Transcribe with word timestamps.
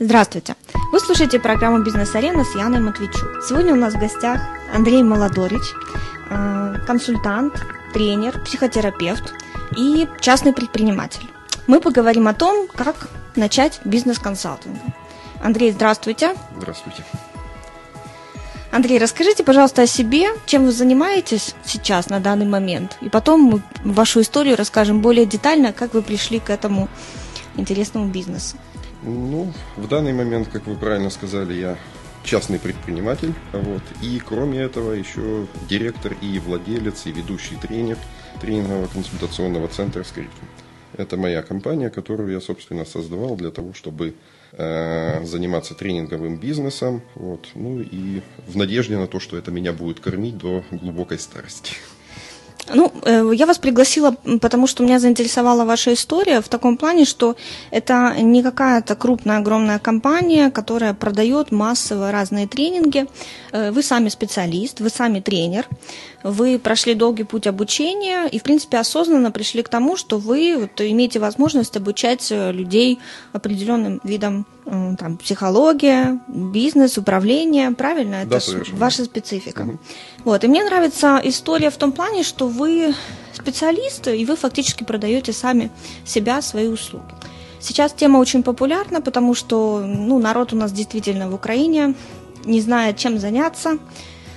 Здравствуйте! 0.00 0.56
Вы 0.90 0.98
слушаете 0.98 1.38
программу 1.38 1.84
«Бизнес-арена» 1.84 2.44
с 2.44 2.56
Яной 2.56 2.80
Матвейчук. 2.80 3.44
Сегодня 3.48 3.74
у 3.74 3.76
нас 3.76 3.94
в 3.94 4.00
гостях 4.00 4.40
Андрей 4.74 5.04
Молодорич, 5.04 5.62
э, 6.30 6.74
консультант, 6.84 7.64
тренер, 7.92 8.40
психотерапевт 8.40 9.32
и 9.76 10.08
частный 10.20 10.52
предприниматель. 10.52 11.22
Мы 11.68 11.80
поговорим 11.80 12.26
о 12.26 12.34
том, 12.34 12.66
как 12.66 13.08
начать 13.36 13.80
бизнес-консалтинг. 13.84 14.76
Андрей, 15.40 15.70
здравствуйте. 15.70 16.34
Здравствуйте. 16.56 17.04
Андрей, 18.72 18.98
расскажите, 18.98 19.44
пожалуйста, 19.44 19.82
о 19.82 19.86
себе, 19.86 20.30
чем 20.46 20.64
вы 20.64 20.72
занимаетесь 20.72 21.54
сейчас, 21.64 22.08
на 22.08 22.18
данный 22.18 22.46
момент, 22.46 22.98
и 23.00 23.08
потом 23.08 23.42
мы 23.42 23.62
вашу 23.84 24.22
историю 24.22 24.56
расскажем 24.56 25.00
более 25.02 25.24
детально, 25.24 25.72
как 25.72 25.94
вы 25.94 26.02
пришли 26.02 26.40
к 26.40 26.50
этому 26.50 26.88
интересному 27.56 28.06
бизнесу. 28.06 28.56
Ну, 29.06 29.52
в 29.76 29.86
данный 29.86 30.14
момент, 30.14 30.48
как 30.48 30.66
вы 30.66 30.76
правильно 30.76 31.10
сказали, 31.10 31.52
я 31.52 31.76
частный 32.24 32.58
предприниматель, 32.58 33.34
вот, 33.52 33.82
и 34.02 34.18
кроме 34.18 34.60
этого 34.60 34.92
еще 34.92 35.46
директор 35.68 36.16
и 36.22 36.38
владелец 36.38 37.04
и 37.04 37.12
ведущий 37.12 37.56
тренер 37.56 37.98
тренингового 38.40 38.86
консультационного 38.86 39.68
центра 39.68 40.02
«Скриптум». 40.04 40.48
Это 40.96 41.18
моя 41.18 41.42
компания, 41.42 41.90
которую 41.90 42.32
я, 42.32 42.40
собственно, 42.40 42.86
создавал 42.86 43.36
для 43.36 43.50
того, 43.50 43.74
чтобы 43.74 44.14
э, 44.52 45.24
заниматься 45.24 45.74
тренинговым 45.74 46.38
бизнесом, 46.38 47.02
вот, 47.14 47.48
ну 47.54 47.80
и 47.80 48.22
в 48.46 48.56
надежде 48.56 48.96
на 48.96 49.06
то, 49.06 49.20
что 49.20 49.36
это 49.36 49.50
меня 49.50 49.74
будет 49.74 50.00
кормить 50.00 50.38
до 50.38 50.64
глубокой 50.70 51.18
старости. 51.18 51.74
Ну, 52.72 52.92
э, 53.04 53.30
я 53.34 53.46
вас 53.46 53.58
пригласила, 53.58 54.16
потому 54.40 54.66
что 54.66 54.82
меня 54.82 54.98
заинтересовала 54.98 55.64
ваша 55.64 55.92
история 55.92 56.40
в 56.40 56.48
таком 56.48 56.76
плане, 56.76 57.04
что 57.04 57.36
это 57.70 58.14
не 58.20 58.42
какая-то 58.42 58.94
крупная, 58.96 59.38
огромная 59.38 59.78
компания, 59.78 60.50
которая 60.50 60.94
продает 60.94 61.52
массово 61.52 62.10
разные 62.10 62.46
тренинги. 62.46 63.06
Э, 63.52 63.70
вы 63.70 63.82
сами 63.82 64.08
специалист, 64.08 64.80
вы 64.80 64.88
сами 64.88 65.20
тренер, 65.20 65.66
вы 66.22 66.58
прошли 66.58 66.94
долгий 66.94 67.24
путь 67.24 67.46
обучения 67.46 68.26
и, 68.26 68.38
в 68.38 68.42
принципе, 68.42 68.78
осознанно 68.78 69.30
пришли 69.30 69.62
к 69.62 69.68
тому, 69.68 69.96
что 69.96 70.18
вы 70.18 70.56
вот, 70.58 70.80
имеете 70.80 71.18
возможность 71.18 71.76
обучать 71.76 72.32
э, 72.32 72.50
людей 72.52 72.98
определенным 73.32 74.00
видам 74.04 74.46
там, 74.64 75.16
психология, 75.18 76.20
бизнес, 76.28 76.96
управление, 76.98 77.70
правильно? 77.72 78.16
Это 78.16 78.40
да, 78.40 78.62
ваша 78.72 79.04
специфика. 79.04 79.62
Угу. 79.62 79.78
Вот. 80.24 80.44
И 80.44 80.48
мне 80.48 80.64
нравится 80.64 81.20
история 81.22 81.70
в 81.70 81.76
том 81.76 81.92
плане, 81.92 82.22
что 82.22 82.48
вы 82.48 82.94
специалисты, 83.32 84.16
и 84.16 84.24
вы 84.24 84.36
фактически 84.36 84.84
продаете 84.84 85.32
сами 85.32 85.70
себя, 86.04 86.40
свои 86.40 86.68
услуги. 86.68 87.04
Сейчас 87.60 87.92
тема 87.92 88.18
очень 88.18 88.42
популярна, 88.42 89.00
потому 89.00 89.34
что 89.34 89.82
ну, 89.84 90.18
народ 90.18 90.52
у 90.52 90.56
нас 90.56 90.72
действительно 90.72 91.30
в 91.30 91.34
Украине 91.34 91.94
не 92.44 92.60
знает, 92.60 92.96
чем 92.96 93.18
заняться, 93.18 93.78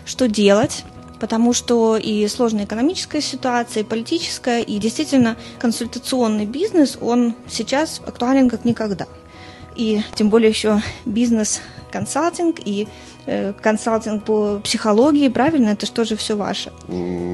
что 0.05 0.27
делать 0.27 0.83
потому 1.19 1.51
что 1.51 1.97
и 1.97 2.27
сложная 2.27 2.65
экономическая 2.65 3.21
ситуация, 3.21 3.81
и 3.81 3.83
политическая, 3.83 4.61
и 4.61 4.77
действительно 4.77 5.35
консультационный 5.57 6.45
бизнес, 6.45 6.95
он 7.01 7.33
сейчас 7.49 8.01
актуален 8.05 8.51
как 8.51 8.65
никогда 8.65 9.07
и 9.77 10.01
тем 10.15 10.29
более 10.29 10.49
еще 10.49 10.81
бизнес-консалтинг 11.05 12.59
и 12.65 12.87
э, 13.25 13.53
консалтинг 13.53 14.23
по 14.23 14.59
психологии, 14.63 15.29
правильно? 15.29 15.69
Это 15.69 16.05
же 16.05 16.15
все 16.15 16.35
ваше? 16.35 16.71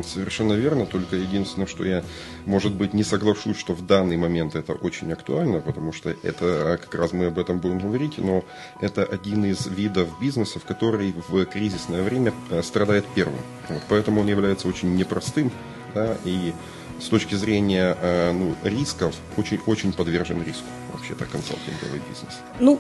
Совершенно 0.06 0.54
верно, 0.54 0.86
только 0.86 1.16
единственное, 1.16 1.68
что 1.68 1.86
я, 1.86 2.04
может 2.46 2.74
быть, 2.74 2.94
не 2.94 3.04
соглашусь, 3.04 3.58
что 3.58 3.74
в 3.74 3.86
данный 3.86 4.18
момент 4.18 4.56
это 4.56 4.74
очень 4.74 5.12
актуально, 5.14 5.62
потому 5.62 5.94
что 5.94 6.10
это, 6.10 6.80
как 6.82 6.94
раз 6.96 7.14
мы 7.14 7.28
об 7.28 7.40
этом 7.40 7.60
будем 7.60 7.80
говорить, 7.80 8.18
но 8.18 8.44
это 8.82 9.04
один 9.04 9.46
из 9.46 9.66
видов 9.68 10.10
бизнесов, 10.20 10.64
который 10.66 11.16
в 11.30 11.46
кризисное 11.46 12.04
время 12.04 12.34
э, 12.50 12.62
страдает 12.62 13.06
первым. 13.16 13.40
Вот, 13.70 13.82
поэтому 13.88 14.22
он 14.22 14.28
является 14.28 14.68
очень 14.68 14.96
непростым, 14.96 15.52
да, 15.94 16.18
и 16.26 16.54
с 17.04 17.10
точки 17.10 17.36
зрения 17.36 17.98
э, 18.02 18.32
ну, 18.32 18.56
рисков 18.64 19.16
очень-очень 19.38 19.92
подвержен 19.92 20.42
риску 20.44 20.66
вообще-то 20.94 21.26
консалтинговый 21.26 22.02
бизнес? 22.10 22.34
Ну, 22.60 22.80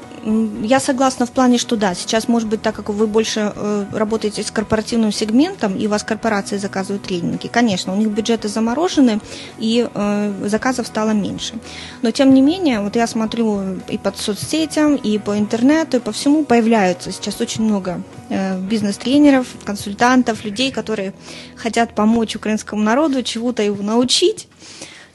я 0.64 0.80
согласна 0.80 1.26
в 1.26 1.32
плане, 1.32 1.58
что 1.58 1.76
да, 1.76 1.94
сейчас, 1.94 2.28
может 2.28 2.48
быть, 2.48 2.62
так 2.62 2.76
как 2.76 2.90
вы 2.90 3.08
больше 3.08 3.52
э, 3.54 3.86
работаете 3.92 4.44
с 4.44 4.52
корпоративным 4.52 5.12
сегментом, 5.12 5.76
и 5.76 5.88
у 5.88 5.90
вас 5.90 6.04
корпорации 6.04 6.58
заказывают 6.58 7.04
тренинги, 7.04 7.48
конечно, 7.48 7.94
у 7.94 7.98
них 7.98 8.10
бюджеты 8.10 8.48
заморожены, 8.48 9.20
и 9.58 9.88
э, 9.94 10.34
заказов 10.46 10.88
стало 10.88 11.12
меньше. 11.12 11.56
Но, 12.02 12.12
тем 12.12 12.34
не 12.34 12.42
менее, 12.42 12.80
вот 12.80 12.96
я 12.96 13.08
смотрю 13.08 13.80
и 13.90 13.98
по 13.98 14.14
соцсетям, 14.16 14.96
и 14.96 15.18
по 15.18 15.38
интернету, 15.38 15.98
и 15.98 16.00
по 16.00 16.12
всему 16.12 16.46
появляются 16.46 17.12
сейчас 17.12 17.42
очень 17.42 17.64
много 17.64 18.02
бизнес-тренеров, 18.30 19.48
консультантов, 19.64 20.44
людей, 20.44 20.72
которые 20.72 21.14
хотят 21.56 21.94
помочь 21.96 22.36
украинскому 22.36 22.82
народу, 22.82 23.24
чего-то 23.24 23.64
его 23.64 23.84
научить. 23.84 24.48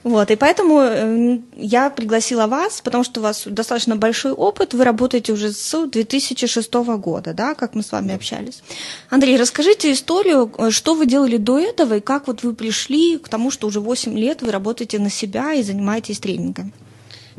Вот, 0.05 0.31
и 0.31 0.37
поэтому 0.37 0.81
э, 0.81 1.39
я 1.57 1.91
пригласила 1.91 2.47
вас, 2.47 2.81
потому 2.81 3.03
что 3.03 3.21
у 3.21 3.23
вас 3.25 3.43
достаточно 3.47 3.97
большой 3.97 4.33
опыт, 4.33 4.73
вы 4.73 4.85
работаете 4.85 5.33
уже 5.33 5.53
с 5.53 5.87
2006 5.87 6.73
года, 6.73 7.35
да, 7.35 7.55
как 7.55 7.75
мы 7.75 7.83
с 7.83 7.91
вами 7.91 8.15
общались. 8.15 8.63
Андрей, 9.11 9.37
расскажите 9.37 9.93
историю, 9.93 10.51
э, 10.57 10.71
что 10.71 10.95
вы 10.95 11.07
делали 11.07 11.37
до 11.37 11.59
этого 11.59 11.95
и 11.95 12.01
как 12.01 12.29
вот 12.29 12.45
вы 12.45 12.55
пришли 12.55 13.19
к 13.19 13.29
тому, 13.29 13.51
что 13.51 13.67
уже 13.67 13.81
8 13.81 14.17
лет 14.17 14.41
вы 14.41 14.53
работаете 14.53 15.01
на 15.01 15.11
себя 15.11 15.53
и 15.53 15.63
занимаетесь 15.63 16.21
тренингами. 16.21 16.73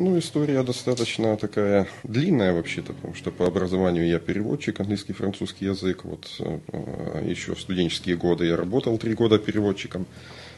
Ну, 0.01 0.17
история 0.17 0.63
достаточно 0.63 1.35
такая 1.35 1.85
длинная 2.03 2.53
вообще-то, 2.53 2.93
потому 2.93 3.15
что 3.15 3.31
по 3.31 3.45
образованию 3.45 4.07
я 4.07 4.17
переводчик, 4.19 4.79
английский, 4.79 5.11
французский 5.11 5.65
язык. 5.65 6.05
Вот 6.05 6.25
э, 6.39 7.25
еще 7.27 7.53
в 7.53 7.59
студенческие 7.59 8.15
годы 8.15 8.45
я 8.45 8.55
работал 8.55 8.97
три 8.97 9.13
года 9.13 9.37
переводчиком. 9.37 10.05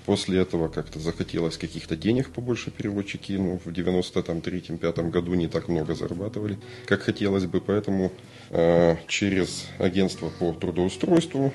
После 0.06 0.42
этого 0.42 0.68
как-то 0.68 1.00
захотелось 1.00 1.58
каких-то 1.58 1.96
денег 1.96 2.30
побольше 2.30 2.70
переводчики. 2.70 3.32
Ну, 3.32 3.60
в 3.66 3.68
93-5 3.68 5.10
году 5.10 5.34
не 5.34 5.48
так 5.48 5.70
много 5.70 5.96
зарабатывали, 5.96 6.60
как 6.86 7.02
хотелось 7.02 7.48
бы. 7.48 7.62
Поэтому 7.62 8.12
э, 8.52 8.98
через 9.08 9.66
агентство 9.80 10.30
по 10.38 10.54
трудоустройству 10.54 11.52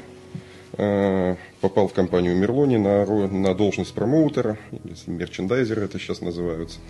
э, 0.72 1.36
попал 1.60 1.86
в 1.86 1.92
компанию 1.92 2.34
Мерлони 2.34 2.78
на, 2.78 3.06
на 3.28 3.54
должность 3.54 3.94
промоутера, 3.94 4.58
мерчендайзера 5.06 5.82
это 5.82 6.00
сейчас 6.00 6.20
называются. 6.20 6.80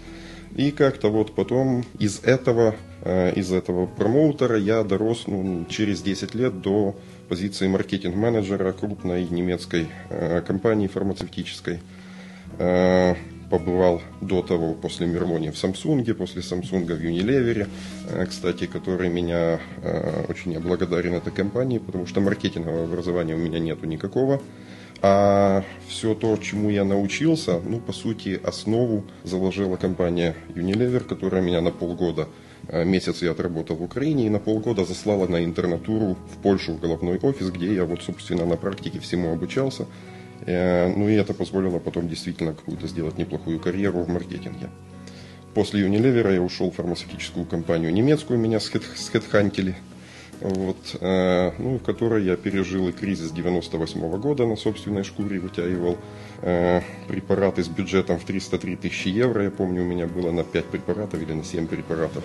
И 0.56 0.70
как-то 0.70 1.10
вот 1.10 1.34
потом 1.34 1.84
из 1.98 2.20
этого, 2.24 2.74
э, 3.02 3.34
из 3.34 3.52
этого 3.52 3.84
промоутера 3.84 4.56
я 4.56 4.82
дорос 4.84 5.24
ну, 5.26 5.66
через 5.68 6.00
10 6.00 6.34
лет 6.34 6.62
до 6.62 6.96
позиции 7.28 7.68
маркетинг-менеджера 7.68 8.72
крупной 8.72 9.28
немецкой 9.28 9.88
э, 10.08 10.40
компании 10.40 10.86
фармацевтической. 10.86 11.80
Э, 12.58 13.14
побывал 13.50 14.00
до 14.22 14.40
того 14.40 14.72
после 14.72 15.06
Мерлони 15.06 15.50
в 15.50 15.62
Samsung, 15.62 16.14
после 16.14 16.40
Samsung 16.40 16.86
в 16.86 17.00
Unilever, 17.00 17.68
кстати, 18.26 18.66
который 18.66 19.08
меня 19.08 19.60
очень 20.28 20.58
благодарен 20.58 21.14
этой 21.14 21.32
компании, 21.32 21.78
потому 21.78 22.06
что 22.06 22.20
маркетингового 22.20 22.82
образования 22.86 23.36
у 23.36 23.38
меня 23.38 23.60
нету 23.60 23.86
никакого. 23.86 24.42
А 25.02 25.64
все 25.88 26.14
то, 26.14 26.36
чему 26.38 26.70
я 26.70 26.84
научился, 26.84 27.60
ну, 27.60 27.80
по 27.80 27.92
сути, 27.92 28.40
основу 28.42 29.04
заложила 29.24 29.76
компания 29.76 30.34
Unilever, 30.54 31.00
которая 31.00 31.42
меня 31.42 31.60
на 31.60 31.70
полгода 31.70 32.28
Э, 32.68 32.84
месяц 32.84 33.22
я 33.22 33.30
отработал 33.30 33.76
в 33.76 33.82
Украине 33.82 34.26
и 34.26 34.30
на 34.30 34.38
полгода 34.38 34.84
заслала 34.84 35.26
на 35.28 35.44
интернатуру 35.44 36.16
в 36.32 36.42
Польшу, 36.42 36.72
в 36.72 36.80
головной 36.80 37.18
офис, 37.18 37.50
где 37.50 37.74
я 37.74 37.84
вот, 37.84 38.02
собственно, 38.02 38.44
на 38.44 38.56
практике 38.56 38.98
всему 38.98 39.32
обучался. 39.32 39.86
Э, 40.46 40.92
ну 40.94 41.08
и 41.08 41.14
это 41.14 41.32
позволило 41.32 41.78
потом 41.78 42.08
действительно 42.08 42.54
какую-то 42.54 42.88
сделать 42.88 43.18
неплохую 43.18 43.60
карьеру 43.60 44.00
в 44.00 44.08
маркетинге. 44.08 44.68
После 45.54 45.86
Unilever 45.86 46.34
я 46.34 46.42
ушел 46.42 46.70
в 46.70 46.74
фармацевтическую 46.74 47.46
компанию 47.46 47.92
немецкую, 47.92 48.38
меня 48.38 48.60
схедхантили 48.60 49.76
вот, 50.40 50.96
э, 51.00 51.52
ну, 51.58 51.78
в 51.78 51.82
которой 51.82 52.24
я 52.24 52.36
пережил 52.36 52.88
и 52.88 52.92
кризис 52.92 53.30
98 53.30 54.00
-го 54.00 54.18
года 54.18 54.46
на 54.46 54.56
собственной 54.56 55.04
шкуре, 55.04 55.40
вытягивал 55.40 55.96
э, 56.42 56.82
препараты 57.08 57.64
с 57.64 57.68
бюджетом 57.68 58.18
в 58.18 58.24
303 58.24 58.76
тысячи 58.76 59.08
евро, 59.08 59.44
я 59.44 59.50
помню, 59.50 59.82
у 59.82 59.86
меня 59.86 60.06
было 60.06 60.30
на 60.30 60.44
5 60.44 60.64
препаратов 60.66 61.22
или 61.22 61.32
на 61.32 61.44
7 61.44 61.66
препаратов. 61.66 62.24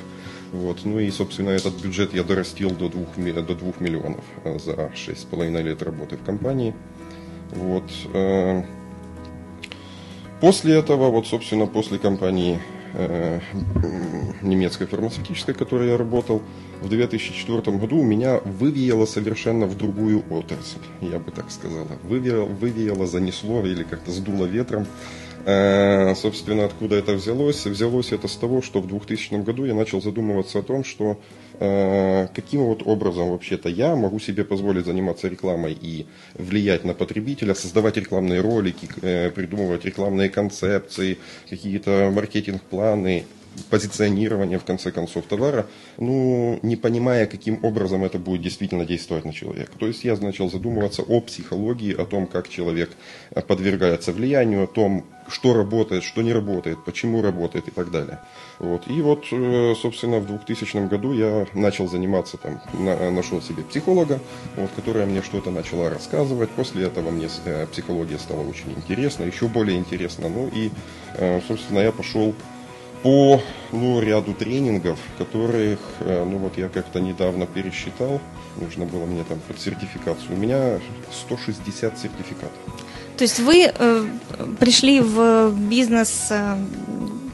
Вот, 0.51 0.79
ну 0.83 0.99
и, 0.99 1.09
собственно, 1.11 1.49
этот 1.51 1.81
бюджет 1.81 2.13
я 2.13 2.23
дорастил 2.23 2.71
до 2.71 2.89
2, 2.89 3.41
до 3.41 3.55
2 3.55 3.73
миллионов 3.79 4.23
э, 4.43 4.59
за 4.59 4.91
6,5 4.93 5.61
лет 5.61 5.81
работы 5.81 6.17
в 6.17 6.23
компании. 6.23 6.73
Вот, 7.51 7.89
э, 8.13 8.63
после 10.41 10.75
этого, 10.75 11.09
вот, 11.09 11.27
собственно, 11.27 11.67
после 11.67 11.97
компании 11.97 12.59
немецкой 14.41 14.85
фармацевтической, 14.85 15.53
в 15.53 15.57
которой 15.57 15.89
я 15.89 15.97
работал, 15.97 16.41
в 16.81 16.89
2004 16.89 17.77
году 17.77 18.01
меня 18.03 18.39
вывеяло 18.39 19.05
совершенно 19.05 19.65
в 19.65 19.77
другую 19.77 20.23
отрасль, 20.29 20.79
я 21.01 21.19
бы 21.19 21.31
так 21.31 21.51
сказала. 21.51 21.87
Вывеяло, 22.03 22.45
вывеяло 22.45 23.07
занесло 23.07 23.65
или 23.65 23.83
как-то 23.83 24.11
сдуло 24.11 24.45
ветром 24.45 24.87
Э, 25.45 26.13
собственно, 26.15 26.65
откуда 26.65 26.95
это 26.95 27.13
взялось? 27.13 27.65
Взялось 27.65 28.11
это 28.11 28.27
с 28.27 28.35
того, 28.35 28.61
что 28.61 28.79
в 28.79 28.87
2000 28.87 29.43
году 29.43 29.65
я 29.65 29.73
начал 29.73 30.01
задумываться 30.01 30.59
о 30.59 30.61
том, 30.61 30.83
что 30.83 31.19
э, 31.50 31.50
каким 31.61 32.63
вот 32.65 32.81
образом 32.85 33.29
вообще-то 33.29 33.69
я 33.69 33.95
могу 33.95 34.19
себе 34.19 34.43
позволить 34.43 34.85
заниматься 34.85 35.27
рекламой 35.27 35.77
и 35.79 36.07
влиять 36.33 36.83
на 36.83 36.95
потребителя, 36.95 37.53
создавать 37.53 37.97
рекламные 37.97 38.41
ролики, 38.41 38.89
э, 39.01 39.29
придумывать 39.29 39.85
рекламные 39.85 40.29
концепции, 40.29 41.19
какие-то 41.49 42.11
маркетинг-планы, 42.11 43.25
позиционирование, 43.69 44.59
в 44.59 44.63
конце 44.63 44.91
концов, 44.91 45.25
товара, 45.25 45.67
ну, 45.97 46.59
не 46.61 46.75
понимая, 46.75 47.25
каким 47.25 47.63
образом 47.63 48.03
это 48.03 48.19
будет 48.19 48.41
действительно 48.41 48.85
действовать 48.85 49.25
на 49.25 49.33
человека. 49.33 49.71
То 49.79 49.87
есть 49.87 50.03
я 50.03 50.15
начал 50.17 50.49
задумываться 50.49 51.01
о 51.01 51.21
психологии, 51.21 51.93
о 51.93 52.05
том, 52.05 52.27
как 52.27 52.49
человек 52.49 52.91
подвергается 53.47 54.11
влиянию, 54.11 54.63
о 54.63 54.67
том, 54.67 55.05
что 55.27 55.53
работает, 55.53 56.03
что 56.03 56.21
не 56.21 56.33
работает, 56.33 56.83
почему 56.83 57.21
работает 57.21 57.67
и 57.67 57.71
так 57.71 57.91
далее. 57.91 58.19
Вот. 58.59 58.87
И 58.87 59.01
вот, 59.01 59.25
э, 59.31 59.73
собственно, 59.81 60.19
в 60.19 60.27
2000 60.27 60.87
году 60.87 61.13
я 61.13 61.47
начал 61.53 61.87
заниматься, 61.87 62.37
там, 62.37 62.61
нашел 62.73 63.41
себе 63.41 63.63
психолога, 63.63 64.19
вот, 64.55 64.69
которая 64.75 65.05
мне 65.05 65.21
что-то 65.21 65.51
начала 65.51 65.89
рассказывать. 65.89 66.49
После 66.51 66.85
этого 66.85 67.11
мне 67.11 67.27
э, 67.45 67.65
психология 67.67 68.17
стала 68.17 68.41
очень 68.41 68.71
интересна, 68.75 69.23
еще 69.23 69.47
более 69.47 69.77
интересна. 69.77 70.29
Ну 70.29 70.49
и, 70.53 70.69
э, 71.15 71.41
собственно, 71.47 71.79
я 71.79 71.91
пошел 71.91 72.35
по 73.03 73.41
ну, 73.71 73.99
ряду 73.99 74.33
тренингов, 74.33 74.99
которых, 75.17 75.79
э, 75.99 76.23
ну 76.23 76.37
вот 76.37 76.57
я 76.57 76.69
как-то 76.69 76.99
недавно 76.99 77.45
пересчитал, 77.45 78.21
нужно 78.59 78.85
было 78.85 79.05
мне 79.05 79.23
там 79.23 79.39
под 79.47 79.59
сертификацию, 79.59 80.35
у 80.35 80.37
меня 80.37 80.79
160 81.11 81.97
сертификатов. 81.97 82.51
То 83.17 83.23
есть 83.23 83.39
вы 83.39 83.71
э, 83.73 84.05
пришли 84.59 84.99
в 84.99 85.51
бизнес 85.51 86.27
э, 86.31 86.57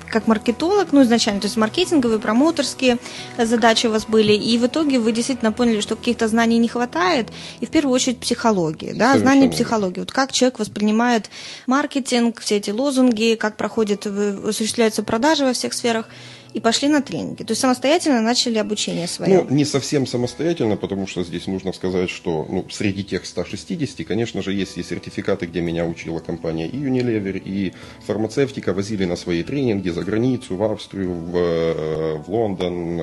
как 0.09 0.27
маркетолог, 0.27 0.92
ну, 0.92 1.04
изначально, 1.04 1.42
то 1.42 1.48
есть 1.48 1.57
маркетинговые, 1.57 2.19
промоутерские 2.19 2.98
задачи 3.38 3.88
у 3.88 3.92
вас 3.92 4.06
были, 4.06 4.33
и 4.33 4.57
в 4.57 4.65
итоге 4.65 5.00
вы 5.00 5.12
действительно 5.12 5.51
поняли, 5.51 5.81
что 5.81 5.95
каких-то 5.95 6.27
знаний 6.27 6.57
не 6.57 6.68
хватает, 6.68 7.30
и 7.59 7.65
в 7.65 7.69
первую 7.69 7.94
очередь 7.94 8.19
психологии, 8.19 8.94
да, 8.94 9.18
знания 9.18 9.50
психологии. 9.50 10.00
Вот 10.00 10.12
как 10.12 10.31
человек 10.31 10.59
воспринимает 10.59 11.30
маркетинг, 11.65 12.39
все 12.42 12.57
эти 12.57 12.71
лозунги, 12.71 13.36
как 13.39 13.57
проходит, 13.57 14.06
осуществляются 14.06 15.04
продажи 15.04 15.45
во 15.45 15.54
всех 15.54 15.74
сферах– 15.74 16.07
и 16.57 16.59
пошли 16.59 16.88
на 16.88 17.01
тренинги. 17.01 17.44
То 17.44 17.51
есть 17.51 17.62
самостоятельно 17.62 18.19
начали 18.19 18.57
обучение 18.57 19.07
свое. 19.07 19.44
Ну, 19.44 19.56
не 19.56 19.63
совсем 19.63 20.07
самостоятельно, 20.07 20.75
потому 20.75 21.06
что 21.06 21.24
здесь 21.24 21.45
нужно 21.45 21.71
сказать, 21.71 22.09
что 22.09 22.48
ну, 22.50 22.65
среди 22.71 23.04
тех 23.04 23.27
160, 23.27 24.07
конечно 24.07 24.42
же, 24.42 24.54
есть 24.54 24.75
и 24.77 24.83
сертификаты, 24.83 25.45
где 25.45 25.62
меня 25.62 25.86
учила 25.86 26.19
компания 26.19 26.68
и 26.68 26.77
Unilever, 26.77 27.38
и 27.38 27.74
фармацевтика, 28.07 28.74
возили 28.74 29.06
на 29.06 29.15
свои 29.15 29.44
тренинги 29.44 29.89
за 29.89 30.01
границу, 30.01 30.56
в 30.56 30.63
Австрию, 30.63 31.13
в, 31.13 31.38
э, 31.38 32.18
в 32.25 32.30
Лондон. 32.30 33.00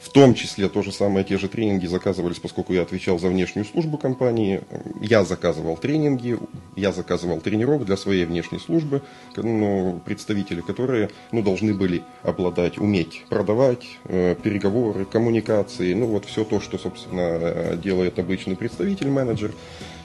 В 0.00 0.08
том 0.08 0.34
числе 0.34 0.68
то 0.68 0.82
же 0.82 0.92
самое, 0.92 1.24
те 1.24 1.38
же 1.38 1.48
тренинги 1.48 1.86
заказывались, 1.86 2.38
поскольку 2.38 2.72
я 2.72 2.82
отвечал 2.82 3.18
за 3.18 3.28
внешнюю 3.28 3.64
службу 3.64 3.98
компании. 3.98 4.62
Я 5.00 5.24
заказывал 5.24 5.76
тренинги, 5.76 6.38
я 6.76 6.92
заказывал 6.92 7.40
тренировок 7.40 7.84
для 7.84 7.96
своей 7.96 8.24
внешней 8.24 8.58
службы, 8.58 9.02
ну, 9.36 10.00
представители, 10.04 10.60
которые 10.62 11.10
ну, 11.32 11.42
должны 11.42 11.74
были 11.74 12.02
обладать 12.22 12.50
обладать, 12.50 12.78
уметь 12.78 13.24
продавать, 13.28 13.86
э, 14.04 14.34
переговоры, 14.42 15.04
коммуникации, 15.04 15.94
ну 15.94 16.06
вот 16.06 16.24
все 16.24 16.44
то, 16.44 16.60
что, 16.60 16.78
собственно, 16.78 17.20
э, 17.20 17.76
делает 17.82 18.18
обычный 18.18 18.56
представитель, 18.56 19.08
менеджер. 19.08 19.52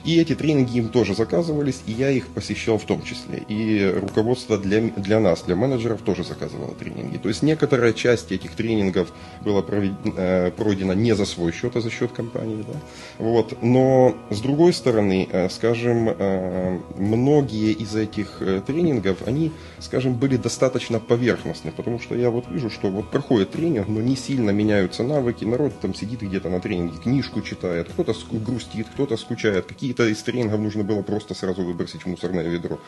И 0.06 0.20
эти 0.20 0.36
тренинги 0.36 0.78
им 0.78 0.88
тоже 0.88 1.16
заказывались, 1.16 1.82
и 1.86 1.92
я 1.92 2.10
их 2.10 2.28
посещал 2.28 2.78
в 2.78 2.84
том 2.84 3.02
числе. 3.02 3.42
И 3.48 3.92
руководство 4.00 4.56
для, 4.56 4.80
для 4.80 5.18
нас, 5.18 5.42
для 5.42 5.56
менеджеров, 5.56 6.00
тоже 6.02 6.22
заказывало 6.22 6.74
тренинги. 6.76 7.16
То 7.16 7.28
есть 7.28 7.42
некоторая 7.42 7.92
часть 7.92 8.30
этих 8.30 8.52
тренингов 8.52 9.12
была 9.40 9.64
э, 9.66 10.52
пройдена 10.56 10.92
не 10.92 11.16
за 11.16 11.24
свой 11.24 11.50
счет, 11.50 11.74
а 11.74 11.80
за 11.80 11.90
счет 11.90 12.12
компании. 12.12 12.64
Да? 12.68 12.78
Вот. 13.18 13.60
Но 13.62 14.16
с 14.30 14.40
другой 14.40 14.72
стороны, 14.72 15.28
э, 15.28 15.48
скажем, 15.48 16.08
э, 16.08 16.78
многие 16.96 17.72
из 17.72 17.96
этих 17.96 18.40
тренингов, 18.64 19.26
они, 19.26 19.50
скажем, 19.80 20.14
были 20.14 20.36
достаточно 20.36 21.00
поверхностны, 21.00 21.72
потому 21.72 21.98
что 21.98 22.14
я 22.14 22.30
вот 22.30 22.44
вижу, 22.48 22.70
что 22.70 22.90
вот 22.90 23.10
проходит 23.10 23.50
тренинг, 23.50 23.88
но 23.88 24.00
не 24.00 24.14
сильно 24.14 24.50
меняются 24.50 25.02
навыки, 25.02 25.44
народ 25.44 25.72
там 25.80 25.94
сидит 25.96 26.20
где-то 26.20 26.48
на 26.48 26.60
тренинге, 26.60 26.96
книжку 27.02 27.42
читает, 27.42 27.88
кто-то 27.92 28.14
грустит, 28.30 28.86
кто-то 28.94 29.16
скучает, 29.16 29.66
какие 29.66 29.95
какие-то 29.96 30.12
из 30.12 30.22
тренингов 30.22 30.60
нужно 30.60 30.84
было 30.84 31.02
просто 31.02 31.34
сразу 31.34 31.62
выбросить 31.62 32.02
в 32.02 32.06
мусорное 32.06 32.44
ведро. 32.44 32.78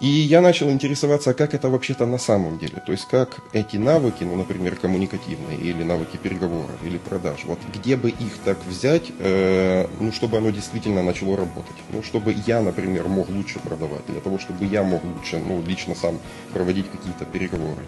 И 0.00 0.06
я 0.06 0.40
начал 0.40 0.70
интересоваться, 0.70 1.34
как 1.34 1.54
это 1.54 1.68
вообще-то 1.68 2.06
на 2.06 2.18
самом 2.18 2.58
деле. 2.58 2.80
То 2.86 2.92
есть, 2.92 3.08
как 3.10 3.40
эти 3.52 3.78
навыки, 3.78 4.24
ну, 4.24 4.36
например, 4.36 4.76
коммуникативные, 4.76 5.58
или 5.58 5.82
навыки 5.82 6.16
переговоров, 6.22 6.76
или 6.84 6.98
продаж, 6.98 7.44
вот 7.44 7.58
где 7.74 7.96
бы 7.96 8.10
их 8.10 8.38
так 8.44 8.58
взять, 8.68 9.10
э, 9.18 9.86
ну, 10.00 10.12
чтобы 10.12 10.38
оно 10.38 10.50
действительно 10.50 11.02
начало 11.02 11.36
работать. 11.36 11.76
Ну, 11.92 12.02
чтобы 12.04 12.32
я, 12.46 12.60
например, 12.60 13.08
мог 13.08 13.28
лучше 13.28 13.58
продавать, 13.58 14.06
для 14.06 14.20
того, 14.20 14.38
чтобы 14.38 14.66
я 14.66 14.84
мог 14.84 15.02
лучше, 15.02 15.42
ну, 15.48 15.64
лично 15.66 15.94
сам 15.96 16.20
проводить 16.52 16.86
какие-то 16.90 17.24
переговоры. 17.24 17.82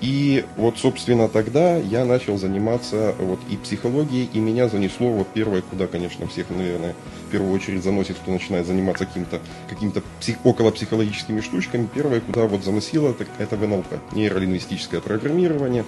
И 0.00 0.46
вот, 0.56 0.78
собственно, 0.78 1.28
тогда 1.28 1.76
я 1.76 2.06
начал 2.06 2.38
заниматься 2.38 3.14
вот 3.18 3.38
и 3.50 3.56
психологией, 3.56 4.30
и 4.32 4.38
меня 4.38 4.68
занесло 4.68 5.10
вот 5.10 5.28
первое, 5.34 5.60
куда, 5.60 5.86
конечно, 5.86 6.26
всех, 6.26 6.48
наверное, 6.48 6.94
в 7.28 7.30
первую 7.30 7.52
очередь 7.52 7.84
заносит, 7.84 8.16
кто 8.16 8.32
начинает 8.32 8.66
заниматься 8.66 9.04
каким-то 9.04 9.40
каким-то 9.68 10.02
псих, 10.18 10.36
около 10.44 10.70
психологическими 10.70 11.42
штучками. 11.42 11.86
Первое, 11.94 12.20
куда 12.20 12.46
вот 12.46 12.64
заносило, 12.64 13.12
так 13.12 13.28
это 13.38 13.56
в 13.56 14.14
нейролингвистическое 14.14 15.00
программирование. 15.00 15.84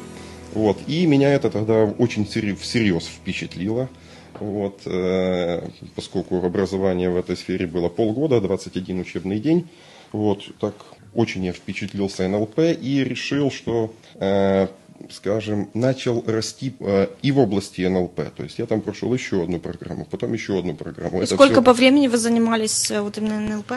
Вот. 0.53 0.79
И 0.87 1.06
меня 1.06 1.32
это 1.32 1.50
тогда 1.50 1.85
очень 1.85 2.26
всерьез 2.26 3.06
впечатлило. 3.06 3.88
Вот, 4.41 4.81
э, 4.87 5.69
поскольку 5.94 6.44
образование 6.44 7.11
в 7.11 7.17
этой 7.17 7.37
сфере 7.37 7.67
было 7.67 7.88
полгода, 7.88 8.41
21 8.41 9.00
учебный 9.00 9.38
день. 9.38 9.69
Вот, 10.12 10.43
так 10.58 10.75
очень 11.14 11.44
я 11.44 11.53
впечатлился 11.53 12.26
НЛП 12.29 12.59
и 12.59 13.05
решил, 13.05 13.50
что 13.50 13.94
э, 14.14 14.69
скажем, 15.11 15.70
начал 15.75 16.23
расти 16.26 16.75
э, 16.81 17.09
и 17.23 17.32
в 17.32 17.38
области 17.38 17.82
НЛП. 17.82 18.35
То 18.37 18.43
есть 18.43 18.59
я 18.59 18.67
там 18.67 18.81
прошел 18.81 19.12
еще 19.12 19.43
одну 19.43 19.59
программу, 19.59 20.05
потом 20.05 20.32
еще 20.32 20.59
одну 20.59 20.75
программу. 20.75 21.20
И 21.20 21.25
Это 21.25 21.35
сколько 21.35 21.55
все... 21.55 21.62
по 21.62 21.73
времени 21.73 22.09
вы 22.09 22.19
занимались 22.19 22.91
э, 22.91 23.00
вот 23.00 23.19
именно 23.19 23.41
НЛП? 23.41 23.73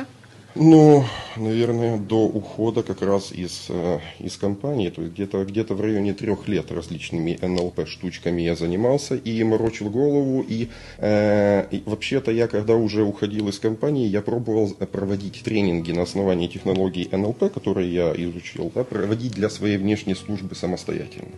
Ну, 0.57 1.04
наверное, 1.36 1.98
до 1.98 2.19
ухода 2.19 2.81
как 2.81 3.02
раз 3.02 3.34
из, 3.34 3.66
э, 3.68 4.00
из 4.19 4.38
компании, 4.38 4.90
то 4.90 5.02
есть 5.02 5.13
где-то 5.13 5.44
где 5.44 5.63
в 5.63 5.81
районе 5.81 6.13
трех 6.13 6.48
лет 6.48 6.72
различными 6.72 7.38
НЛП-штучками 7.42 8.42
я 8.42 8.56
занимался 8.56 9.16
и 9.16 9.44
морочил 9.44 9.90
голову. 9.90 10.45
И, 10.47 10.69
э, 11.00 11.68
и 11.71 11.83
вообще-то 11.85 12.31
я, 12.31 12.47
когда 12.47 12.76
уже 12.76 13.04
уходил 13.04 13.50
из 13.50 13.59
компании, 13.59 14.07
я 14.07 14.21
пробовал 14.21 14.69
проводить 14.69 15.44
тренинги 15.44 15.92
на 15.92 16.04
основании 16.04 16.47
технологий 16.47 17.09
НЛП, 17.12 17.52
которые 17.54 17.94
я 17.94 18.14
изучил, 18.16 18.71
да, 18.74 18.85
проводить 18.85 19.33
для 19.33 19.50
своей 19.50 19.76
внешней 19.76 20.16
службы 20.16 20.56
самостоятельно. 20.56 21.31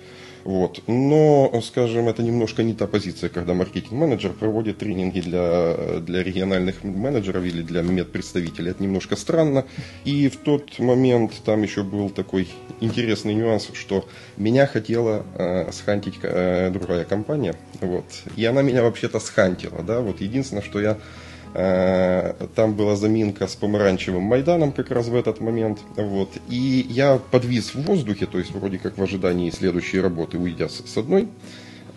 Вот. 0.47 0.81
Но, 0.87 1.61
скажем, 1.61 2.07
это 2.07 2.23
немножко 2.23 2.63
не 2.63 2.73
та 2.73 2.87
позиция, 2.87 3.27
когда 3.29 3.53
маркетинг-менеджер 3.53 4.31
проводит 4.31 4.77
тренинги 4.77 5.19
для, 5.19 5.99
для 5.99 6.23
региональных 6.23 6.85
менеджеров 6.85 7.43
или 7.43 7.61
для 7.61 7.81
медпредставителей. 7.81 8.71
Это 8.71 8.81
немножко 8.81 9.17
странно. 9.17 9.65
И 10.05 10.29
в 10.29 10.37
тот 10.37 10.79
момент 10.79 11.33
там 11.43 11.63
еще 11.63 11.83
был 11.83 12.09
такой 12.09 12.47
интересный 12.79 13.33
нюанс, 13.33 13.67
что 13.73 14.07
меня 14.37 14.67
хотела 14.67 15.25
э, 15.35 15.69
схантить 15.73 16.15
э, 16.23 16.69
другая 16.71 17.03
компания. 17.03 17.53
Вот. 17.81 18.05
И 18.37 18.45
она 18.45 18.61
меня 18.61 18.83
вообще-то 18.83 19.19
схантила. 19.19 19.83
Да? 19.83 19.99
Вот 19.99 20.21
единственное, 20.21 20.63
что 20.63 20.79
я 20.79 20.97
там 21.53 22.73
была 22.75 22.95
заминка 22.95 23.47
с 23.47 23.55
помаранчевым 23.55 24.23
Майданом 24.23 24.71
как 24.71 24.91
раз 24.91 25.07
в 25.07 25.15
этот 25.15 25.39
момент. 25.39 25.79
Вот. 25.95 26.29
И 26.49 26.85
я 26.89 27.19
подвис 27.31 27.73
в 27.73 27.81
воздухе, 27.83 28.25
то 28.25 28.37
есть 28.37 28.51
вроде 28.51 28.77
как 28.77 28.97
в 28.97 29.03
ожидании 29.03 29.49
следующей 29.49 29.99
работы, 29.99 30.37
уйдя 30.37 30.69
с 30.69 30.97
одной. 30.97 31.27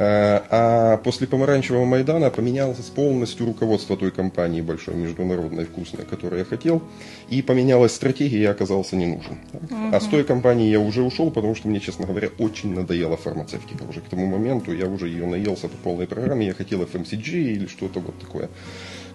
Э, 0.01 0.41
а 0.49 0.97
после 0.97 1.27
помаранчевого 1.27 1.85
Майдана 1.85 2.31
поменялось 2.31 2.79
полностью 2.79 3.45
руководство 3.45 3.99
той 3.99 4.11
компании 4.11 4.63
большой, 4.63 4.95
международной, 4.95 5.67
вкусной, 5.67 6.07
которую 6.07 6.39
я 6.39 6.47
хотел. 6.47 6.83
И 7.29 7.43
поменялась 7.43 7.93
стратегия, 7.93 8.39
и 8.39 8.41
я 8.41 8.53
оказался 8.53 8.97
не 8.97 9.07
нужен. 9.07 9.37
Угу. 9.53 9.75
А 9.93 10.01
с 10.01 10.07
той 10.07 10.25
компании 10.25 10.71
я 10.71 10.81
уже 10.81 11.03
ушел, 11.03 11.31
потому 11.31 11.55
что 11.55 11.69
мне, 11.69 11.81
честно 11.81 12.07
говоря, 12.07 12.31
очень 12.39 12.75
надоела 12.75 13.19
фармацевтика. 13.19 13.85
Уже 13.85 14.01
к 14.01 14.05
тому 14.05 14.25
моменту 14.25 14.73
я 14.73 14.87
уже 14.87 15.07
ее 15.07 15.27
наелся 15.27 15.69
по 15.69 15.77
полной 15.77 16.07
программе. 16.07 16.47
Я 16.47 16.55
хотел 16.55 16.83
FMCG 16.83 17.35
или 17.35 17.67
что-то 17.67 18.01
вот 18.01 18.19
такое 18.19 18.49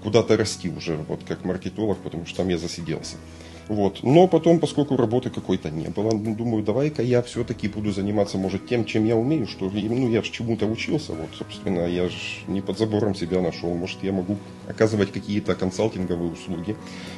куда-то 0.05 0.37
расти 0.37 0.69
уже, 0.69 0.97
вот 1.07 1.21
как 1.27 1.43
маркетолог, 1.43 1.97
потому 1.97 2.27
что 2.27 2.37
там 2.37 2.49
я 2.49 2.59
засиделся. 2.59 3.15
Вот. 3.67 4.03
Но 4.03 4.27
потом, 4.27 4.59
поскольку 4.59 4.95
работы 4.95 5.31
какой-то 5.31 5.71
не 5.71 5.87
было, 5.87 6.11
ну, 6.11 6.35
думаю, 6.35 6.63
давай-ка 6.63 7.01
я 7.01 7.23
все-таки 7.23 7.67
буду 7.67 7.91
заниматься, 7.91 8.37
может, 8.37 8.67
тем, 8.67 8.85
чем 8.85 9.05
я 9.05 9.15
умею, 9.15 9.47
что 9.47 9.65
ну, 9.71 10.09
я 10.11 10.21
же 10.21 10.31
чему-то 10.31 10.67
учился, 10.67 11.13
вот, 11.13 11.29
собственно, 11.35 11.87
я 11.87 12.07
же 12.07 12.17
не 12.47 12.61
под 12.61 12.77
забором 12.77 13.15
себя 13.15 13.41
нашел, 13.41 13.73
может, 13.73 14.03
я 14.03 14.11
могу 14.11 14.37
оказывать 14.69 15.11
какие-то 15.11 15.55
консалтинговые 15.55 16.31
услуги. 16.31 16.75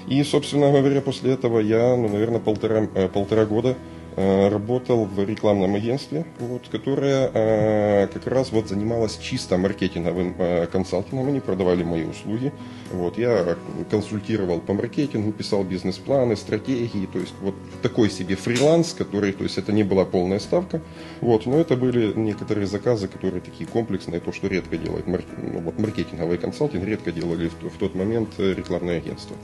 И, 0.07 0.23
собственно 0.23 0.71
говоря, 0.71 1.01
после 1.01 1.33
этого 1.33 1.59
я, 1.59 1.97
ну, 1.97 2.07
наверное, 2.07 2.39
полтора, 2.39 2.87
э, 2.95 3.09
полтора 3.09 3.45
года 3.45 3.75
работал 4.17 5.05
в 5.05 5.23
рекламном 5.23 5.75
агентстве, 5.75 6.25
вот, 6.39 6.67
которое 6.69 7.29
э, 7.31 8.07
как 8.07 8.25
раз 8.25 8.51
вот 8.51 8.67
занималось 8.67 9.17
чисто 9.17 9.57
маркетинговым 9.57 10.33
э, 10.39 10.65
консалтингом, 10.65 11.27
они 11.27 11.39
продавали 11.39 11.83
мои 11.83 12.03
услуги. 12.03 12.51
Вот, 12.91 13.19
я 13.19 13.55
консультировал 13.91 14.59
по 14.59 14.73
маркетингу, 14.73 15.31
писал 15.31 15.63
бизнес-планы, 15.63 16.35
стратегии, 16.35 17.05
то 17.05 17.19
есть 17.19 17.35
вот 17.41 17.53
такой 17.83 18.09
себе 18.09 18.35
фриланс, 18.35 18.93
который, 18.93 19.33
то 19.33 19.43
есть 19.43 19.59
это 19.59 19.71
не 19.71 19.83
была 19.83 20.03
полная 20.03 20.39
ставка, 20.39 20.81
вот, 21.21 21.45
но 21.45 21.59
это 21.59 21.75
были 21.75 22.11
некоторые 22.15 22.65
заказы, 22.65 23.07
которые 23.07 23.41
такие 23.41 23.69
комплексные, 23.69 24.19
то, 24.19 24.31
что 24.31 24.47
редко 24.47 24.77
делает 24.77 25.05
ну, 25.05 25.19
вот, 25.59 25.77
маркетинговый 25.77 26.39
консалтинг, 26.39 26.83
редко 26.83 27.11
делали 27.11 27.49
в, 27.49 27.69
в 27.69 27.77
тот 27.77 27.93
момент 27.93 28.29
рекламное 28.39 28.97
агентство. 28.97 29.35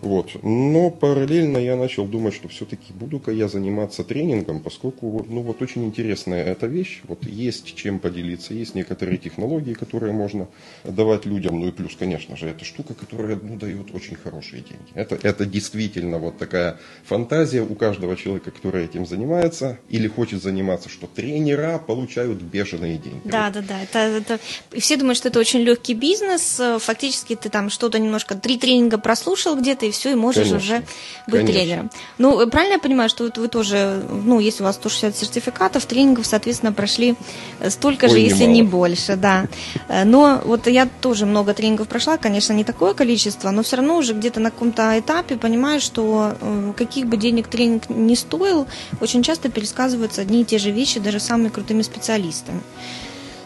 Вот. 0.00 0.30
Но 0.42 0.90
параллельно 0.90 1.58
я 1.58 1.76
начал 1.76 2.06
думать, 2.06 2.34
что 2.34 2.48
все-таки 2.48 2.92
буду-ка 2.92 3.30
я 3.32 3.48
заниматься 3.48 4.04
тренингом, 4.04 4.60
поскольку 4.60 5.24
ну, 5.28 5.42
вот 5.42 5.62
очень 5.62 5.84
интересная 5.84 6.44
эта 6.44 6.66
вещь. 6.66 7.00
Вот 7.04 7.24
есть 7.24 7.74
чем 7.74 7.98
поделиться, 7.98 8.54
есть 8.54 8.74
некоторые 8.74 9.18
технологии, 9.18 9.74
которые 9.74 10.12
можно 10.12 10.48
давать 10.84 11.26
людям. 11.26 11.60
Ну 11.60 11.68
и 11.68 11.72
плюс, 11.72 11.96
конечно 11.98 12.36
же, 12.36 12.48
это 12.48 12.64
штука, 12.64 12.94
которая 12.94 13.38
ну, 13.40 13.56
дает 13.56 13.94
очень 13.94 14.16
хорошие 14.16 14.62
деньги. 14.62 14.90
Это, 14.94 15.18
это 15.22 15.46
действительно 15.46 16.18
вот 16.18 16.38
такая 16.38 16.78
фантазия 17.04 17.62
у 17.62 17.74
каждого 17.74 18.16
человека, 18.16 18.50
который 18.50 18.84
этим 18.84 19.06
занимается 19.06 19.78
или 19.88 20.08
хочет 20.08 20.42
заниматься, 20.42 20.88
что 20.88 21.06
тренера 21.06 21.78
получают 21.78 22.40
бешеные 22.40 22.98
деньги. 22.98 23.22
Да, 23.24 23.50
да, 23.50 23.62
да. 23.62 23.82
Это, 23.82 23.98
это... 23.98 24.38
Все 24.78 24.96
думают, 24.96 25.18
что 25.18 25.28
это 25.28 25.38
очень 25.40 25.60
легкий 25.60 25.94
бизнес. 25.94 26.60
Фактически 26.78 27.36
ты 27.36 27.48
там 27.48 27.70
что-то 27.70 27.98
немножко, 27.98 28.34
три 28.34 28.58
тренинга 28.58 28.98
прослушал 28.98 29.58
где-то, 29.58 29.85
и 29.86 29.90
все, 29.90 30.12
и 30.12 30.14
можешь 30.14 30.48
конечно, 30.48 30.56
уже 30.58 30.84
быть 31.26 31.40
конечно. 31.40 31.52
тренером. 31.52 31.90
Ну, 32.18 32.40
э, 32.40 32.46
правильно 32.46 32.74
я 32.74 32.78
понимаю, 32.78 33.08
что 33.08 33.24
вот 33.24 33.38
вы 33.38 33.48
тоже, 33.48 34.02
ну, 34.08 34.40
если 34.40 34.62
у 34.62 34.66
вас 34.66 34.76
160 34.76 35.16
сертификатов, 35.16 35.84
тренингов, 35.86 36.26
соответственно, 36.26 36.72
прошли 36.72 37.14
э, 37.60 37.70
столько 37.70 38.04
Ой, 38.04 38.10
же, 38.10 38.18
если 38.18 38.44
не 38.44 38.62
больше, 38.62 39.16
да. 39.16 39.46
Э, 39.88 40.04
но 40.04 40.40
вот 40.44 40.66
я 40.66 40.88
тоже 41.00 41.26
много 41.26 41.54
тренингов 41.54 41.88
прошла, 41.88 42.16
конечно, 42.16 42.52
не 42.52 42.64
такое 42.64 42.94
количество, 42.94 43.50
но 43.50 43.62
все 43.62 43.76
равно 43.76 43.96
уже 43.96 44.14
где-то 44.14 44.40
на 44.40 44.50
каком-то 44.50 44.98
этапе 44.98 45.36
понимаю, 45.36 45.80
что 45.80 46.36
каких 46.76 47.06
бы 47.06 47.16
денег 47.16 47.48
тренинг 47.48 47.88
не 47.88 48.16
стоил, 48.16 48.66
очень 49.00 49.22
часто 49.22 49.48
пересказываются 49.48 50.22
одни 50.22 50.42
и 50.42 50.44
те 50.44 50.58
же 50.58 50.70
вещи 50.70 51.00
даже 51.00 51.20
самыми 51.20 51.48
крутыми 51.48 51.82
специалистами. 51.82 52.60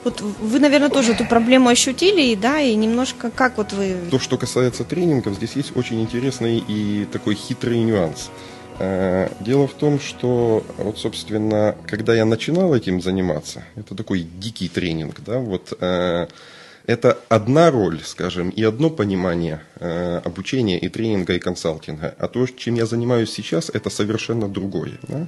Вот 0.05 0.21
вы, 0.21 0.59
наверное, 0.59 0.89
тоже 0.89 1.13
эту 1.13 1.27
проблему 1.27 1.69
ощутили, 1.69 2.35
да, 2.35 2.61
и 2.61 2.75
немножко 2.75 3.31
как 3.31 3.59
вот 3.59 3.73
вы... 3.73 3.97
То, 4.11 4.19
что 4.19 4.39
касается 4.39 4.85
тренингов, 4.85 5.35
здесь 5.35 5.53
есть 5.57 5.77
очень 5.77 6.01
интересный 6.01 6.59
и 6.59 7.07
такой 7.13 7.35
хитрый 7.35 7.79
нюанс. 7.79 8.31
Э, 8.79 9.29
дело 9.41 9.69
в 9.69 9.75
том, 9.75 10.01
что 10.01 10.65
вот, 10.79 10.99
собственно, 10.99 11.77
когда 11.87 12.15
я 12.15 12.25
начинал 12.25 12.75
этим 12.75 13.03
заниматься, 13.03 13.63
это 13.77 13.95
такой 13.95 14.21
дикий 14.23 14.71
тренинг, 14.71 15.21
да, 15.21 15.39
вот 15.39 15.75
э, 15.79 16.29
это 16.87 17.19
одна 17.29 17.71
роль, 17.71 18.01
скажем, 18.03 18.49
и 18.49 18.63
одно 18.65 18.89
понимание 18.89 19.61
обучения 19.81 20.79
и 20.79 20.89
тренинга 20.89 21.35
и 21.35 21.39
консалтинга, 21.39 22.15
а 22.19 22.29
то, 22.29 22.47
чем 22.47 22.75
я 22.75 22.87
занимаюсь 22.87 23.31
сейчас, 23.31 23.71
это 23.71 23.91
совершенно 23.91 24.49
другое. 24.49 24.99
Да? 25.09 25.27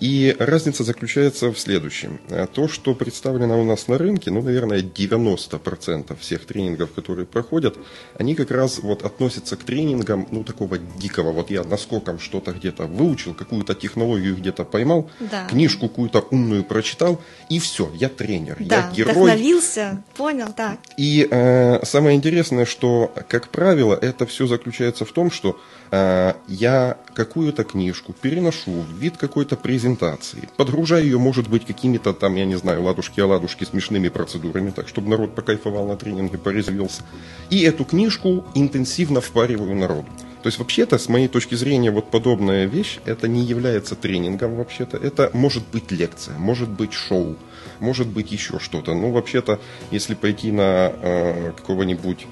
И 0.00 0.36
разница 0.38 0.84
заключается 0.84 1.52
в 1.52 1.58
следующем. 1.58 2.20
То, 2.52 2.68
что 2.68 2.94
представлено 2.94 3.60
у 3.60 3.64
нас 3.64 3.88
на 3.88 3.98
рынке, 3.98 4.30
ну, 4.30 4.42
наверное, 4.42 4.80
90% 4.80 6.18
всех 6.18 6.44
тренингов, 6.46 6.92
которые 6.92 7.26
проходят, 7.26 7.76
они 8.18 8.34
как 8.34 8.50
раз 8.50 8.78
вот 8.78 9.04
относятся 9.04 9.56
к 9.56 9.64
тренингам, 9.64 10.26
ну, 10.30 10.44
такого 10.44 10.78
дикого. 10.78 11.32
Вот 11.32 11.50
я 11.50 11.64
наскоком 11.64 12.18
что-то 12.18 12.52
где-то 12.52 12.84
выучил, 12.84 13.34
какую-то 13.34 13.74
технологию 13.74 14.36
где-то 14.36 14.64
поймал, 14.64 15.10
да. 15.20 15.46
книжку 15.46 15.88
какую-то 15.88 16.26
умную 16.30 16.64
прочитал, 16.64 17.20
и 17.48 17.58
все, 17.58 17.90
я 17.94 18.08
тренер, 18.08 18.56
да, 18.60 18.90
я 18.90 18.92
герой. 18.92 19.12
вдохновился, 19.14 20.02
понял, 20.16 20.52
так. 20.54 20.78
И 20.96 21.26
э, 21.30 21.84
самое 21.84 22.16
интересное, 22.16 22.64
что, 22.64 23.12
как 23.28 23.48
правило, 23.48 23.83
это 23.92 24.24
все 24.24 24.46
заключается 24.46 25.04
в 25.04 25.12
том, 25.12 25.30
что 25.30 25.58
Э, 25.94 26.34
я 26.48 26.96
какую-то 27.14 27.62
книжку 27.62 28.12
переношу 28.12 28.72
в 28.72 28.98
вид 28.98 29.16
какой-то 29.16 29.54
презентации, 29.54 30.48
подгружаю 30.56 31.04
ее, 31.04 31.18
может 31.18 31.48
быть, 31.48 31.64
какими-то 31.64 32.12
там, 32.12 32.34
я 32.34 32.44
не 32.44 32.56
знаю, 32.56 32.82
ладушки-оладушки 32.82 33.62
смешными 33.62 34.08
процедурами, 34.08 34.70
так, 34.70 34.88
чтобы 34.88 35.08
народ 35.08 35.36
покайфовал 35.36 35.86
на 35.86 35.96
тренинге, 35.96 36.36
порезвился. 36.36 37.02
И 37.50 37.60
эту 37.60 37.84
книжку 37.84 38.44
интенсивно 38.56 39.20
впариваю 39.20 39.76
народу. 39.76 40.08
То 40.42 40.48
есть, 40.48 40.58
вообще-то, 40.58 40.98
с 40.98 41.08
моей 41.08 41.28
точки 41.28 41.54
зрения, 41.54 41.92
вот 41.92 42.10
подобная 42.10 42.66
вещь, 42.66 42.98
это 43.04 43.28
не 43.28 43.42
является 43.42 43.94
тренингом, 43.94 44.56
вообще-то. 44.56 44.96
Это 44.96 45.30
может 45.32 45.62
быть 45.72 45.92
лекция, 45.92 46.36
может 46.38 46.68
быть 46.68 46.92
шоу, 46.92 47.36
может 47.78 48.08
быть 48.08 48.32
еще 48.32 48.58
что-то. 48.58 48.94
Ну, 48.94 49.12
вообще-то, 49.12 49.60
если 49.92 50.14
пойти 50.14 50.50
на 50.50 50.92
э, 50.92 51.52
какого-нибудь 51.56 52.26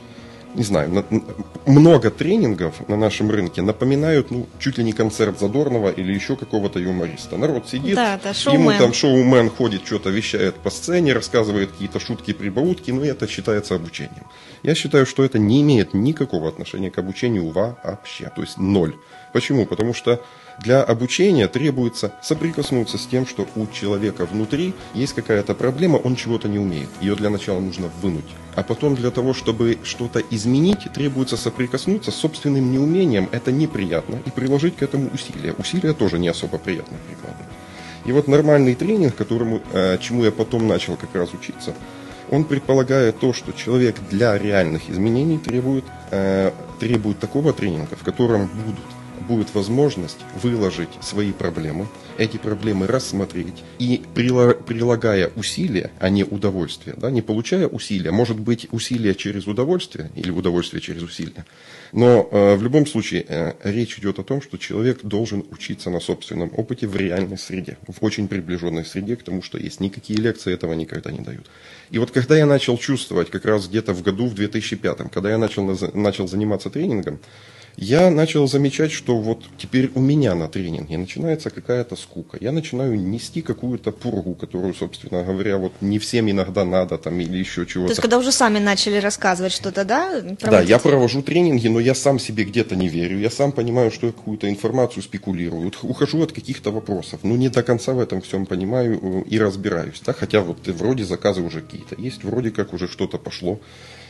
не 0.55 0.65
знаю, 0.65 0.91
на, 0.91 1.05
много 1.67 2.11
тренингов 2.11 2.89
на 2.89 2.97
нашем 2.97 3.31
рынке 3.31 3.63
напоминают, 3.63 4.31
ну, 4.31 4.47
чуть 4.59 4.79
ли 4.79 4.85
не 4.85 4.93
концерт 4.93 5.39
Задорнова 5.39 5.91
или 5.91 6.13
еще 6.13 6.37
какого-то 6.37 6.79
юмориста. 6.79 7.37
Народ 7.37 7.69
сидит, 7.69 7.95
да, 7.95 8.21
да, 8.23 8.31
ему 8.53 8.73
там 8.73 8.93
шоумен 8.93 9.51
ходит, 9.51 9.87
что-то 9.87 10.11
вещает 10.11 10.57
по 10.57 10.71
сцене, 10.71 11.13
рассказывает 11.13 11.73
какие-то 11.73 12.01
шутки, 12.01 12.33
прибаутки, 12.33 12.91
и 12.91 13.07
это 13.07 13.27
считается 13.27 13.75
обучением. 13.75 14.27
Я 14.63 14.75
считаю, 14.75 15.07
что 15.07 15.25
это 15.25 15.39
не 15.39 15.63
имеет 15.63 15.95
никакого 15.95 16.49
отношения 16.49 16.91
к 16.91 16.99
обучению 16.99 17.51
вообще, 17.51 18.31
то 18.35 18.43
есть 18.43 18.59
ноль. 18.59 18.95
Почему? 19.33 19.67
Потому 19.67 19.95
что 19.95 20.23
для 20.63 20.83
обучения 20.83 21.49
требуется 21.49 22.13
соприкоснуться 22.23 22.97
с 22.99 23.07
тем, 23.07 23.27
что 23.27 23.47
у 23.57 23.67
человека 23.67 24.27
внутри 24.27 24.75
есть 24.95 25.13
какая-то 25.15 25.55
проблема, 25.55 25.97
он 25.97 26.17
чего-то 26.17 26.49
не 26.49 26.59
умеет. 26.59 26.89
Ее 27.01 27.17
для 27.17 27.31
начала 27.31 27.61
нужно 27.61 27.91
вынуть. 28.01 28.25
А 28.55 28.63
потом 28.63 28.95
для 28.95 29.11
того, 29.11 29.35
чтобы 29.35 29.79
что-то 29.83 30.21
изменить, 30.31 30.93
требуется 30.93 31.37
соприкоснуться 31.37 32.11
с 32.11 32.17
собственным 32.17 32.71
неумением. 32.71 33.29
Это 33.33 33.51
неприятно. 33.51 34.21
И 34.25 34.31
приложить 34.31 34.77
к 34.77 34.83
этому 34.83 35.11
усилия. 35.13 35.55
Усилия 35.59 35.95
тоже 35.95 36.19
не 36.19 36.29
особо 36.29 36.59
приятно 36.59 36.97
прикладывать. 37.09 37.53
И 38.05 38.13
вот 38.13 38.29
нормальный 38.29 38.75
тренинг, 38.75 39.15
которому, 39.15 39.61
э, 39.73 39.99
чему 39.99 40.25
я 40.25 40.33
потом 40.33 40.67
начал 40.67 40.97
как 40.97 41.15
раз 41.15 41.33
учиться, 41.33 41.75
он 42.31 42.45
предполагает 42.45 43.19
то, 43.19 43.33
что 43.33 43.53
человек 43.53 43.97
для 44.11 44.39
реальных 44.39 44.91
изменений 44.91 45.39
требует, 45.39 45.85
э, 46.11 46.51
требует 46.81 47.19
такого 47.19 47.53
тренинга, 47.53 47.95
в 47.97 48.03
котором 48.03 48.49
будут 48.67 48.85
будет 49.23 49.55
возможность 49.55 50.19
выложить 50.43 50.91
свои 51.01 51.33
проблемы, 51.33 51.87
эти 52.19 52.37
проблемы 52.37 52.87
рассмотреть 52.87 53.63
и 53.79 54.03
прилагая 54.15 55.31
усилия, 55.37 55.91
а 55.99 56.11
не 56.11 56.25
удовольствие, 56.25 56.95
да, 56.99 57.11
не 57.11 57.23
получая 57.23 57.67
усилия, 57.67 58.11
может 58.11 58.39
быть 58.39 58.69
усилия 58.71 59.15
через 59.15 59.47
удовольствие 59.47 60.11
или 60.15 60.31
удовольствие 60.31 60.81
через 60.81 61.03
усилия, 61.03 61.45
но 61.93 62.29
э, 62.31 62.55
в 62.57 62.63
любом 62.63 62.87
случае 62.87 63.25
э, 63.29 63.53
речь 63.65 63.99
идет 63.99 64.19
о 64.19 64.23
том, 64.23 64.41
что 64.41 64.57
человек 64.57 65.03
должен 65.03 65.45
учиться 65.51 65.91
на 65.91 66.01
собственном 66.01 66.51
опыте 66.57 66.87
в 66.87 66.97
реальной 66.97 67.39
среде, 67.39 67.77
в 67.87 68.03
очень 68.05 68.29
приближенной 68.29 68.85
среде 68.85 69.17
к 69.17 69.23
тому, 69.23 69.43
что 69.43 69.59
есть. 69.59 69.81
Никакие 69.81 70.19
лекции 70.19 70.53
этого 70.53 70.73
никогда 70.73 71.11
не 71.11 71.21
дают. 71.21 71.47
И 71.91 71.99
вот 71.99 72.11
когда 72.11 72.37
я 72.37 72.47
начал 72.47 72.79
чувствовать, 72.79 73.31
как 73.31 73.45
раз 73.45 73.69
где-то 73.69 73.93
в 73.93 74.03
году 74.03 74.27
в 74.27 74.35
2005, 74.35 75.11
когда 75.13 75.31
я 75.31 75.39
начал, 75.39 75.65
начал 75.95 76.27
заниматься 76.27 76.71
тренингом, 76.71 77.21
я 77.77 78.11
начал 78.11 78.47
замечать, 78.47 78.93
что 78.93 79.17
вот 79.19 79.45
теперь 79.57 79.91
у 79.95 80.01
меня 80.01 80.35
на 80.35 80.49
тренинге 80.49 80.99
начинается 80.99 81.51
какая-то 81.51 81.97
скука. 81.97 82.37
Я 82.41 82.53
начинаю 82.53 83.01
нести 83.01 83.43
какую-то 83.43 83.93
пургу, 83.93 84.35
которую, 84.35 84.75
собственно 84.75 85.25
говоря, 85.25 85.57
вот 85.57 85.73
не 85.81 85.99
всем 85.99 86.31
иногда 86.31 86.65
надо 86.65 86.99
там 86.99 87.19
или 87.21 87.39
еще 87.39 87.67
чего-то. 87.67 87.89
То 87.89 87.93
есть, 87.93 88.01
когда 88.03 88.19
уже 88.19 88.33
сами 88.33 88.59
начали 88.59 88.97
рассказывать 88.97 89.53
что-то, 89.53 89.85
да? 89.85 90.11
Проводить? 90.11 90.41
Да, 90.41 90.61
я 90.61 90.79
провожу 90.79 91.23
тренинги, 91.23 91.69
но 91.69 91.81
я 91.81 91.95
сам 91.95 92.19
себе 92.19 92.45
где-то 92.45 92.77
не 92.77 92.89
верю. 92.89 93.19
Я 93.19 93.31
сам 93.31 93.53
понимаю, 93.53 93.91
что 93.91 94.07
я 94.07 94.13
какую-то 94.13 94.49
информацию 94.49 95.03
спекулирую. 95.03 95.73
Ухожу 95.83 96.23
от 96.23 96.33
каких-то 96.33 96.71
вопросов. 96.71 97.21
Ну, 97.23 97.37
не 97.37 97.49
до 97.49 97.63
конца 97.63 97.93
в 97.93 98.01
этом 98.01 98.21
всем 98.21 98.47
понимаю 98.47 99.01
э, 99.03 99.23
и 99.29 99.39
разбираюсь. 99.39 100.01
Да? 100.05 100.13
Хотя 100.13 100.43
вот 100.43 100.67
вроде 100.69 101.05
заказы 101.05 101.41
уже 101.41 101.63
какие-то 101.63 101.97
есть, 102.01 102.25
вроде 102.25 102.51
как 102.51 102.75
уже 102.75 102.87
что-то 102.87 103.19
пошло. 103.19 103.61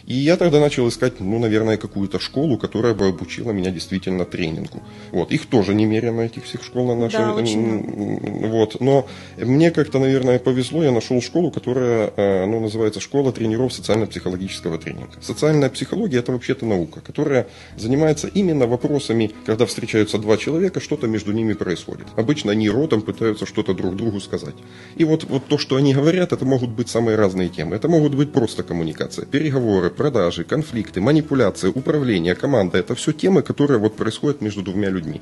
И 0.07 0.15
я 0.15 0.37
тогда 0.37 0.61
начал 0.61 0.89
искать, 0.89 1.21
ну, 1.21 1.39
наверное, 1.39 1.77
какую-то 1.77 2.19
школу, 2.19 2.59
которая 2.59 2.95
бы 2.95 3.09
обучила 3.09 3.53
меня 3.53 3.71
действительно 3.71 4.25
тренингу. 4.25 4.83
Вот, 5.13 5.31
их 5.31 5.47
тоже 5.47 5.75
немерено, 5.75 6.23
этих 6.23 6.45
всех 6.45 6.65
школ 6.65 6.87
на 6.89 6.97
нашей... 6.97 7.19
Да, 7.19 7.35
очень. 7.35 8.49
Вот, 8.49 8.81
но 8.81 9.07
мне 9.37 9.71
как-то, 9.71 9.99
наверное, 9.99 10.39
повезло, 10.39 10.83
я 10.83 10.91
нашел 10.91 11.21
школу, 11.21 11.51
которая, 11.51 12.13
э, 12.17 12.47
ну, 12.47 12.61
называется 12.61 13.01
«Школа 13.01 13.33
тренеров 13.33 13.73
социально-психологического 13.73 14.79
тренинга». 14.79 15.21
Социальная 15.21 15.71
психология– 15.71 16.19
это 16.19 16.33
вообще-то 16.33 16.67
наука, 16.67 17.01
которая 17.01 17.47
занимается 17.77 18.29
именно 18.29 18.67
вопросами, 18.67 19.31
когда 19.47 19.67
встречаются 19.67 20.19
два 20.19 20.37
человека, 20.37 20.81
что-то 20.81 21.07
между 21.07 21.33
ними 21.33 21.53
происходит. 21.53 22.07
Обычно 22.17 22.53
они 22.53 22.69
ротом 22.69 23.03
пытаются 23.03 23.47
что-то 23.47 23.75
друг 23.75 23.97
другу 23.97 24.21
сказать. 24.21 24.55
И 24.97 25.05
вот, 25.05 25.25
вот 25.25 25.47
то, 25.47 25.59
что 25.59 25.77
они 25.77 25.95
говорят, 25.95 26.33
это 26.33 26.45
могут 26.45 26.71
быть 26.71 26.89
самые 26.89 27.17
разные 27.17 27.49
темы. 27.49 27.77
Это 27.77 27.89
могут 27.89 28.15
быть 28.15 28.33
просто 28.33 28.63
коммуникация, 28.63 29.27
переговоры, 29.27 29.92
продажи, 29.93 30.45
конфликты, 30.45 31.01
манипуляции, 31.01 31.69
управление, 31.69 32.35
команда. 32.35 32.79
Это 32.79 32.95
все 32.95 33.13
темы, 33.13 33.43
которые 33.43 33.79
вот 33.79 33.97
происходят 33.97 34.41
между 34.41 34.63
двумя 34.63 34.91
людьми. 34.91 35.21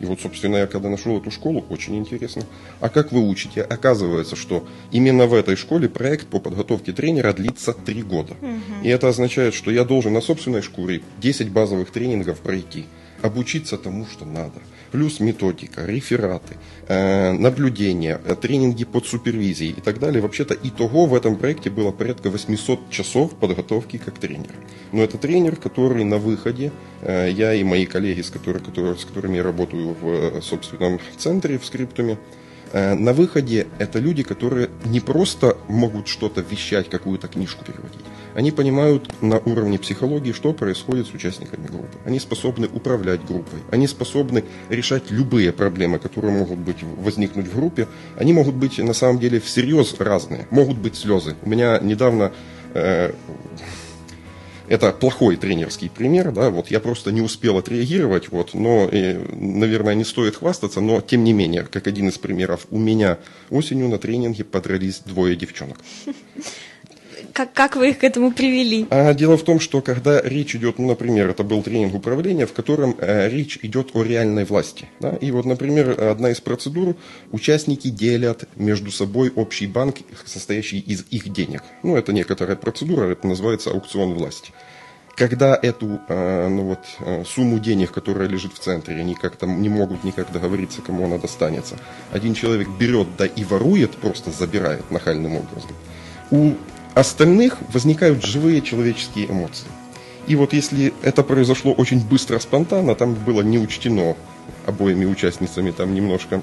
И 0.00 0.06
вот, 0.06 0.20
собственно, 0.20 0.56
я 0.56 0.66
когда 0.66 0.88
нашел 0.88 1.18
эту 1.18 1.30
школу, 1.30 1.64
очень 1.70 1.96
интересно. 1.96 2.42
А 2.80 2.88
как 2.88 3.12
вы 3.12 3.28
учите? 3.28 3.62
Оказывается, 3.62 4.36
что 4.36 4.66
именно 4.90 5.26
в 5.26 5.34
этой 5.34 5.56
школе 5.56 5.88
проект 5.88 6.26
по 6.26 6.40
подготовке 6.40 6.92
тренера 6.92 7.32
длится 7.32 7.72
три 7.72 8.02
года. 8.02 8.34
Угу. 8.40 8.84
И 8.84 8.88
это 8.88 9.08
означает, 9.08 9.54
что 9.54 9.70
я 9.70 9.84
должен 9.84 10.12
на 10.12 10.20
собственной 10.20 10.62
шкуре 10.62 11.02
10 11.20 11.50
базовых 11.50 11.90
тренингов 11.90 12.40
пройти, 12.40 12.86
обучиться 13.22 13.78
тому, 13.78 14.06
что 14.06 14.24
надо– 14.24 14.60
плюс 14.94 15.18
методика, 15.18 15.84
рефераты, 15.84 16.54
э, 16.86 17.32
наблюдения, 17.32 18.20
э, 18.24 18.36
тренинги 18.36 18.84
под 18.84 19.06
супервизией 19.06 19.72
и 19.72 19.80
так 19.80 19.98
далее. 19.98 20.22
Вообще-то 20.22 20.54
итого 20.54 21.06
в 21.06 21.14
этом 21.14 21.34
проекте 21.34 21.68
было 21.68 21.90
порядка 21.90 22.30
800 22.30 22.90
часов 22.90 23.34
подготовки 23.34 23.96
как 23.96 24.20
тренера. 24.20 24.54
Но 24.92 25.02
это 25.02 25.18
тренер, 25.18 25.56
который 25.56 26.04
на 26.04 26.18
выходе, 26.18 26.70
э, 27.02 27.28
я 27.32 27.54
и 27.54 27.64
мои 27.64 27.86
коллеги, 27.86 28.20
с, 28.20 28.30
которыми, 28.30 28.94
с 28.94 29.04
которыми 29.04 29.36
я 29.36 29.42
работаю 29.42 29.96
в 30.00 30.40
собственном 30.42 31.00
центре 31.18 31.58
в 31.58 31.66
Скриптуме, 31.66 32.16
на 32.72 33.12
выходе 33.12 33.66
это 33.78 34.00
люди, 34.00 34.24
которые 34.24 34.68
не 34.84 35.00
просто 35.00 35.56
могут 35.68 36.08
что-то 36.08 36.40
вещать, 36.40 36.88
какую-то 36.88 37.28
книжку 37.28 37.64
переводить, 37.64 38.04
они 38.34 38.50
понимают 38.50 39.22
на 39.22 39.38
уровне 39.38 39.78
психологии, 39.78 40.32
что 40.32 40.52
происходит 40.52 41.06
с 41.06 41.14
участниками 41.14 41.66
группы. 41.66 41.98
Они 42.04 42.18
способны 42.18 42.66
управлять 42.66 43.24
группой. 43.24 43.60
Они 43.70 43.86
способны 43.86 44.44
решать 44.68 45.10
любые 45.10 45.52
проблемы, 45.52 45.98
которые 45.98 46.32
могут 46.32 46.58
быть, 46.58 46.82
возникнуть 46.82 47.46
в 47.46 47.54
группе. 47.54 47.88
Они 48.18 48.32
могут 48.32 48.54
быть 48.54 48.78
на 48.78 48.92
самом 48.92 49.18
деле 49.18 49.40
всерьез 49.40 49.94
разные. 49.98 50.46
Могут 50.50 50.78
быть 50.78 50.96
слезы. 50.96 51.36
У 51.42 51.48
меня 51.48 51.78
недавно 51.80 52.32
э, 52.74 53.12
это 54.68 54.92
плохой 54.92 55.36
тренерский 55.36 55.90
пример, 55.90 56.32
да, 56.32 56.50
вот 56.50 56.70
я 56.70 56.80
просто 56.80 57.12
не 57.12 57.20
успел 57.20 57.58
отреагировать, 57.58 58.30
вот, 58.30 58.54
но, 58.54 58.88
и, 58.90 59.14
наверное, 59.32 59.94
не 59.94 60.04
стоит 60.04 60.36
хвастаться, 60.36 60.80
но 60.80 61.00
тем 61.00 61.22
не 61.22 61.32
менее, 61.32 61.64
как 61.64 61.86
один 61.86 62.08
из 62.08 62.16
примеров, 62.16 62.66
у 62.70 62.78
меня 62.78 63.18
осенью 63.50 63.88
на 63.88 63.98
тренинге 63.98 64.44
подрались 64.44 65.00
двое 65.00 65.36
девчонок. 65.36 65.78
Как, 67.32 67.52
как 67.52 67.76
вы 67.76 67.90
их 67.90 67.98
к 67.98 68.04
этому 68.04 68.32
привели? 68.32 68.86
А, 68.90 69.14
дело 69.14 69.36
в 69.36 69.42
том, 69.44 69.60
что 69.60 69.80
когда 69.80 70.20
речь 70.20 70.54
идет, 70.54 70.78
ну, 70.78 70.88
например, 70.88 71.30
это 71.30 71.42
был 71.42 71.62
тренинг 71.62 71.94
управления, 71.94 72.46
в 72.46 72.52
котором 72.52 72.96
э, 72.98 73.28
речь 73.28 73.58
идет 73.62 73.90
о 73.94 74.02
реальной 74.02 74.44
власти. 74.44 74.88
Да? 75.00 75.16
И 75.20 75.30
вот, 75.30 75.44
например, 75.44 76.00
одна 76.00 76.30
из 76.30 76.40
процедур, 76.40 76.96
участники 77.32 77.88
делят 77.88 78.48
между 78.56 78.90
собой 78.90 79.32
общий 79.34 79.66
банк, 79.66 79.96
состоящий 80.24 80.78
из 80.78 81.04
их 81.10 81.32
денег. 81.32 81.62
Ну, 81.82 81.96
это 81.96 82.12
некоторая 82.12 82.56
процедура, 82.56 83.10
это 83.10 83.26
называется 83.26 83.70
аукцион 83.70 84.14
власти 84.14 84.52
когда 85.16 85.58
эту 85.60 86.00
э, 86.08 86.48
ну 86.48 86.62
вот, 86.64 86.80
э, 87.00 87.24
сумму 87.24 87.58
денег, 87.58 87.92
которая 87.92 88.28
лежит 88.28 88.52
в 88.54 88.58
центре, 88.58 88.96
они 88.96 89.14
как-то 89.14 89.46
не 89.46 89.68
могут 89.68 90.04
никак 90.04 90.32
договориться, 90.32 90.82
кому 90.82 91.04
она 91.04 91.18
достанется, 91.18 91.76
один 92.12 92.34
человек 92.34 92.68
берет, 92.78 93.08
да 93.16 93.26
и 93.26 93.44
ворует, 93.44 93.92
просто 93.92 94.30
забирает 94.30 94.90
нахальным 94.90 95.36
образом, 95.36 95.70
у 96.30 96.54
остальных 96.94 97.58
возникают 97.72 98.24
живые 98.24 98.62
человеческие 98.62 99.30
эмоции. 99.30 99.66
И 100.26 100.36
вот 100.36 100.52
если 100.52 100.94
это 101.02 101.22
произошло 101.22 101.72
очень 101.72 102.00
быстро, 102.00 102.38
спонтанно, 102.38 102.94
там 102.94 103.14
было 103.14 103.42
не 103.42 103.58
учтено 103.58 104.16
обоими 104.66 105.04
участницами 105.04 105.70
там 105.70 105.94
немножко 105.94 106.42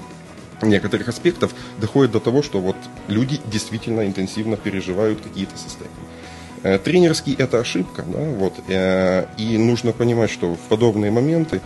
некоторых 0.62 1.08
аспектов, 1.08 1.52
доходит 1.78 2.12
до 2.12 2.20
того, 2.20 2.42
что 2.42 2.60
вот 2.60 2.76
люди 3.08 3.40
действительно 3.46 4.06
интенсивно 4.06 4.56
переживают 4.56 5.20
какие-то 5.20 5.58
состояния. 5.58 5.96
Э, 6.62 6.78
тренерский 6.78 7.34
это 7.36 7.58
ошибка, 7.58 8.04
да, 8.06 8.20
вот, 8.20 8.54
э, 8.68 9.26
и 9.36 9.58
нужно 9.58 9.92
понимать, 9.92 10.30
что 10.30 10.54
в 10.54 10.60
подобные 10.68 11.10
моменты 11.10 11.60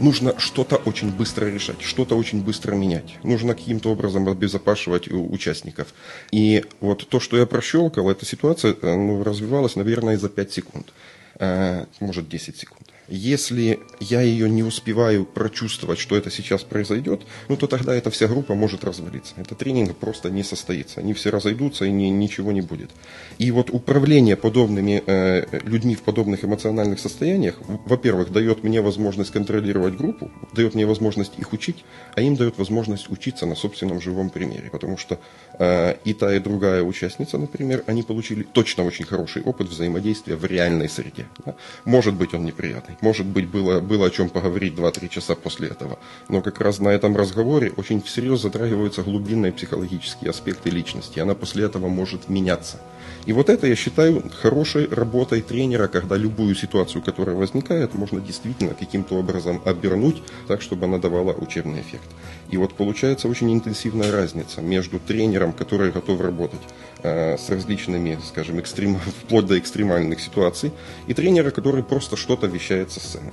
нужно 0.00 0.38
что-то 0.38 0.76
очень 0.76 1.10
быстро 1.10 1.46
решать, 1.46 1.82
что-то 1.82 2.16
очень 2.16 2.42
быстро 2.42 2.74
менять. 2.74 3.16
Нужно 3.22 3.54
каким-то 3.54 3.90
образом 3.90 4.28
обезопасивать 4.28 5.08
участников. 5.08 5.88
И 6.30 6.64
вот 6.80 7.08
то, 7.08 7.20
что 7.20 7.36
я 7.36 7.46
прощелкал, 7.46 8.10
эта 8.10 8.24
ситуация 8.26 8.74
э, 8.80 8.94
ну, 8.94 9.22
развивалась, 9.22 9.76
наверное, 9.76 10.16
за 10.18 10.28
5 10.28 10.52
секунд, 10.52 10.92
э, 11.38 11.84
может 12.00 12.28
10 12.28 12.56
секунд. 12.56 12.88
Если 13.08 13.80
я 14.00 14.20
ее 14.20 14.50
не 14.50 14.62
успеваю 14.62 15.24
прочувствовать, 15.24 15.98
что 15.98 16.14
это 16.14 16.30
сейчас 16.30 16.62
произойдет, 16.62 17.22
ну 17.48 17.56
то 17.56 17.66
тогда 17.66 17.94
эта 17.94 18.10
вся 18.10 18.26
группа 18.26 18.54
может 18.54 18.84
развалиться. 18.84 19.32
Этот 19.36 19.56
тренинг 19.56 19.96
просто 19.96 20.28
не 20.30 20.42
состоится. 20.42 21.00
Они 21.00 21.14
все 21.14 21.30
разойдутся 21.30 21.86
и 21.86 21.90
ни, 21.90 22.04
ничего 22.06 22.52
не 22.52 22.60
будет. 22.60 22.90
И 23.38 23.50
вот 23.50 23.70
управление 23.70 24.36
подобными 24.36 25.02
э, 25.06 25.46
людьми 25.64 25.94
в 25.94 26.02
подобных 26.02 26.44
эмоциональных 26.44 27.00
состояниях, 27.00 27.56
во-первых, 27.86 28.30
дает 28.30 28.62
мне 28.62 28.82
возможность 28.82 29.30
контролировать 29.30 29.96
группу, 29.96 30.30
дает 30.52 30.74
мне 30.74 30.84
возможность 30.84 31.38
их 31.38 31.54
учить, 31.54 31.84
а 32.14 32.20
им 32.20 32.36
дает 32.36 32.58
возможность 32.58 33.10
учиться 33.10 33.46
на 33.46 33.54
собственном 33.54 34.02
живом 34.02 34.28
примере. 34.28 34.68
Потому 34.70 34.98
что 34.98 35.18
э, 35.58 35.96
и 36.04 36.12
та, 36.12 36.34
и 36.34 36.40
другая 36.40 36.82
участница, 36.82 37.38
например, 37.38 37.84
они 37.86 38.02
получили 38.02 38.42
точно 38.42 38.84
очень 38.84 39.06
хороший 39.06 39.40
опыт 39.42 39.68
взаимодействия 39.68 40.36
в 40.36 40.44
реальной 40.44 40.90
среде. 40.90 41.26
Да? 41.46 41.54
Может 41.86 42.14
быть 42.14 42.34
он 42.34 42.44
неприятный 42.44 42.97
может 43.00 43.26
быть, 43.26 43.48
было, 43.48 43.80
было 43.80 44.06
о 44.06 44.10
чем 44.10 44.28
поговорить 44.28 44.74
2-3 44.74 45.08
часа 45.08 45.34
после 45.34 45.68
этого. 45.68 45.98
Но 46.28 46.42
как 46.42 46.60
раз 46.60 46.80
на 46.80 46.88
этом 46.88 47.16
разговоре 47.16 47.72
очень 47.76 48.02
всерьез 48.02 48.42
затрагиваются 48.42 49.02
глубинные 49.02 49.52
психологические 49.52 50.30
аспекты 50.30 50.70
личности. 50.70 51.20
Она 51.20 51.34
после 51.34 51.64
этого 51.64 51.88
может 51.88 52.28
меняться. 52.28 52.80
И 53.26 53.32
вот 53.32 53.50
это 53.50 53.66
я 53.66 53.76
считаю 53.76 54.22
хорошей 54.40 54.88
работой 54.88 55.42
тренера, 55.42 55.88
когда 55.88 56.16
любую 56.16 56.54
ситуацию, 56.54 57.02
которая 57.02 57.36
возникает, 57.36 57.94
можно 57.94 58.20
действительно 58.20 58.74
каким-то 58.74 59.16
образом 59.16 59.60
обернуть 59.64 60.22
так, 60.46 60.62
чтобы 60.62 60.86
она 60.86 60.98
давала 60.98 61.32
учебный 61.32 61.80
эффект. 61.80 62.08
И 62.50 62.56
вот 62.56 62.74
получается 62.74 63.28
очень 63.28 63.52
интенсивная 63.52 64.10
разница 64.12 64.62
между 64.62 64.98
тренером, 64.98 65.52
который 65.52 65.90
готов 65.90 66.20
работать 66.20 66.60
с 67.02 67.48
различными, 67.48 68.18
скажем, 68.26 68.58
экстрем... 68.58 68.98
вплоть 69.24 69.46
до 69.46 69.58
экстремальных 69.58 70.20
ситуаций, 70.20 70.72
и 71.06 71.14
тренера, 71.14 71.50
который 71.50 71.82
просто 71.82 72.16
что-то 72.16 72.46
вещает 72.46 72.90
со 72.92 73.00
сцены. 73.00 73.32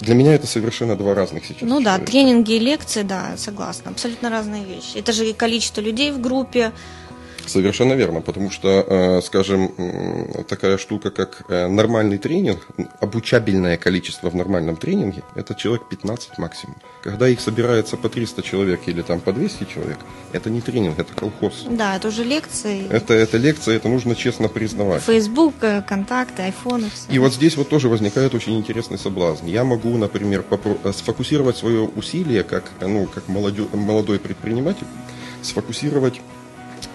Для 0.00 0.14
меня 0.14 0.34
это 0.34 0.46
совершенно 0.46 0.96
два 0.96 1.14
разных 1.14 1.46
сейчас. 1.46 1.62
Ну 1.62 1.80
да, 1.80 1.98
тренинги 1.98 2.52
и 2.52 2.58
лекции, 2.58 3.02
да, 3.02 3.36
согласна, 3.36 3.90
абсолютно 3.90 4.28
разные 4.28 4.64
вещи. 4.64 4.98
Это 4.98 5.12
же 5.12 5.30
и 5.30 5.32
количество 5.32 5.80
людей 5.80 6.10
в 6.10 6.20
группе, 6.20 6.72
Совершенно 7.46 7.94
верно, 7.94 8.20
потому 8.20 8.50
что, 8.50 8.84
э, 8.86 9.20
скажем, 9.22 9.72
такая 10.48 10.78
штука, 10.78 11.10
как 11.10 11.44
э, 11.48 11.66
нормальный 11.68 12.18
тренинг, 12.18 12.66
обучабельное 13.00 13.76
количество 13.76 14.30
в 14.30 14.34
нормальном 14.34 14.76
тренинге, 14.76 15.22
это 15.34 15.54
человек 15.54 15.88
15 15.88 16.38
максимум. 16.38 16.76
Когда 17.02 17.28
их 17.28 17.40
собирается 17.40 17.96
по 17.96 18.08
300 18.08 18.42
человек 18.42 18.80
или 18.86 19.02
там 19.02 19.20
по 19.20 19.32
200 19.32 19.64
человек, 19.64 19.98
это 20.32 20.50
не 20.50 20.60
тренинг, 20.60 20.98
это 20.98 21.12
колхоз. 21.14 21.66
Да, 21.68 21.96
это 21.96 22.08
уже 22.08 22.24
лекции. 22.24 22.86
Это, 22.90 23.14
это 23.14 23.36
лекция, 23.36 23.76
это 23.76 23.88
нужно 23.88 24.14
честно 24.14 24.48
признавать. 24.48 25.02
Фейсбук, 25.02 25.54
э, 25.62 25.82
контакты, 25.82 26.42
айфоны. 26.42 26.88
Все. 26.92 27.12
И 27.12 27.18
вот 27.18 27.34
здесь 27.34 27.56
вот 27.56 27.68
тоже 27.68 27.88
возникает 27.88 28.34
очень 28.34 28.56
интересный 28.58 28.98
соблазн. 28.98 29.46
Я 29.46 29.64
могу, 29.64 29.96
например, 29.96 30.44
сфокусировать 30.92 31.56
свое 31.56 31.80
усилие 31.80 32.42
как, 32.42 32.70
ну, 32.80 33.06
как 33.06 33.28
молодой, 33.28 33.68
молодой 33.72 34.18
предприниматель, 34.18 34.86
сфокусировать 35.42 36.20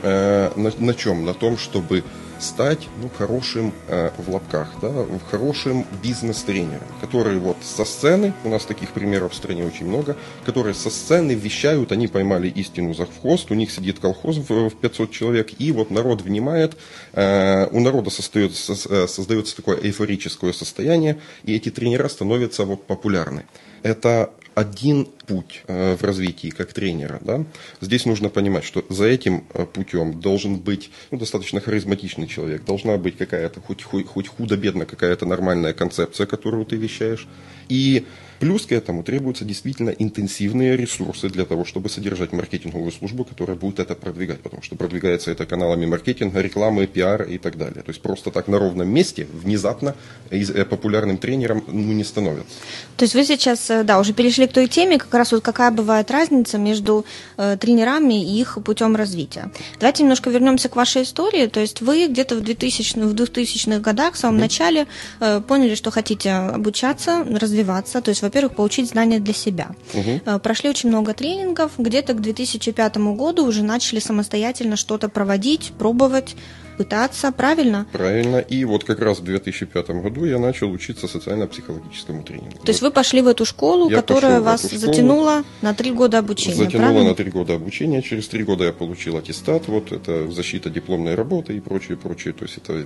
Э, 0.01 0.51
на, 0.55 0.71
на 0.77 0.93
чем? 0.93 1.25
На 1.25 1.33
том, 1.33 1.57
чтобы 1.57 2.03
стать 2.39 2.87
ну, 3.01 3.09
хорошим 3.09 3.73
э, 3.87 4.11
в 4.17 4.29
лапках, 4.29 4.69
да, 4.81 5.05
хорошим 5.29 5.85
бизнес-тренером, 6.01 6.87
которые 7.01 7.39
вот 7.39 7.57
со 7.61 7.85
сцены, 7.85 8.33
у 8.43 8.49
нас 8.49 8.65
таких 8.65 8.91
примеров 8.91 9.33
в 9.33 9.35
стране 9.35 9.65
очень 9.65 9.85
много, 9.85 10.15
которые 10.45 10.73
со 10.73 10.89
сцены 10.89 11.33
вещают, 11.33 11.91
они 11.91 12.07
поймали 12.07 12.47
истину 12.47 12.93
за 12.93 13.05
хвост, 13.05 13.51
у 13.51 13.55
них 13.55 13.71
сидит 13.71 13.99
колхоз 13.99 14.37
в, 14.37 14.69
в 14.69 14.75
500 14.75 15.11
человек, 15.11 15.49
и 15.59 15.71
вот 15.71 15.91
народ 15.91 16.21
внимает, 16.21 16.77
э, 17.13 17.67
у 17.71 17.79
народа 17.79 18.09
создается, 18.09 18.73
э, 18.89 19.07
создается 19.07 19.55
такое 19.55 19.77
эйфорическое 19.77 20.53
состояние, 20.53 21.19
и 21.43 21.55
эти 21.55 21.69
тренера 21.69 22.07
становятся 22.07 22.65
вот 22.65 22.85
популярны. 22.85 23.45
Это 23.83 24.31
один 24.59 25.05
путь 25.05 25.63
э, 25.67 25.95
в 25.95 26.03
развитии 26.03 26.49
как 26.49 26.73
тренера. 26.73 27.19
Да? 27.21 27.45
Здесь 27.79 28.05
нужно 28.05 28.27
понимать, 28.27 28.65
что 28.65 28.85
за 28.89 29.05
этим 29.05 29.45
э, 29.53 29.65
путем 29.65 30.19
должен 30.19 30.57
быть 30.57 30.91
ну, 31.11 31.17
достаточно 31.17 31.61
харизматичный 31.61 32.27
человек, 32.27 32.65
должна 32.65 32.97
быть 32.97 33.17
какая-то, 33.17 33.61
хоть, 33.61 33.83
хоть, 33.83 34.05
хоть 34.07 34.27
худо-бедно, 34.27 34.85
какая-то 34.85 35.25
нормальная 35.25 35.73
концепция, 35.73 36.27
которую 36.27 36.65
ты 36.65 36.75
вещаешь. 36.75 37.25
И 37.69 38.05
Плюс 38.39 38.65
к 38.65 38.71
этому 38.71 39.03
требуются 39.03 39.45
действительно 39.45 39.89
интенсивные 39.89 40.77
ресурсы 40.77 41.29
для 41.29 41.45
того, 41.45 41.65
чтобы 41.65 41.89
содержать 41.89 42.31
маркетинговую 42.31 42.91
службу, 42.91 43.25
которая 43.25 43.57
будет 43.57 43.79
это 43.79 43.95
продвигать, 43.95 44.39
потому 44.39 44.61
что 44.61 44.75
продвигается 44.75 45.31
это 45.31 45.45
каналами 45.45 45.85
маркетинга, 45.85 46.39
рекламы, 46.41 46.87
пиар 46.87 47.23
и 47.23 47.37
так 47.37 47.57
далее. 47.57 47.83
То 47.83 47.89
есть 47.89 48.01
просто 48.01 48.31
так 48.31 48.47
на 48.47 48.59
ровном 48.59 48.87
месте 48.87 49.27
внезапно 49.31 49.95
э, 50.29 50.65
популярным 50.65 51.17
тренером 51.17 51.63
ну, 51.67 51.93
не 51.93 52.03
становится. 52.03 52.55
То 52.95 53.03
есть 53.03 53.15
вы 53.15 53.25
сейчас, 53.25 53.69
э, 53.69 53.83
да, 53.83 53.99
уже 53.99 54.13
перешли 54.13 54.47
к 54.47 54.53
той 54.53 54.67
теме, 54.67 54.97
как 54.97 55.13
раз 55.13 55.31
вот 55.31 55.43
какая 55.43 55.71
бывает 55.71 56.09
разница 56.11 56.57
между 56.57 57.05
э, 57.37 57.57
тренерами 57.59 58.23
и 58.23 58.39
их 58.39 58.57
путем 58.63 58.95
развития. 58.95 59.51
Давайте 59.79 60.03
немножко 60.03 60.29
вернемся 60.29 60.69
к 60.69 60.75
вашей 60.75 61.03
истории. 61.03 61.47
То 61.47 61.59
есть 61.59 61.81
вы 61.81 62.07
где-то 62.07 62.35
в 62.35 62.41
2000 62.41 62.99
в 62.99 63.13
2000-х 63.13 63.79
годах, 63.79 64.13
в 64.13 64.17
самом 64.17 64.37
mm-hmm. 64.37 64.41
начале, 64.41 64.87
э, 65.19 65.41
поняли, 65.41 65.75
что 65.75 65.91
хотите 65.91 66.31
обучаться, 66.31 67.25
развиваться, 67.29 68.01
то 68.01 68.09
есть 68.09 68.21
во-первых, 68.29 68.55
получить 68.55 68.89
знания 68.89 69.19
для 69.19 69.33
себя. 69.33 69.71
Угу. 69.93 70.39
Прошли 70.39 70.69
очень 70.69 70.89
много 70.89 71.13
тренингов, 71.13 71.71
где-то 71.77 72.13
к 72.13 72.21
2005 72.21 72.97
году 72.97 73.45
уже 73.45 73.63
начали 73.63 73.99
самостоятельно 73.99 74.75
что-то 74.75 75.09
проводить, 75.09 75.71
пробовать 75.79 76.35
пытаться, 76.79 77.33
правильно? 77.33 77.85
Правильно. 77.91 78.37
И 78.37 78.63
вот 78.63 78.85
как 78.85 78.99
раз 79.01 79.19
в 79.19 79.23
2005 79.25 79.89
году 80.01 80.23
я 80.23 80.39
начал 80.39 80.71
учиться 80.71 81.09
социально-психологическому 81.09 82.23
тренингу. 82.23 82.51
То 82.51 82.59
вот. 82.59 82.69
есть 82.69 82.81
вы 82.81 82.91
пошли 82.91 83.21
в 83.21 83.27
эту 83.27 83.43
школу, 83.43 83.89
я 83.89 83.97
которая 83.97 84.39
вас 84.39 84.65
школу, 84.65 84.79
затянула 84.79 85.43
на 85.61 85.73
три 85.73 85.91
года 85.91 86.19
обучения, 86.19 86.55
Затянула 86.55 86.87
правильно? 86.87 87.09
на 87.09 87.15
три 87.15 87.31
года 87.31 87.55
обучения. 87.55 88.01
Через 88.01 88.29
три 88.29 88.45
года 88.45 88.63
я 88.63 88.71
получил 88.71 89.17
аттестат. 89.17 89.67
Вот 89.67 89.91
это 89.91 90.31
защита 90.31 90.69
дипломной 90.69 91.15
работы 91.15 91.57
и 91.57 91.59
прочее, 91.59 91.97
прочее. 91.97 92.33
То 92.33 92.45
есть 92.45 92.57
это 92.59 92.85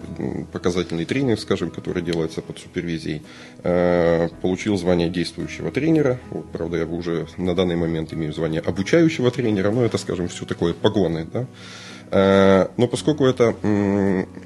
показательный 0.51 1.06
тренинг, 1.06 1.39
скажем, 1.39 1.69
который 1.69 2.01
делается 2.01 2.41
под 2.41 2.58
супервизией. 2.58 3.21
Э, 3.62 4.29
получил 4.41 4.75
звание 4.75 5.10
действующего 5.12 5.69
тренера. 5.69 6.19
Вот, 6.32 6.51
правда, 6.51 6.77
я 6.77 6.86
уже 6.88 7.27
на 7.38 7.53
данный 7.53 7.75
момент 7.75 8.12
имею 8.12 8.34
звание 8.34 8.62
обучающего 8.62 9.29
тренера, 9.29 9.69
но 9.69 9.86
это, 9.86 9.99
скажем, 9.99 10.29
все 10.29 10.45
такое 10.45 10.73
погоны. 10.73 11.27
Да? 11.32 11.45
Э, 12.13 12.67
но 12.78 12.88
поскольку 12.88 13.26
это, 13.26 13.56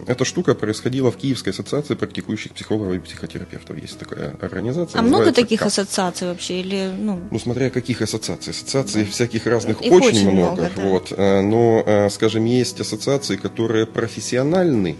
эта 0.07 0.23
штука 0.23 0.55
происходила 0.55 1.11
в 1.11 1.17
Киевской 1.17 1.49
ассоциации 1.49 1.95
практикующих 1.95 2.53
психологов 2.53 2.93
и 2.95 2.99
психотерапевтов, 2.99 3.77
есть 3.77 3.99
такая 3.99 4.37
организация. 4.39 4.99
А 4.99 5.01
много 5.01 5.33
таких 5.33 5.59
КАП. 5.59 5.67
ассоциаций 5.67 6.29
вообще? 6.29 6.61
Или, 6.61 6.93
ну... 6.97 7.19
ну, 7.29 7.39
смотря 7.39 7.69
каких 7.69 8.01
ассоциаций. 8.01 8.51
Ассоциаций 8.51 9.03
всяких 9.03 9.45
разных 9.47 9.81
очень, 9.81 9.95
очень 9.95 10.31
много. 10.31 10.61
много 10.61 10.71
да. 10.77 10.81
вот, 10.81 11.11
э, 11.11 11.41
но, 11.41 11.83
э, 11.85 12.09
скажем, 12.09 12.45
есть 12.45 12.79
ассоциации, 12.79 13.35
которые 13.35 13.85
профессиональны, 13.85 14.95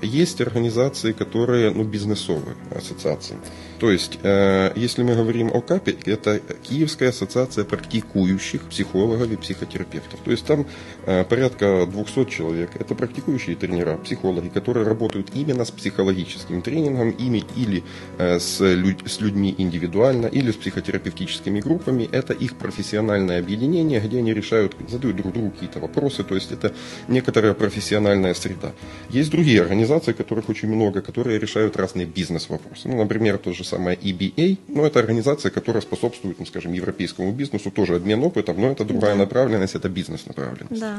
есть 0.00 0.40
организации, 0.40 1.12
которые 1.12 1.72
ну, 1.72 1.84
бизнесовые 1.84 2.56
ассоциации. 2.74 3.36
То 3.78 3.90
есть, 3.90 4.18
э, 4.22 4.72
если 4.74 5.02
мы 5.02 5.14
говорим 5.14 5.50
о 5.52 5.60
КАПе, 5.60 5.96
это 6.06 6.40
Киевская 6.62 7.10
ассоциация 7.10 7.64
практикующих 7.64 8.62
психологов 8.62 9.30
и 9.30 9.36
психотерапевтов. 9.36 10.20
То 10.20 10.30
есть 10.30 10.46
там 10.46 10.66
э, 11.04 11.24
порядка 11.24 11.86
200 11.86 12.30
человек. 12.30 12.70
Это 12.74 12.94
практикующие 12.94 13.56
тренера, 13.56 13.96
психологи, 13.98 14.48
которые 14.48 14.86
работают 14.86 15.30
именно 15.34 15.64
с 15.64 15.70
психологическим 15.70 16.62
тренингом, 16.62 17.10
ими 17.10 17.44
или 17.54 17.82
э, 18.18 18.38
с, 18.38 18.60
люд, 18.60 19.02
с 19.06 19.20
людьми 19.20 19.54
индивидуально, 19.58 20.26
или 20.26 20.50
с 20.50 20.56
психотерапевтическими 20.56 21.60
группами. 21.60 22.08
Это 22.10 22.32
их 22.32 22.56
профессиональное 22.56 23.38
объединение, 23.40 24.00
где 24.00 24.18
они 24.18 24.32
решают, 24.32 24.74
задают 24.88 25.16
друг 25.16 25.32
другу 25.34 25.50
какие-то 25.50 25.80
вопросы. 25.80 26.24
То 26.24 26.34
есть 26.34 26.50
это 26.50 26.72
некоторая 27.08 27.52
профессиональная 27.52 28.32
среда. 28.32 28.72
Есть 29.10 29.30
другие 29.30 29.60
организации, 29.60 30.12
которых 30.12 30.48
очень 30.48 30.68
много, 30.68 31.02
которые 31.02 31.38
решают 31.38 31.76
разные 31.76 32.06
бизнес-вопросы. 32.06 32.88
Ну, 32.88 32.96
например, 32.96 33.36
тот 33.38 33.54
же 33.54 33.65
самая 33.66 33.96
EBA, 33.96 34.58
ну, 34.68 34.84
это 34.84 34.98
организация, 35.00 35.50
которая 35.50 35.82
способствует, 35.82 36.38
ну, 36.38 36.46
скажем, 36.46 36.72
европейскому 36.72 37.32
бизнесу, 37.32 37.70
тоже 37.70 37.96
обмен 37.96 38.22
опытом, 38.22 38.60
но 38.60 38.70
это 38.70 38.84
другая 38.84 39.14
да. 39.14 39.20
направленность, 39.20 39.74
это 39.74 39.88
бизнес-направленность. 39.88 40.80
Да. 40.80 40.98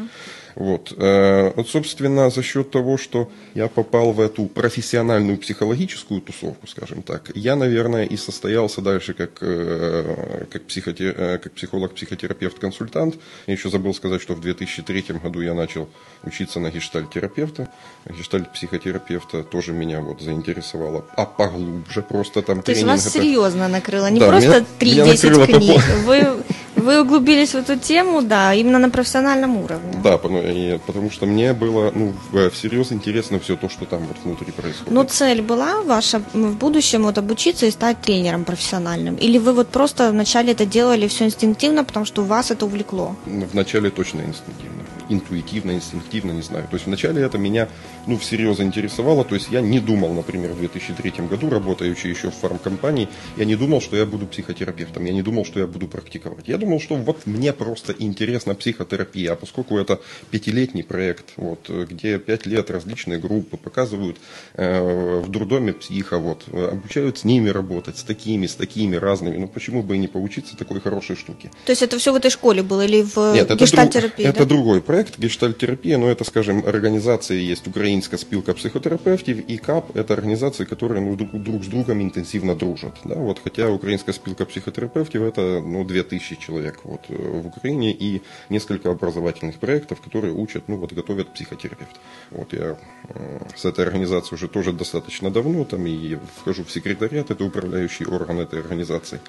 Вот. 0.56 0.94
Э, 0.98 1.54
вот, 1.56 1.70
собственно, 1.70 2.30
за 2.30 2.44
счет 2.44 2.72
того, 2.72 2.98
что 2.98 3.30
я 3.54 3.68
попал 3.68 4.12
в 4.12 4.20
эту 4.20 4.46
профессиональную 4.46 5.38
психологическую 5.38 6.22
тусовку, 6.22 6.68
скажем 6.68 7.04
так, 7.04 7.32
я, 7.36 7.56
наверное, 7.56 8.06
и 8.06 8.18
состоялся 8.18 8.82
дальше 8.82 9.14
как, 9.14 9.38
э, 9.42 10.46
как, 10.52 10.64
психоте... 10.64 11.14
Э, 11.16 11.38
как 11.38 11.54
психолог, 11.54 11.94
психотерапевт, 11.94 12.60
консультант. 12.60 13.16
Я 13.48 13.54
еще 13.54 13.70
забыл 13.70 13.94
сказать, 13.94 14.22
что 14.22 14.34
в 14.34 14.42
2003 14.42 15.20
году 15.24 15.42
я 15.42 15.54
начал 15.54 15.88
учиться 16.24 16.60
на 16.60 16.72
гештальт-терапевта. 16.72 17.70
Гештальт-психотерапевта 18.06 19.44
тоже 19.44 19.74
меня 19.74 20.02
вот 20.02 20.22
заинтересовало, 20.22 21.06
а 21.16 21.26
поглубже 21.26 22.02
просто 22.02 22.42
там 22.42 22.57
там 22.58 22.64
То 22.64 22.72
есть 22.72 22.84
вас 22.84 23.14
серьезно 23.14 23.68
накрыло, 23.68 24.10
не 24.10 24.20
да, 24.20 24.30
просто 24.30 24.66
3-10 24.80 25.46
книг. 25.46 25.82
Вы, 26.06 26.28
вы 26.76 27.02
углубились 27.02 27.52
в 27.52 27.56
эту 27.56 27.78
тему, 27.78 28.22
да, 28.22 28.54
именно 28.54 28.80
на 28.80 28.90
профессиональном 28.90 29.58
уровне. 29.58 29.94
Да, 30.04 30.18
потому 30.18 31.12
что 31.12 31.26
мне 31.26 31.54
было 31.54 31.92
ну, 31.94 32.14
всерьез 32.50 32.92
интересно 32.92 33.40
все 33.40 33.56
то, 33.56 33.70
что 33.70 33.86
там 33.86 34.06
вот 34.08 34.18
внутри 34.24 34.52
происходит. 34.52 34.92
Но 34.92 35.04
цель 35.04 35.42
была 35.42 35.82
ваша 35.82 36.22
в 36.34 36.56
будущем 36.56 37.04
вот 37.04 37.18
обучиться 37.18 37.66
и 37.66 37.72
стать 37.72 38.02
тренером 38.02 38.46
профессиональным? 38.46 39.16
Или 39.16 39.38
вы 39.38 39.54
вот 39.54 39.68
просто 39.70 40.12
вначале 40.12 40.54
это 40.54 40.66
делали 40.66 41.08
все 41.08 41.26
инстинктивно, 41.26 41.84
потому 41.84 42.06
что 42.06 42.24
вас 42.24 42.52
это 42.52 42.66
увлекло? 42.66 43.16
Вначале 43.26 43.90
точно 43.90 44.22
инстинктивно 44.22 44.84
интуитивно, 45.10 45.72
инстинктивно, 45.72 46.32
не 46.32 46.42
знаю. 46.42 46.68
То 46.70 46.76
есть 46.76 46.86
вначале 46.86 47.22
это 47.22 47.38
меня 47.38 47.68
ну, 48.06 48.18
всерьез 48.18 48.58
заинтересовало. 48.58 49.24
То 49.24 49.36
есть 49.36 49.50
я 49.52 49.62
не 49.62 49.80
думал, 49.80 50.14
например, 50.14 50.54
в 50.54 50.60
2003 50.60 51.28
году, 51.28 51.50
работающий 51.50 52.10
еще 52.10 52.30
в 52.32 52.36
фармкомпании, 52.36 53.10
я 53.38 53.46
не 53.46 53.56
думал, 53.56 53.82
что 53.82 53.96
я 53.96 54.06
буду 54.06 54.28
психотерапевтом, 54.28 55.06
я 55.06 55.14
не 55.14 55.22
думал, 55.22 55.46
что 55.46 55.60
я 55.60 55.68
буду 55.68 55.88
практиковать. 55.88 56.48
Я 56.48 56.58
думал, 56.58 56.80
что 56.80 56.96
вот 56.96 57.26
мне 57.26 57.54
просто 57.54 57.94
интересна 57.98 58.56
психотерапия, 58.56 59.34
а 59.34 59.36
поскольку 59.36 59.78
это 59.78 60.00
пятилетний 60.32 60.84
проект, 60.84 61.34
вот, 61.38 61.70
где 61.70 62.20
пять 62.20 62.46
лет 62.46 62.70
различные 62.72 63.20
группы 63.20 63.58
показывают 63.58 64.18
э, 64.54 65.22
в 65.22 65.30
дурдоме 65.30 65.74
психа, 65.74 66.18
вот, 66.18 66.46
обучают 66.52 67.20
с 67.20 67.24
ними 67.24 67.50
работать, 67.50 67.98
с 67.98 68.04
такими, 68.04 68.48
с 68.48 68.56
такими 68.56 68.96
разными, 68.96 69.38
ну 69.38 69.48
почему 69.48 69.84
бы 69.84 69.96
и 69.96 70.00
не 70.00 70.08
поучиться 70.08 70.58
такой 70.58 70.82
хорошей 70.82 71.16
штуке. 71.16 71.52
То 71.66 71.72
есть 71.72 71.82
это 71.82 71.98
все 71.98 72.12
в 72.12 72.16
этой 72.16 72.32
школе 72.32 72.64
было 72.64 72.86
или 72.86 73.02
в 73.02 73.34
Нет, 73.34 73.54
гештальтерапии? 73.56 74.26
Это, 74.26 74.38
друг, 74.38 74.38
да? 74.38 74.44
это 74.44 74.46
другой 74.46 74.82
проект 74.82 74.97
проект 74.98 75.20
гештальтерапия, 75.20 76.00
но 76.00 76.10
это, 76.10 76.24
скажем, 76.24 76.66
организации 76.66 77.40
есть 77.40 77.68
Украинская 77.68 78.18
спилка 78.18 78.56
психотерапевтов 78.56 79.38
и 79.38 79.58
КАП, 79.58 79.96
это 79.96 80.14
организации, 80.16 80.66
которые 80.66 81.02
ну, 81.02 81.16
друг, 81.16 81.32
друг 81.44 81.64
с 81.64 81.68
другом 81.68 82.02
интенсивно 82.02 82.56
дружат. 82.56 82.96
Да? 83.04 83.14
Вот, 83.14 83.40
хотя 83.44 83.70
Украинская 83.70 84.16
спилка 84.16 84.46
психотерапевтов 84.46 85.22
это 85.22 85.62
ну, 85.62 85.84
2000 85.84 86.40
человек 86.40 86.80
вот, 86.84 87.02
в 87.10 87.46
Украине 87.46 87.92
и 87.92 88.24
несколько 88.50 88.90
образовательных 88.90 89.60
проектов, 89.60 90.02
которые 90.02 90.34
учат, 90.34 90.64
ну 90.68 90.78
вот 90.78 90.94
готовят 90.94 91.32
психотерапевтов. 91.32 92.00
Вот 92.32 92.54
я 92.54 92.80
э, 93.10 93.40
с 93.56 93.66
этой 93.66 93.86
организацией 93.86 94.34
уже 94.34 94.48
тоже 94.48 94.74
достаточно 94.74 95.30
давно, 95.30 95.64
там 95.64 95.86
и 95.86 96.18
вхожу 96.38 96.64
в 96.64 96.72
секретариат, 96.72 97.30
это 97.30 97.44
управляющий 97.44 98.06
орган 98.06 98.40
этой 98.40 98.62
организации. 98.62 99.20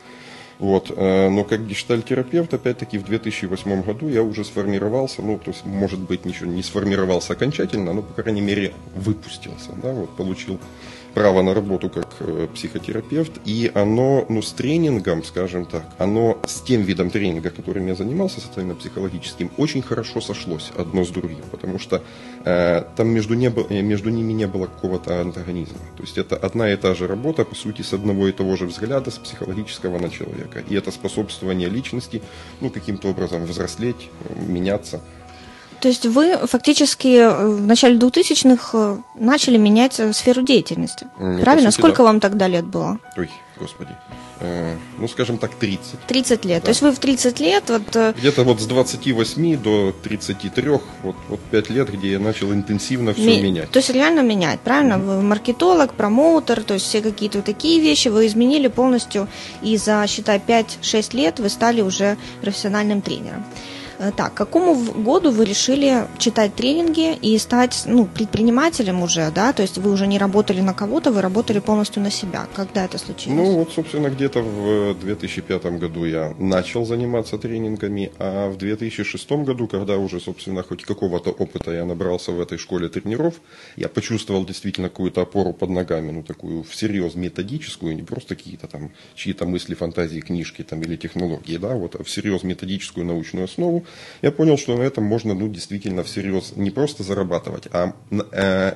Вот. 0.58 0.90
Э, 0.94 1.28
но 1.28 1.44
как 1.44 1.66
гештальтерапевт, 1.66 2.52
опять-таки, 2.52 2.98
в 2.98 3.04
2008 3.04 3.82
году 3.82 4.08
я 4.08 4.22
уже 4.22 4.44
сформировался, 4.44 5.22
ну, 5.22 5.38
то 5.38 5.50
есть, 5.50 5.64
может 5.64 6.00
быть, 6.00 6.24
ничего 6.24 6.50
не 6.50 6.62
сформировался 6.62 7.34
окончательно, 7.34 7.92
но, 7.92 8.02
по 8.02 8.22
крайней 8.22 8.40
мере, 8.40 8.72
выпустился, 8.94 9.70
да, 9.82 9.92
вот, 9.92 10.10
получил 10.16 10.58
право 11.18 11.42
на 11.42 11.52
работу 11.52 11.90
как 11.90 12.06
э, 12.20 12.46
психотерапевт, 12.54 13.32
и 13.44 13.72
оно, 13.74 14.24
ну, 14.28 14.40
с 14.40 14.52
тренингом, 14.52 15.24
скажем 15.24 15.64
так, 15.64 15.82
оно 15.98 16.38
с 16.46 16.60
тем 16.60 16.82
видом 16.82 17.10
тренинга, 17.10 17.50
которым 17.50 17.88
я 17.88 17.96
занимался, 17.96 18.40
социально-психологическим, 18.40 19.50
очень 19.56 19.82
хорошо 19.82 20.20
сошлось 20.20 20.70
одно 20.76 21.04
с 21.04 21.08
другим, 21.08 21.40
потому 21.50 21.80
что 21.80 22.02
э, 22.44 22.84
там 22.96 23.08
между, 23.08 23.34
не 23.34 23.50
было, 23.50 23.66
э, 23.68 23.82
между 23.82 24.10
ними 24.10 24.32
не 24.32 24.46
было 24.46 24.66
какого-то 24.66 25.20
антагонизма. 25.20 25.78
То 25.96 26.04
есть 26.04 26.18
это 26.18 26.36
одна 26.36 26.72
и 26.72 26.76
та 26.76 26.94
же 26.94 27.08
работа, 27.08 27.44
по 27.44 27.56
сути, 27.56 27.82
с 27.82 27.92
одного 27.92 28.28
и 28.28 28.32
того 28.32 28.54
же 28.54 28.66
взгляда, 28.66 29.10
с 29.10 29.18
психологического 29.18 29.98
на 29.98 30.10
человека. 30.10 30.62
И 30.70 30.76
это 30.76 30.92
способствование 30.92 31.68
личности, 31.68 32.22
ну, 32.60 32.70
каким-то 32.70 33.08
образом 33.08 33.44
взрослеть, 33.44 34.08
меняться. 34.48 35.00
То 35.80 35.88
есть 35.88 36.06
вы 36.06 36.36
фактически 36.46 37.18
э, 37.18 37.46
в 37.46 37.66
начале 37.66 37.96
2000-х 37.96 38.70
э, 38.72 38.96
начали 39.14 39.58
менять 39.58 40.00
э, 40.00 40.12
сферу 40.12 40.42
деятельности. 40.42 41.06
Ну, 41.18 41.40
правильно? 41.40 41.70
Сути, 41.70 41.80
Сколько 41.80 41.98
да. 41.98 42.04
вам 42.04 42.20
тогда 42.20 42.48
лет 42.48 42.66
было? 42.66 42.98
Ой, 43.16 43.30
господи. 43.58 43.90
Э, 44.40 44.76
ну, 44.98 45.06
скажем 45.06 45.38
так, 45.38 45.54
30. 45.54 46.00
30 46.06 46.44
лет. 46.44 46.60
Да. 46.60 46.66
То 46.66 46.68
есть 46.70 46.82
вы 46.82 46.90
в 46.90 46.98
30 46.98 47.40
лет... 47.40 47.64
Вот... 47.68 48.16
Где-то 48.16 48.42
вот 48.42 48.60
с 48.60 48.66
28 48.66 49.62
до 49.62 49.94
33, 50.02 50.70
вот, 51.02 51.16
вот 51.28 51.40
5 51.50 51.70
лет, 51.70 51.92
где 51.92 52.12
я 52.12 52.18
начал 52.18 52.52
интенсивно 52.52 53.14
все 53.14 53.26
Ми... 53.26 53.40
менять. 53.40 53.70
То 53.70 53.78
есть 53.78 53.90
реально 53.90 54.20
менять, 54.20 54.60
правильно? 54.60 54.94
Mm-hmm. 54.94 55.16
Вы 55.16 55.22
маркетолог, 55.22 55.94
промоутер, 55.94 56.62
то 56.64 56.74
есть 56.74 56.86
все 56.86 57.00
какие-то 57.02 57.42
такие 57.42 57.80
вещи 57.80 58.08
вы 58.08 58.26
изменили 58.26 58.66
полностью, 58.66 59.28
и 59.62 59.76
за, 59.76 60.04
считай, 60.08 60.40
5-6 60.44 61.16
лет 61.16 61.38
вы 61.38 61.48
стали 61.48 61.82
уже 61.82 62.16
профессиональным 62.40 63.00
тренером. 63.00 63.44
Э, 63.98 64.12
так, 64.16 64.34
какому 64.34 64.74
году 64.76 65.30
вы 65.30 65.44
решили 65.44 66.06
читать 66.18 66.54
тренинги 66.54 67.16
и 67.16 67.36
стать 67.38 67.82
ну, 67.86 68.06
предпринимателем 68.06 69.02
уже, 69.02 69.30
да? 69.34 69.52
То 69.52 69.62
есть 69.62 69.78
вы 69.78 69.90
уже 69.90 70.06
не 70.06 70.18
работали 70.18 70.60
на 70.60 70.72
кого-то, 70.72 71.10
вы 71.10 71.20
работали 71.20 71.58
полностью 71.58 72.02
на 72.02 72.10
себя. 72.10 72.46
Когда 72.54 72.84
это 72.84 72.98
случилось? 72.98 73.36
Ну, 73.36 73.58
вот, 73.58 73.72
собственно, 73.72 74.08
где-то 74.08 74.42
в 74.42 74.94
2005 75.00 75.64
году 75.78 76.04
я 76.04 76.34
начал 76.38 76.86
заниматься 76.86 77.38
тренингами, 77.38 78.12
а 78.18 78.50
в 78.50 78.56
2006 78.56 79.30
году, 79.32 79.66
когда 79.66 79.96
уже, 79.96 80.20
собственно, 80.20 80.62
хоть 80.62 80.84
какого-то 80.84 81.30
опыта 81.30 81.72
я 81.72 81.84
набрался 81.84 82.30
в 82.30 82.40
этой 82.40 82.58
школе 82.58 82.88
тренеров, 82.88 83.34
я 83.76 83.88
почувствовал 83.88 84.46
действительно 84.46 84.88
какую-то 84.88 85.22
опору 85.22 85.52
под 85.52 85.70
ногами, 85.70 86.12
ну, 86.12 86.22
такую 86.22 86.62
всерьез 86.62 87.16
методическую, 87.16 87.96
не 87.96 88.02
просто 88.02 88.36
какие-то 88.36 88.68
там 88.68 88.92
чьи-то 89.16 89.44
мысли, 89.44 89.74
фантазии, 89.74 90.20
книжки 90.20 90.62
там 90.62 90.82
или 90.82 90.96
технологии, 90.96 91.56
да, 91.56 91.74
вот, 91.74 91.96
а 91.96 92.04
всерьез 92.04 92.44
методическую 92.44 93.04
научную 93.04 93.46
основу, 93.46 93.84
я 94.22 94.32
понял, 94.32 94.58
что 94.58 94.76
на 94.76 94.82
этом 94.82 95.04
можно 95.04 95.34
ну, 95.34 95.48
действительно 95.48 96.02
всерьез 96.02 96.52
не 96.56 96.70
просто 96.70 97.02
зарабатывать, 97.02 97.68
а 97.72 97.94
э, 98.32 98.74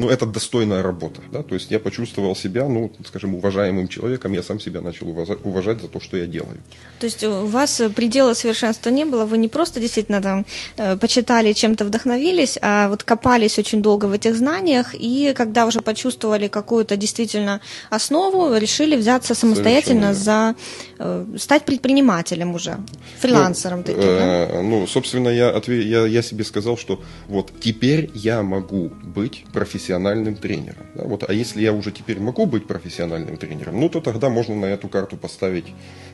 ну, 0.00 0.08
это 0.08 0.26
достойная 0.26 0.82
работа. 0.82 1.20
Да? 1.32 1.42
То 1.42 1.54
есть 1.54 1.70
я 1.70 1.78
почувствовал 1.78 2.34
себя, 2.34 2.68
ну, 2.68 2.90
скажем, 3.06 3.34
уважаемым 3.34 3.86
человеком, 3.88 4.32
я 4.32 4.42
сам 4.42 4.58
себя 4.60 4.80
начал 4.80 5.08
уважать 5.44 5.80
за 5.82 5.88
то, 5.88 6.00
что 6.00 6.16
я 6.16 6.26
делаю. 6.26 6.56
То 6.98 7.06
есть 7.06 7.24
у 7.24 7.44
вас 7.46 7.82
предела 7.94 8.34
совершенства 8.34 8.90
не 8.90 9.04
было, 9.04 9.26
вы 9.26 9.36
не 9.36 9.48
просто 9.48 9.80
действительно 9.80 10.22
там 10.22 10.46
э, 10.78 10.96
почитали, 10.96 11.52
чем-то 11.52 11.84
вдохновились, 11.84 12.58
а 12.62 12.88
вот 12.88 13.02
копались 13.02 13.58
очень 13.58 13.82
долго 13.82 14.06
в 14.06 14.12
этих 14.12 14.36
знаниях, 14.36 14.94
и 14.94 15.34
когда 15.36 15.66
уже 15.66 15.80
почувствовали 15.80 16.48
какую-то 16.48 16.96
действительно 16.96 17.60
основу, 17.90 18.56
решили 18.56 18.96
взяться 18.96 19.34
самостоятельно 19.34 20.14
за 20.14 20.54
э, 20.98 21.26
стать 21.36 21.64
предпринимателем 21.64 22.54
уже, 22.54 22.78
фрилансером 23.18 23.78
ну, 23.78 23.84
таким. 23.84 24.02
Э, 24.02 24.48
да? 24.52 24.62
Ну, 24.62 24.86
собственно, 24.86 25.28
я, 25.28 25.60
я, 25.66 26.06
я 26.06 26.22
себе 26.22 26.44
сказал, 26.44 26.78
что 26.78 27.00
вот 27.28 27.52
теперь 27.60 28.10
я 28.14 28.42
могу 28.42 28.90
быть 29.04 29.44
профессионалом 29.52 29.89
профессиональным 29.90 30.36
тренером. 30.36 30.86
Да, 30.94 31.04
вот, 31.04 31.28
а 31.28 31.32
если 31.32 31.62
я 31.62 31.72
уже 31.72 31.90
теперь 31.90 32.20
могу 32.20 32.46
быть 32.46 32.66
профессиональным 32.66 33.36
тренером, 33.36 33.80
ну 33.80 33.88
то 33.88 34.00
тогда 34.00 34.28
можно 34.28 34.54
на 34.54 34.66
эту 34.66 34.88
карту 34.88 35.16
поставить 35.16 35.66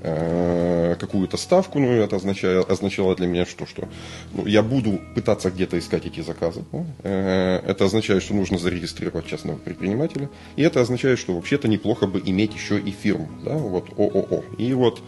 э, 0.02 0.96
какую-то 0.98 1.36
ставку. 1.36 1.78
Ну 1.78 1.92
это 1.92 2.16
означало, 2.16 2.64
означало 2.64 3.14
для 3.16 3.26
меня 3.26 3.44
что, 3.44 3.66
что 3.66 3.88
ну, 4.32 4.46
я 4.46 4.62
буду 4.62 5.00
пытаться 5.14 5.50
где-то 5.50 5.78
искать 5.78 6.06
эти 6.06 6.22
заказы. 6.22 6.64
Да? 6.72 6.84
Э, 7.02 7.60
это 7.66 7.84
означает, 7.84 8.22
что 8.22 8.34
нужно 8.34 8.58
зарегистрировать 8.58 9.26
частного 9.26 9.58
предпринимателя. 9.58 10.28
И 10.56 10.62
это 10.62 10.80
означает, 10.80 11.18
что 11.18 11.34
вообще-то 11.34 11.68
неплохо 11.68 12.06
бы 12.06 12.22
иметь 12.24 12.54
еще 12.54 12.78
и 12.78 12.90
фирму, 12.90 13.28
да, 13.44 13.54
вот 13.54 13.90
ООО. 13.98 14.42
И 14.58 14.72
вот 14.72 15.02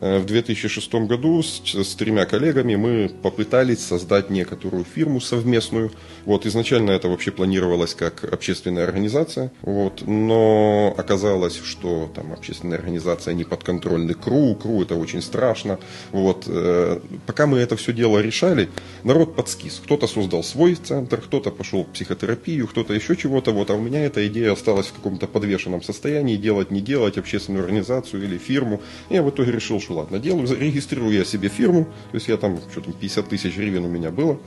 в 0.00 0.24
2006 0.24 0.94
году 0.94 1.42
с, 1.42 1.62
с 1.64 1.94
тремя 1.94 2.24
коллегами 2.26 2.76
мы 2.76 3.10
попытались 3.22 3.84
создать 3.84 4.30
некоторую 4.30 4.84
фирму 4.84 5.20
совместную. 5.20 5.90
Вот, 6.24 6.46
изначально 6.46 6.90
это 6.92 7.08
вообще 7.08 7.30
планировалось 7.30 7.94
как 7.94 8.24
общественная 8.24 8.84
организация, 8.84 9.52
вот, 9.62 10.02
но 10.06 10.94
оказалось, 10.96 11.60
что 11.62 12.10
там 12.14 12.32
общественная 12.32 12.78
организация 12.78 13.34
не 13.34 13.44
подконтрольны 13.44 14.14
КРУ, 14.14 14.54
КРУ 14.54 14.82
это 14.82 14.94
очень 14.94 15.22
страшно. 15.22 15.78
Вот, 16.12 16.44
э, 16.46 17.00
пока 17.26 17.46
мы 17.46 17.58
это 17.58 17.76
все 17.76 17.92
дело 17.92 18.18
решали, 18.18 18.68
народ 19.04 19.36
подскис. 19.36 19.80
Кто-то 19.84 20.06
создал 20.06 20.44
свой 20.44 20.74
центр, 20.74 21.20
кто-то 21.20 21.50
пошел 21.50 21.84
в 21.84 21.88
психотерапию, 21.88 22.68
кто-то 22.68 22.94
еще 22.94 23.16
чего-то, 23.16 23.52
вот, 23.52 23.70
а 23.70 23.74
у 23.74 23.80
меня 23.80 24.04
эта 24.04 24.26
идея 24.28 24.52
осталась 24.52 24.86
в 24.86 24.92
каком-то 24.92 25.26
подвешенном 25.26 25.82
состоянии, 25.82 26.36
делать, 26.36 26.70
не 26.70 26.80
делать, 26.80 27.18
общественную 27.18 27.64
организацию 27.64 28.22
или 28.22 28.38
фирму. 28.38 28.80
Я 29.10 29.22
в 29.22 29.30
итоге 29.30 29.52
решил, 29.52 29.80
что 29.88 29.94
ладно, 29.94 30.18
делаю, 30.18 30.46
регистрирую 30.46 31.16
я 31.16 31.24
себе 31.24 31.48
фирму, 31.48 31.84
то 31.84 32.14
есть 32.14 32.28
я 32.28 32.36
там, 32.36 32.58
что 32.70 32.82
там, 32.82 32.92
50 32.92 33.26
тысяч 33.26 33.56
гривен 33.56 33.86
у 33.86 33.88
меня 33.88 34.10
было, 34.10 34.38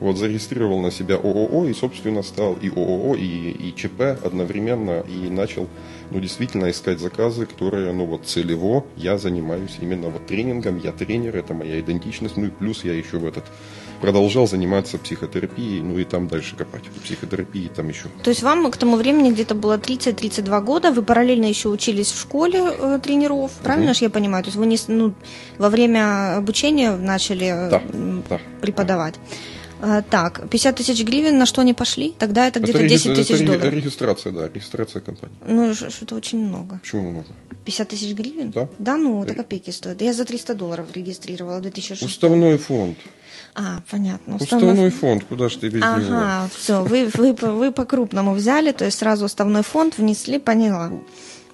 вот, 0.00 0.16
зарегистрировал 0.16 0.80
на 0.80 0.90
себя 0.90 1.16
ООО 1.16 1.66
и, 1.66 1.74
собственно, 1.74 2.22
стал 2.22 2.54
и 2.54 2.70
ООО, 2.70 3.14
и, 3.14 3.50
и 3.50 3.74
ЧП 3.76 4.00
одновременно, 4.24 5.04
и 5.06 5.28
начал, 5.28 5.68
ну, 6.10 6.18
действительно 6.18 6.70
искать 6.70 6.98
заказы, 6.98 7.44
которые, 7.44 7.92
ну, 7.92 8.06
вот, 8.06 8.24
целево 8.24 8.86
я 8.96 9.18
занимаюсь 9.18 9.76
именно 9.82 10.08
вот 10.08 10.26
тренингом, 10.26 10.78
я 10.78 10.92
тренер, 10.92 11.36
это 11.36 11.52
моя 11.52 11.78
идентичность, 11.78 12.38
ну, 12.38 12.46
и 12.46 12.50
плюс 12.50 12.82
я 12.82 12.94
еще 12.94 13.18
в 13.18 13.26
этот 13.26 13.44
продолжал 14.00 14.46
заниматься 14.46 14.98
психотерапией, 14.98 15.82
ну 15.82 15.98
и 15.98 16.04
там 16.04 16.28
дальше 16.28 16.56
копать. 16.56 16.84
Психотерапии 17.04 17.68
там 17.68 17.88
еще. 17.88 18.08
То 18.22 18.30
есть 18.30 18.42
вам 18.42 18.70
к 18.70 18.76
тому 18.76 18.96
времени 18.96 19.30
где-то 19.30 19.54
было 19.54 19.78
30-32 19.78 20.62
года, 20.62 20.92
вы 20.92 21.02
параллельно 21.02 21.46
еще 21.46 21.68
учились 21.68 22.10
в 22.12 22.20
школе 22.20 22.60
э, 22.60 22.98
тренеров, 23.02 23.52
правильно 23.62 23.90
угу. 23.90 23.98
же 23.98 24.04
я 24.04 24.10
понимаю? 24.10 24.44
То 24.44 24.48
есть 24.48 24.56
вы 24.56 24.66
не, 24.66 24.78
ну, 24.88 25.14
во 25.58 25.68
время 25.68 26.36
обучения 26.36 26.92
начали 26.96 27.46
э, 27.46 27.70
да, 27.70 27.82
да, 28.28 28.40
преподавать. 28.60 29.14
Да. 29.14 30.02
Так, 30.10 30.48
50 30.48 30.76
тысяч 30.76 31.04
гривен, 31.04 31.38
на 31.38 31.46
что 31.46 31.60
они 31.60 31.74
пошли? 31.74 32.14
Тогда 32.18 32.48
это 32.48 32.60
где-то 32.60 32.88
10 32.88 33.14
тысяч 33.14 33.38
долларов. 33.40 33.64
Это 33.64 33.76
регистрация, 33.76 34.32
да, 34.32 34.48
регистрация 34.48 35.02
компании. 35.02 35.36
Ну, 35.46 35.74
что-то 35.74 36.14
очень 36.14 36.38
много. 36.38 36.78
Почему 36.82 37.10
много? 37.10 37.26
50 37.64 37.88
тысяч 37.88 38.14
гривен? 38.14 38.50
Да. 38.52 38.68
Да, 38.78 38.96
ну, 38.96 39.22
это 39.22 39.34
копейки 39.34 39.70
стоит. 39.70 40.00
Я 40.00 40.12
за 40.12 40.24
300 40.24 40.54
долларов 40.54 40.86
регистрировала 40.94 41.58
в 41.58 41.62
2006 41.62 42.02
Уставной 42.02 42.56
фонд. 42.56 42.96
А, 43.58 43.80
понятно. 43.90 44.36
Уставной, 44.36 44.72
уставной 44.72 44.90
фонд, 44.90 45.24
куда 45.24 45.48
же 45.48 45.58
ты 45.58 45.70
без 45.70 45.82
ага, 45.82 46.02
него? 46.02 46.16
Ага, 46.16 46.48
все, 46.54 46.84
вы, 46.84 47.10
вы, 47.14 47.32
вы 47.32 47.72
по-крупному 47.72 48.34
взяли, 48.34 48.72
то 48.72 48.84
есть 48.84 48.98
сразу 48.98 49.24
уставной 49.24 49.62
фонд 49.62 49.96
внесли, 49.96 50.38
поняла. 50.38 50.92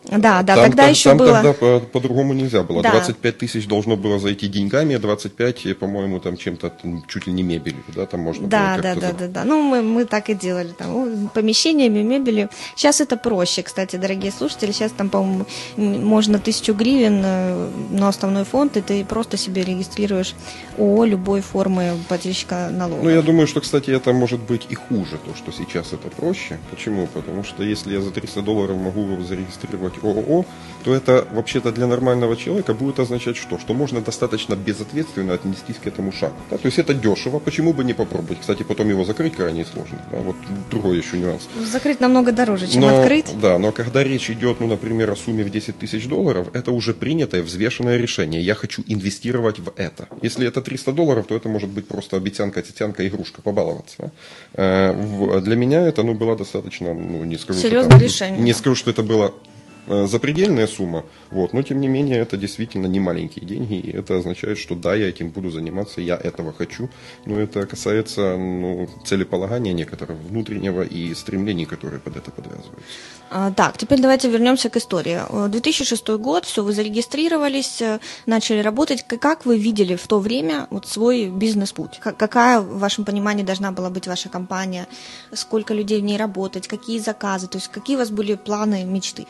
Да, 0.04 0.42
да, 0.42 0.56
там, 0.56 0.64
тогда 0.64 0.82
там, 0.82 0.90
еще 0.90 1.10
там 1.10 1.18
было... 1.18 1.32
тогда 1.34 1.52
по- 1.52 1.80
по-другому 1.80 2.32
нельзя 2.32 2.62
было. 2.64 2.82
Да. 2.82 2.90
25 2.90 3.38
тысяч 3.38 3.66
должно 3.68 3.96
было 3.96 4.18
зайти 4.18 4.48
деньгами, 4.48 4.96
а 4.96 4.98
25, 4.98 5.78
по-моему, 5.78 6.18
там 6.18 6.36
чем-то 6.36 6.72
чуть 7.06 7.26
ли 7.26 7.32
не 7.32 7.42
мебелью, 7.42 7.84
да, 7.94 8.06
там 8.06 8.20
можно 8.20 8.48
да, 8.48 8.74
было 8.74 8.82
Да, 8.82 8.94
да, 8.94 9.12
да, 9.12 9.28
да. 9.28 9.44
Ну, 9.44 9.62
мы, 9.62 9.82
мы 9.82 10.04
так 10.04 10.28
и 10.28 10.34
делали, 10.34 10.72
там, 10.76 11.30
помещениями, 11.32 12.02
мебелью. 12.02 12.50
Сейчас 12.74 13.00
это 13.00 13.16
проще, 13.16 13.62
кстати, 13.62 13.96
дорогие 13.96 14.32
слушатели. 14.32 14.72
Сейчас 14.72 14.90
там, 14.92 15.08
по-моему, 15.08 15.46
можно 15.76 16.38
тысячу 16.38 16.74
гривен 16.74 17.22
э, 17.24 17.70
на 17.90 18.08
основной 18.08 18.44
фонд, 18.44 18.76
и 18.76 18.80
ты 18.80 19.04
просто 19.04 19.36
себе 19.36 19.62
регистрируешь 19.62 20.34
ООО 20.78 21.04
любой 21.04 21.42
формы 21.42 21.96
плательщика 22.08 22.70
налогов. 22.70 23.04
Ну, 23.04 23.10
я 23.10 23.22
думаю, 23.22 23.46
что, 23.46 23.60
кстати, 23.60 23.90
это 23.90 24.12
может 24.12 24.40
быть 24.40 24.66
и 24.68 24.74
хуже, 24.74 25.18
то, 25.24 25.34
что 25.36 25.52
сейчас 25.52 25.92
это 25.92 26.08
проще. 26.08 26.58
Почему? 26.70 27.06
Потому 27.06 27.44
что 27.44 27.62
если 27.62 27.92
я 27.92 28.00
за 28.00 28.10
300 28.10 28.42
долларов 28.42 28.76
могу 28.76 29.22
зарегистрировать 29.22 29.91
делать 29.92 30.05
ООО, 30.05 30.44
то 30.85 30.94
это 30.94 31.26
вообще-то 31.31 31.70
для 31.70 31.87
нормального 31.87 32.37
человека 32.37 32.74
будет 32.74 32.98
означать 32.98 33.37
что? 33.37 33.59
Что 33.59 33.72
можно 33.72 34.00
достаточно 34.00 34.57
безответственно 34.57 35.35
отнестись 35.35 35.76
к 35.76 35.87
этому 35.87 36.11
шагу. 36.12 36.35
Да? 36.50 36.59
То 36.59 36.66
есть 36.66 36.78
это 36.78 36.92
дешево, 36.92 37.38
почему 37.38 37.72
бы 37.72 37.85
не 37.85 37.94
попробовать? 37.94 38.40
Кстати, 38.40 38.64
потом 38.64 38.88
его 38.88 39.05
закрыть 39.05 39.37
крайне 39.37 39.64
сложно. 39.64 39.98
Да? 40.11 40.18
Вот 40.18 40.37
другой 40.70 40.96
еще 40.96 41.18
нюанс. 41.18 41.48
Закрыть 41.61 42.00
намного 42.00 42.33
дороже, 42.33 42.66
чем 42.66 42.81
но, 42.81 43.00
открыть. 43.00 43.26
Да, 43.40 43.59
но 43.59 43.70
когда 43.70 44.02
речь 44.02 44.28
идет, 44.31 44.59
ну, 44.59 44.66
например, 44.66 45.11
о 45.11 45.16
сумме 45.16 45.44
в 45.44 45.50
10 45.50 45.78
тысяч 45.78 46.09
долларов, 46.09 46.48
это 46.52 46.72
уже 46.72 46.94
принятое, 46.94 47.42
взвешенное 47.42 47.96
решение. 47.96 48.42
Я 48.42 48.55
хочу 48.57 48.83
инвестировать 48.87 49.61
в 49.61 49.72
это. 49.76 50.09
Если 50.20 50.46
это 50.48 50.62
300 50.62 50.92
долларов, 50.92 51.26
то 51.28 51.37
это 51.37 51.48
может 51.48 51.70
быть 51.70 51.87
просто 51.87 52.16
обещанка, 52.16 52.61
тетянка, 52.62 53.07
игрушка, 53.07 53.40
побаловаться. 53.40 54.11
Э, 54.55 55.40
для 55.40 55.55
меня 55.55 55.87
это 55.87 56.02
ну, 56.02 56.14
было 56.14 56.37
достаточно, 56.37 56.92
ну, 56.92 57.22
не 57.24 57.38
скажу, 57.38 57.61
Серьезное 57.61 57.83
что, 57.83 57.90
там, 57.90 58.00
решение. 58.00 58.40
Не 58.40 58.52
скажу, 58.52 58.74
что 58.74 58.90
это 58.90 59.02
было 59.02 59.33
запредельная 59.87 60.66
сумма, 60.66 61.05
вот, 61.31 61.53
но 61.53 61.62
тем 61.62 61.81
не 61.81 61.88
менее 61.88 62.18
это 62.18 62.37
действительно 62.37 62.87
не 62.87 63.01
маленькие 63.01 63.45
деньги, 63.45 63.75
и 63.75 63.90
это 63.90 64.16
означает, 64.16 64.59
что 64.59 64.75
да, 64.75 64.95
я 64.95 65.09
этим 65.09 65.31
буду 65.31 65.51
заниматься, 65.51 66.01
я 66.01 66.16
этого 66.16 66.53
хочу, 66.53 66.88
но 67.27 67.40
это 67.40 67.66
касается 67.66 68.37
ну, 68.37 68.88
целеполагания 69.05 69.73
некоторого 69.73 70.18
внутреннего 70.18 70.83
и 70.83 71.14
стремлений, 71.14 71.66
которые 71.66 72.01
под 72.01 72.16
это 72.16 72.31
подвязываются. 72.31 72.83
А, 73.35 73.51
так, 73.51 73.79
теперь 73.79 74.01
давайте 74.01 74.29
вернемся 74.29 74.68
к 74.68 74.77
истории. 74.77 75.18
2006 75.49 76.09
э, 76.09 76.18
год, 76.18 76.45
все, 76.45 76.62
вы 76.62 76.75
зарегистрировались, 76.75 77.81
э, 77.81 77.99
начали 78.27 78.59
работать. 78.59 79.07
Как 79.07 79.47
вы 79.47 79.59
видели 79.59 79.97
в 79.97 80.07
то 80.07 80.18
время 80.18 80.66
вот 80.68 80.87
свой 80.87 81.31
бизнес-путь? 81.31 81.99
Какая, 81.99 82.61
в 82.61 82.79
вашем 82.79 83.07
понимании, 83.07 83.42
должна 83.42 83.73
была 83.73 83.88
быть 83.88 84.07
ваша 84.07 84.29
компания? 84.29 84.87
Сколько 85.33 85.73
людей 85.73 86.01
в 86.01 86.05
ней 86.05 86.18
работать? 86.18 86.68
Какие 86.68 86.99
заказы? 86.99 87.49
То 87.49 87.57
есть 87.57 87.68
какие 87.68 87.97
у 87.97 88.01
вас 88.01 88.11
были 88.11 88.35
планы, 88.35 88.85
мечты? 88.85 89.27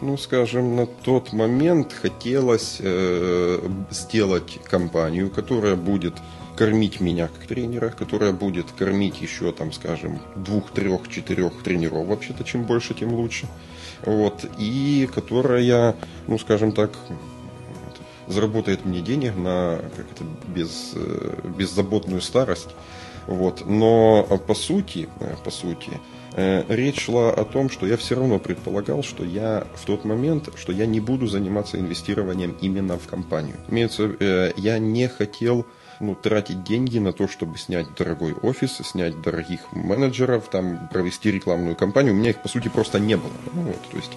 Ну, 0.00 0.16
скажем, 0.16 0.76
на 0.76 0.86
тот 0.86 1.32
момент 1.32 1.92
хотелось 1.92 2.78
э, 2.80 3.60
сделать 3.90 4.58
компанию, 4.64 5.30
которая 5.30 5.76
будет 5.76 6.14
кормить 6.56 7.00
меня 7.00 7.28
как 7.28 7.46
тренера, 7.46 7.90
которая 7.90 8.32
будет 8.32 8.66
кормить 8.72 9.20
еще, 9.20 9.52
там, 9.52 9.72
скажем, 9.72 10.20
двух, 10.36 10.70
трех, 10.70 11.08
четырех 11.08 11.62
тренеров, 11.62 12.06
вообще-то, 12.06 12.44
чем 12.44 12.64
больше, 12.64 12.94
тем 12.94 13.14
лучше. 13.14 13.46
Вот, 14.04 14.44
и 14.58 15.08
которая, 15.12 15.96
ну, 16.26 16.38
скажем 16.38 16.72
так, 16.72 16.90
заработает 18.26 18.84
мне 18.84 19.00
денег 19.00 19.36
на 19.36 19.80
как 19.96 20.06
это, 20.12 20.24
без, 20.54 20.92
э, 20.94 21.34
беззаботную 21.56 22.20
старость. 22.20 22.70
Вот. 23.26 23.66
Но 23.66 24.22
по 24.46 24.54
сути, 24.54 25.08
по 25.44 25.50
сути, 25.50 25.90
Э, 25.90 26.17
речь 26.68 27.04
шла 27.04 27.30
о 27.30 27.44
том, 27.44 27.70
что 27.70 27.86
я 27.86 27.96
все 27.96 28.14
равно 28.14 28.38
предполагал, 28.38 29.02
что 29.02 29.24
я 29.24 29.66
в 29.74 29.84
тот 29.84 30.04
момент, 30.04 30.50
что 30.56 30.72
я 30.72 30.86
не 30.86 31.00
буду 31.00 31.26
заниматься 31.26 31.78
инвестированием 31.78 32.56
именно 32.60 32.98
в 32.98 33.06
компанию. 33.06 33.56
Имеется, 33.68 34.14
э, 34.20 34.52
я 34.56 34.78
не 34.78 35.08
хотел 35.08 35.66
ну, 36.00 36.14
тратить 36.14 36.62
деньги 36.64 36.98
на 36.98 37.12
то, 37.12 37.28
чтобы 37.28 37.58
снять 37.58 37.86
дорогой 37.96 38.32
офис, 38.34 38.76
снять 38.84 39.20
дорогих 39.20 39.72
менеджеров, 39.72 40.48
там, 40.48 40.88
провести 40.88 41.30
рекламную 41.30 41.76
кампанию. 41.76 42.14
У 42.14 42.16
меня 42.16 42.30
их, 42.30 42.42
по 42.42 42.48
сути, 42.48 42.68
просто 42.68 43.00
не 43.00 43.16
было. 43.16 43.32
Ну, 43.54 43.62
вот, 43.62 43.80
то 43.90 43.96
есть 43.96 44.12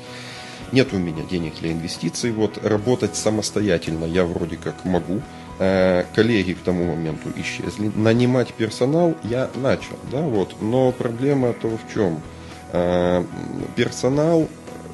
нет 0.72 0.94
у 0.94 0.98
меня 0.98 1.24
денег 1.24 1.56
для 1.60 1.72
инвестиций. 1.72 2.32
Вот 2.32 2.64
работать 2.64 3.16
самостоятельно 3.16 4.06
я 4.06 4.26
вроде 4.26 4.58
как 4.58 4.86
могу. 4.86 5.22
Э, 5.60 6.04
коллеги 6.16 6.54
к 6.54 6.60
тому 6.60 6.86
моменту 6.86 7.30
исчезли. 7.36 7.92
Нанимать 7.96 8.54
персонал 8.54 9.16
я 9.24 9.50
начал, 9.56 9.98
да, 10.12 10.22
вот. 10.22 10.56
Но 10.62 10.92
проблема 10.92 11.54
то 11.54 11.70
в 11.70 11.94
чем? 11.94 12.20
Э, 12.72 13.24
персонал 13.76 14.48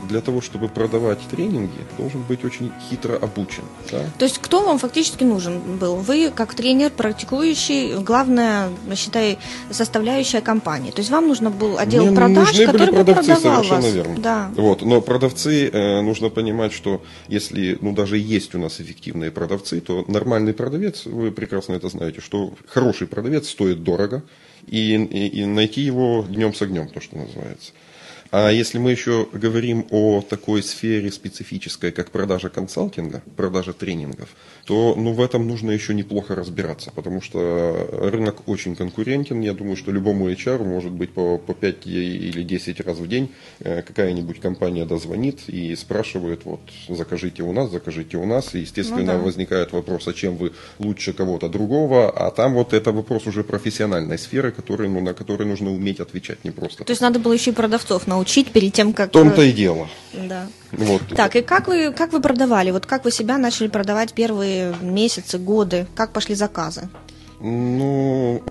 для 0.08 0.22
того, 0.22 0.42
чтобы 0.42 0.68
продавать 0.68 1.20
тренинги, 1.30 1.80
должен 1.98 2.22
быть 2.24 2.44
очень 2.44 2.72
хитро 2.90 3.16
обучен. 3.16 3.64
Да? 3.92 4.04
То 4.18 4.26
есть 4.26 4.40
кто 4.40 4.66
вам 4.66 4.80
фактически 4.80 5.24
нужен 5.24 5.78
был? 5.78 5.96
Вы 5.98 6.32
как 6.34 6.54
тренер, 6.54 6.92
практикующий, 6.92 7.98
главная, 7.98 8.70
считай, 8.96 9.38
составляющая 9.72 10.42
компании. 10.42 10.92
То 10.92 11.00
есть 11.00 11.12
вам 11.12 11.28
нужно 11.28 11.50
был 11.50 11.78
отдел 11.78 12.06
Мне 12.06 12.16
продаж, 12.16 12.50
нужны 12.50 12.66
который 12.66 12.92
были 12.92 13.04
продавцы, 13.04 13.30
бы 13.30 13.36
продавал 13.36 13.64
совершенно 13.64 13.82
вас. 13.82 13.94
верно. 13.94 14.16
Да. 14.20 14.52
Вот, 14.56 14.82
но 14.82 15.02
продавцы, 15.02 15.70
э, 15.70 16.02
нужно 16.02 16.30
понимать, 16.30 16.74
что 16.74 17.04
если, 17.28 17.78
ну 17.82 17.94
даже 17.94 18.18
есть 18.18 18.56
у 18.56 18.60
нас 18.60 18.80
эффективные 18.80 19.32
продавцы, 19.32 19.80
то 19.82 20.06
нормальный 20.08 20.54
продавец, 20.54 21.06
вы 21.06 21.32
прекрасно 21.32 21.74
это 21.74 21.90
знаете, 21.90 22.22
что 22.22 22.54
хороший 22.68 23.08
продавец 23.08 23.50
стоит 23.50 23.84
дорого, 23.84 24.24
и, 24.66 24.96
и, 24.96 25.28
и 25.42 25.46
найти 25.46 25.82
его 25.82 26.26
днем 26.28 26.54
с 26.54 26.62
огнем, 26.62 26.88
то, 26.90 27.00
что 27.00 27.18
называется. 27.18 27.72
А 28.32 28.50
если 28.50 28.78
мы 28.78 28.92
еще 28.92 29.28
говорим 29.32 29.88
о 29.92 30.22
такой 30.22 30.64
сфере 30.64 31.12
специфической, 31.12 31.92
как 31.92 32.12
продажа 32.12 32.50
консалтинга, 32.50 33.22
продажа 33.36 33.74
тренингов, 33.74 34.30
то 34.66 34.96
ну, 34.98 35.14
в 35.14 35.22
этом 35.22 35.48
нужно 35.48 35.72
еще 35.72 35.94
неплохо 35.94 36.36
разбираться, 36.36 36.92
потому 36.94 37.22
что 37.22 37.88
рынок 37.92 38.48
очень 38.48 38.76
конкурентен. 38.76 39.40
Я 39.40 39.54
думаю, 39.54 39.78
что 39.78 39.92
любому 39.92 40.30
HR 40.30 40.64
может 40.66 40.92
быть 40.92 41.12
по, 41.12 41.38
по 41.38 41.54
5 41.54 41.88
или 41.88 42.44
10 42.44 42.82
раз 42.82 42.98
в 42.98 43.08
день 43.08 43.32
э, 43.60 43.82
какая-нибудь 43.82 44.42
компания 44.42 44.86
дозвонит 44.86 45.48
и 45.48 45.74
спрашивает, 45.76 46.42
вот, 46.44 46.60
закажите 46.90 47.44
у 47.44 47.54
нас, 47.54 47.72
закажите 47.72 48.18
у 48.18 48.26
нас. 48.26 48.56
И, 48.56 48.60
естественно, 48.60 49.00
Ну 49.00 49.06
да. 49.06 49.18
возникает 49.20 49.72
вопрос, 49.72 50.08
а 50.08 50.14
чем 50.14 50.36
вы 50.36 50.52
лучше 50.80 51.14
кого-то 51.14 51.48
другого, 51.48 52.10
а 52.10 52.30
там 52.32 52.54
вот 52.54 52.74
это 52.74 52.92
вопрос 52.92 53.26
уже 53.26 53.46
профессиональной 53.46 54.18
сферы, 54.18 54.52
который, 54.52 54.90
ну, 54.90 55.00
на 55.00 55.14
который 55.14 55.48
нужно 55.48 55.72
уметь 55.72 56.02
отвечать 56.02 56.44
не 56.44 56.52
просто. 56.52 56.84
То 56.84 56.92
есть 56.92 57.02
надо 57.02 57.20
было 57.20 57.32
еще 57.32 57.52
и 57.52 57.54
продавцов 57.54 58.06
научить 58.18 58.52
перед 58.52 58.74
тем, 58.74 58.94
как... 58.94 59.10
В 59.10 59.12
том-то 59.12 59.42
и 59.42 59.52
дело. 59.52 59.88
Да. 60.14 60.48
Вот. 60.72 61.02
Так, 61.16 61.36
и 61.36 61.42
как 61.42 61.68
вы, 61.68 61.92
как 61.94 62.14
вы 62.14 62.22
продавали? 62.22 62.72
Вот 62.72 62.86
как 62.86 63.06
вы 63.06 63.12
себя 63.12 63.38
начали 63.38 63.68
продавать 63.68 64.14
первые 64.14 64.76
месяцы, 64.82 65.38
годы? 65.38 65.88
Как 65.96 66.12
пошли 66.12 66.36
заказы? 66.36 66.90
Ну, 67.40 68.42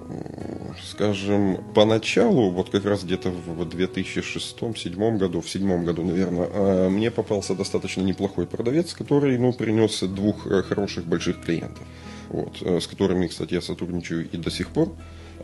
скажем, 0.92 1.58
поначалу, 1.74 2.50
вот 2.50 2.70
как 2.70 2.84
раз 2.84 3.02
где-то 3.02 3.30
в 3.30 3.62
2006-2007 3.62 5.18
году, 5.18 5.40
в 5.40 5.50
седьмом 5.50 5.84
году, 5.84 6.04
наверное, 6.04 6.48
э, 6.52 6.88
мне 6.88 7.10
попался 7.10 7.56
достаточно 7.56 8.02
неплохой 8.02 8.46
продавец, 8.46 8.94
который, 8.94 9.36
ну, 9.38 9.52
принес 9.52 10.00
двух 10.02 10.46
э, 10.46 10.62
хороших 10.62 11.04
больших 11.04 11.44
клиентов, 11.44 11.82
вот, 12.28 12.62
э, 12.62 12.78
с 12.80 12.86
которыми, 12.86 13.26
кстати, 13.26 13.54
я 13.54 13.60
сотрудничаю 13.60 14.30
и 14.30 14.36
до 14.36 14.50
сих 14.50 14.68
пор. 14.68 14.92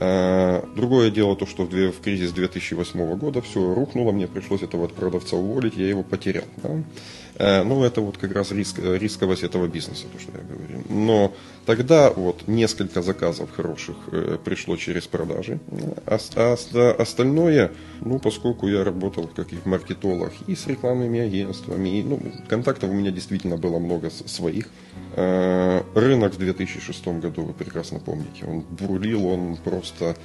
Э, 0.03 0.63
Другое 0.75 1.11
дело 1.11 1.37
то, 1.37 1.47
что 1.47 1.65
в 1.65 2.01
кризис 2.01 2.33
2008 2.33 3.17
года 3.17 3.41
все 3.41 3.75
рухнуло, 3.75 4.11
мне 4.11 4.27
пришлось 4.27 4.63
этого 4.63 4.89
продавца 4.89 5.37
уволить, 5.37 5.77
я 5.77 5.89
его 5.89 6.03
потерял. 6.03 6.45
да. 6.57 6.71
Э, 7.39 7.63
Ну, 7.65 7.83
это 7.85 8.01
вот 8.01 8.19
как 8.19 8.33
раз 8.33 8.53
риск, 8.53 8.79
э, 8.79 8.99
рисковость 8.99 9.43
этого 9.45 9.67
бизнеса, 9.67 10.05
то, 10.13 10.19
что 10.21 10.33
я 10.33 10.45
говорю. 10.45 10.83
Но 10.89 11.33
тогда 11.67 12.11
вот 12.11 12.47
несколько 12.49 13.03
заказов 13.03 13.51
хороших 13.57 13.97
э, 14.13 14.37
пришло 14.45 14.77
через 14.77 15.07
продажи. 15.07 15.59
А, 16.07 16.19
а 16.37 16.57
с- 16.57 17.01
остальное, 17.01 17.71
ну, 18.01 18.19
поскольку 18.19 18.69
я 18.69 18.85
работал 18.85 19.29
как 19.37 19.53
и 19.53 19.57
маркетолог 19.65 20.33
и 20.47 20.55
с 20.55 20.67
рекламными 20.67 21.21
агентствами, 21.21 21.99
и, 21.99 22.03
ну, 22.03 22.21
контактов 22.49 22.91
у 22.91 22.93
меня 22.95 23.11
действительно 23.11 23.57
было 23.57 23.79
много 23.79 24.11
своих. 24.11 24.67
Рынок 25.95 26.33
в 26.35 26.39
2006 26.39 27.07
году, 27.21 27.43
вы 27.43 27.53
прекрасно 27.53 27.99
помните, 28.01 28.45
он 28.47 28.61
бурлил, 28.61 29.27
он 29.27 29.57
просто 29.57 30.17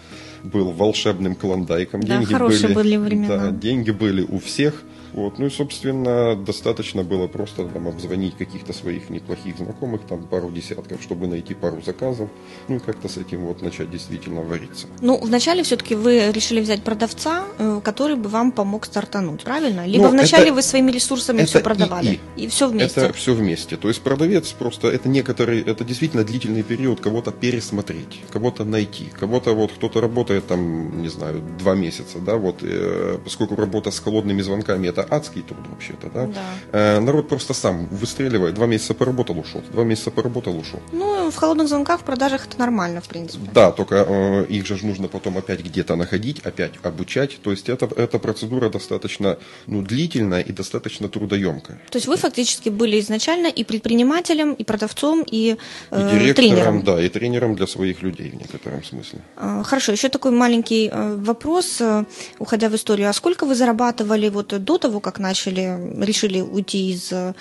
был 0.43 0.72
волшебным 0.72 1.36
клондайком. 1.36 2.02
Да, 2.02 2.20
хорошие 2.34 2.74
были 2.76 2.98
времена. 2.98 3.38
Да, 3.38 3.52
деньги 3.52 3.91
были 3.91 4.22
у 4.22 4.39
всех. 4.39 4.84
Вот. 5.13 5.39
Ну 5.39 5.46
и, 5.46 5.50
собственно, 5.50 6.36
достаточно 6.36 7.04
было 7.04 7.28
просто 7.28 7.65
там, 7.65 7.88
обзвонить 7.88 8.38
каких-то 8.38 8.74
своих 8.74 9.10
неплохих 9.10 9.58
знакомых, 9.58 10.02
там 10.08 10.24
пару 10.24 10.50
десятков, 10.52 11.02
чтобы 11.02 11.28
найти 11.28 11.54
пару 11.54 11.82
заказов, 11.82 12.30
ну 12.67 12.76
и 12.76 12.80
как-то 12.80 13.08
с 13.10 13.17
этим 13.17 13.46
вот 13.46 13.62
начать 13.62 13.89
действительно 13.91 14.41
вариться. 14.41 14.88
Ну, 15.02 15.17
вначале 15.17 15.63
все-таки 15.63 15.96
вы 15.96 16.32
решили 16.32 16.60
взять 16.62 16.84
продавца, 16.84 17.46
э, 17.60 17.82
который 17.84 18.15
бы 18.15 18.30
вам 18.30 18.52
помог 18.52 18.86
стартануть, 18.86 19.43
правильно? 19.43 19.86
Либо 19.86 20.06
Ну, 20.06 20.10
вначале 20.12 20.46
это- 20.46 20.54
вы 20.54 20.62
своими 20.62 20.91
ресурсами 20.91 21.43
все 21.46 21.60
и- 21.60 21.63
продавали. 21.63 22.20
И, 22.36 22.48
все 22.48 22.67
вместе. 22.67 23.02
Это 23.02 23.13
все 23.13 23.34
вместе. 23.34 23.78
То 23.78 23.88
есть 23.88 24.02
продавец 24.02 24.52
просто 24.52 24.88
это 24.89 25.10
некоторый, 25.10 25.62
это 25.62 25.84
действительно 25.84 26.24
длительный 26.24 26.63
период 26.63 27.00
кого-то 27.00 27.32
пересмотреть, 27.32 28.22
кого-то 28.32 28.63
найти, 28.65 29.06
кого-то 29.20 29.54
вот 29.54 29.72
кто-то 29.72 30.02
работает 30.02 30.48
там, 30.48 31.02
не 31.02 31.10
знаю, 31.10 31.41
два 31.60 31.76
месяца, 31.76 32.20
да, 32.20 32.36
вот, 32.36 32.58
э, 32.62 33.17
поскольку 33.24 33.56
работа 33.56 33.91
с 33.91 34.00
холодными 34.00 34.41
звонками 34.41 34.88
это 34.88 35.04
адский 35.10 35.41
труд 35.41 35.65
вообще-то, 35.70 36.10
да. 36.10 36.26
Да. 36.28 36.41
Э, 36.72 37.00
народ 37.00 37.30
просто 37.30 37.54
сам 37.54 37.88
выстреливает, 37.88 38.56
два 38.56 38.65
месяца 38.67 38.93
поработал, 38.93 39.39
ушел, 39.39 39.62
два 39.72 39.84
месяца 39.84 40.12
поработал, 40.12 40.58
ушел. 40.58 40.80
Ну, 40.91 41.30
в 41.32 41.36
холодных 41.36 41.67
звонках 41.67 42.02
в 42.02 42.04
продажах 42.04 42.48
это 42.48 42.60
нормально, 42.60 43.02
в 43.02 43.08
принципе. 43.08 43.50
Да, 43.54 43.72
только 43.72 44.06
э, 44.08 44.46
их 44.46 44.65
же 44.65 44.86
нужно 44.86 45.08
потом 45.08 45.38
опять 45.38 45.62
где-то 45.63 45.96
находить, 45.96 46.39
опять 46.46 46.72
обучать. 46.84 47.39
То 47.41 47.52
есть 47.52 47.70
это, 47.70 47.89
эта 47.96 48.20
процедура 48.20 48.70
достаточно 48.70 49.38
ну, 49.67 49.82
длительная 49.82 50.41
и 50.41 50.52
достаточно 50.52 51.08
трудоемкая. 51.10 51.78
То 51.89 51.98
есть 51.98 52.08
вы 52.08 52.17
фактически 52.17 52.70
были 52.70 53.00
изначально 53.00 53.48
и 53.48 53.63
предпринимателем, 53.63 54.54
и 54.54 54.63
продавцом, 54.63 55.24
и, 55.24 55.38
И 55.38 55.58
э, 55.91 56.12
директором, 56.12 56.34
тренером. 56.36 56.84
да, 56.84 57.02
и 57.02 57.10
тренером 57.10 57.56
для 57.56 57.67
своих 57.67 58.02
людей 58.04 58.30
в 58.30 58.36
некотором 58.36 58.84
смысле. 58.84 59.20
А, 59.36 59.63
Хорошо, 59.63 59.91
еще 59.91 60.10
такой 60.10 60.32
маленький 60.32 60.89
э, 60.91 61.15
вопрос, 61.15 61.82
э, 61.82 62.06
уходя 62.39 62.70
в 62.70 62.76
историю. 62.76 63.10
А 63.10 63.13
сколько 63.13 63.46
вы 63.46 63.56
зарабатывали 63.56 64.30
вот 64.30 64.48
до 64.63 64.78
того, 64.78 64.87
как 65.00 65.19
начали, 65.19 65.78
решили 66.04 66.41
уйти 66.41 66.91
из 66.91 67.12
э, 67.12 67.34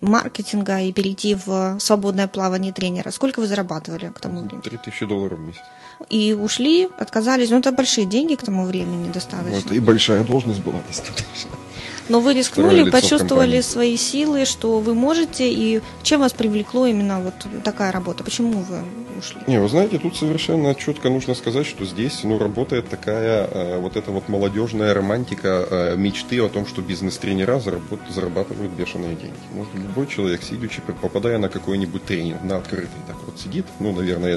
маркетинга 0.00 0.80
и 0.80 0.92
перейти 0.92 1.34
в 1.34 1.78
свободное 1.78 2.26
плавание 2.28 2.72
тренера? 2.72 3.10
Сколько 3.10 3.40
вы 3.40 3.46
зарабатывали 3.46 4.08
к 4.08 4.20
тому 4.20 4.40
времени? 4.40 4.62
3000 4.62 5.06
долларов 5.06 5.38
в 5.38 5.42
месяц. 5.42 5.60
И 6.08 6.32
ушли, 6.32 6.88
отказались. 6.98 7.50
Ну, 7.50 7.58
это 7.58 7.72
большие 7.72 8.06
деньги 8.06 8.34
к 8.34 8.42
тому 8.42 8.64
времени 8.64 9.04
Вот, 9.04 9.12
достаточно. 9.12 9.74
и 9.74 9.80
большая 9.80 10.24
должность 10.24 10.60
была 10.60 10.80
достаточно. 10.88 11.50
Но 12.10 12.18
вы 12.18 12.34
рискнули, 12.34 12.90
почувствовали 12.90 13.60
свои 13.60 13.96
силы, 13.96 14.44
что 14.44 14.80
вы 14.80 14.94
можете, 14.94 15.48
и 15.48 15.80
чем 16.02 16.20
вас 16.20 16.32
привлекло 16.32 16.86
именно 16.86 17.20
вот 17.20 17.34
такая 17.62 17.92
работа? 17.92 18.24
Почему 18.24 18.62
вы 18.62 18.78
ушли? 19.16 19.40
Не, 19.46 19.60
вы 19.60 19.68
знаете, 19.68 19.98
тут 19.98 20.16
совершенно 20.16 20.74
четко 20.74 21.08
нужно 21.08 21.36
сказать, 21.36 21.66
что 21.66 21.84
здесь 21.84 22.24
ну, 22.24 22.36
работает 22.36 22.88
такая 22.88 23.46
э, 23.46 23.78
вот 23.78 23.96
эта 23.96 24.10
вот 24.10 24.28
молодежная 24.28 24.92
романтика 24.92 25.64
э, 25.70 25.96
мечты 25.96 26.42
о 26.42 26.48
том, 26.48 26.66
что 26.66 26.82
бизнес-тренера 26.82 27.60
заработ- 27.60 28.12
зарабатывают 28.12 28.72
бешеные 28.72 29.14
деньги. 29.14 29.38
Ну, 29.54 29.64
любой 29.74 30.08
человек, 30.08 30.42
сидячи, 30.42 30.82
попадая 31.00 31.38
на 31.38 31.48
какой-нибудь 31.48 32.04
тренинг, 32.04 32.42
на 32.42 32.56
открытый, 32.56 32.88
так 33.06 33.16
вот 33.24 33.38
сидит, 33.38 33.66
ну, 33.78 33.92
наверное, 33.92 34.36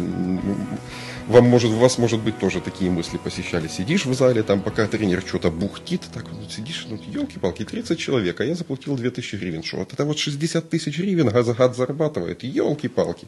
вам 1.28 1.46
может, 1.46 1.72
у 1.72 1.76
вас, 1.76 1.98
может 1.98 2.20
быть, 2.20 2.38
тоже 2.40 2.62
такие 2.62 2.92
мысли 2.92 3.18
посещали. 3.18 3.68
Сидишь 3.68 4.06
в 4.06 4.14
зале, 4.14 4.44
там, 4.44 4.62
пока 4.62 4.88
тренер 4.88 5.24
что-то 5.26 5.52
бухтит, 5.52 6.02
так 6.14 6.30
вот 6.30 6.52
сидишь, 6.52 6.86
ну, 6.90 7.00
елки-палки, 7.08 7.66
30 7.66 7.98
человек, 7.98 8.42
а 8.42 8.46
я 8.46 8.56
заплатил 8.56 8.96
2000 8.96 9.36
гривен. 9.36 9.64
Что, 9.64 9.78
вот 9.78 9.94
это 9.94 10.06
вот 10.06 10.18
60 10.18 10.70
тысяч 10.70 10.98
гривен 10.98 11.30
гад, 11.30 11.46
гад 11.56 11.76
зарабатывает, 11.76 12.44
елки-палки. 12.44 13.28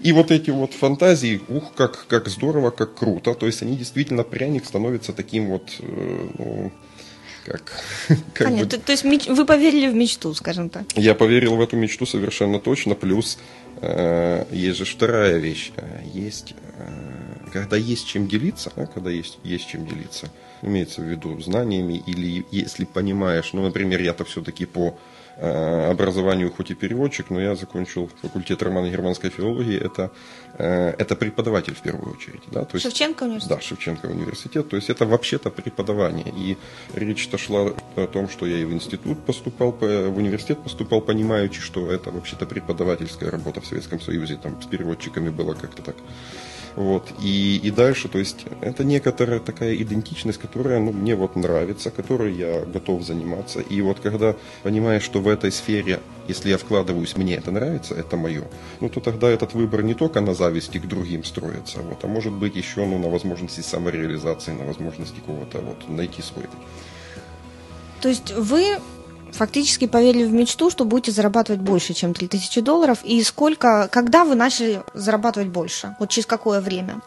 И 0.00 0.12
вот 0.12 0.30
эти 0.30 0.50
вот 0.50 0.72
фантазии, 0.72 1.40
ух, 1.48 1.74
как, 1.74 2.06
как 2.08 2.28
здорово, 2.28 2.70
как 2.70 2.94
круто. 2.94 3.34
То 3.34 3.46
есть 3.46 3.62
они 3.62 3.76
действительно, 3.76 4.22
пряник 4.22 4.64
становится 4.64 5.12
таким 5.12 5.48
вот, 5.48 5.70
э, 5.80 6.28
ну, 6.38 6.72
как... 7.44 7.72
как 8.34 8.46
Понятно, 8.48 8.64
бы... 8.64 8.70
то, 8.70 8.80
то 8.80 8.92
есть 8.92 9.04
меч... 9.04 9.26
вы 9.26 9.44
поверили 9.44 9.88
в 9.88 9.94
мечту, 9.94 10.34
скажем 10.34 10.70
так? 10.70 10.84
Я 10.94 11.14
поверил 11.14 11.56
в 11.56 11.60
эту 11.60 11.76
мечту 11.76 12.06
совершенно 12.06 12.60
точно, 12.60 12.94
плюс 12.94 13.38
э, 13.80 14.44
есть 14.50 14.78
же 14.78 14.84
вторая 14.84 15.38
вещь. 15.38 15.72
Э, 15.76 16.00
есть, 16.14 16.54
э, 16.78 17.21
когда 17.52 17.76
есть 17.76 18.06
чем 18.06 18.26
делиться, 18.26 18.72
да, 18.76 18.86
когда 18.86 19.10
есть, 19.10 19.38
есть 19.44 19.68
чем 19.68 19.86
делиться, 19.86 20.30
имеется 20.62 21.02
в 21.02 21.04
виду 21.04 21.38
знаниями, 21.40 22.02
или 22.06 22.44
если 22.50 22.84
понимаешь, 22.84 23.52
ну, 23.52 23.62
например, 23.62 24.00
я-то 24.00 24.24
все-таки 24.24 24.66
по 24.66 24.96
Э, 25.36 25.90
образованию 25.90 26.52
хоть 26.52 26.70
и 26.70 26.74
переводчик, 26.74 27.30
но 27.30 27.40
я 27.40 27.54
закончил 27.54 28.10
факультет 28.20 28.62
романо-германской 28.62 29.30
филологии. 29.30 29.78
Это, 29.78 30.10
э, 30.58 30.94
это 30.98 31.16
преподаватель 31.16 31.74
в 31.74 31.80
первую 31.80 32.12
очередь. 32.14 32.42
Да? 32.50 32.64
То 32.64 32.74
есть, 32.76 32.82
Шевченко 32.82 33.24
университет? 33.24 33.56
Да, 33.56 33.60
Шевченко 33.62 34.06
университет. 34.06 34.68
То 34.68 34.76
есть 34.76 34.90
это 34.90 35.06
вообще-то 35.06 35.50
преподавание. 35.50 36.26
И 36.36 36.58
речь-то 36.94 37.38
шла 37.38 37.72
о 37.96 38.06
том, 38.06 38.28
что 38.28 38.46
я 38.46 38.58
и 38.58 38.64
в 38.64 38.72
институт 38.72 39.24
поступал, 39.24 39.72
в 39.72 40.16
университет 40.18 40.62
поступал, 40.62 41.00
понимаючи, 41.00 41.60
что 41.60 41.90
это 41.90 42.10
вообще-то 42.10 42.44
преподавательская 42.44 43.30
работа 43.30 43.60
в 43.60 43.66
Советском 43.66 44.00
Союзе. 44.00 44.36
Там 44.36 44.60
с 44.60 44.66
переводчиками 44.66 45.30
было 45.30 45.54
как-то 45.54 45.82
так 45.82 45.96
вот. 46.76 47.08
И, 47.22 47.60
и 47.62 47.70
дальше, 47.70 48.08
то 48.08 48.18
есть, 48.18 48.46
это 48.60 48.84
некоторая 48.84 49.40
такая 49.40 49.74
идентичность, 49.74 50.38
которая 50.38 50.80
ну, 50.80 50.92
мне 50.92 51.14
вот 51.14 51.36
нравится, 51.36 51.90
которой 51.90 52.32
я 52.32 52.64
готов 52.64 53.02
заниматься. 53.02 53.60
И 53.60 53.80
вот 53.82 54.00
когда 54.00 54.34
понимаешь, 54.62 55.02
что 55.02 55.20
в 55.20 55.28
этой 55.28 55.52
сфере, 55.52 56.00
если 56.28 56.50
я 56.50 56.58
вкладываюсь, 56.58 57.16
мне 57.16 57.36
это 57.36 57.50
нравится, 57.50 57.94
это 57.94 58.16
мое, 58.16 58.44
ну 58.80 58.88
то 58.88 59.00
тогда 59.00 59.28
этот 59.28 59.54
выбор 59.54 59.82
не 59.82 59.94
только 59.94 60.20
на 60.20 60.34
зависти 60.34 60.78
к 60.78 60.86
другим 60.86 61.24
строится, 61.24 61.80
вот, 61.80 62.02
а 62.04 62.06
может 62.06 62.32
быть 62.32 62.56
еще 62.56 62.86
ну, 62.86 62.98
на 62.98 63.08
возможности 63.08 63.60
самореализации, 63.60 64.52
на 64.52 64.64
возможности 64.64 65.16
какого-то 65.20 65.60
вот 65.60 65.88
найти 65.88 66.22
свой. 66.22 66.46
То 68.00 68.08
есть 68.08 68.32
вы 68.32 68.78
фактически 69.32 69.86
поверили 69.86 70.24
в 70.24 70.32
мечту, 70.32 70.70
что 70.70 70.84
будете 70.84 71.12
зарабатывать 71.12 71.60
больше, 71.60 71.94
чем 71.94 72.14
3000 72.14 72.60
долларов. 72.60 72.98
И 73.04 73.22
сколько, 73.22 73.88
когда 73.90 74.24
вы 74.24 74.34
начали 74.34 74.82
зарабатывать 74.94 75.48
больше? 75.48 75.96
Вот 75.98 76.10
через 76.10 76.26
какое 76.26 76.60
время? 76.60 77.00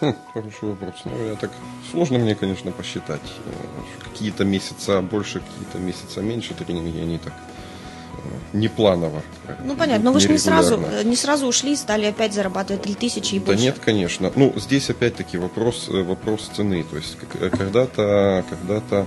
Хм, 0.00 0.14
хороший 0.32 0.68
вопрос. 0.68 0.94
Ну, 1.04 1.26
я 1.26 1.34
так 1.34 1.50
сложно 1.90 2.18
мне, 2.18 2.34
конечно, 2.34 2.70
посчитать. 2.72 3.22
Э, 3.46 4.04
какие-то 4.04 4.44
месяца 4.44 5.00
больше, 5.00 5.40
какие-то 5.40 5.78
месяца 5.78 6.20
меньше 6.20 6.54
тренинги, 6.54 7.00
они 7.00 7.18
так 7.18 7.32
э, 7.32 8.56
не 8.56 8.68
планово. 8.68 9.22
Ну 9.64 9.76
понятно, 9.76 10.06
но 10.06 10.12
вы 10.12 10.20
же 10.20 10.28
не 10.28 10.38
сразу, 10.38 10.80
не 11.04 11.16
сразу 11.16 11.46
ушли 11.46 11.72
и 11.72 11.76
стали 11.76 12.06
опять 12.06 12.34
зарабатывать 12.34 12.82
3000 12.82 13.34
и 13.34 13.38
больше. 13.38 13.58
Да 13.58 13.62
нет, 13.62 13.78
конечно. 13.78 14.32
Ну, 14.36 14.52
здесь 14.56 14.90
опять-таки 14.90 15.38
вопрос, 15.38 15.88
э, 15.88 16.02
вопрос 16.02 16.50
цены. 16.54 16.84
То 16.84 16.96
есть 16.96 17.16
когда-то, 17.40 18.44
когда-то 18.50 19.06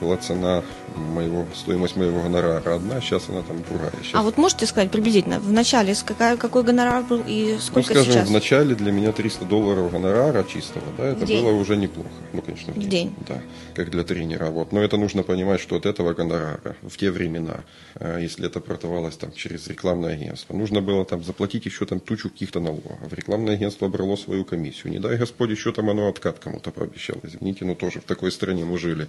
была 0.00 0.16
цена 0.16 0.62
моего, 0.96 1.46
стоимость 1.54 1.96
моего 1.96 2.22
гонорара 2.22 2.74
одна, 2.74 3.00
сейчас 3.00 3.28
она 3.28 3.42
там 3.42 3.62
другая. 3.68 3.92
Сейчас... 4.02 4.14
А 4.14 4.22
вот 4.22 4.36
можете 4.36 4.66
сказать 4.66 4.90
приблизительно, 4.90 5.40
в 5.40 5.52
начале 5.52 5.94
какая, 6.04 6.36
какой 6.36 6.62
гонорар 6.62 7.02
был 7.02 7.22
и 7.26 7.56
сколько 7.60 7.94
ну, 7.94 8.00
скажем, 8.00 8.12
сейчас? 8.12 8.28
в 8.28 8.32
начале 8.32 8.74
для 8.74 8.92
меня 8.92 9.12
300 9.12 9.44
долларов 9.44 9.90
гонорара 9.90 10.44
чистого, 10.44 10.84
да, 10.96 11.04
это 11.04 11.26
день. 11.26 11.42
было 11.42 11.52
уже 11.52 11.76
неплохо. 11.76 12.10
Ну, 12.32 12.42
конечно, 12.42 12.72
в 12.72 12.78
день. 12.78 12.86
В 12.86 12.90
день. 12.90 13.14
Да, 13.28 13.42
как 13.74 13.90
для 13.90 14.04
тренера. 14.04 14.50
Вот. 14.50 14.72
Но 14.72 14.82
это 14.82 14.96
нужно 14.96 15.22
понимать, 15.22 15.60
что 15.60 15.76
от 15.76 15.86
этого 15.86 16.14
гонорара 16.14 16.76
в 16.82 16.96
те 16.96 17.10
времена, 17.10 17.64
э, 17.94 18.18
если 18.22 18.46
это 18.46 18.60
продавалось 18.60 19.16
там 19.16 19.32
через 19.32 19.66
рекламное 19.68 20.14
агентство, 20.14 20.54
нужно 20.54 20.80
было 20.80 21.04
там 21.04 21.22
заплатить 21.24 21.66
еще 21.66 21.86
там 21.86 22.00
тучу 22.00 22.30
каких-то 22.30 22.60
налогов. 22.60 22.98
Рекламное 23.10 23.54
агентство 23.54 23.88
брало 23.88 24.16
свою 24.16 24.44
комиссию. 24.44 24.92
Не 24.92 24.98
дай 24.98 25.16
Господь, 25.16 25.50
еще 25.50 25.72
там 25.72 25.90
оно 25.90 26.08
откат 26.08 26.38
кому-то 26.38 26.70
пообещало. 26.70 27.20
Извините, 27.22 27.64
но 27.64 27.74
тоже 27.74 28.00
в 28.00 28.04
такой 28.04 28.32
стране 28.32 28.64
мы 28.64 28.78
жили. 28.78 29.08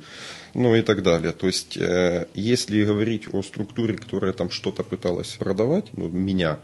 Ну 0.53 0.75
и 0.75 0.81
так 0.81 1.03
далее. 1.03 1.31
То 1.31 1.47
есть, 1.47 1.72
э, 1.77 2.25
если 2.33 2.83
говорить 2.83 3.33
о 3.33 3.41
структуре, 3.41 3.95
которая 3.95 4.33
там 4.33 4.49
что-то 4.49 4.83
пыталась 4.83 5.33
продавать, 5.33 5.85
ну, 5.93 6.07
меня, 6.09 6.59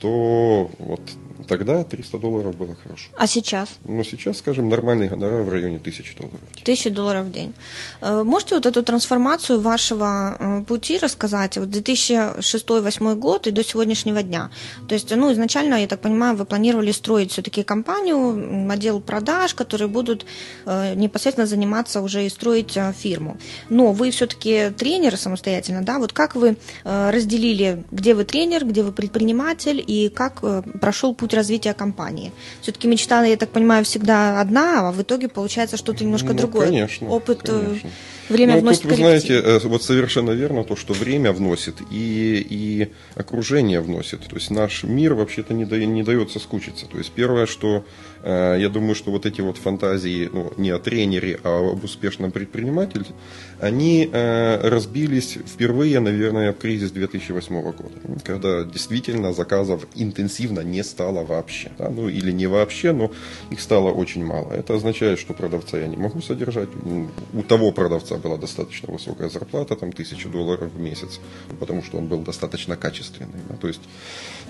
то 0.00 0.70
вот 0.78 1.02
тогда 1.50 1.82
300 1.82 2.18
долларов 2.18 2.56
было 2.56 2.76
хорошо. 2.76 3.10
А 3.16 3.26
сейчас? 3.26 3.68
Ну, 3.84 4.04
сейчас, 4.04 4.38
скажем, 4.38 4.68
нормальный 4.68 5.08
гонорар 5.08 5.42
в 5.42 5.48
районе 5.48 5.78
1000 5.78 6.16
долларов. 6.16 6.40
1000 6.62 6.90
долларов 6.90 7.26
в 7.26 7.32
день. 7.32 7.52
Э, 8.00 8.22
можете 8.22 8.54
вот 8.54 8.66
эту 8.66 8.82
трансформацию 8.84 9.60
вашего 9.60 10.36
э, 10.38 10.62
пути 10.62 10.98
рассказать? 10.98 11.58
Вот 11.58 11.68
2006-2008 11.68 13.16
год 13.16 13.48
и 13.48 13.50
до 13.50 13.64
сегодняшнего 13.64 14.22
дня. 14.22 14.50
То 14.88 14.94
есть, 14.94 15.16
ну, 15.16 15.32
изначально, 15.32 15.80
я 15.80 15.88
так 15.88 16.00
понимаю, 16.00 16.36
вы 16.36 16.44
планировали 16.44 16.92
строить 16.92 17.32
все-таки 17.32 17.64
компанию, 17.64 18.70
отдел 18.70 19.00
продаж, 19.00 19.54
которые 19.54 19.88
будут 19.88 20.26
э, 20.66 20.94
непосредственно 20.94 21.48
заниматься 21.48 22.00
уже 22.00 22.26
и 22.26 22.28
строить 22.28 22.78
фирму. 23.02 23.36
Но 23.70 23.92
вы 23.92 24.12
все-таки 24.12 24.70
тренер 24.70 25.16
самостоятельно, 25.16 25.82
да? 25.82 25.98
Вот 25.98 26.12
как 26.12 26.36
вы 26.36 26.56
разделили, 26.84 27.82
где 27.90 28.14
вы 28.14 28.24
тренер, 28.24 28.64
где 28.64 28.82
вы 28.82 28.92
предприниматель, 28.92 29.82
и 29.84 30.08
как 30.08 30.42
прошел 30.80 31.14
путь 31.14 31.39
развития 31.40 31.74
компании? 31.74 32.32
Все-таки 32.62 32.88
мечта, 32.88 33.24
я 33.24 33.36
так 33.36 33.50
понимаю, 33.50 33.84
всегда 33.84 34.40
одна, 34.40 34.88
а 34.88 34.92
в 34.92 35.02
итоге 35.02 35.28
получается 35.28 35.76
что-то 35.76 36.04
немножко 36.04 36.32
ну, 36.32 36.34
другое. 36.34 36.66
Конечно. 36.66 37.08
Опыт, 37.08 37.48
э, 37.48 37.60
конечно. 37.60 37.90
Время 38.30 38.54
ну, 38.54 38.60
вносит 38.60 38.82
тут, 38.82 38.92
вы 38.92 38.96
знаете, 38.96 39.34
э, 39.34 39.58
вот 39.64 39.82
совершенно 39.82 40.30
верно 40.30 40.64
то, 40.64 40.76
что 40.76 40.94
время 40.94 41.32
вносит 41.32 41.76
и, 41.90 42.46
и 42.48 42.88
окружение 43.14 43.80
вносит. 43.80 44.20
То 44.20 44.36
есть 44.36 44.50
наш 44.50 44.84
мир 44.84 45.14
вообще-то 45.14 45.54
не, 45.54 45.64
да, 45.64 45.76
не 45.78 46.02
дает 46.02 46.30
соскучиться. 46.30 46.86
То 46.86 46.98
есть 46.98 47.10
первое, 47.10 47.46
что 47.46 47.84
Э, 48.22 48.56
я 48.58 48.68
думаю, 48.68 48.94
что 48.94 49.10
вот 49.10 49.26
эти 49.26 49.40
вот 49.40 49.56
фантазии, 49.56 50.28
ну, 50.32 50.52
не 50.56 50.70
о 50.70 50.78
тренере, 50.78 51.40
а 51.42 51.72
об 51.72 51.84
успешном 51.84 52.32
предпринимателе, 52.32 53.04
они 53.60 54.08
э, 54.10 54.68
разбились 54.68 55.38
впервые, 55.46 56.00
наверное, 56.00 56.52
в 56.52 56.58
кризис 56.58 56.90
2008 56.90 57.62
года, 57.62 57.94
когда 58.24 58.64
действительно 58.64 59.32
заказов 59.32 59.86
интенсивно 59.94 60.60
не 60.60 60.84
стало 60.84 61.24
вообще. 61.24 61.70
Да? 61.78 61.88
Ну, 61.90 62.08
или 62.08 62.30
не 62.30 62.46
вообще, 62.46 62.92
но 62.92 63.10
их 63.50 63.60
стало 63.60 63.90
очень 63.90 64.24
мало. 64.24 64.52
Это 64.52 64.74
означает, 64.74 65.18
что 65.18 65.34
продавца 65.34 65.78
я 65.78 65.86
не 65.86 65.96
могу 65.96 66.20
содержать. 66.20 66.68
У 67.32 67.42
того 67.42 67.72
продавца 67.72 68.16
была 68.20 68.36
достаточно 68.36 68.92
высокая 68.92 69.28
зарплата, 69.28 69.74
там, 69.76 69.92
тысячу 69.92 70.28
долларов 70.28 70.70
в 70.72 70.80
месяц, 70.80 71.20
потому 71.58 71.82
что 71.82 71.98
он 71.98 72.06
был 72.06 72.20
достаточно 72.20 72.76
качественный. 72.76 73.40
Да? 73.48 73.56
То 73.56 73.68
есть, 73.68 73.80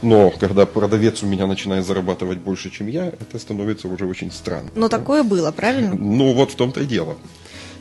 но 0.02 0.30
когда 0.30 0.66
продавец 0.66 1.22
у 1.22 1.26
меня 1.26 1.46
начинает 1.46 1.86
зарабатывать 1.86 2.38
больше, 2.38 2.70
чем 2.70 2.88
я, 2.88 3.06
это 3.06 3.38
становится 3.38 3.70
становится 3.70 3.88
уже 3.88 4.06
очень 4.06 4.30
странно. 4.30 4.70
Но 4.74 4.88
да? 4.88 4.98
такое 4.98 5.22
было, 5.22 5.52
правильно? 5.52 5.94
Ну, 5.94 6.32
вот 6.34 6.52
в 6.52 6.56
том-то 6.56 6.80
и 6.80 6.86
дело 6.86 7.16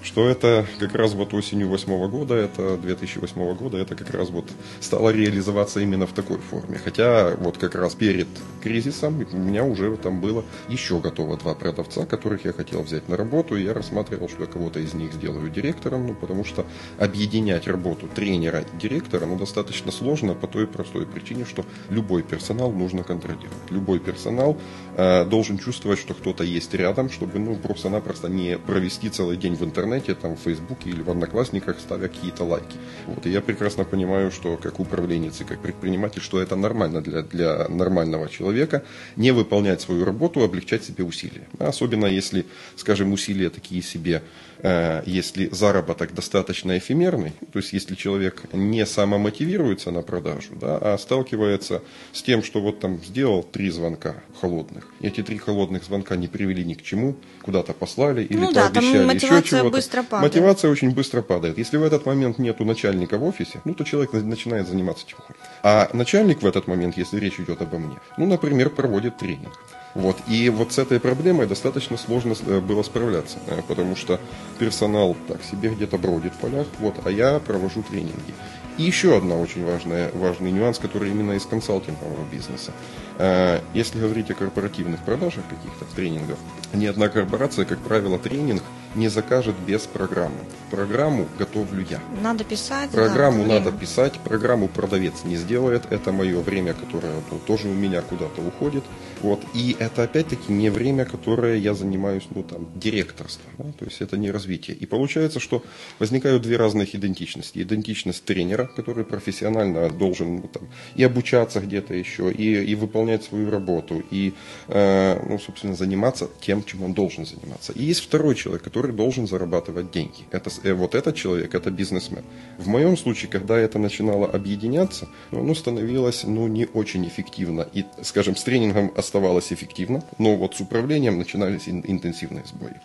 что 0.02 0.28
это 0.28 0.66
как 0.80 0.95
раз 0.95 1.14
вот 1.14 1.34
осенью 1.34 1.68
2008 1.68 2.10
года, 2.10 2.36
это 2.36 2.78
2008 2.78 3.56
года, 3.56 3.78
это 3.78 3.95
как 3.95 4.12
раз 4.12 4.30
вот 4.30 4.50
стало 4.80 5.10
реализоваться 5.10 5.80
именно 5.80 6.08
в 6.08 6.14
такой 6.14 6.38
форме. 6.38 6.80
Хотя 6.84 7.36
вот 7.36 7.58
как 7.58 7.76
раз 7.76 7.95
перед 7.95 8.28
кризисом 8.62 9.26
у 9.32 9.38
меня 9.38 9.64
уже 9.64 9.95
там 9.97 10.22
было 10.22 10.43
еще 10.68 11.00
готово 11.00 11.38
два 11.38 11.54
продавца, 11.54 12.06
которых 12.06 12.45
я 12.45 12.54
хотел 12.54 12.82
взять 12.82 13.10
на 13.10 13.18
работу, 13.18 13.56
и 13.56 13.64
я 13.64 13.74
рассматривал, 13.74 14.30
что 14.30 14.43
я 14.43 14.47
кого-то 14.47 14.80
из 14.80 14.93
них 14.93 15.14
сделаю 15.14 15.50
директором, 15.50 16.08
ну, 16.08 16.14
потому 16.14 16.43
что 16.45 16.66
объединять 16.97 17.68
работу 17.68 18.08
тренера 18.08 18.62
и 18.62 18.78
директора, 18.78 19.26
ну, 19.26 19.38
достаточно 19.38 19.91
сложно 19.91 20.34
по 20.34 20.47
той 20.47 20.68
простой 20.68 21.06
причине, 21.06 21.45
что 21.45 21.66
любой 21.89 22.24
персонал 22.24 22.72
нужно 22.72 23.04
контролировать. 23.04 23.50
Любой 23.70 24.00
персонал 24.00 24.58
э, 24.95 25.26
должен 25.26 25.58
чувствовать, 25.58 26.00
что 26.00 26.14
кто-то 26.14 26.43
есть 26.43 26.74
рядом, 26.74 27.10
чтобы, 27.10 27.39
ну, 27.39 27.56
просто-напросто 27.56 28.30
не 28.30 28.58
провести 28.58 29.10
целый 29.10 29.38
день 29.38 29.56
в 29.56 29.64
интернете, 29.64 29.88
интернете, 29.89 30.19
там, 30.19 30.35
в 30.35 30.39
Фейсбуке 30.39 30.89
или 30.89 31.01
в 31.01 31.09
Одноклассниках, 31.09 31.79
ставя 31.79 32.07
какие-то 32.07 32.43
лайки. 32.43 32.77
Вот, 33.07 33.25
и 33.25 33.29
я 33.29 33.41
прекрасно 33.41 33.83
понимаю, 33.83 34.31
что 34.31 34.57
как 34.57 34.79
управленец 34.79 35.41
и 35.41 35.43
как 35.43 35.59
предприниматель, 35.61 36.21
что 36.21 36.41
это 36.41 36.55
нормально 36.55 37.01
для, 37.01 37.21
для 37.21 37.67
нормального 37.67 38.29
человека, 38.29 38.83
не 39.15 39.31
выполнять 39.31 39.81
свою 39.81 40.05
работу, 40.05 40.41
облегчать 40.41 40.83
себе 40.83 41.03
усилия. 41.03 41.47
Особенно 41.59 42.05
если, 42.05 42.45
скажем, 42.75 43.11
усилия 43.11 43.49
такие 43.49 43.81
себе 43.81 44.21
если 44.62 45.49
заработок 45.51 46.14
достаточно 46.14 46.78
эфемерный, 46.78 47.34
то 47.51 47.60
есть 47.60 47.74
если 47.74 47.95
человек 47.95 48.43
не 48.53 48.86
самомотивируется 48.86 49.91
на 49.91 50.01
продажу, 50.01 50.55
да, 50.60 50.78
а 50.78 50.97
сталкивается 50.97 51.82
с 52.12 52.22
тем, 52.22 52.43
что 52.43 52.62
вот 52.62 52.80
там 52.80 53.01
сделал 53.03 53.43
три 53.43 53.70
звонка 53.70 54.16
холодных, 54.39 54.88
эти 55.01 55.24
три 55.24 55.38
холодных 55.38 55.84
звонка 55.84 56.16
не 56.16 56.28
привели 56.28 56.64
ни 56.64 56.74
к 56.74 56.82
чему, 56.82 57.16
куда-то 57.41 57.74
послали 57.74 58.24
или 58.24 58.38
ну, 58.38 58.53
пообещали 58.53 58.93
да, 58.93 59.07
там 59.07 59.16
еще 59.16 59.43
чего-то. 59.43 59.70
Быстро 59.70 60.03
падает. 60.03 60.34
Мотивация 60.34 60.72
очень 60.72 60.91
быстро 60.91 61.22
падает. 61.22 61.57
Если 61.57 61.78
в 61.78 61.84
этот 61.84 62.05
момент 62.05 62.38
нету 62.39 62.66
начальника 62.66 63.18
в 63.18 63.24
офисе, 63.24 63.62
ну 63.66 63.74
то 63.74 63.84
человек 63.84 64.14
начинает 64.14 64.68
заниматься 64.68 65.05
чем 65.07 65.20
хочет. 65.20 65.41
А 65.64 65.89
начальник 65.93 66.41
в 66.41 66.45
этот 66.45 66.68
момент, 66.68 66.97
если 66.97 67.20
речь 67.20 67.39
идет 67.39 67.62
обо 67.62 67.78
мне, 67.78 67.97
ну, 68.18 68.26
например, 68.26 68.70
проводит 68.70 69.18
тренинг. 69.18 69.57
Вот. 69.95 70.17
И 70.27 70.49
вот 70.49 70.71
с 70.71 70.77
этой 70.77 70.99
проблемой 70.99 71.47
достаточно 71.47 71.97
сложно 71.97 72.35
э, 72.45 72.59
было 72.59 72.83
справляться, 72.83 73.39
э, 73.47 73.61
потому 73.67 73.95
что 73.95 74.19
персонал 74.59 75.15
так 75.27 75.43
себе 75.43 75.69
где-то 75.69 75.97
бродит 75.97 76.33
в 76.33 76.37
полях, 76.37 76.67
вот, 76.79 76.95
а 77.05 77.11
я 77.11 77.39
провожу 77.39 77.81
тренинги. 77.81 78.33
И 78.77 78.83
еще 78.83 79.17
одна 79.17 79.35
очень 79.35 79.65
важная, 79.65 80.09
важный 80.13 80.51
нюанс, 80.51 80.79
который 80.79 81.09
именно 81.11 81.33
из 81.33 81.45
консалтингового 81.45 82.23
бизнеса. 82.31 82.71
Э, 83.17 83.59
если 83.73 83.99
говорить 83.99 84.31
о 84.31 84.35
корпоративных 84.35 85.01
продажах 85.01 85.43
каких-то 85.49 85.85
тренингов, 85.95 86.37
ни 86.73 86.85
одна 86.85 87.09
корпорация, 87.09 87.65
как 87.65 87.79
правило, 87.79 88.17
тренинг 88.17 88.63
не 88.95 89.07
закажет 89.09 89.55
без 89.67 89.81
программы. 89.81 90.37
Программу 90.71 91.27
готовлю 91.37 91.85
я. 91.89 91.99
Надо 92.21 92.43
писать. 92.43 92.89
Программу 92.91 93.45
да, 93.45 93.55
надо 93.55 93.71
писать, 93.71 94.13
программу 94.19 94.67
продавец 94.67 95.23
не 95.25 95.35
сделает. 95.35 95.83
Это 95.91 96.11
мое 96.11 96.39
время, 96.41 96.73
которое 96.73 97.13
ну, 97.29 97.39
тоже 97.39 97.67
у 97.67 97.73
меня 97.73 98.01
куда-то 98.01 98.41
уходит. 98.41 98.83
Вот. 99.22 99.41
И 99.53 99.76
это 99.80 100.03
опять-таки 100.03 100.51
не 100.51 100.70
время, 100.70 101.05
которое 101.05 101.57
я 101.57 101.74
занимаюсь, 101.74 102.24
ну 102.34 102.43
там, 102.43 102.67
директорством. 102.76 103.51
Да? 103.57 103.72
То 103.78 103.86
есть 103.86 104.01
это 104.01 104.17
не 104.17 104.32
развитие. 104.32 104.78
И 104.78 104.86
получается, 104.86 105.39
что 105.39 105.63
возникают 105.99 106.43
две 106.43 106.57
разных 106.57 106.95
идентичности. 106.95 107.59
Идентичность 107.59 108.24
тренера, 108.24 108.70
который 108.76 109.03
профессионально 109.03 109.89
должен 109.89 110.36
ну, 110.38 110.47
там, 110.47 110.70
и 110.95 111.03
обучаться 111.03 111.59
где-то 111.59 111.93
еще, 111.93 112.32
и, 112.32 112.63
и 112.63 112.76
выполнять 112.76 113.24
свою 113.24 113.49
работу, 113.49 114.03
и, 114.11 114.34
э, 114.67 115.22
ну, 115.28 115.39
собственно, 115.39 115.76
заниматься 115.76 116.30
тем, 116.41 116.63
чем 116.63 116.84
он 116.84 116.93
должен 116.93 117.26
заниматься. 117.26 117.74
И 117.74 117.84
есть 117.84 118.01
второй 118.01 118.36
человек, 118.36 118.63
который 118.63 118.93
должен 118.93 119.28
зарабатывать 119.28 119.91
деньги. 119.91 120.26
Это, 120.32 120.49
э, 120.63 120.74
вот 120.74 120.95
этот 120.95 121.15
человек, 121.15 121.53
это 121.55 121.72
бизнесмен. 121.72 122.24
В 122.57 122.67
моем 122.67 122.97
случае, 122.97 123.30
когда 123.30 123.57
это 123.57 123.80
начинало 123.80 124.28
объединяться, 124.28 125.07
оно 125.32 125.53
становилось 125.55 126.24
ну, 126.24 126.47
не 126.47 126.65
очень 126.74 127.07
эффективно. 127.07 127.67
И, 127.74 127.86
скажем, 128.01 128.36
с 128.36 128.43
тренингом 128.43 128.91
оставалось 129.10 129.51
эффективно, 129.51 130.03
но 130.20 130.36
вот 130.36 130.55
с 130.55 130.62
управлением 130.62 131.18
начинались 131.18 131.68
интенсивные 131.68 132.43
сбои. 132.45 132.76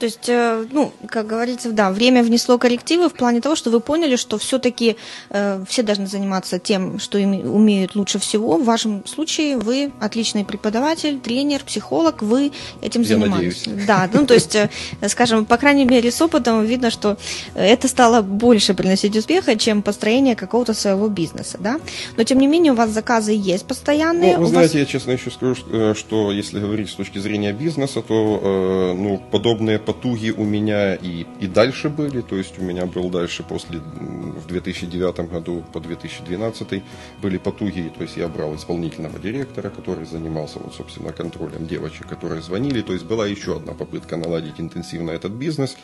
То 0.00 0.06
есть, 0.06 0.30
э, 0.30 0.64
ну, 0.72 0.92
как 1.06 1.26
говорится, 1.26 1.70
да, 1.72 1.90
время 1.90 2.22
внесло 2.22 2.56
коррективы 2.56 3.10
в 3.10 3.12
плане 3.12 3.42
того, 3.42 3.54
что 3.54 3.70
вы 3.70 3.80
поняли, 3.80 4.16
что 4.16 4.38
все-таки 4.38 4.96
э, 5.28 5.62
все 5.68 5.82
должны 5.82 6.06
заниматься 6.06 6.58
тем, 6.58 6.98
что 6.98 7.18
им 7.18 7.32
умеют 7.32 7.94
лучше 7.94 8.18
всего. 8.18 8.56
В 8.56 8.64
вашем 8.64 9.04
случае 9.06 9.58
вы 9.58 9.92
отличный 10.00 10.46
преподаватель, 10.46 11.20
тренер, 11.20 11.64
психолог, 11.64 12.22
вы 12.22 12.50
этим 12.80 13.02
Я 13.02 13.08
занимаетесь. 13.08 13.66
Надеюсь. 13.66 13.86
Да, 13.86 14.08
ну, 14.10 14.24
то 14.24 14.32
есть, 14.32 14.56
э, 14.56 14.70
скажем, 15.06 15.44
по 15.44 15.58
крайней 15.58 15.84
мере, 15.84 16.10
с 16.10 16.22
опытом 16.22 16.64
видно, 16.64 16.90
что 16.90 17.18
это 17.54 17.86
стало 17.86 18.22
больше 18.22 18.72
приносить 18.72 19.14
успеха, 19.14 19.56
чем 19.56 19.82
построение 19.82 20.34
какого-то 20.34 20.72
своего 20.72 21.08
бизнеса, 21.08 21.58
да. 21.60 21.78
Но, 22.16 22.24
тем 22.24 22.38
не 22.38 22.46
менее, 22.46 22.72
у 22.72 22.74
вас 22.74 22.88
заказы 22.88 23.32
есть 23.32 23.66
постоянные. 23.66 24.38
Ну, 24.38 24.44
вы 24.44 24.46
знаете, 24.46 24.78
вас... 24.78 24.80
я 24.80 24.86
честно 24.86 25.10
еще 25.10 25.30
скажу, 25.30 25.56
э, 25.70 25.94
что 25.94 26.32
если 26.32 26.58
говорить 26.58 26.88
с 26.88 26.94
точки 26.94 27.18
зрения 27.18 27.52
бизнеса, 27.52 28.00
то, 28.00 28.40
э, 28.42 28.94
ну, 28.94 29.22
подобные 29.30 29.78
потуги 29.90 30.30
у 30.30 30.44
меня 30.44 30.94
и, 30.94 31.26
и 31.40 31.48
дальше 31.48 31.88
были, 31.88 32.20
то 32.20 32.36
есть 32.36 32.60
у 32.60 32.62
меня 32.62 32.86
был 32.86 33.10
дальше 33.10 33.42
после, 33.42 33.80
в 33.80 34.46
2009 34.46 35.28
году 35.28 35.64
по 35.72 35.80
2012 35.80 36.82
были 37.20 37.38
потуги, 37.38 37.92
то 37.96 38.02
есть 38.04 38.16
я 38.16 38.28
брал 38.28 38.54
исполнительного 38.54 39.18
директора, 39.18 39.68
который 39.68 40.06
занимался, 40.06 40.60
вот, 40.60 40.74
собственно, 40.74 41.12
контролем 41.12 41.66
девочек, 41.66 42.06
которые 42.06 42.40
звонили, 42.40 42.82
то 42.82 42.92
есть 42.92 43.04
была 43.04 43.26
еще 43.26 43.56
одна 43.56 43.72
попытка 43.72 44.16
наладить 44.16 44.60
интенсивно 44.60 45.10
этот 45.10 45.32
бизнес, 45.32 45.76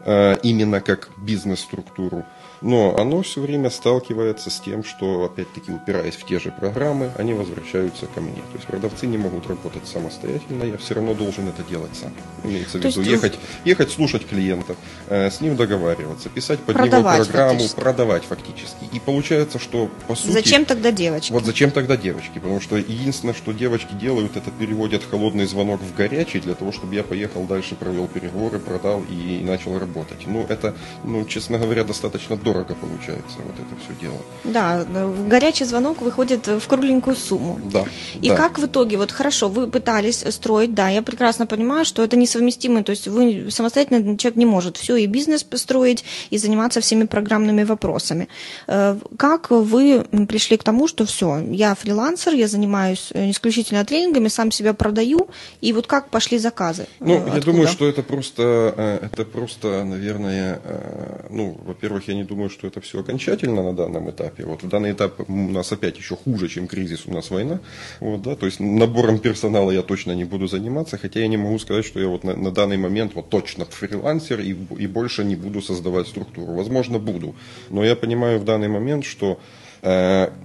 э, 0.00 0.38
именно 0.42 0.80
как 0.80 1.10
бизнес-структуру 1.18 2.24
но 2.62 2.96
оно 2.96 3.22
все 3.22 3.40
время 3.40 3.70
сталкивается 3.70 4.50
с 4.50 4.60
тем, 4.60 4.84
что, 4.84 5.24
опять-таки, 5.24 5.72
упираясь 5.72 6.14
в 6.14 6.24
те 6.24 6.38
же 6.38 6.50
программы, 6.50 7.10
они 7.18 7.34
возвращаются 7.34 8.06
ко 8.06 8.20
мне. 8.20 8.36
То 8.36 8.54
есть 8.54 8.66
продавцы 8.66 9.06
не 9.06 9.18
могут 9.18 9.46
работать 9.48 9.86
самостоятельно, 9.86 10.64
я 10.64 10.76
все 10.76 10.94
равно 10.94 11.14
должен 11.14 11.48
это 11.48 11.62
делать 11.68 11.90
сам. 11.94 12.12
Имеется 12.44 12.78
в 12.78 12.84
виду 12.84 13.00
есть... 13.00 13.10
ехать, 13.10 13.38
ехать, 13.64 13.90
слушать 13.90 14.26
клиента, 14.26 14.76
э, 15.08 15.30
с 15.30 15.40
ним 15.40 15.56
договариваться, 15.56 16.28
писать 16.28 16.60
под 16.60 16.76
продавать 16.76 17.16
него 17.16 17.24
программу, 17.24 17.50
фактически. 17.52 17.80
продавать 17.80 18.24
фактически. 18.24 18.84
И 18.92 19.00
получается, 19.00 19.58
что 19.58 19.90
по 20.06 20.14
сути... 20.14 20.32
Зачем 20.32 20.64
тогда 20.64 20.92
девочки? 20.92 21.32
Вот 21.32 21.44
зачем 21.44 21.70
тогда 21.70 21.96
девочки? 21.96 22.38
Потому 22.38 22.60
что 22.60 22.76
единственное, 22.76 23.34
что 23.34 23.52
девочки 23.52 23.94
делают, 23.94 24.36
это 24.36 24.50
переводят 24.50 25.02
холодный 25.10 25.46
звонок 25.46 25.80
в 25.80 25.96
горячий 25.96 26.40
для 26.40 26.54
того, 26.54 26.70
чтобы 26.70 26.94
я 26.94 27.02
поехал 27.02 27.44
дальше, 27.44 27.74
провел 27.74 28.06
переговоры, 28.06 28.58
продал 28.58 29.02
и, 29.10 29.40
и 29.40 29.44
начал 29.44 29.78
работать. 29.78 30.26
Ну, 30.26 30.46
это, 30.48 30.74
ну, 31.04 31.24
честно 31.24 31.58
говоря, 31.58 31.84
достаточно 31.84 32.36
дорого 32.36 32.51
дорого 32.52 32.74
получается 32.74 33.38
вот 33.38 33.54
это 33.54 33.80
все 33.82 34.00
дело. 34.00 34.18
Да, 34.44 34.84
горячий 35.28 35.64
звонок 35.64 36.02
выходит 36.02 36.46
в 36.46 36.66
кругленькую 36.66 37.16
сумму. 37.16 37.58
Да. 37.72 37.84
И 38.20 38.28
да. 38.28 38.36
как 38.36 38.58
в 38.58 38.66
итоге, 38.66 38.96
вот 38.96 39.10
хорошо, 39.10 39.48
вы 39.48 39.66
пытались 39.66 40.24
строить, 40.30 40.74
да, 40.74 40.88
я 40.88 41.02
прекрасно 41.02 41.46
понимаю, 41.46 41.84
что 41.84 42.02
это 42.04 42.16
несовместимо, 42.16 42.82
то 42.82 42.90
есть 42.90 43.08
вы 43.08 43.50
самостоятельно 43.50 44.18
человек 44.18 44.36
не 44.36 44.46
может 44.46 44.76
все 44.76 44.96
и 44.96 45.06
бизнес 45.06 45.42
построить, 45.42 46.04
и 46.30 46.38
заниматься 46.38 46.80
всеми 46.80 47.04
программными 47.04 47.64
вопросами. 47.64 48.28
Э, 48.66 48.98
как 49.16 49.50
вы 49.50 50.04
пришли 50.28 50.56
к 50.56 50.64
тому, 50.64 50.88
что 50.88 51.04
все, 51.04 51.38
я 51.50 51.74
фрилансер, 51.74 52.34
я 52.34 52.48
занимаюсь 52.48 53.10
исключительно 53.14 53.84
тренингами, 53.84 54.28
сам 54.28 54.50
себя 54.50 54.74
продаю, 54.74 55.28
и 55.60 55.72
вот 55.72 55.86
как 55.86 56.08
пошли 56.10 56.38
заказы? 56.38 56.86
Ну, 57.00 57.16
Откуда? 57.16 57.36
я 57.36 57.42
думаю, 57.42 57.68
что 57.68 57.88
это 57.88 58.02
просто, 58.02 58.74
э, 58.76 59.08
это 59.12 59.24
просто, 59.24 59.84
наверное, 59.84 60.60
э, 60.64 61.26
ну, 61.30 61.56
во-первых, 61.64 62.08
я 62.08 62.14
не 62.14 62.24
думаю, 62.24 62.41
думаю, 62.42 62.50
что 62.50 62.66
это 62.66 62.80
все 62.80 63.00
окончательно 63.00 63.62
на 63.62 63.72
данном 63.72 64.10
этапе. 64.10 64.44
Вот 64.44 64.62
в 64.62 64.68
данный 64.68 64.92
этап 64.92 65.20
у 65.28 65.32
нас 65.32 65.72
опять 65.72 65.98
еще 65.98 66.16
хуже, 66.16 66.48
чем 66.48 66.66
кризис, 66.66 67.06
у 67.06 67.12
нас 67.12 67.30
война. 67.30 67.60
Вот, 68.00 68.22
да, 68.22 68.34
то 68.34 68.46
есть 68.46 68.60
набором 68.60 69.18
персонала 69.18 69.70
я 69.70 69.82
точно 69.82 70.12
не 70.12 70.24
буду 70.24 70.48
заниматься, 70.48 70.98
хотя 70.98 71.20
я 71.20 71.28
не 71.28 71.36
могу 71.36 71.58
сказать, 71.58 71.84
что 71.84 72.00
я 72.00 72.08
вот 72.08 72.24
на, 72.24 72.34
на 72.34 72.50
данный 72.50 72.78
момент 72.78 73.14
вот 73.14 73.30
точно 73.30 73.64
фрилансер 73.64 74.40
и, 74.40 74.56
и 74.78 74.86
больше 74.86 75.24
не 75.24 75.36
буду 75.36 75.62
создавать 75.62 76.08
структуру. 76.08 76.52
Возможно, 76.54 76.98
буду. 76.98 77.34
Но 77.70 77.84
я 77.84 77.94
понимаю 77.94 78.38
в 78.38 78.44
данный 78.44 78.68
момент, 78.68 79.04
что 79.04 79.38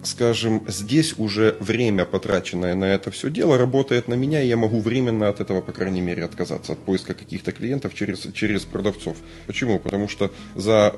скажем, 0.03 0.63
здесь 0.67 1.13
уже 1.19 1.57
время, 1.59 2.05
потраченное 2.05 2.73
на 2.73 2.85
это 2.85 3.11
все 3.11 3.29
дело, 3.29 3.57
работает 3.57 4.07
на 4.07 4.15
меня, 4.15 4.41
и 4.41 4.47
я 4.47 4.57
могу 4.57 4.79
временно 4.79 5.29
от 5.29 5.39
этого, 5.39 5.61
по 5.61 5.71
крайней 5.71 6.01
мере, 6.01 6.23
отказаться 6.23 6.73
от 6.73 6.79
поиска 6.79 7.13
каких-то 7.13 7.51
клиентов 7.51 7.93
через, 7.93 8.27
через 8.33 8.65
продавцов. 8.65 9.17
Почему? 9.45 9.77
Потому 9.79 10.07
что 10.07 10.31
за 10.55 10.95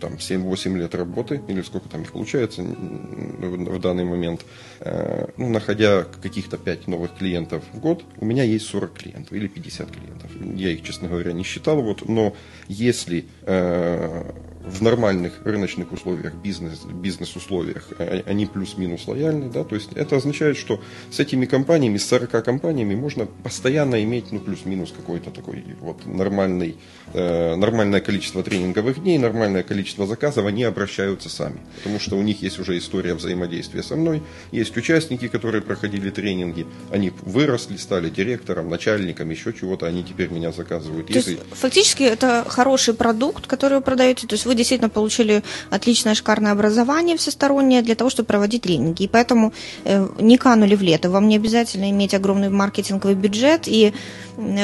там, 0.00 0.14
7-8 0.14 0.78
лет 0.78 0.94
работы, 0.96 1.40
или 1.46 1.62
сколько 1.62 1.88
там 1.88 2.02
их 2.02 2.12
получается 2.12 2.62
в 2.62 3.80
данный 3.80 4.04
момент, 4.04 4.44
э, 4.80 5.28
ну, 5.36 5.48
находя 5.48 6.04
каких-то 6.04 6.58
5 6.58 6.88
новых 6.88 7.16
клиентов 7.16 7.62
в 7.72 7.78
год, 7.78 8.04
у 8.18 8.24
меня 8.24 8.42
есть 8.42 8.66
40 8.66 8.92
клиентов 8.92 9.32
или 9.32 9.46
50 9.46 9.90
клиентов. 9.90 10.30
Я 10.56 10.70
их, 10.70 10.82
честно 10.82 11.08
говоря, 11.08 11.32
не 11.32 11.44
считал, 11.44 11.80
вот, 11.82 12.08
но 12.08 12.34
если 12.68 13.26
э, 13.42 14.32
в 14.64 14.82
нормальных 14.82 15.40
рыночных 15.44 15.92
условиях, 15.92 16.34
бизнес, 16.34 16.80
бизнес-условиях, 16.84 17.88
а, 17.98 18.22
они 18.26 18.46
плюс-минус 18.46 19.06
лояльны, 19.08 19.50
да, 19.50 19.64
то 19.64 19.74
есть 19.74 19.90
это 19.94 20.16
означает, 20.16 20.56
что 20.56 20.80
с 21.10 21.18
этими 21.18 21.46
компаниями, 21.46 21.96
с 21.96 22.06
40 22.06 22.42
компаниями 22.44 22.94
можно 22.94 23.26
постоянно 23.26 24.02
иметь, 24.04 24.32
ну, 24.32 24.38
плюс-минус 24.38 24.92
какой-то 24.94 25.30
такой 25.30 25.64
вот 25.80 26.04
нормальный, 26.06 26.76
э, 27.14 27.54
нормальное 27.56 28.00
количество 28.00 28.42
тренинговых 28.42 29.02
дней, 29.02 29.18
нормальное 29.18 29.62
количество 29.62 30.06
заказов, 30.06 30.44
они 30.46 30.64
обращаются 30.64 31.30
сами, 31.30 31.58
потому 31.76 31.98
что 31.98 32.16
у 32.16 32.22
них 32.22 32.42
есть 32.42 32.58
уже 32.58 32.76
история 32.76 33.14
взаимодействия 33.14 33.82
со 33.82 33.96
мной, 33.96 34.22
есть 34.52 34.76
участники, 34.76 35.28
которые 35.28 35.62
проходили 35.62 36.10
тренинги, 36.10 36.66
они 36.90 37.12
выросли, 37.22 37.76
стали 37.76 38.10
директором, 38.10 38.68
начальником, 38.68 39.30
еще 39.30 39.52
чего-то, 39.52 39.86
они 39.86 40.04
теперь 40.04 40.28
меня 40.30 40.52
заказывают. 40.52 41.06
То 41.06 41.14
Если... 41.14 41.32
есть, 41.32 41.42
фактически 41.52 42.02
это 42.02 42.44
хороший 42.46 42.92
продукт, 42.92 43.46
который 43.46 43.78
вы 43.78 43.80
продаете, 43.80 44.26
то 44.26 44.34
есть 44.34 44.49
вы 44.50 44.56
действительно 44.56 44.90
получили 44.90 45.42
отличное 45.70 46.14
шикарное 46.14 46.52
образование 46.52 47.16
всестороннее 47.16 47.82
для 47.82 47.94
того, 47.94 48.10
чтобы 48.10 48.26
проводить 48.26 48.62
тренинги. 48.62 49.04
И 49.04 49.08
поэтому 49.08 49.52
э, 49.84 50.08
не 50.18 50.38
канули 50.38 50.74
в 50.74 50.82
лето. 50.82 51.08
Вам 51.08 51.28
не 51.28 51.36
обязательно 51.36 51.88
иметь 51.90 52.14
огромный 52.14 52.48
маркетинговый 52.48 53.14
бюджет 53.14 53.68
и 53.68 53.92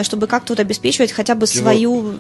чтобы 0.03 0.27
как-то 0.27 0.53
вот 0.53 0.61
обеспечивать 0.61 1.13
хотя 1.13 1.35
бы 1.35 1.47
Дело, 1.47 1.63
свою... 1.63 2.15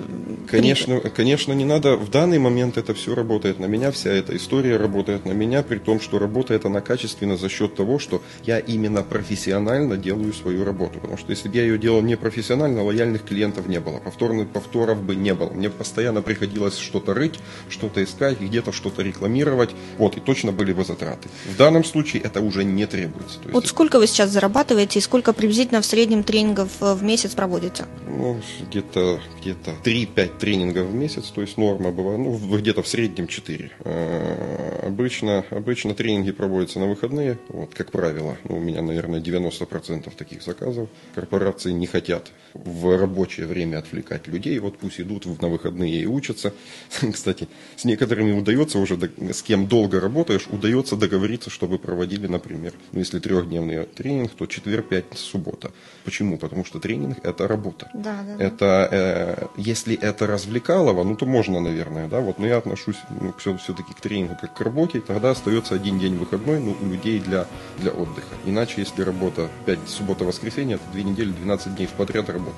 Конечно, 0.48 1.00
конечно, 1.00 1.52
не 1.52 1.64
надо. 1.64 1.96
В 1.96 2.10
данный 2.10 2.38
момент 2.38 2.76
это 2.76 2.94
все 2.94 3.14
работает 3.14 3.58
на 3.58 3.66
меня, 3.66 3.90
вся 3.90 4.10
эта 4.10 4.36
история 4.36 4.76
работает 4.76 5.24
на 5.24 5.32
меня, 5.32 5.62
при 5.62 5.78
том, 5.78 6.00
что 6.00 6.18
работает 6.18 6.64
она 6.66 6.80
качественно 6.80 7.36
за 7.36 7.48
счет 7.48 7.74
того, 7.74 7.98
что 7.98 8.22
я 8.44 8.58
именно 8.58 9.02
профессионально 9.02 9.96
делаю 9.96 10.32
свою 10.32 10.64
работу. 10.64 11.00
Потому 11.00 11.18
что 11.18 11.30
если 11.30 11.48
бы 11.48 11.56
я 11.56 11.62
ее 11.62 11.78
делал 11.78 12.02
не 12.02 12.16
профессионально, 12.16 12.84
лояльных 12.84 13.24
клиентов 13.24 13.66
не 13.66 13.80
было, 13.80 13.98
повторных 13.98 14.48
повторов 14.48 15.02
бы 15.02 15.16
не 15.16 15.34
было. 15.34 15.50
Мне 15.50 15.70
постоянно 15.70 16.22
приходилось 16.22 16.78
что-то 16.78 17.14
рыть, 17.14 17.40
что-то 17.68 18.04
искать, 18.04 18.40
где-то 18.40 18.72
что-то 18.72 19.02
рекламировать. 19.02 19.70
Вот, 19.98 20.16
и 20.16 20.20
точно 20.20 20.52
были 20.52 20.72
бы 20.72 20.84
затраты. 20.84 21.28
В 21.46 21.56
данном 21.56 21.84
случае 21.84 22.22
это 22.22 22.40
уже 22.40 22.64
не 22.64 22.86
требуется. 22.86 23.38
вот 23.44 23.64
это... 23.64 23.68
сколько 23.68 23.98
вы 23.98 24.06
сейчас 24.06 24.30
зарабатываете 24.30 24.98
и 24.98 25.02
сколько 25.02 25.32
приблизительно 25.32 25.80
в 25.80 25.86
среднем 25.86 26.22
тренингов 26.22 26.70
в 26.80 27.02
месяц 27.02 27.34
проводите? 27.34 27.86
Ну, 28.06 28.40
где-то 28.68 29.20
где 29.40 29.54
3-5 29.84 30.26
5 30.26 30.38
тренингов 30.38 30.86
в 30.86 30.94
месяц, 30.94 31.24
то 31.26 31.40
есть 31.40 31.56
норма 31.56 31.92
была, 31.92 32.16
ну, 32.16 32.36
где-то 32.36 32.82
в 32.82 32.88
среднем 32.88 33.26
4. 33.26 33.70
Э, 33.84 34.86
обычно, 34.86 35.44
обычно 35.50 35.94
тренинги 35.94 36.32
проводятся 36.32 36.80
на 36.80 36.86
выходные, 36.86 37.38
вот, 37.48 37.74
как 37.74 37.90
правило. 37.90 38.36
Ну, 38.44 38.56
у 38.56 38.60
меня, 38.60 38.82
наверное, 38.82 39.20
90% 39.20 40.14
таких 40.16 40.42
заказов. 40.42 40.88
Корпорации 41.14 41.72
не 41.72 41.86
хотят 41.86 42.32
в 42.54 42.96
рабочее 42.96 43.46
время 43.46 43.78
отвлекать 43.78 44.26
людей, 44.26 44.58
вот 44.58 44.78
пусть 44.78 45.00
идут 45.00 45.26
на 45.40 45.48
выходные 45.48 46.02
и 46.02 46.06
учатся. 46.06 46.52
Кстати, 47.12 47.45
с 47.76 47.84
некоторыми 47.84 48.32
удается 48.32 48.78
уже, 48.78 48.98
с 49.32 49.42
кем 49.42 49.66
долго 49.66 50.00
работаешь, 50.00 50.46
удается 50.50 50.96
договориться, 50.96 51.50
чтобы 51.50 51.78
проводили, 51.78 52.26
например, 52.26 52.72
ну, 52.92 53.00
если 53.00 53.18
трехдневный 53.18 53.84
тренинг, 53.84 54.32
то 54.32 54.46
четверг, 54.46 54.88
пятница, 54.88 55.22
суббота. 55.22 55.70
Почему? 56.04 56.38
Потому 56.38 56.64
что 56.64 56.78
тренинг– 56.80 57.18
это 57.22 57.48
работа. 57.48 57.90
Да, 57.94 58.22
да. 58.22 58.44
Это, 58.44 58.88
э, 58.90 59.46
если 59.56 59.96
это 59.96 60.26
развлекалово, 60.26 61.04
ну, 61.04 61.16
то 61.16 61.26
можно, 61.26 61.60
наверное, 61.60 62.08
да, 62.08 62.20
вот, 62.20 62.38
но 62.38 62.46
я 62.46 62.58
отношусь 62.58 62.96
ну, 63.20 63.34
все, 63.38 63.56
все-таки 63.56 63.92
к 63.92 64.00
тренингу 64.00 64.36
как 64.40 64.54
к 64.54 64.60
работе, 64.60 65.00
тогда 65.00 65.30
остается 65.30 65.74
один 65.74 65.98
день 65.98 66.16
выходной, 66.16 66.60
ну, 66.60 66.76
у 66.80 66.86
людей 66.86 67.20
для, 67.20 67.46
для 67.78 67.90
отдыха. 67.90 68.34
Иначе, 68.44 68.74
если 68.78 69.02
работа 69.02 69.50
5, 69.66 69.78
суббота, 69.88 70.24
воскресенье, 70.24 70.76
это 70.76 70.84
две 70.92 71.04
недели, 71.04 71.30
12 71.30 71.74
дней 71.76 71.86
в 71.86 71.92
подряд 71.92 72.28
работы. 72.30 72.56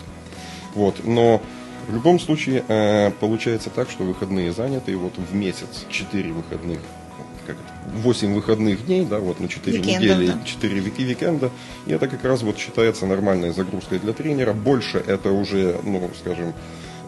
Вот, 0.75 1.05
но 1.05 1.43
в 1.89 1.95
любом 1.95 2.21
случае 2.21 2.65
э, 2.69 3.11
получается 3.19 3.71
так, 3.71 3.91
что 3.91 4.05
выходные 4.05 4.53
заняты, 4.53 4.93
и 4.93 4.95
вот 4.95 5.15
в 5.17 5.35
месяц 5.35 5.87
4 5.89 6.33
выходных 6.33 6.79
как 7.47 7.57
это, 7.57 7.99
8 8.03 8.35
выходных 8.35 8.85
дней, 8.85 9.07
да, 9.07 9.21
вот 9.21 9.41
на 9.41 9.49
4 9.49 9.79
Викендов, 9.79 10.01
недели, 10.03 10.27
да. 10.27 10.39
4 10.45 10.81
вики 10.81 11.01
викенда, 11.01 11.51
и 11.87 11.93
это 11.93 12.07
как 12.07 12.23
раз 12.25 12.43
вот 12.43 12.59
считается 12.59 13.07
нормальной 13.07 13.53
загрузкой 13.53 13.99
для 14.01 14.13
тренера. 14.13 14.53
Больше 14.53 15.03
это 15.05 15.33
уже, 15.33 15.81
ну, 15.83 16.11
скажем, 16.21 16.53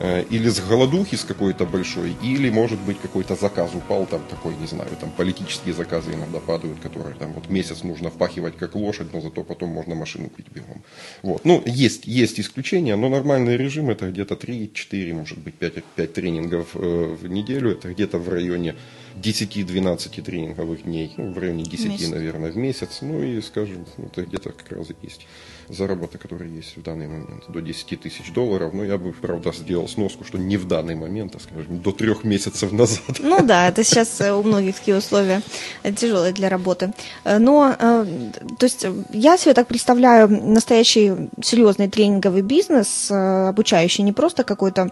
или 0.01 0.49
с 0.49 0.61
голодухи 0.61 1.17
с 1.17 1.25
какой-то 1.25 1.67
большой, 1.67 2.17
или, 2.23 2.49
может 2.51 2.81
быть, 2.81 2.99
какой-то 3.01 3.35
заказ 3.35 3.75
упал, 3.75 4.07
там 4.07 4.23
такой, 4.31 4.57
не 4.57 4.67
знаю, 4.67 4.91
там 4.99 5.11
политические 5.11 5.75
заказы 5.75 6.13
иногда 6.13 6.41
падают, 6.41 6.81
которые 6.81 7.15
там 7.17 7.33
вот 7.35 7.51
месяц 7.51 7.83
нужно 7.83 8.11
впахивать 8.11 8.57
как 8.57 8.75
лошадь, 8.75 9.13
но 9.13 9.21
зато 9.21 9.45
потом 9.45 9.69
можно 9.69 9.95
машину 9.95 10.31
купить 10.31 10.47
бегом. 10.55 10.83
Вот. 11.23 11.45
Ну, 11.45 11.63
есть, 11.67 12.07
есть 12.07 12.41
исключения, 12.41 12.97
но 12.97 13.09
нормальный 13.09 13.57
режим 13.57 13.91
это 13.91 14.11
где-то 14.11 14.35
3-4, 14.35 15.15
может 15.15 15.39
быть, 15.39 15.55
5, 15.55 15.85
5 15.85 16.13
тренингов 16.13 16.69
э, 16.75 17.17
в 17.21 17.27
неделю, 17.29 17.73
это 17.73 17.93
где-то 17.93 18.19
в 18.19 18.29
районе 18.29 18.77
10-12 19.17 20.23
тренинговых 20.23 20.85
дней, 20.85 21.13
ну, 21.17 21.33
в 21.33 21.39
районе 21.39 21.65
10, 21.65 21.89
месяц. 21.89 22.09
наверное, 22.09 22.51
в 22.51 22.57
месяц, 22.57 22.99
ну 23.03 23.23
и, 23.23 23.41
скажем, 23.43 23.85
это 23.99 24.23
где-то 24.23 24.53
как 24.53 24.73
раз 24.73 24.89
есть 25.03 25.27
заработок, 25.73 26.21
который 26.21 26.51
есть 26.51 26.77
в 26.77 26.83
данный 26.83 27.07
момент, 27.07 27.45
до 27.49 27.61
10 27.61 28.01
тысяч 28.01 28.33
долларов. 28.33 28.73
Но 28.75 28.85
я 28.85 28.99
бы, 28.99 29.13
правда, 29.13 29.53
сделал 29.53 29.89
сноску, 29.89 30.25
что 30.25 30.39
не 30.39 30.57
в 30.57 30.67
данный 30.67 30.95
момент, 30.95 31.35
а, 31.37 31.41
скажем, 31.41 31.81
до 31.81 31.93
трех 31.93 32.25
месяцев 32.25 32.73
назад. 32.73 33.19
Ну 33.21 33.43
да, 33.43 33.69
это 33.69 33.85
сейчас 33.85 34.21
э, 34.21 34.33
у 34.33 34.43
многих 34.43 34.77
такие 34.77 34.97
условия 34.97 35.43
э, 35.83 35.93
тяжелые 35.93 36.33
для 36.33 36.49
работы. 36.49 36.93
Э, 37.25 37.39
но, 37.39 37.75
то 37.79 38.67
есть, 38.67 38.87
я 39.13 39.37
себе 39.37 39.55
так 39.55 39.67
представляю 39.67 40.29
настоящий 40.29 41.13
серьезный 41.43 41.89
тренинговый 41.89 42.43
бизнес, 42.43 43.11
обучающий 43.11 44.05
не 44.05 44.13
просто 44.13 44.45
какой-то 44.45 44.91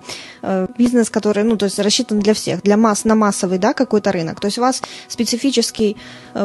бизнес, 0.79 1.11
который, 1.11 1.45
ну, 1.45 1.57
то 1.57 1.66
есть, 1.66 1.79
рассчитан 1.79 2.20
для 2.20 2.35
всех, 2.35 2.62
для 2.62 2.76
масс, 2.76 3.05
на 3.05 3.14
массовый, 3.14 3.59
да, 3.59 3.72
какой-то 3.72 4.12
рынок. 4.12 4.41
То 4.41 4.47
есть, 4.47 4.59
у 4.59 4.61
вас 4.61 4.83
специфический 5.09 5.97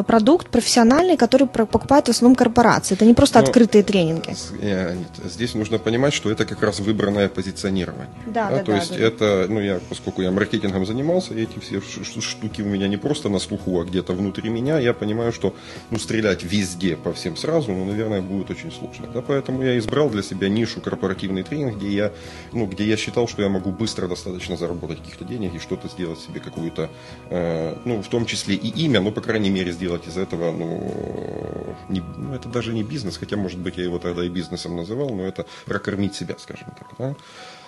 продукт 0.06 0.48
профессиональный, 0.48 1.16
который 1.16 1.46
покупают 1.46 2.06
в 2.06 2.10
основном 2.10 2.36
корпорации. 2.36 2.94
Это 2.94 3.04
не 3.04 3.14
просто 3.14 3.38
Но... 3.38 3.44
открытые 3.44 3.82
тренинги 3.82 4.23
рынке. 4.26 5.28
Здесь 5.28 5.54
нужно 5.54 5.78
понимать, 5.78 6.14
что 6.14 6.30
это 6.30 6.44
как 6.44 6.62
раз 6.62 6.80
выбранное 6.80 7.28
позиционирование. 7.28 8.08
Да, 8.26 8.50
да, 8.50 8.56
да, 8.56 8.64
то 8.64 8.72
да, 8.72 8.76
есть 8.78 8.90
да. 8.90 9.04
это, 9.04 9.46
ну 9.48 9.60
я, 9.60 9.80
поскольку 9.88 10.22
я 10.22 10.30
маркетингом 10.30 10.86
занимался, 10.86 11.34
эти 11.34 11.58
все 11.58 11.80
штуки 12.20 12.62
у 12.62 12.66
меня 12.66 12.88
не 12.88 12.96
просто 12.96 13.28
на 13.28 13.38
слуху, 13.38 13.80
а 13.80 13.84
где-то 13.84 14.12
внутри 14.12 14.50
меня, 14.50 14.78
я 14.78 14.92
понимаю, 14.94 15.32
что 15.32 15.54
ну, 15.90 15.98
стрелять 15.98 16.44
везде 16.44 16.96
по 16.96 17.12
всем 17.12 17.36
сразу, 17.36 17.72
ну, 17.72 17.84
наверное, 17.84 18.20
будет 18.20 18.50
очень 18.50 18.70
сложно. 18.70 19.06
Да, 19.12 19.22
поэтому 19.22 19.62
я 19.62 19.78
избрал 19.78 20.10
для 20.10 20.22
себя 20.22 20.48
нишу 20.48 20.80
корпоративный 20.80 21.42
тренинг, 21.42 21.76
где 21.76 21.88
я, 21.88 22.12
ну, 22.52 22.66
где 22.66 22.84
я 22.84 22.96
считал, 22.96 23.28
что 23.28 23.42
я 23.42 23.48
могу 23.48 23.70
быстро 23.70 24.08
достаточно 24.08 24.56
заработать 24.56 25.00
каких-то 25.00 25.24
денег 25.24 25.54
и 25.54 25.58
что-то 25.58 25.88
сделать 25.88 26.20
себе 26.20 26.40
какую-то, 26.40 26.90
э, 27.30 27.76
ну, 27.84 28.02
в 28.02 28.08
том 28.08 28.26
числе 28.26 28.54
и 28.54 28.68
имя, 28.84 29.00
но, 29.00 29.10
по 29.10 29.20
крайней 29.20 29.50
мере, 29.50 29.72
сделать 29.72 30.06
из 30.06 30.16
этого, 30.16 30.52
ну, 30.52 31.74
не, 31.88 32.02
ну 32.16 32.34
это 32.34 32.48
даже 32.48 32.72
не 32.72 32.82
бизнес, 32.82 33.16
хотя, 33.16 33.36
может 33.36 33.58
быть, 33.58 33.76
я 33.76 33.84
его 33.84 33.98
тогда 33.98 34.13
и 34.22 34.28
бизнесом 34.28 34.76
называл, 34.76 35.10
но 35.10 35.24
это 35.24 35.46
прокормить 35.66 36.14
себя, 36.14 36.36
скажем 36.38 36.68
так. 36.78 36.88
Да? 36.98 37.14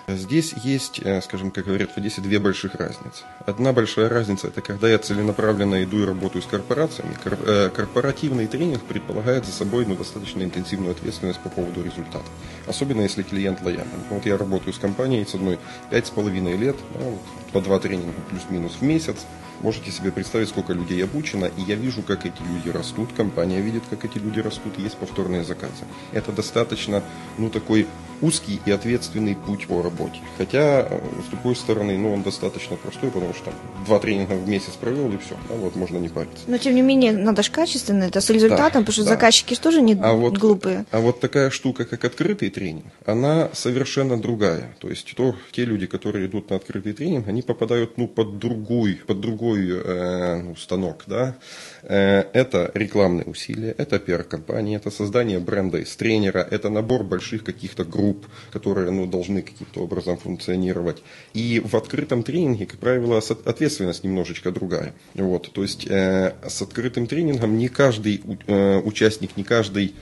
Здесь 0.09 0.53
есть, 0.63 1.01
э, 1.03 1.21
скажем, 1.21 1.51
как 1.51 1.65
говорят 1.65 1.91
в 1.91 1.97
Одессе, 1.97 2.21
две 2.21 2.39
больших 2.39 2.75
разницы. 2.75 3.25
Одна 3.45 3.73
большая 3.73 4.07
разница– 4.07 4.47
это 4.49 4.61
когда 4.61 4.87
я 4.87 4.99
целенаправленно 4.99 5.83
иду 5.83 6.01
и 6.01 6.05
работаю 6.05 6.41
с 6.41 6.45
корпорациями. 6.45 7.13
Э, 7.25 7.69
корпоративный 7.75 8.47
тренинг 8.47 8.83
предполагает 8.83 9.45
за 9.45 9.51
собой 9.51 9.85
ну, 9.85 9.97
достаточно 9.97 10.43
интенсивную 10.43 10.91
ответственность 10.91 11.41
по 11.41 11.49
поводу 11.49 11.83
результата. 11.83 12.23
Особенно 12.67 13.01
если 13.01 13.23
клиент 13.23 13.61
лоялен. 13.61 13.87
Вот 14.09 14.25
я 14.25 14.37
работаю 14.37 14.73
с 14.73 14.77
компанией 14.77 15.25
с 15.25 15.35
одной 15.35 15.59
пять 15.89 16.07
с 16.07 16.09
половиной 16.09 16.57
лет, 16.57 16.75
да, 16.93 17.05
вот, 17.05 17.19
по 17.53 17.61
два 17.61 17.79
тренинга 17.79 18.13
плюс-минус 18.29 18.77
в 18.79 18.81
месяц. 18.81 19.17
Можете 19.61 19.89
себе 19.89 20.11
представить, 20.11 20.49
сколько 20.49 20.73
людей 20.73 21.03
обучено, 21.03 21.45
и 21.45 21.61
я 21.61 21.75
вижу, 21.75 22.03
как 22.03 22.25
эти 22.27 22.41
люди 22.53 22.69
растут, 22.69 23.09
компания 23.17 23.59
видит, 23.59 23.83
как 23.89 24.05
эти 24.05 24.19
люди 24.19 24.39
растут, 24.39 24.77
есть 24.77 24.97
повторные 24.97 25.43
заказы. 25.43 25.85
Это 26.11 26.31
достаточно, 26.31 27.01
ну, 27.39 27.49
такой 27.49 27.87
узкий 28.21 28.59
и 28.65 28.71
ответственный 28.71 29.35
путь 29.35 29.67
по 29.67 29.81
работе. 29.81 30.19
Хотя, 30.37 30.87
э, 30.89 30.99
с 31.25 31.29
другой 31.29 31.55
стороны, 31.55 31.97
ну, 31.97 32.13
он 32.13 32.23
достаточно 32.23 32.75
простой, 32.75 33.09
потому 33.11 33.33
что 33.33 33.45
там 33.45 33.53
два 33.85 33.99
тренинга 33.99 34.33
в 34.33 34.47
месяц 34.47 34.73
провел, 34.79 35.11
и 35.11 35.17
все, 35.17 35.35
да, 35.49 35.55
вот 35.55 35.75
можно 35.75 35.97
не 35.97 36.09
париться. 36.09 36.43
Но, 36.47 36.57
тем 36.57 36.75
не 36.75 36.81
менее, 36.81 37.11
надо 37.11 37.43
же 37.43 37.51
качественно, 37.51 38.03
это 38.03 38.21
с 38.21 38.29
результатом, 38.29 38.59
да, 38.59 38.79
потому 38.79 38.91
что 38.91 39.03
да. 39.03 39.09
заказчики 39.09 39.53
же 39.53 39.59
тоже 39.59 39.81
не 39.81 39.93
а 39.93 40.13
вот, 40.13 40.37
глупые. 40.37 40.85
А 40.91 40.99
вот 40.99 41.19
такая 41.19 41.49
штука, 41.49 41.85
как 41.85 42.05
открытый 42.05 42.49
тренинг, 42.57 42.85
она 43.05 43.49
совершенно 43.53 44.19
другая. 44.19 44.75
То 44.79 44.89
есть, 44.89 45.13
то, 45.15 45.35
те 45.51 45.63
люди, 45.63 45.85
которые 45.85 46.25
идут 46.25 46.49
на 46.49 46.55
открытый 46.55 46.93
тренинг, 46.93 47.27
они 47.27 47.43
попадают, 47.43 47.97
ну, 47.99 48.07
под 48.07 48.39
другой, 48.39 48.95
под 49.05 49.19
другой 49.19 49.69
э, 49.69 50.41
ну, 50.41 50.55
станок, 50.55 51.03
да. 51.05 51.35
Э, 51.83 52.23
это 52.33 52.71
рекламные 52.73 53.25
усилия, 53.25 53.75
это 53.77 53.99
пиар-компания, 53.99 54.77
это 54.77 54.89
создание 54.89 55.39
бренда 55.39 55.77
из 55.77 55.95
тренера, 55.95 56.39
это 56.39 56.69
набор 56.69 57.03
больших 57.03 57.43
каких-то 57.43 57.85
групп, 57.85 58.25
которые 58.51 58.89
ну, 58.89 59.05
должны 59.05 59.43
каким-то 59.43 59.81
образом 59.81 60.17
функционировать. 60.17 61.03
И 61.35 61.61
в 61.63 61.75
открытом 61.75 62.23
тренинге, 62.23 62.65
как 62.65 62.79
правило, 62.79 63.21
ответственность 63.45 64.03
немножечко 64.03 64.51
другая. 64.51 64.95
Вот, 65.13 65.51
то 65.53 65.61
есть 65.61 65.85
э, 65.87 66.33
с 66.47 66.59
открытым 66.63 67.05
тренингом 67.05 67.55
не 67.55 67.67
каждый 67.67 68.23
э, 68.47 68.77
участник, 68.79 69.37
не 69.37 69.43
каждый 69.43 69.93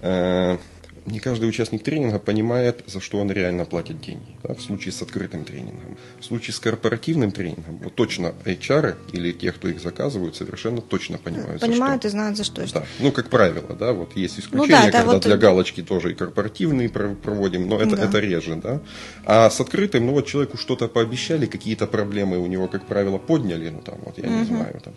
э, 0.00 0.58
не 1.06 1.18
каждый 1.18 1.48
участник 1.48 1.82
тренинга 1.82 2.18
понимает, 2.18 2.84
за 2.86 3.00
что 3.00 3.18
он 3.18 3.30
реально 3.30 3.64
платит 3.64 4.00
деньги. 4.00 4.36
Да, 4.42 4.54
в 4.54 4.60
случае 4.60 4.92
с 4.92 5.02
открытым 5.02 5.44
тренингом. 5.44 5.96
В 6.20 6.24
случае 6.24 6.54
с 6.54 6.60
корпоративным 6.60 7.32
тренингом, 7.32 7.78
вот 7.78 7.94
точно 7.94 8.34
HR 8.44 8.96
или 9.12 9.32
те, 9.32 9.52
кто 9.52 9.68
их 9.68 9.80
заказывают, 9.80 10.36
совершенно 10.36 10.80
точно 10.80 11.18
понимают, 11.18 11.60
Понимают 11.60 12.04
и 12.04 12.08
знают, 12.08 12.36
за 12.36 12.44
что. 12.44 12.64
Да. 12.72 12.84
Ну, 13.00 13.12
как 13.12 13.30
правило, 13.30 13.74
да, 13.74 13.92
вот 13.92 14.16
есть 14.16 14.38
исключения, 14.38 14.78
ну, 14.78 14.86
да, 14.86 14.98
когда 14.98 15.12
вот... 15.12 15.22
для 15.22 15.36
галочки 15.36 15.82
тоже 15.82 16.12
и 16.12 16.14
корпоративные 16.14 16.88
проводим, 16.88 17.68
но 17.68 17.80
это, 17.80 17.96
да. 17.96 18.04
это 18.04 18.20
реже, 18.20 18.56
да. 18.56 18.80
А 19.24 19.50
с 19.50 19.60
открытым, 19.60 20.06
ну 20.06 20.12
вот 20.12 20.26
человеку 20.26 20.56
что-то 20.56 20.88
пообещали, 20.88 21.46
какие-то 21.46 21.86
проблемы 21.86 22.38
у 22.38 22.46
него, 22.46 22.68
как 22.68 22.86
правило, 22.86 23.18
подняли, 23.18 23.70
ну 23.70 23.80
там, 23.80 23.98
вот 24.04 24.18
я 24.18 24.24
угу. 24.24 24.38
не 24.38 24.44
знаю, 24.44 24.80
там 24.84 24.94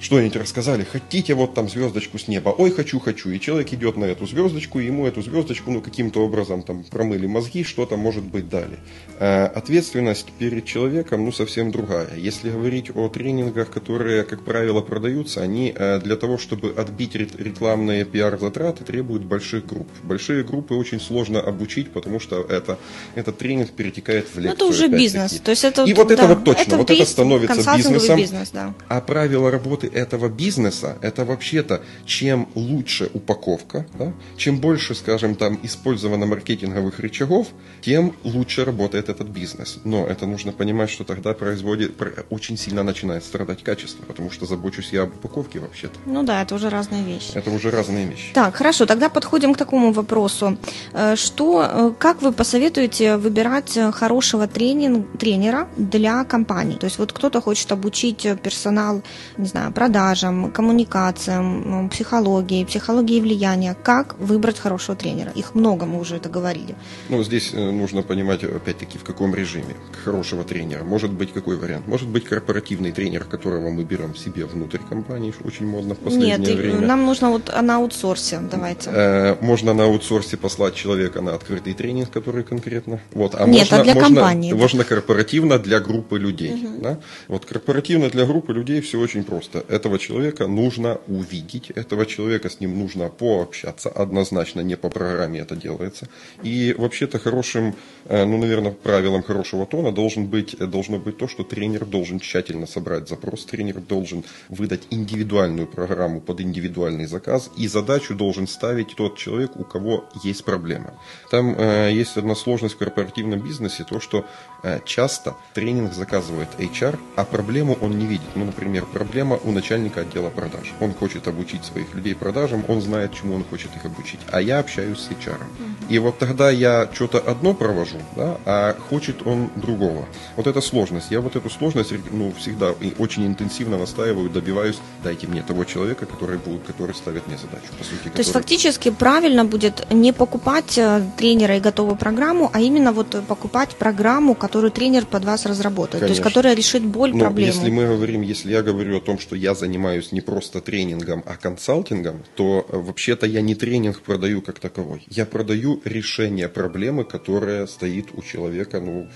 что-нибудь 0.00 0.36
рассказали, 0.36 0.84
хотите 0.84 1.34
вот 1.34 1.54
там 1.54 1.68
звездочку 1.68 2.18
с 2.18 2.26
неба, 2.26 2.50
ой, 2.50 2.70
хочу, 2.70 2.98
хочу, 2.98 3.30
и 3.30 3.38
человек 3.38 3.72
идет 3.72 3.96
на 3.96 4.06
эту 4.06 4.26
звездочку, 4.26 4.80
и 4.80 4.86
ему 4.86 5.06
эту 5.06 5.22
звездочку, 5.22 5.70
ну, 5.70 5.80
каким-то 5.80 6.24
образом 6.24 6.62
там 6.62 6.84
промыли 6.84 7.26
мозги, 7.26 7.64
что-то, 7.64 7.96
может 7.96 8.24
быть, 8.24 8.48
дали. 8.48 8.78
Э, 9.18 9.44
ответственность 9.44 10.32
перед 10.38 10.64
человеком, 10.64 11.24
ну, 11.24 11.32
совсем 11.32 11.70
другая. 11.70 12.08
Если 12.16 12.50
говорить 12.50 12.90
о 12.94 13.08
тренингах, 13.08 13.70
которые, 13.70 14.24
как 14.24 14.42
правило, 14.42 14.80
продаются, 14.80 15.42
они 15.42 15.72
э, 15.76 16.00
для 16.00 16.16
того, 16.16 16.38
чтобы 16.38 16.70
отбить 16.70 17.14
рекламные 17.14 18.04
пиар-затраты, 18.04 18.84
требуют 18.84 19.24
больших 19.24 19.66
групп. 19.66 19.88
Большие 20.02 20.44
группы 20.44 20.74
очень 20.74 21.00
сложно 21.00 21.40
обучить, 21.40 21.92
потому 21.92 22.20
что 22.20 22.40
это, 22.40 22.78
этот 23.14 23.38
тренинг 23.38 23.70
перетекает 23.72 24.26
в 24.26 24.38
лекцию. 24.38 24.48
Ну, 24.48 24.52
это 24.54 24.64
уже 24.64 24.88
бизнес. 24.88 25.40
То 25.40 25.50
есть 25.50 25.64
это, 25.64 25.84
и 25.84 25.92
вот, 25.92 26.04
вот 26.04 26.12
это 26.12 26.26
вот 26.26 26.44
точно, 26.44 26.62
это 26.62 26.76
вот 26.76 26.90
это 26.90 27.04
становится 27.04 27.76
бизнесом. 27.76 28.16
Бизнес, 28.16 28.50
да. 28.50 28.74
А 28.88 29.00
правила 29.00 29.50
работы 29.50 29.89
этого 29.92 30.28
бизнеса, 30.28 30.96
это 31.02 31.24
вообще-то, 31.24 31.82
чем 32.04 32.48
лучше 32.54 33.10
упаковка, 33.14 33.86
да, 33.98 34.12
чем 34.36 34.58
больше, 34.58 34.94
скажем, 34.94 35.34
там 35.34 35.58
использовано 35.62 36.26
маркетинговых 36.26 36.98
рычагов, 37.00 37.48
тем 37.80 38.14
лучше 38.24 38.64
работает 38.64 39.08
этот 39.08 39.28
бизнес. 39.28 39.78
Но 39.84 40.06
это 40.06 40.26
нужно 40.26 40.52
понимать, 40.52 40.90
что 40.90 41.04
тогда 41.04 41.34
производит, 41.34 41.92
очень 42.30 42.56
сильно 42.56 42.82
начинает 42.82 43.24
страдать 43.24 43.62
качество, 43.62 44.04
потому 44.04 44.30
что 44.30 44.46
забочусь 44.46 44.92
я 44.92 45.02
об 45.02 45.10
упаковке 45.10 45.58
вообще-то. 45.60 45.98
Ну 46.06 46.22
да, 46.22 46.42
это 46.42 46.54
уже 46.54 46.68
разные 46.70 47.04
вещи. 47.04 47.32
Это 47.34 47.50
уже 47.50 47.70
разные 47.70 48.06
вещи. 48.06 48.32
Так, 48.34 48.56
хорошо, 48.56 48.86
тогда 48.86 49.08
подходим 49.08 49.54
к 49.54 49.58
такому 49.58 49.92
вопросу. 49.92 50.56
Э, 50.92 51.16
что, 51.16 51.62
э, 51.62 51.92
как 51.98 52.22
вы 52.22 52.32
посоветуете 52.32 53.16
выбирать 53.16 53.78
хорошего 53.92 54.46
тренинг, 54.46 55.18
тренера 55.18 55.68
для 55.76 56.24
компании? 56.24 56.76
То 56.76 56.86
есть 56.86 56.98
вот 56.98 57.12
кто-то 57.12 57.40
хочет 57.40 57.72
обучить 57.72 58.26
персонал, 58.42 59.02
не 59.36 59.46
знаю, 59.46 59.72
продажам, 59.80 60.50
коммуникациям, 60.50 61.88
психологии, 61.88 62.64
психологии 62.64 63.18
влияния. 63.18 63.74
Как 63.82 64.14
выбрать 64.18 64.58
хорошего 64.58 64.94
тренера? 64.94 65.30
Их 65.30 65.54
много, 65.54 65.86
мы 65.86 65.98
уже 66.00 66.16
это 66.16 66.28
говорили. 66.28 66.74
Ну, 67.08 67.24
здесь 67.24 67.54
э, 67.54 67.70
нужно 67.70 68.02
понимать, 68.02 68.44
опять-таки, 68.44 68.98
в 68.98 69.04
каком 69.04 69.34
режиме 69.34 69.74
хорошего 70.04 70.44
тренера. 70.44 70.84
Может 70.84 71.10
быть, 71.10 71.32
какой 71.32 71.56
вариант? 71.56 71.88
Может 71.88 72.08
быть, 72.08 72.24
корпоративный 72.24 72.92
тренер, 72.92 73.24
которого 73.24 73.70
мы 73.70 73.84
берем 73.84 74.14
себе 74.14 74.44
внутрь 74.44 74.80
компании, 74.86 75.32
очень 75.44 75.66
модно 75.66 75.94
в 75.94 75.98
последнее 75.98 76.36
Нет, 76.36 76.58
время. 76.58 76.86
нам 76.86 77.06
нужно 77.06 77.30
вот 77.30 77.50
на 77.62 77.76
аутсорсе, 77.76 78.38
давайте. 78.52 78.90
Э, 78.92 79.36
можно 79.40 79.72
на 79.72 79.84
аутсорсе 79.84 80.36
послать 80.36 80.74
человека 80.74 81.22
на 81.22 81.34
открытый 81.34 81.72
тренинг, 81.72 82.10
который 82.10 82.44
конкретно. 82.44 83.00
Вот, 83.14 83.34
а 83.34 83.46
Нет, 83.46 83.70
можно, 83.70 83.80
а 83.80 83.84
для 83.84 83.94
можно, 83.94 84.08
компании. 84.08 84.52
Можно 84.52 84.84
корпоративно 84.84 85.58
для 85.58 85.80
группы 85.80 86.18
людей. 86.18 86.52
Угу. 86.52 86.82
Да? 86.82 86.98
Вот 87.28 87.46
корпоративно 87.46 88.10
для 88.10 88.26
группы 88.26 88.52
людей 88.52 88.82
все 88.82 88.98
очень 89.00 89.24
просто. 89.24 89.64
Этого 89.70 90.00
человека 90.00 90.48
нужно 90.48 91.00
увидеть, 91.06 91.70
этого 91.70 92.04
человека 92.04 92.50
с 92.50 92.58
ним 92.58 92.76
нужно 92.76 93.08
пообщаться, 93.08 93.88
однозначно 93.88 94.62
не 94.62 94.76
по 94.76 94.90
программе 94.90 95.38
это 95.38 95.54
делается. 95.54 96.08
И 96.42 96.74
вообще-то 96.76 97.20
хорошим, 97.20 97.76
э, 98.06 98.24
ну, 98.24 98.38
наверное, 98.38 98.72
правилом 98.72 99.22
хорошего 99.22 99.66
тона 99.66 99.92
должен 99.92 100.26
быть, 100.26 100.56
должно 100.58 100.98
быть 100.98 101.18
то, 101.18 101.28
что 101.28 101.44
тренер 101.44 101.84
должен 101.84 102.18
тщательно 102.18 102.66
собрать 102.66 103.08
запрос, 103.08 103.44
тренер 103.44 103.80
должен 103.80 104.24
выдать 104.48 104.88
индивидуальную 104.90 105.68
программу 105.68 106.20
под 106.20 106.40
индивидуальный 106.40 107.06
заказ, 107.06 107.48
и 107.56 107.68
задачу 107.68 108.16
должен 108.16 108.48
ставить 108.48 108.96
тот 108.96 109.18
человек, 109.18 109.52
у 109.54 109.62
кого 109.62 110.08
есть 110.24 110.44
проблема. 110.44 110.94
Там 111.30 111.54
э, 111.56 111.92
есть 111.92 112.16
одна 112.16 112.34
сложность 112.34 112.74
в 112.74 112.78
корпоративном 112.78 113.38
бизнесе, 113.38 113.84
то, 113.88 114.00
что 114.00 114.24
э, 114.64 114.80
часто 114.84 115.36
тренинг 115.54 115.92
заказывает 115.92 116.48
HR, 116.58 116.98
а 117.14 117.24
проблему 117.24 117.78
он 117.80 117.96
не 117.98 118.06
видит. 118.06 118.26
Ну, 118.34 118.44
например, 118.46 118.84
проблема 118.92 119.38
у 119.44 119.59
начальника 119.60 120.00
отдела 120.00 120.30
продаж. 120.30 120.72
Он 120.80 120.94
хочет 120.94 121.28
обучить 121.28 121.64
своих 121.64 121.94
людей 121.94 122.14
продажам, 122.14 122.64
он 122.68 122.80
знает, 122.80 123.12
чему 123.14 123.34
он 123.34 123.44
хочет 123.44 123.70
их 123.76 123.84
обучить. 123.84 124.20
А 124.32 124.40
я 124.40 124.58
общаюсь 124.58 124.98
с 124.98 125.10
HR. 125.10 125.40
И 125.88 125.98
вот 125.98 126.18
тогда 126.18 126.50
я 126.50 126.88
что-то 126.92 127.18
одно 127.18 127.54
провожу, 127.54 127.98
да, 128.16 128.38
а 128.46 128.76
хочет 128.88 129.26
он 129.26 129.50
другого. 129.56 130.06
Вот 130.36 130.46
это 130.46 130.60
сложность. 130.60 131.10
Я 131.10 131.20
вот 131.20 131.36
эту 131.36 131.50
сложность 131.50 131.92
ну, 132.10 132.32
всегда 132.38 132.74
очень 132.98 133.26
интенсивно 133.26 133.78
настаиваю, 133.78 134.30
добиваюсь, 134.30 134.78
дайте 135.04 135.26
мне 135.26 135.42
того 135.42 135.64
человека, 135.64 136.06
который, 136.06 136.38
будет, 136.38 136.62
который 136.66 136.94
ставит 136.94 137.26
мне 137.28 137.36
задачу. 137.36 137.66
По 137.78 137.84
сути, 137.84 137.96
То 137.96 138.04
который... 138.04 138.20
есть 138.20 138.32
фактически 138.32 138.90
правильно 138.90 139.44
будет 139.44 139.86
не 139.92 140.12
покупать 140.12 140.78
э, 140.78 141.02
тренера 141.18 141.56
и 141.56 141.60
готовую 141.60 141.96
программу, 141.96 142.50
а 142.52 142.60
именно 142.60 142.92
вот 142.92 143.16
покупать 143.26 143.76
программу, 143.76 144.34
которую 144.34 144.70
тренер 144.70 145.06
под 145.06 145.24
вас 145.24 145.46
разработает. 145.46 146.00
Конечно. 146.02 146.06
То 146.06 146.12
есть 146.12 146.22
которая 146.22 146.54
решит 146.54 146.82
боль, 146.82 147.12
Но 147.12 147.18
проблему. 147.20 147.52
Если 147.52 147.70
мы 147.70 147.86
говорим, 147.86 148.22
если 148.22 148.52
я 148.52 148.62
говорю 148.62 148.96
о 148.96 149.00
том, 149.00 149.18
что 149.18 149.36
я 149.36 149.49
занимаюсь 149.54 150.12
не 150.12 150.20
просто 150.20 150.60
тренингом, 150.60 151.22
а 151.26 151.36
консалтингом, 151.36 152.22
то 152.36 152.66
э, 152.68 152.76
вообще-то 152.76 153.26
я 153.26 153.40
не 153.40 153.54
тренинг 153.54 154.00
продаю 154.02 154.42
как 154.42 154.58
таковой. 154.58 155.04
Я 155.08 155.26
продаю 155.26 155.80
решение 155.84 156.48
проблемы, 156.48 157.04
которая 157.04 157.66
стоит 157.66 158.08
у 158.14 158.22
человека 158.22 158.80
ну, 158.80 159.08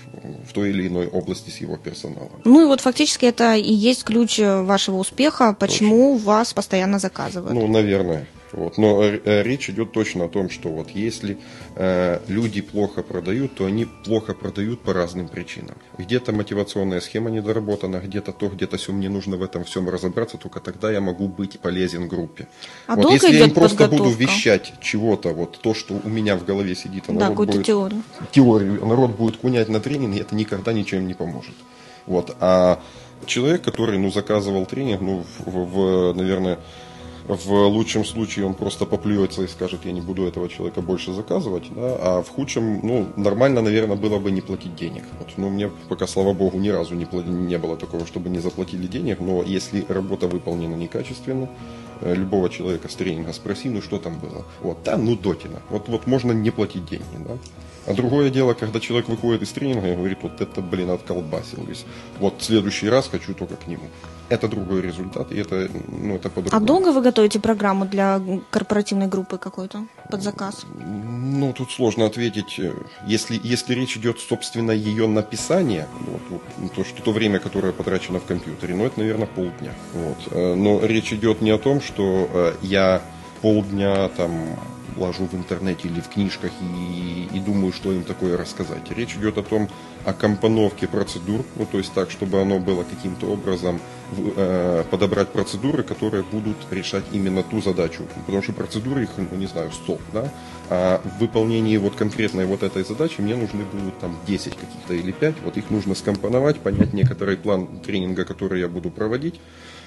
в 0.47 0.53
той 0.53 0.69
или 0.69 0.87
иной 0.87 1.07
области 1.07 1.49
с 1.49 1.57
его 1.57 1.77
персоналом. 1.77 2.41
Ну 2.43 2.63
и 2.63 2.65
вот 2.65 2.81
фактически 2.81 3.25
это 3.25 3.55
и 3.55 3.73
есть 3.73 4.03
ключ 4.03 4.39
вашего 4.39 4.97
успеха, 4.97 5.55
почему 5.57 6.13
Точно. 6.13 6.25
вас 6.25 6.53
постоянно 6.53 6.99
заказывают. 6.99 7.53
Ну, 7.53 7.67
наверное. 7.67 8.27
Вот. 8.51 8.77
Но 8.77 9.03
э, 9.03 9.43
речь 9.43 9.69
идет 9.69 9.91
точно 9.91 10.25
о 10.25 10.29
том, 10.29 10.49
что 10.49 10.69
вот 10.69 10.89
если 10.91 11.37
э, 11.75 12.19
люди 12.27 12.61
плохо 12.61 13.03
продают, 13.03 13.55
то 13.55 13.65
они 13.65 13.85
плохо 13.85 14.33
продают 14.33 14.81
по 14.81 14.93
разным 14.93 15.27
причинам. 15.27 15.75
Где-то 15.97 16.31
мотивационная 16.31 17.01
схема 17.01 17.29
недоработана, 17.29 17.97
где-то 17.97 18.31
то, 18.31 18.47
где-то 18.47 18.77
все, 18.77 18.93
мне 18.93 19.09
нужно 19.09 19.37
в 19.37 19.43
этом 19.43 19.63
всем 19.63 19.89
разобраться, 19.89 20.37
только 20.37 20.59
тогда 20.59 20.91
я 20.91 21.01
могу 21.01 21.27
быть 21.27 21.59
полезен 21.59 22.07
группе. 22.07 22.47
А 22.87 22.95
вот 22.95 23.11
если 23.11 23.35
я 23.35 23.45
им 23.45 23.51
просто 23.51 23.87
буду 23.87 24.09
вещать 24.09 24.73
чего-то, 24.81 25.33
вот 25.33 25.59
то, 25.61 25.73
что 25.73 25.99
у 26.03 26.09
меня 26.09 26.35
в 26.35 26.45
голове 26.45 26.75
сидит, 26.75 27.05
а 27.07 27.13
да, 27.13 27.29
народ 27.29 27.47
будет, 27.47 27.65
теорию. 27.65 28.03
теорию, 28.31 28.79
а 28.83 28.85
народ 28.85 29.11
будет 29.11 29.37
кунять 29.37 29.69
на 29.69 29.79
тренинге, 29.79 30.21
это 30.21 30.35
никогда 30.35 30.73
ничем 30.73 31.07
не 31.07 31.13
поможет. 31.13 31.55
Вот. 32.05 32.35
А 32.39 32.79
человек, 33.25 33.63
который 33.63 33.97
ну, 33.97 34.11
заказывал 34.11 34.65
тренинг, 34.65 35.01
ну, 35.01 35.25
в, 35.39 35.51
в, 35.51 36.13
наверное, 36.13 36.59
в 37.27 37.67
лучшем 37.67 38.05
случае 38.05 38.45
он 38.45 38.53
просто 38.53 38.85
поплюется 38.85 39.43
и 39.43 39.47
скажет, 39.47 39.81
я 39.85 39.91
не 39.91 40.01
буду 40.01 40.25
этого 40.25 40.47
человека 40.47 40.81
больше 40.81 41.13
заказывать, 41.13 41.65
да, 41.73 41.97
а 41.99 42.23
в 42.23 42.29
худшем, 42.29 42.79
ну, 42.83 43.07
нормально, 43.15 43.61
наверное, 43.61 43.95
было 43.95 44.19
бы 44.19 44.31
не 44.31 44.41
платить 44.41 44.75
денег. 44.75 45.03
Вот, 45.19 45.29
ну, 45.37 45.49
мне 45.49 45.69
пока, 45.89 46.07
слава 46.07 46.33
богу, 46.33 46.59
ни 46.59 46.69
разу 46.69 46.95
не, 46.95 47.07
не 47.23 47.57
было 47.57 47.77
такого, 47.77 48.05
чтобы 48.05 48.29
не 48.29 48.39
заплатили 48.39 48.87
денег, 48.87 49.19
но 49.19 49.41
если 49.41 49.85
работа 49.89 50.27
выполнена 50.27 50.75
некачественно, 50.75 51.49
любого 52.01 52.49
человека 52.49 52.89
с 52.89 52.95
тренинга 52.95 53.33
спроси, 53.33 53.69
ну 53.69 53.81
что 53.81 53.99
там 53.99 54.19
было. 54.19 54.45
Вот, 54.61 54.79
да, 54.83 54.97
ну 54.97 55.15
дотина. 55.15 55.61
Вот, 55.69 55.87
вот 55.87 56.07
можно 56.07 56.31
не 56.31 56.51
платить 56.51 56.85
деньги, 56.85 57.17
да. 57.19 57.37
А 57.87 57.93
другое 57.93 58.31
дело, 58.31 58.53
когда 58.55 58.79
человек 58.79 59.07
выходит 59.09 59.43
из 59.43 59.51
тренинга 59.51 59.91
и 59.91 59.95
говорит, 59.95 60.17
вот 60.23 60.41
это, 60.41 60.61
блин, 60.61 60.89
отколбасил 60.89 61.63
весь. 61.65 61.85
Вот 62.19 62.41
в 62.41 62.43
следующий 62.43 62.89
раз 62.89 63.07
хочу 63.07 63.33
только 63.33 63.55
к 63.55 63.67
нему 63.67 63.83
это 64.29 64.47
другой 64.47 64.81
результат, 64.81 65.31
и 65.31 65.37
это, 65.37 65.69
ну, 65.87 66.15
это 66.15 66.29
по-другому. 66.29 66.63
А 66.63 66.65
долго 66.65 66.91
вы 66.91 67.01
готовите 67.01 67.39
программу 67.39 67.85
для 67.85 68.21
корпоративной 68.49 69.07
группы 69.07 69.37
какой-то 69.37 69.85
под 70.09 70.23
заказ? 70.23 70.65
Ну, 70.83 71.53
тут 71.53 71.71
сложно 71.71 72.05
ответить. 72.05 72.59
Если, 73.05 73.39
если 73.43 73.75
речь 73.75 73.97
идет, 73.97 74.19
собственно, 74.19 74.71
ее 74.71 75.07
написание, 75.07 75.87
вот, 75.99 76.41
вот, 76.57 76.73
то, 76.73 76.83
что 76.83 77.01
то 77.03 77.11
время, 77.11 77.39
которое 77.39 77.71
потрачено 77.71 78.19
в 78.19 78.25
компьютере, 78.25 78.75
ну, 78.75 78.85
это, 78.85 78.99
наверное, 78.99 79.27
полдня. 79.27 79.73
Вот. 79.93 80.17
Э, 80.31 80.55
но 80.55 80.83
речь 80.83 81.13
идет 81.13 81.41
не 81.41 81.51
о 81.51 81.57
том, 81.57 81.81
что 81.85 82.29
э, 82.33 82.53
я 82.61 83.01
полдня 83.41 84.09
там 84.09 84.31
ложу 84.97 85.25
в 85.25 85.33
интернете 85.33 85.87
или 85.87 85.99
в 85.99 86.09
книжках 86.09 86.51
и, 86.61 87.27
и 87.33 87.39
думаю, 87.39 87.73
что 87.73 87.91
им 87.91 88.03
такое 88.03 88.37
рассказать. 88.37 88.89
Речь 88.91 89.15
идет 89.15 89.37
о 89.37 89.43
том, 89.43 89.69
о 90.05 90.13
компоновке 90.13 90.87
процедур, 90.87 91.43
ну, 91.55 91.65
то 91.65 91.77
есть 91.77 91.93
так, 91.93 92.11
чтобы 92.11 92.41
оно 92.41 92.59
было 92.59 92.83
каким-то 92.83 93.27
образом 93.27 93.79
э, 94.15 94.83
подобрать 94.89 95.29
процедуры, 95.29 95.83
которые 95.83 96.23
будут 96.23 96.57
решать 96.71 97.03
именно 97.11 97.43
ту 97.43 97.61
задачу. 97.61 98.03
Потому 98.25 98.43
что 98.43 98.53
процедуры 98.53 99.03
их, 99.03 99.09
ну, 99.17 99.37
не 99.37 99.47
знаю, 99.47 99.71
100, 99.71 99.99
да? 100.13 100.31
А 100.69 101.01
в 101.03 101.19
выполнении 101.19 101.77
вот 101.77 101.95
конкретной 101.95 102.45
вот 102.45 102.63
этой 102.63 102.83
задачи 102.83 103.21
мне 103.21 103.35
нужны 103.35 103.63
будут 103.65 103.97
там 103.99 104.17
10 104.27 104.55
каких-то 104.55 104.93
или 104.93 105.11
5. 105.11 105.35
Вот 105.43 105.57
их 105.57 105.69
нужно 105.69 105.95
скомпоновать, 105.95 106.59
понять 106.59 106.93
некоторый 106.93 107.37
план 107.37 107.67
тренинга, 107.79 108.25
который 108.25 108.61
я 108.61 108.67
буду 108.67 108.89
проводить 108.89 109.39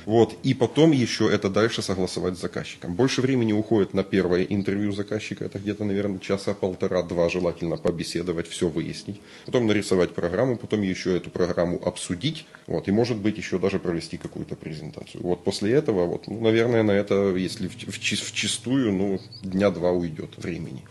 вот, 0.08 0.34
и 0.42 0.54
потом 0.54 0.92
еще 0.92 1.30
это 1.30 1.50
дальше 1.50 1.82
согласовать 1.82 2.38
с 2.38 2.40
заказчиком. 2.40 2.94
Больше 2.94 3.20
времени 3.20 3.52
уходит 3.52 3.92
на 3.92 4.02
первое 4.02 4.42
интервью 4.42 4.90
заказчика, 4.92 5.44
это 5.44 5.58
где-то, 5.58 5.84
наверное, 5.84 6.18
часа 6.18 6.54
полтора-два, 6.54 7.28
желательно 7.28 7.76
побеседовать, 7.76 8.48
все 8.48 8.70
выяснить. 8.70 9.20
Потом 9.44 9.66
нарисовать 9.66 10.14
программу, 10.14 10.56
потом 10.56 10.80
еще 10.80 11.14
эту 11.14 11.28
программу 11.28 11.78
обсудить, 11.86 12.46
вот, 12.66 12.88
и 12.88 12.90
может 12.90 13.18
быть 13.18 13.36
еще 13.36 13.58
даже 13.58 13.78
провести 13.78 14.16
какую-то 14.16 14.56
презентацию. 14.56 15.22
Вот 15.22 15.44
после 15.44 15.74
этого, 15.74 16.06
вот, 16.06 16.26
ну, 16.26 16.40
наверное, 16.40 16.82
на 16.82 16.92
это, 16.92 17.36
если 17.36 17.68
в, 17.68 17.74
в, 17.74 17.98
в 17.98 18.32
чистую, 18.32 18.92
ну, 18.94 19.20
дня 19.42 19.70
два 19.70 19.90
уйдет 19.90 20.38
времени 20.38 20.84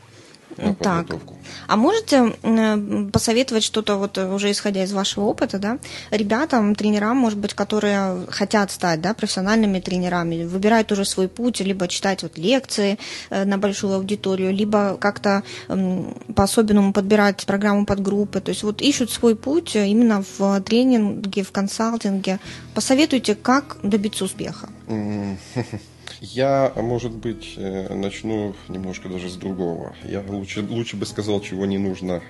так. 0.80 1.06
А 1.68 1.76
можете 1.76 2.34
посоветовать 3.12 3.64
что-то, 3.64 3.96
вот 3.96 4.18
уже 4.18 4.52
исходя 4.52 4.84
из 4.84 4.94
вашего 4.94 5.26
опыта, 5.26 5.60
да, 5.60 5.80
ребятам, 6.12 6.76
тренерам, 6.76 7.18
может 7.18 7.40
быть, 7.40 7.54
которые 7.54 8.26
хотят 8.30 8.72
стать 8.72 9.02
да, 9.02 9.14
профессиональными 9.14 9.80
тренерами, 9.80 10.44
выбирают 10.44 10.92
уже 10.92 11.06
свой 11.06 11.28
путь, 11.28 11.60
либо 11.60 11.88
читать 11.88 12.24
вот 12.24 12.38
лекции 12.38 12.98
э, 13.30 13.46
на 13.46 13.58
большую 13.58 13.96
аудиторию, 13.96 14.54
либо 14.54 14.98
как-то 14.98 15.44
по-особенному 16.36 16.94
подбирать 16.94 17.46
программу 17.46 17.86
под 17.86 18.02
группы, 18.02 18.40
то 18.40 18.50
есть 18.50 18.64
вот 18.64 18.82
ищут 18.82 19.12
свой 19.12 19.36
путь 19.36 19.76
именно 19.76 20.24
в 20.38 20.62
тренинге, 20.62 21.44
в 21.44 21.52
консалтинге. 21.52 22.40
Посоветуйте, 22.74 23.36
как 23.36 23.78
добиться 23.84 24.26
успеха. 24.26 24.70
Я, 26.22 26.74
может 26.76 27.12
быть, 27.12 27.54
э, 27.58 27.94
начну 27.94 28.56
немножко 28.70 29.08
даже 29.10 29.30
с 29.30 29.36
другого. 29.36 29.96
Я 30.04 30.24
лучше, 30.28 30.62
лучше 30.62 30.96
бы 30.98 31.06
сказал, 31.06 31.42
чего 31.42 31.66
не 31.66 31.78
нужно 31.78 32.22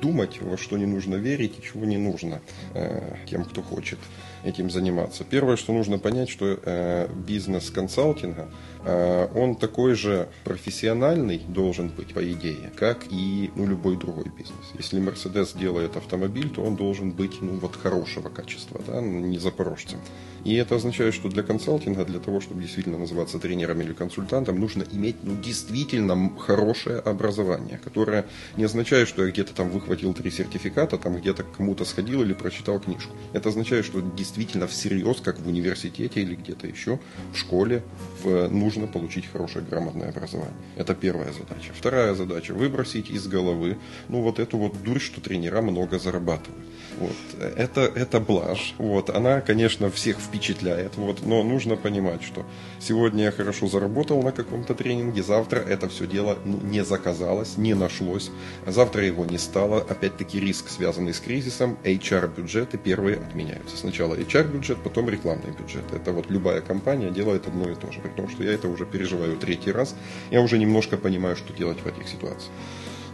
думать, 0.00 0.40
во 0.40 0.56
что 0.56 0.76
не 0.76 0.86
нужно 0.86 1.16
верить 1.16 1.58
и 1.58 1.62
чего 1.62 1.84
не 1.84 1.96
нужно 1.96 2.40
э, 2.74 3.16
тем, 3.28 3.44
кто 3.44 3.62
хочет 3.62 3.98
этим 4.44 4.70
заниматься. 4.70 5.24
Первое, 5.24 5.56
что 5.56 5.72
нужно 5.72 5.98
понять, 5.98 6.28
что 6.28 6.58
э, 6.62 7.08
бизнес 7.26 7.70
консалтинга, 7.70 8.48
э, 8.84 9.28
он 9.34 9.56
такой 9.56 9.94
же 9.94 10.28
профессиональный 10.44 11.40
должен 11.48 11.88
быть, 11.88 12.14
по 12.14 12.20
идее, 12.32 12.70
как 12.76 13.06
и 13.10 13.50
ну, 13.56 13.66
любой 13.66 13.96
другой 13.96 14.26
бизнес. 14.36 14.72
Если 14.76 15.00
Mercedes 15.00 15.58
делает 15.58 15.96
автомобиль, 15.96 16.50
то 16.50 16.62
он 16.62 16.76
должен 16.76 17.10
быть 17.10 17.40
ну, 17.40 17.58
вот 17.58 17.76
хорошего 17.76 18.28
качества, 18.28 18.80
да, 18.86 19.00
не 19.00 19.38
запорожцем. 19.38 19.98
И 20.44 20.54
это 20.56 20.76
означает, 20.76 21.14
что 21.14 21.30
для 21.30 21.42
консалтинга, 21.42 22.04
для 22.04 22.20
того, 22.20 22.40
чтобы 22.40 22.60
действительно 22.60 22.98
называться 22.98 23.38
тренером 23.38 23.80
или 23.80 23.94
консультантом, 23.94 24.60
нужно 24.60 24.84
иметь 24.92 25.16
ну, 25.22 25.40
действительно 25.40 26.30
хорошее 26.38 26.98
образование, 26.98 27.80
которое 27.82 28.26
не 28.58 28.64
означает, 28.64 29.08
что 29.08 29.24
я 29.24 29.32
где-то 29.32 29.54
там 29.54 29.70
выхватил 29.70 30.12
три 30.12 30.30
сертификата, 30.30 30.98
там 30.98 31.16
где-то 31.16 31.44
кому-то 31.44 31.86
сходил 31.86 32.22
или 32.22 32.34
прочитал 32.34 32.78
книжку. 32.78 33.14
Это 33.32 33.48
означает, 33.48 33.86
что 33.86 34.02
действительно 34.02 34.33
всерьез, 34.66 35.20
как 35.20 35.38
в 35.38 35.48
университете 35.48 36.20
или 36.20 36.34
где-то 36.34 36.66
еще, 36.66 36.98
в 37.32 37.36
школе, 37.36 37.82
в, 38.22 38.48
нужно 38.48 38.86
получить 38.86 39.26
хорошее 39.30 39.64
грамотное 39.64 40.10
образование. 40.10 40.54
Это 40.76 40.94
первая 40.94 41.32
задача. 41.32 41.72
Вторая 41.74 42.14
задача– 42.14 42.52
выбросить 42.54 43.10
из 43.10 43.26
головы 43.26 43.76
ну 44.08 44.22
вот 44.22 44.38
эту 44.38 44.58
вот 44.58 44.82
дурь, 44.82 45.00
что 45.00 45.20
тренера 45.20 45.60
много 45.62 45.98
зарабатывают. 45.98 46.64
Вот. 46.98 47.16
Это, 47.56 47.80
это 47.80 48.20
блажь. 48.20 48.74
Вот. 48.78 49.10
Она, 49.10 49.40
конечно, 49.40 49.90
всех 49.90 50.18
впечатляет. 50.18 50.96
Вот. 50.96 51.24
Но 51.26 51.42
нужно 51.42 51.76
понимать, 51.76 52.22
что 52.22 52.46
сегодня 52.80 53.24
я 53.24 53.32
хорошо 53.32 53.66
заработал 53.66 54.22
на 54.22 54.32
каком-то 54.32 54.74
тренинге, 54.74 55.22
завтра 55.22 55.58
это 55.58 55.88
все 55.88 56.06
дело 56.06 56.38
не 56.44 56.84
заказалось, 56.84 57.56
не 57.56 57.74
нашлось. 57.74 58.30
Завтра 58.66 59.04
его 59.04 59.24
не 59.24 59.38
стало. 59.38 59.80
Опять-таки 59.80 60.38
риск, 60.40 60.68
связанный 60.68 61.14
с 61.14 61.20
кризисом. 61.20 61.78
HR-бюджеты 61.84 62.78
первые 62.78 63.16
отменяются. 63.16 63.76
Сначала 63.76 64.14
HR-бюджет, 64.24 64.78
потом 64.82 65.08
рекламный 65.08 65.52
бюджет. 65.52 65.84
Это 65.92 66.12
вот 66.12 66.30
любая 66.30 66.60
компания 66.60 67.10
делает 67.10 67.46
одно 67.46 67.70
и 67.70 67.74
то 67.74 67.92
же. 67.92 68.00
Потому 68.00 68.28
что 68.28 68.42
я 68.42 68.52
это 68.52 68.68
уже 68.68 68.86
переживаю 68.86 69.36
третий 69.36 69.72
раз. 69.72 69.94
Я 70.30 70.40
уже 70.40 70.58
немножко 70.58 70.96
понимаю, 70.96 71.36
что 71.36 71.52
делать 71.52 71.80
в 71.80 71.86
этих 71.86 72.08
ситуациях. 72.08 72.52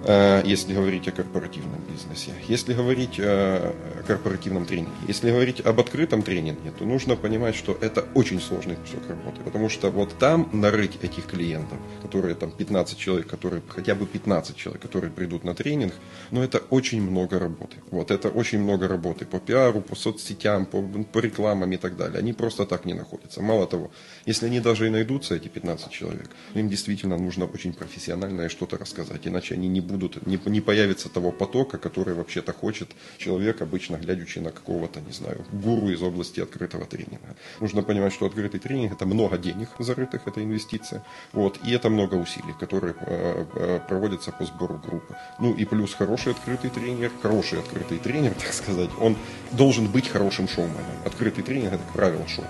Э, 0.04 0.42
если 0.44 0.74
говорить 0.74 1.08
о 1.08 1.12
корпоративном 1.12 1.80
бизнесе. 1.90 2.32
Если 2.48 2.72
говорить 2.72 3.20
о 3.20 3.74
корпоративном 4.06 4.64
тренинге, 4.64 4.92
если 5.06 5.30
говорить 5.30 5.60
об 5.60 5.78
открытом 5.78 6.22
тренинге, 6.22 6.72
то 6.78 6.84
нужно 6.84 7.16
понимать, 7.16 7.54
что 7.54 7.76
это 7.80 8.06
очень 8.14 8.40
сложный 8.40 8.76
кусок 8.76 9.06
работы, 9.08 9.42
потому 9.44 9.68
что 9.68 9.90
вот 9.90 10.18
там 10.18 10.48
нарыть 10.52 10.98
этих 11.02 11.26
клиентов, 11.26 11.78
которые 12.02 12.34
там 12.34 12.50
15 12.50 12.98
человек, 12.98 13.28
которые 13.28 13.62
хотя 13.68 13.94
бы 13.94 14.06
15 14.06 14.56
человек, 14.56 14.82
которые 14.82 15.10
придут 15.10 15.44
на 15.44 15.54
тренинг, 15.54 15.92
но 16.30 16.38
ну, 16.38 16.44
это 16.44 16.58
очень 16.70 17.02
много 17.02 17.38
работы. 17.38 17.76
Вот 17.90 18.10
это 18.10 18.28
очень 18.28 18.60
много 18.60 18.88
работы 18.88 19.26
по 19.26 19.38
пиару, 19.38 19.82
по 19.82 19.94
соцсетям, 19.94 20.64
по, 20.64 20.82
по 20.82 21.18
рекламам 21.18 21.72
и 21.72 21.76
так 21.76 21.96
далее. 21.96 22.18
Они 22.18 22.32
просто 22.32 22.64
так 22.64 22.86
не 22.86 22.94
находятся. 22.94 23.42
Мало 23.42 23.66
того, 23.66 23.90
если 24.24 24.46
они 24.46 24.60
даже 24.60 24.86
и 24.86 24.90
найдутся, 24.90 25.34
эти 25.34 25.48
15 25.48 25.90
человек, 25.90 26.30
им 26.54 26.68
действительно 26.68 27.18
нужно 27.18 27.44
очень 27.44 27.74
профессиональное 27.74 28.48
что-то 28.48 28.78
рассказать, 28.78 29.26
иначе 29.26 29.54
они 29.54 29.68
не 29.68 29.80
будут, 29.90 30.26
не, 30.26 30.38
не 30.46 30.60
появится 30.60 31.08
того 31.08 31.32
потока, 31.32 31.78
который 31.78 32.14
вообще-то 32.14 32.52
хочет 32.52 32.88
человек, 33.18 33.62
обычно 33.62 33.96
глядячи 33.96 34.38
на 34.40 34.50
какого-то, 34.50 35.00
не 35.00 35.12
знаю, 35.12 35.44
гуру 35.52 35.90
из 35.90 36.02
области 36.02 36.40
открытого 36.40 36.86
тренинга. 36.86 37.36
Нужно 37.60 37.82
понимать, 37.82 38.12
что 38.12 38.26
открытый 38.26 38.60
тренинг– 38.60 38.92
это 38.94 39.06
много 39.06 39.38
денег 39.38 39.68
зарытых, 39.78 40.26
это 40.26 40.42
инвестиция, 40.42 41.04
вот, 41.32 41.58
и 41.64 41.72
это 41.72 41.90
много 41.90 42.14
усилий, 42.16 42.54
которые 42.58 42.94
э, 43.00 43.44
э, 43.54 43.80
проводятся 43.88 44.32
по 44.32 44.44
сбору 44.44 44.80
группы. 44.84 45.16
Ну 45.38 45.54
и 45.54 45.64
плюс 45.64 45.94
хороший 45.94 46.32
открытый 46.32 46.70
тренер, 46.70 47.10
хороший 47.22 47.60
открытый 47.60 47.98
тренер, 47.98 48.34
так 48.38 48.52
сказать, 48.52 48.90
он 49.00 49.16
должен 49.52 49.86
быть 49.86 50.08
хорошим 50.08 50.48
шоуменом. 50.48 50.84
Открытый 51.04 51.44
тренинг– 51.44 51.72
это, 51.74 51.82
как 51.84 51.92
правило, 51.92 52.26
шоу. 52.28 52.44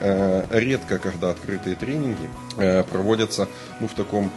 Э, 0.00 0.44
редко, 0.50 0.98
когда 0.98 1.30
открытые 1.30 1.76
тренинги 1.76 2.28
э, 2.56 2.82
проводятся 2.84 3.48
ну, 3.80 3.88
в 3.88 3.94
таком 3.94 4.30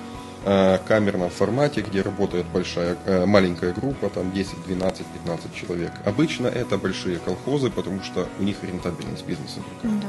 камерном 0.87 1.29
формате, 1.29 1.81
где 1.81 2.01
работает 2.01 2.45
большая, 2.53 2.97
э, 3.05 3.25
маленькая 3.25 3.73
группа, 3.73 4.09
там 4.09 4.31
10, 4.31 4.63
12, 4.65 5.05
15 5.05 5.53
человек. 5.53 5.91
Обычно 6.05 6.47
это 6.47 6.77
большие 6.77 7.19
колхозы, 7.19 7.69
потому 7.69 8.01
что 8.03 8.27
у 8.39 8.43
них 8.43 8.57
рентабельность 8.63 9.25
бизнеса. 9.25 9.59
Да. 9.83 10.07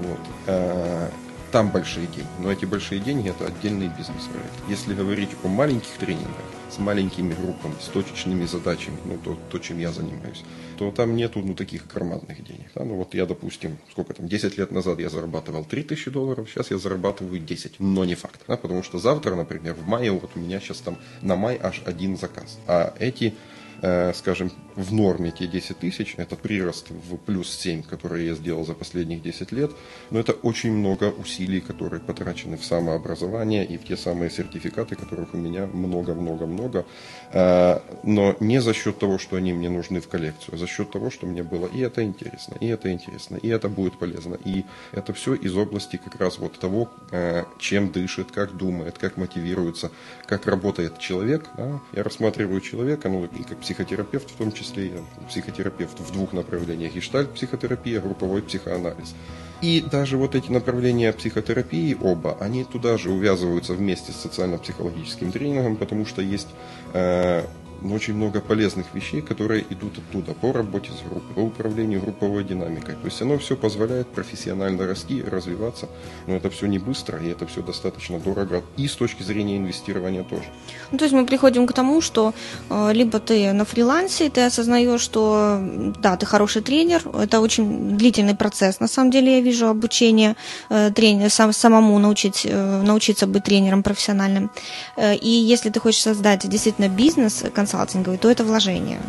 Вот. 0.00 0.20
Там 1.54 1.70
большие 1.70 2.08
деньги. 2.08 2.26
Но 2.40 2.50
эти 2.50 2.64
большие 2.64 3.00
деньги 3.00 3.30
это 3.30 3.46
отдельный 3.46 3.86
бизнес-проект. 3.86 4.50
Если 4.68 4.92
говорить 4.92 5.30
о 5.44 5.46
маленьких 5.46 5.92
тренингах, 6.00 6.44
с 6.68 6.78
маленькими 6.78 7.32
группами, 7.32 7.74
с 7.80 7.86
точечными 7.86 8.44
задачами, 8.44 8.96
ну, 9.04 9.18
то, 9.18 9.38
то 9.52 9.60
чем 9.60 9.78
я 9.78 9.92
занимаюсь, 9.92 10.42
то 10.76 10.90
там 10.90 11.14
нету 11.14 11.42
ну, 11.44 11.54
таких 11.54 11.86
карманных 11.86 12.42
денег. 12.42 12.66
Да? 12.74 12.82
Ну, 12.82 12.96
вот 12.96 13.14
я, 13.14 13.24
допустим, 13.24 13.78
сколько 13.92 14.14
там, 14.14 14.26
10 14.26 14.58
лет 14.58 14.72
назад 14.72 14.98
я 14.98 15.08
зарабатывал 15.08 15.64
3000 15.64 16.10
долларов, 16.10 16.50
сейчас 16.50 16.72
я 16.72 16.78
зарабатываю 16.78 17.38
10, 17.38 17.78
но 17.78 18.04
не 18.04 18.16
факт. 18.16 18.40
Да? 18.48 18.56
Потому 18.56 18.82
что 18.82 18.98
завтра, 18.98 19.36
например, 19.36 19.74
в 19.74 19.86
мае, 19.86 20.10
вот 20.10 20.30
у 20.34 20.40
меня 20.40 20.58
сейчас 20.58 20.78
там 20.78 20.98
на 21.22 21.36
май 21.36 21.56
аж 21.62 21.82
один 21.86 22.16
заказ. 22.16 22.58
А 22.66 22.94
эти 22.98 23.32
скажем, 24.14 24.50
в 24.76 24.92
норме 24.92 25.30
те 25.30 25.46
10 25.46 25.78
тысяч, 25.78 26.14
это 26.16 26.36
прирост 26.36 26.90
в 26.90 27.16
плюс 27.16 27.50
7, 27.50 27.82
который 27.82 28.26
я 28.26 28.34
сделал 28.34 28.64
за 28.64 28.74
последних 28.74 29.22
10 29.22 29.52
лет, 29.52 29.70
но 30.10 30.18
это 30.18 30.32
очень 30.32 30.72
много 30.72 31.10
усилий, 31.10 31.60
которые 31.60 32.00
потрачены 32.00 32.56
в 32.56 32.64
самообразование 32.64 33.64
и 33.64 33.78
в 33.78 33.84
те 33.84 33.96
самые 33.96 34.30
сертификаты, 34.30 34.96
которых 34.96 35.34
у 35.34 35.36
меня 35.36 35.66
много-много-много, 35.66 36.86
э, 37.32 37.80
но 38.02 38.36
не 38.40 38.60
за 38.60 38.74
счет 38.74 38.98
того, 38.98 39.18
что 39.18 39.36
они 39.36 39.52
мне 39.52 39.68
нужны 39.68 40.00
в 40.00 40.08
коллекцию, 40.08 40.54
а 40.54 40.58
за 40.58 40.66
счет 40.66 40.90
того, 40.90 41.10
что 41.10 41.26
мне 41.26 41.42
было 41.42 41.66
и 41.66 41.80
это 41.80 42.02
интересно, 42.02 42.56
и 42.60 42.66
это 42.66 42.92
интересно, 42.92 43.36
и 43.36 43.48
это 43.48 43.68
будет 43.68 43.98
полезно, 43.98 44.38
и 44.44 44.64
это 44.92 45.12
все 45.12 45.34
из 45.34 45.56
области 45.56 45.96
как 45.96 46.16
раз 46.16 46.38
вот 46.38 46.58
того, 46.58 46.90
э, 47.10 47.44
чем 47.58 47.92
дышит, 47.92 48.32
как 48.32 48.56
думает, 48.56 48.98
как 48.98 49.16
мотивируется, 49.16 49.90
как 50.26 50.46
работает 50.46 50.98
человек. 50.98 51.48
Я 51.92 52.02
рассматриваю 52.02 52.60
человека, 52.60 53.08
ну 53.08 53.28
как 53.48 53.63
психотерапевт 53.64 54.30
в 54.30 54.34
том 54.36 54.52
числе, 54.52 54.86
я 54.86 55.26
психотерапевт 55.28 55.98
в 55.98 56.12
двух 56.12 56.34
направлениях, 56.34 56.94
гештальт-психотерапия, 56.94 58.00
групповой 58.00 58.42
психоанализ. 58.42 59.14
И 59.62 59.80
даже 59.80 60.18
вот 60.18 60.34
эти 60.34 60.50
направления 60.50 61.12
психотерапии 61.12 61.96
оба, 61.98 62.36
они 62.40 62.64
туда 62.64 62.98
же 62.98 63.10
увязываются 63.10 63.72
вместе 63.72 64.12
с 64.12 64.16
социально-психологическим 64.16 65.32
тренингом, 65.32 65.76
потому 65.76 66.04
что 66.04 66.20
есть 66.20 66.48
э, 66.92 67.44
очень 67.82 68.14
много 68.14 68.40
полезных 68.40 68.86
вещей, 68.94 69.20
которые 69.20 69.64
идут 69.70 69.98
оттуда 69.98 70.34
по 70.34 70.52
работе 70.52 70.90
с 70.90 71.08
группой, 71.08 71.34
по 71.34 71.40
управлению 71.40 72.00
групповой 72.00 72.44
динамикой. 72.44 72.94
То 72.94 73.06
есть 73.06 73.20
оно 73.22 73.38
все 73.38 73.56
позволяет 73.56 74.08
профессионально 74.08 74.86
расти, 74.86 75.22
развиваться, 75.22 75.88
но 76.26 76.34
это 76.34 76.50
все 76.50 76.66
не 76.66 76.78
быстро, 76.78 77.18
и 77.18 77.28
это 77.28 77.46
все 77.46 77.62
достаточно 77.62 78.18
дорого, 78.18 78.62
и 78.76 78.88
с 78.88 78.94
точки 78.94 79.22
зрения 79.22 79.56
инвестирования 79.56 80.22
тоже. 80.22 80.44
Ну, 80.90 80.98
то 80.98 81.04
есть 81.04 81.14
мы 81.14 81.26
приходим 81.26 81.66
к 81.66 81.72
тому, 81.72 82.00
что 82.00 82.34
э, 82.70 82.92
либо 82.92 83.18
ты 83.18 83.52
на 83.52 83.64
фрилансе, 83.64 84.30
ты 84.30 84.42
осознаешь, 84.42 85.00
что 85.00 85.58
да, 86.00 86.16
ты 86.16 86.26
хороший 86.26 86.62
тренер, 86.62 87.02
это 87.14 87.40
очень 87.40 87.96
длительный 87.96 88.34
процесс. 88.34 88.80
На 88.80 88.88
самом 88.88 89.10
деле 89.10 89.36
я 89.36 89.40
вижу 89.40 89.68
обучение 89.68 90.36
э, 90.70 90.90
тренера, 90.90 91.28
сам, 91.28 91.52
самому 91.52 91.98
научить, 91.98 92.42
э, 92.44 92.82
научиться 92.82 93.26
быть 93.26 93.44
тренером 93.44 93.82
профессиональным. 93.82 94.50
И 94.96 95.28
если 95.28 95.70
ты 95.70 95.80
хочешь 95.80 96.02
создать 96.02 96.48
действительно 96.48 96.88
бизнес, 96.88 97.44
консалтинговый, 97.64 98.18
то 98.18 98.30
это 98.30 98.44
вложение. 98.44 99.00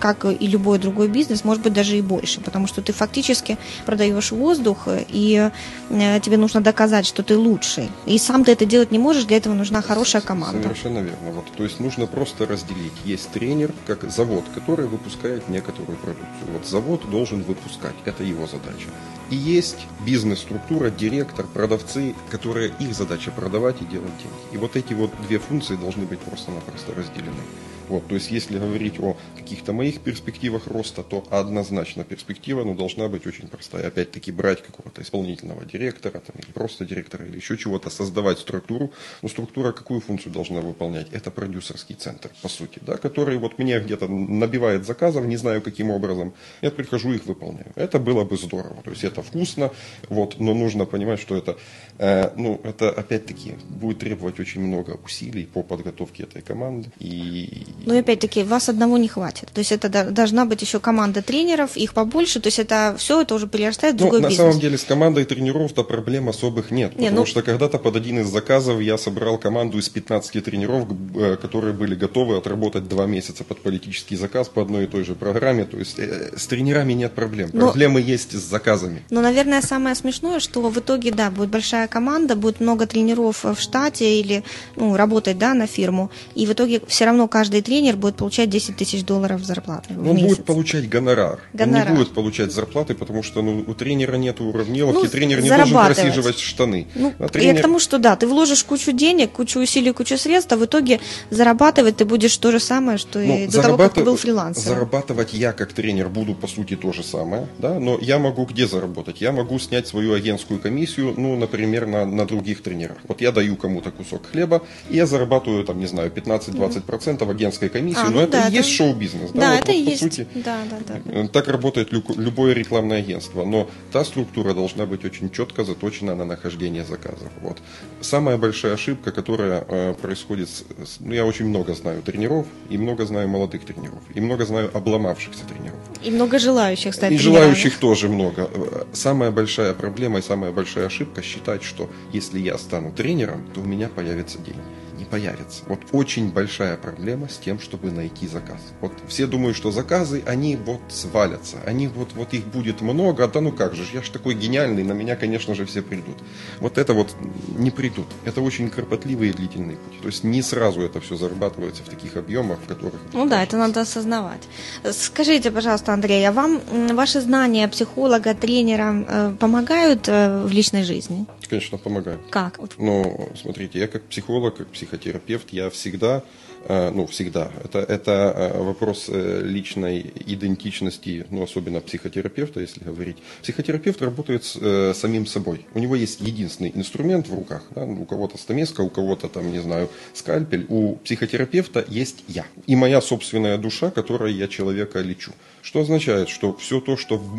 Как 0.00 0.24
и 0.24 0.46
любой 0.46 0.78
другой 0.78 1.08
бизнес, 1.08 1.44
может 1.44 1.62
быть 1.62 1.72
даже 1.74 1.96
и 1.96 2.02
больше, 2.02 2.40
потому 2.40 2.66
что 2.66 2.80
ты 2.80 2.92
фактически 2.92 3.58
продаешь 3.84 4.32
воздух, 4.32 4.88
и 4.88 5.50
э, 5.90 6.20
тебе 6.20 6.36
нужно 6.38 6.60
доказать, 6.60 7.06
что 7.06 7.22
ты 7.22 7.36
лучший. 7.36 7.90
И 8.06 8.18
сам 8.18 8.44
ты 8.44 8.52
это 8.52 8.64
делать 8.64 8.90
не 8.92 8.98
можешь, 8.98 9.24
для 9.24 9.36
этого 9.36 9.54
нужна 9.54 9.82
хорошая 9.82 10.22
команда. 10.22 10.62
Совершенно 10.62 10.98
верно. 11.00 11.32
Вот, 11.32 11.44
то 11.56 11.64
есть 11.64 11.80
нужно 11.80 12.06
просто 12.06 12.46
разделить. 12.46 12.92
Есть 13.04 13.30
тренер, 13.30 13.72
как 13.86 14.10
завод, 14.10 14.44
который 14.54 14.86
выпускает 14.86 15.48
некоторую 15.48 15.98
продукцию. 15.98 16.52
Вот 16.52 16.66
завод 16.66 17.10
должен 17.10 17.42
выпускать, 17.42 17.94
это 18.06 18.24
его 18.24 18.46
задача. 18.46 18.88
И 19.30 19.36
есть 19.36 19.86
бизнес-структура, 20.06 20.90
директор, 20.90 21.46
продавцы, 21.46 22.14
которые 22.30 22.72
их 22.80 22.94
задача 22.94 23.30
продавать 23.30 23.82
и 23.82 23.84
делать 23.84 24.16
деньги. 24.16 24.54
И 24.54 24.56
вот 24.56 24.76
эти 24.76 24.94
вот 24.94 25.10
две 25.28 25.38
функции 25.38 25.76
должны 25.76 26.06
быть 26.06 26.20
просто-напросто 26.20 26.94
разделены. 26.94 27.42
Вот, 27.88 28.06
то 28.06 28.14
есть, 28.14 28.30
если 28.30 28.58
говорить 28.58 29.00
о 29.00 29.16
каких-то 29.36 29.72
моих 29.72 30.00
перспективах 30.00 30.66
роста, 30.66 31.02
то 31.02 31.26
однозначно 31.30 32.04
перспектива 32.04 32.64
ну, 32.64 32.74
должна 32.74 33.08
быть 33.08 33.26
очень 33.26 33.48
простая. 33.48 33.88
Опять-таки 33.88 34.32
брать 34.32 34.62
какого-то 34.62 35.02
исполнительного 35.02 35.64
директора, 35.64 36.20
там, 36.20 36.36
или 36.36 36.52
просто 36.52 36.84
директора, 36.84 37.26
или 37.26 37.36
еще 37.36 37.56
чего-то, 37.56 37.90
создавать 37.90 38.38
структуру. 38.38 38.92
Но 39.22 39.28
структура 39.28 39.72
какую 39.72 40.00
функцию 40.00 40.32
должна 40.32 40.60
выполнять? 40.60 41.08
Это 41.12 41.30
продюсерский 41.30 41.94
центр, 41.94 42.30
по 42.42 42.48
сути, 42.48 42.80
да, 42.82 42.96
который 42.96 43.38
вот 43.38 43.58
мне 43.58 43.80
где-то 43.80 44.08
набивает 44.08 44.86
заказов, 44.86 45.24
не 45.24 45.36
знаю 45.36 45.62
каким 45.62 45.90
образом, 45.90 46.32
я 46.62 46.70
прихожу 46.70 47.12
их 47.12 47.26
выполняю. 47.26 47.72
Это 47.74 47.98
было 47.98 48.24
бы 48.24 48.36
здорово. 48.36 48.82
То 48.84 48.90
есть 48.90 49.04
это 49.04 49.22
вкусно, 49.22 49.70
вот, 50.08 50.40
но 50.40 50.54
нужно 50.54 50.84
понимать, 50.84 51.20
что 51.20 51.36
это, 51.36 51.56
э, 51.98 52.30
ну, 52.36 52.60
это 52.64 52.90
опять-таки 52.90 53.54
будет 53.68 53.98
требовать 53.98 54.40
очень 54.40 54.60
много 54.60 54.98
усилий 55.04 55.44
по 55.44 55.62
подготовке 55.62 56.24
этой 56.24 56.42
команды. 56.42 56.90
И 56.98 57.66
Но 57.86 57.94
ну, 57.94 58.00
опять-таки, 58.00 58.42
вас 58.42 58.68
одного 58.68 58.98
не 58.98 59.08
хватит. 59.08 59.48
То 59.52 59.60
есть 59.60 59.72
это 59.72 59.88
должна 60.10 60.44
быть 60.44 60.62
еще 60.62 60.80
команда 60.80 61.22
тренеров, 61.22 61.76
их 61.76 61.94
побольше. 61.94 62.40
То 62.40 62.48
есть 62.48 62.58
это 62.58 62.96
все 62.98 63.22
это 63.22 63.34
уже 63.34 63.46
перерастает 63.46 63.94
в 63.94 63.98
ну, 63.98 64.02
другой 64.04 64.20
на 64.20 64.28
бизнес. 64.28 64.44
На 64.44 64.50
самом 64.52 64.60
деле 64.60 64.78
с 64.78 64.84
командой 64.84 65.24
тренеров-то 65.24 65.84
проблем 65.84 66.28
особых 66.28 66.70
нет. 66.70 66.96
не, 66.96 67.06
потому 67.06 67.20
ну... 67.20 67.26
что 67.26 67.42
когда-то 67.42 67.78
под 67.78 67.96
один 67.96 68.20
из 68.20 68.28
заказов 68.28 68.80
я 68.80 68.98
собрал 68.98 69.38
команду 69.38 69.78
из 69.78 69.88
15 69.88 70.44
тренеров, 70.44 70.88
э, 71.14 71.36
которые 71.36 71.72
были 71.72 71.94
готовы 71.94 72.36
отработать 72.36 72.88
два 72.88 73.06
месяца 73.06 73.44
под 73.44 73.60
политический 73.62 74.16
заказ 74.16 74.48
по 74.48 74.62
одной 74.62 74.84
и 74.84 74.86
той 74.86 75.04
же 75.04 75.14
программе. 75.14 75.64
То 75.64 75.78
есть 75.78 75.98
э, 75.98 76.32
с 76.36 76.46
тренерами 76.46 76.92
нет 76.92 77.14
проблем. 77.14 77.50
Но... 77.52 77.66
Проблемы 77.66 78.00
есть 78.00 78.32
с 78.32 78.50
заказами. 78.50 79.02
Но, 79.10 79.20
наверное, 79.20 79.62
самое 79.62 79.94
смешное, 79.94 80.40
что 80.40 80.60
в 80.68 80.78
итоге, 80.78 81.10
да, 81.10 81.30
будет 81.30 81.50
большая 81.50 81.88
команда, 81.88 82.36
будет 82.36 82.60
много 82.60 82.86
тренеров 82.86 83.44
в 83.44 83.56
штате 83.58 84.20
или 84.20 84.44
ну, 84.76 84.96
работать 84.96 85.38
да, 85.38 85.54
на 85.54 85.66
фирму. 85.66 86.10
И 86.34 86.46
в 86.46 86.52
итоге 86.52 86.80
все 86.86 87.04
равно 87.04 87.28
каждый 87.28 87.62
тренер 87.68 87.96
будет 87.96 88.16
получать 88.16 88.48
10 88.48 88.76
тысяч 88.76 89.04
долларов 89.04 89.44
зарплаты 89.44 89.92
в 89.92 90.08
Он 90.08 90.16
месяц. 90.16 90.28
будет 90.28 90.44
получать 90.46 90.88
гонорар. 90.88 91.38
гонорар. 91.52 91.86
Он 91.88 91.92
не 91.92 91.98
будет 91.98 92.14
получать 92.14 92.50
зарплаты, 92.50 92.94
потому 92.94 93.22
что 93.22 93.42
ну, 93.42 93.62
у 93.66 93.74
тренера 93.74 94.16
нет 94.16 94.40
уравниловки, 94.40 95.04
ну, 95.04 95.10
тренер 95.10 95.42
не 95.42 95.50
должен 95.50 95.76
просиживать 95.76 96.38
штаны. 96.38 96.86
Ну, 96.94 97.12
а 97.18 97.28
тренер... 97.28 97.54
Я 97.54 97.58
к 97.58 97.62
тому, 97.62 97.78
что 97.78 97.98
да, 97.98 98.16
ты 98.16 98.26
вложишь 98.26 98.64
кучу 98.64 98.92
денег, 98.92 99.32
кучу 99.32 99.60
усилий, 99.60 99.92
кучу 99.92 100.16
средств, 100.16 100.50
а 100.50 100.56
в 100.56 100.64
итоге 100.64 101.00
зарабатывать 101.28 101.96
ты 101.98 102.06
будешь 102.06 102.34
то 102.38 102.50
же 102.52 102.58
самое, 102.58 102.96
что 102.96 103.18
ну, 103.18 103.36
и 103.36 103.44
до 103.44 103.52
зарабат... 103.52 103.76
того, 103.76 103.88
как 103.88 103.94
ты 103.94 104.04
был 104.04 104.16
фрилансером. 104.16 104.68
Зарабатывать 104.68 105.34
я 105.34 105.52
как 105.52 105.74
тренер 105.74 106.08
буду 106.08 106.34
по 106.34 106.46
сути 106.46 106.74
то 106.74 106.94
же 106.94 107.02
самое, 107.02 107.48
да, 107.58 107.78
но 107.78 107.98
я 108.00 108.18
могу 108.18 108.46
где 108.46 108.66
заработать? 108.66 109.20
Я 109.20 109.32
могу 109.32 109.58
снять 109.58 109.86
свою 109.86 110.14
агентскую 110.14 110.58
комиссию, 110.58 111.12
ну, 111.18 111.36
например, 111.36 111.86
на, 111.86 112.06
на 112.06 112.24
других 112.24 112.62
тренерах. 112.62 112.96
Вот 113.06 113.20
я 113.20 113.30
даю 113.30 113.56
кому-то 113.56 113.90
кусок 113.90 114.24
хлеба, 114.24 114.62
и 114.88 114.96
я 114.96 115.04
зарабатываю, 115.04 115.64
там, 115.64 115.78
не 115.78 115.86
знаю, 115.86 116.10
15-20% 116.10 117.18
mm-hmm. 117.18 117.32
Агентской 117.58 117.68
комиссию, 117.68 118.06
а, 118.06 118.10
но 118.10 118.16
ну 118.16 118.20
это 118.22 118.32
да, 118.32 118.48
и 118.48 118.52
есть 118.52 118.70
шоу-бизнес. 118.70 119.30
Да, 119.32 119.40
да 119.40 119.50
вот, 119.50 119.60
это 119.60 119.72
вот, 119.72 119.78
и 119.78 119.82
есть. 119.82 120.02
Сути, 120.02 120.26
да, 120.34 120.58
да, 120.70 120.96
да. 121.04 121.28
Так 121.28 121.48
работает 121.48 121.92
любое 121.92 122.54
рекламное 122.54 122.98
агентство. 122.98 123.44
Но 123.44 123.68
та 123.92 124.04
структура 124.04 124.54
должна 124.54 124.86
быть 124.86 125.04
очень 125.04 125.30
четко 125.30 125.64
заточена 125.64 126.14
на 126.14 126.24
нахождение 126.24 126.84
заказов. 126.84 127.30
Вот. 127.42 127.58
Самая 128.00 128.36
большая 128.36 128.74
ошибка, 128.74 129.10
которая 129.12 129.64
э, 129.68 129.94
происходит, 129.94 130.48
с, 130.48 131.00
ну, 131.00 131.14
я 131.14 131.24
очень 131.24 131.46
много 131.46 131.74
знаю 131.74 132.02
тренеров, 132.02 132.46
и 132.70 132.78
много 132.78 133.04
знаю 133.06 133.28
молодых 133.28 133.64
тренеров, 133.64 134.02
и 134.14 134.20
много 134.20 134.44
знаю 134.44 134.70
обломавшихся 134.72 135.44
тренеров. 135.44 135.78
И 136.02 136.10
много 136.10 136.38
желающих 136.38 136.94
стать 136.94 137.12
И 137.12 137.18
желающих 137.18 137.78
тоже 137.78 138.08
много. 138.08 138.50
Самая 138.92 139.30
большая 139.30 139.74
проблема 139.74 140.18
и 140.18 140.22
самая 140.22 140.52
большая 140.52 140.86
ошибка 140.86 141.22
считать, 141.22 141.62
что 141.62 141.90
если 142.12 142.38
я 142.38 142.58
стану 142.58 142.92
тренером, 142.92 143.44
то 143.54 143.60
у 143.60 143.64
меня 143.64 143.88
появятся 143.88 144.38
деньги 144.38 144.77
появится. 145.08 145.64
Вот 145.66 145.80
очень 145.92 146.30
большая 146.30 146.76
проблема 146.76 147.28
с 147.28 147.38
тем, 147.38 147.58
чтобы 147.60 147.90
найти 147.90 148.26
заказ. 148.28 148.60
Вот 148.80 148.92
все 149.08 149.26
думают, 149.26 149.56
что 149.56 149.70
заказы, 149.70 150.22
они 150.26 150.56
вот 150.56 150.80
свалятся, 150.88 151.56
они 151.66 151.88
вот, 151.88 152.12
вот 152.14 152.34
их 152.34 152.46
будет 152.46 152.80
много, 152.80 153.26
да 153.28 153.40
ну 153.40 153.52
как 153.52 153.74
же, 153.74 153.84
я 153.92 154.02
же 154.02 154.10
такой 154.10 154.34
гениальный, 154.34 154.82
на 154.82 154.92
меня, 154.92 155.16
конечно 155.16 155.54
же, 155.54 155.64
все 155.64 155.82
придут. 155.82 156.16
Вот 156.60 156.78
это 156.78 156.94
вот 156.94 157.14
не 157.56 157.70
придут. 157.70 158.06
Это 158.24 158.40
очень 158.40 158.70
кропотливый 158.70 159.30
и 159.30 159.32
длительный 159.32 159.76
путь. 159.76 160.00
То 160.00 160.08
есть 160.08 160.24
не 160.24 160.42
сразу 160.42 160.82
это 160.82 161.00
все 161.00 161.16
зарабатывается 161.16 161.82
в 161.82 161.88
таких 161.88 162.16
объемах, 162.16 162.58
в 162.60 162.66
которых... 162.66 163.00
Ну 163.12 163.26
да, 163.26 163.42
это 163.42 163.56
надо 163.56 163.80
осознавать. 163.80 164.42
Скажите, 164.90 165.50
пожалуйста, 165.50 165.92
Андрей, 165.92 166.26
а 166.28 166.32
вам 166.32 166.60
ваши 166.94 167.20
знания 167.20 167.68
психолога, 167.68 168.34
тренера 168.34 169.04
э, 169.08 169.34
помогают 169.38 170.08
э, 170.08 170.42
в 170.44 170.52
личной 170.52 170.82
жизни? 170.82 171.26
Конечно, 171.48 171.78
помогают. 171.78 172.20
Как? 172.30 172.58
Ну, 172.78 173.30
смотрите, 173.40 173.78
я 173.78 173.88
как 173.88 174.02
психолог, 174.02 174.56
как 174.56 174.66
психолог, 174.68 174.97
психотерапевт, 174.98 175.50
я 175.50 175.70
всегда, 175.70 176.22
ну, 176.68 177.06
всегда, 177.06 177.50
это, 177.64 177.78
это 177.78 178.12
э, 178.36 178.62
вопрос 178.62 179.06
э, 179.08 179.40
личной 179.42 180.12
идентичности, 180.26 181.26
ну, 181.30 181.42
особенно 181.42 181.80
психотерапевта, 181.80 182.60
если 182.60 182.84
говорить. 182.84 183.16
Психотерапевт 183.42 184.02
работает 184.02 184.44
с 184.44 184.94
самим 184.94 185.26
собой. 185.26 185.66
У 185.74 185.78
него 185.78 185.96
есть 185.96 186.20
единственный 186.20 186.72
инструмент 186.74 187.28
в 187.28 187.34
руках, 187.34 187.62
да? 187.74 187.84
у 187.84 188.04
кого-то 188.04 188.38
стамеска, 188.38 188.82
у 188.82 188.90
кого-то 188.90 189.28
там, 189.28 189.50
не 189.50 189.60
знаю, 189.60 189.88
скальпель. 190.14 190.66
У 190.68 190.96
психотерапевта 190.96 191.84
есть 191.88 192.24
я 192.28 192.44
и 192.66 192.76
моя 192.76 193.00
собственная 193.00 193.56
душа, 193.58 193.90
которой 193.90 194.34
я 194.34 194.48
человека 194.48 195.00
лечу. 195.00 195.32
Что 195.62 195.80
означает, 195.80 196.28
что 196.28 196.54
все 196.56 196.80
то, 196.80 196.96
что 196.96 197.16
в, 197.16 197.34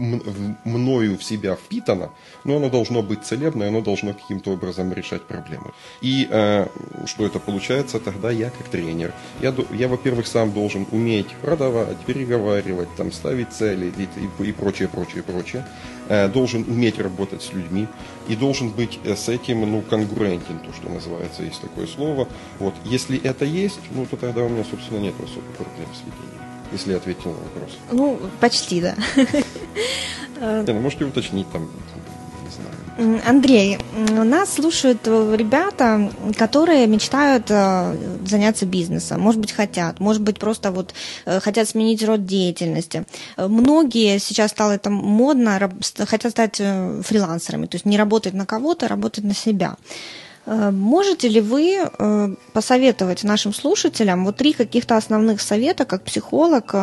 мною 0.65 1.17
в 1.17 1.23
себя 1.23 1.55
впитано, 1.55 2.11
но 2.43 2.57
оно 2.57 2.69
должно 2.69 3.01
быть 3.01 3.23
целебное, 3.23 3.69
оно 3.69 3.81
должно 3.81 4.13
каким-то 4.13 4.51
образом 4.51 4.93
решать 4.93 5.21
проблемы. 5.21 5.71
И 6.01 6.27
э, 6.29 6.67
что 7.05 7.25
это 7.25 7.39
получается, 7.39 7.99
тогда 7.99 8.31
я 8.31 8.49
как 8.49 8.67
тренер. 8.69 9.13
Я, 9.41 9.53
я 9.71 9.87
во-первых, 9.87 10.27
сам 10.27 10.51
должен 10.51 10.85
уметь 10.91 11.27
продавать, 11.41 11.97
переговаривать, 12.05 12.89
там, 12.97 13.11
ставить 13.11 13.53
цели 13.53 13.91
и, 13.97 14.43
и, 14.43 14.49
и 14.49 14.51
прочее, 14.51 14.87
прочее, 14.87 15.23
прочее. 15.23 15.65
Э, 16.09 16.27
должен 16.27 16.65
уметь 16.67 16.99
работать 16.99 17.41
с 17.41 17.53
людьми 17.53 17.87
и 18.27 18.35
должен 18.35 18.69
быть 18.69 18.99
э, 19.03 19.15
с 19.15 19.29
этим, 19.29 19.61
ну, 19.61 19.81
конгруентен, 19.81 20.59
то, 20.59 20.73
что 20.73 20.89
называется, 20.89 21.43
есть 21.43 21.61
такое 21.61 21.87
слово. 21.87 22.27
Вот. 22.59 22.73
Если 22.83 23.21
это 23.21 23.45
есть, 23.45 23.79
ну, 23.91 24.05
то 24.05 24.17
тогда 24.17 24.43
у 24.43 24.49
меня, 24.49 24.65
собственно, 24.69 24.99
нет 24.99 25.15
особых 25.15 25.55
проблем 25.55 25.87
с 25.93 25.99
ведением 25.99 26.39
если 26.71 26.91
я 26.91 26.97
ответил 26.97 27.31
на 27.31 27.37
вопрос. 27.37 27.77
Ну, 27.91 28.19
почти, 28.39 28.81
да. 28.81 28.95
Ну, 30.39 30.73
можете 30.79 31.03
уточнить 31.03 31.51
там, 31.51 31.69
Андрей, 33.25 33.77
нас 33.93 34.53
слушают 34.53 35.07
ребята, 35.07 36.11
которые 36.37 36.85
мечтают 36.85 37.45
э, 37.49 37.95
заняться 38.25 38.65
бизнесом, 38.65 39.21
может 39.21 39.39
быть, 39.39 39.53
хотят, 39.53 40.01
может 40.01 40.21
быть, 40.21 40.37
просто 40.37 40.71
вот 40.71 40.93
э, 41.25 41.39
хотят 41.39 41.69
сменить 41.69 42.03
род 42.03 42.25
деятельности. 42.25 43.05
Многие 43.37 44.19
сейчас 44.19 44.51
стало 44.51 44.73
это 44.73 44.89
модно, 44.89 45.71
хотят 45.97 46.31
стать 46.31 46.57
э, 46.59 47.01
фрилансерами, 47.05 47.67
то 47.67 47.75
есть 47.75 47.85
не 47.85 47.97
работать 47.97 48.33
на 48.33 48.45
кого-то, 48.45 48.87
а 48.87 48.89
работать 48.89 49.23
на 49.23 49.33
себя. 49.33 49.75
Можете 50.45 51.27
ли 51.27 51.41
вы 51.41 51.87
посоветовать 52.53 53.23
нашим 53.23 53.53
слушателям 53.53 54.25
вот 54.25 54.37
три 54.37 54.53
каких-то 54.53 54.97
основных 54.97 55.41
совета, 55.41 55.85
как 55.85 56.03
психолог, 56.03 56.73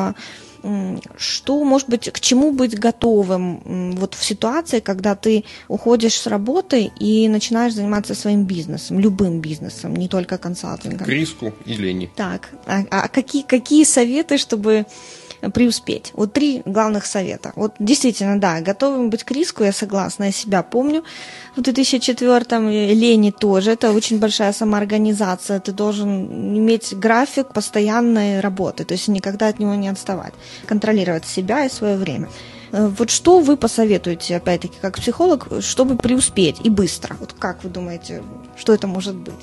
что, 1.17 1.65
может 1.65 1.89
быть, 1.89 2.11
к 2.11 2.21
чему 2.21 2.53
быть 2.53 2.79
готовым 2.79 3.93
вот 3.97 4.15
в 4.15 4.25
ситуации, 4.25 4.81
когда 4.81 5.15
ты 5.15 5.45
уходишь 5.69 6.15
с 6.15 6.27
работы 6.27 6.91
и 6.99 7.29
начинаешь 7.29 7.75
заниматься 7.75 8.15
своим 8.15 8.45
бизнесом, 8.45 9.01
любым 9.01 9.41
бизнесом, 9.41 9.95
не 9.97 10.09
только 10.09 10.39
консалтингом? 10.39 11.07
К 11.07 11.09
риску 11.09 11.53
и 11.65 11.75
лени. 11.75 12.11
Так, 12.17 12.51
а, 12.67 12.85
а 12.91 13.09
какие, 13.09 13.43
какие 13.43 13.85
советы, 13.85 14.39
чтобы 14.39 14.87
преуспеть. 15.53 16.13
Вот 16.15 16.33
три 16.33 16.63
главных 16.65 17.07
совета. 17.07 17.53
Вот 17.57 17.75
действительно, 17.79 18.41
да, 18.41 18.61
готовым 18.61 19.11
быть 19.11 19.25
к 19.25 19.31
риску, 19.31 19.65
я 19.65 19.73
согласна, 19.73 20.25
я 20.25 20.33
себя 20.33 20.63
помню. 20.63 21.05
В 21.57 21.61
2004-м 21.61 22.69
лени 22.69 23.31
тоже, 23.31 23.73
это 23.73 23.93
очень 23.93 24.19
большая 24.19 24.53
самоорганизация, 24.53 25.61
ты 25.61 25.73
должен 25.73 26.27
иметь 26.59 26.95
график 26.95 27.53
постоянной 27.53 28.41
работы, 28.41 28.85
то 28.85 28.93
есть 28.93 29.09
никогда 29.09 29.49
от 29.49 29.59
него 29.59 29.75
не 29.75 29.89
отставать, 29.89 30.35
контролировать 30.67 31.27
себя 31.27 31.65
и 31.65 31.71
свое 31.71 31.97
время. 31.97 32.29
Э, 32.73 32.89
вот 32.89 33.11
что 33.11 33.41
вы 33.41 33.57
посоветуете, 33.57 34.37
опять-таки, 34.37 34.77
как 34.81 34.97
психолог, 34.97 35.49
чтобы 35.61 35.97
преуспеть 35.97 36.61
и 36.65 36.71
быстро? 36.71 37.17
Вот 37.21 37.33
как 37.33 37.65
вы 37.65 37.71
думаете, 37.71 38.23
что 38.57 38.73
это 38.73 38.87
может 38.87 39.15
быть? 39.15 39.35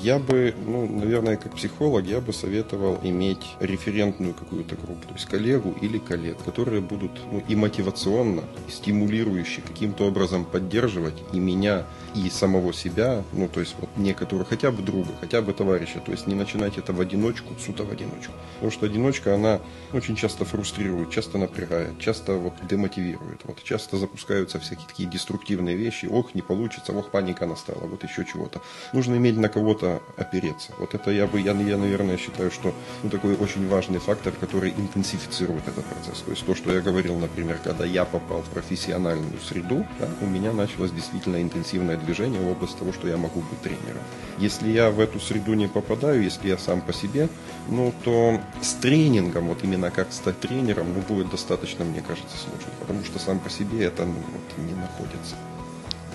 Я 0.00 0.18
бы, 0.18 0.54
ну, 0.66 0.86
наверное, 0.86 1.36
как 1.36 1.54
психолог, 1.54 2.04
я 2.06 2.20
бы 2.20 2.32
советовал 2.32 2.98
иметь 3.02 3.56
референтную 3.60 4.34
какую-то 4.34 4.74
группу, 4.76 5.06
то 5.06 5.14
есть 5.14 5.26
коллегу 5.26 5.74
или 5.80 5.98
коллег, 5.98 6.42
которые 6.44 6.80
будут 6.80 7.12
ну, 7.30 7.42
и 7.46 7.54
мотивационно, 7.54 8.42
и 8.68 8.70
стимулирующе 8.70 9.60
каким-то 9.60 10.06
образом 10.06 10.44
поддерживать 10.44 11.22
и 11.32 11.38
меня, 11.38 11.86
и 12.14 12.30
самого 12.30 12.72
себя, 12.72 13.24
ну, 13.32 13.48
то 13.48 13.60
есть 13.60 13.74
вот 13.78 13.90
некоторую, 13.96 14.44
хотя 14.44 14.70
бы 14.70 14.82
друга, 14.82 15.10
хотя 15.20 15.42
бы 15.42 15.52
товарища, 15.52 16.00
то 16.00 16.12
есть 16.12 16.26
не 16.26 16.34
начинать 16.34 16.78
это 16.78 16.92
в 16.92 17.00
одиночку, 17.00 17.54
суто 17.58 17.84
в 17.84 17.90
одиночку. 17.90 18.32
Потому 18.54 18.72
что 18.72 18.86
одиночка, 18.86 19.34
она 19.34 19.60
очень 19.92 20.16
часто 20.16 20.44
фрустрирует, 20.44 21.10
часто 21.10 21.38
напрягает, 21.38 21.98
часто 21.98 22.34
вот 22.34 22.54
демотивирует, 22.68 23.40
вот 23.44 23.62
часто 23.62 23.96
запускаются 23.96 24.58
всякие 24.58 24.86
такие 24.86 25.08
деструктивные 25.08 25.76
вещи, 25.76 26.06
ох, 26.06 26.34
не 26.34 26.42
получится, 26.42 26.92
ох, 26.92 27.10
паника 27.10 27.46
настала, 27.46 27.86
вот 27.86 28.02
еще 28.04 28.24
чего-то. 28.24 28.60
Нужно 28.92 29.16
иметь 29.16 29.36
на 29.36 29.48
кого-то 29.48 30.02
опереться. 30.16 30.72
Вот 30.78 30.94
это 30.94 31.10
я 31.10 31.26
бы, 31.26 31.40
я, 31.40 31.52
я 31.52 31.76
наверное, 31.76 32.16
считаю, 32.16 32.50
что 32.50 32.74
ну, 33.02 33.10
такой 33.10 33.36
очень 33.36 33.68
важный 33.68 33.98
фактор, 33.98 34.32
который 34.32 34.70
интенсифицирует 34.70 35.66
этот 35.68 35.84
процесс. 35.84 36.22
То 36.22 36.30
есть 36.30 36.44
то, 36.44 36.54
что 36.54 36.72
я 36.72 36.80
говорил, 36.80 37.16
например, 37.16 37.58
когда 37.62 37.84
я 37.84 38.04
попал 38.04 38.42
в 38.42 38.50
профессиональную 38.50 39.38
среду, 39.40 39.86
да, 39.98 40.08
у 40.20 40.26
меня 40.26 40.52
началось 40.52 40.90
действительно 40.90 41.42
интенсивное 41.42 41.96
движение 42.04 42.40
в 42.40 42.50
область 42.50 42.78
того, 42.78 42.92
что 42.92 43.08
я 43.08 43.16
могу 43.16 43.40
быть 43.40 43.60
тренером. 43.62 44.02
Если 44.38 44.70
я 44.70 44.90
в 44.90 45.00
эту 45.00 45.20
среду 45.20 45.54
не 45.54 45.68
попадаю, 45.68 46.22
если 46.22 46.48
я 46.48 46.58
сам 46.58 46.80
по 46.80 46.92
себе, 46.92 47.28
ну, 47.68 47.92
то 48.04 48.40
с 48.60 48.74
тренингом, 48.74 49.48
вот 49.48 49.64
именно 49.64 49.90
как 49.90 50.12
стать 50.12 50.40
тренером, 50.40 50.92
ну, 50.94 51.00
будет 51.00 51.30
достаточно, 51.30 51.84
мне 51.84 52.00
кажется, 52.00 52.36
сложно, 52.36 52.70
потому 52.80 53.04
что 53.04 53.18
сам 53.18 53.38
по 53.38 53.50
себе 53.50 53.84
это 53.84 54.04
ну, 54.04 54.14
вот, 54.14 54.66
не 54.66 54.74
находится. 54.74 55.36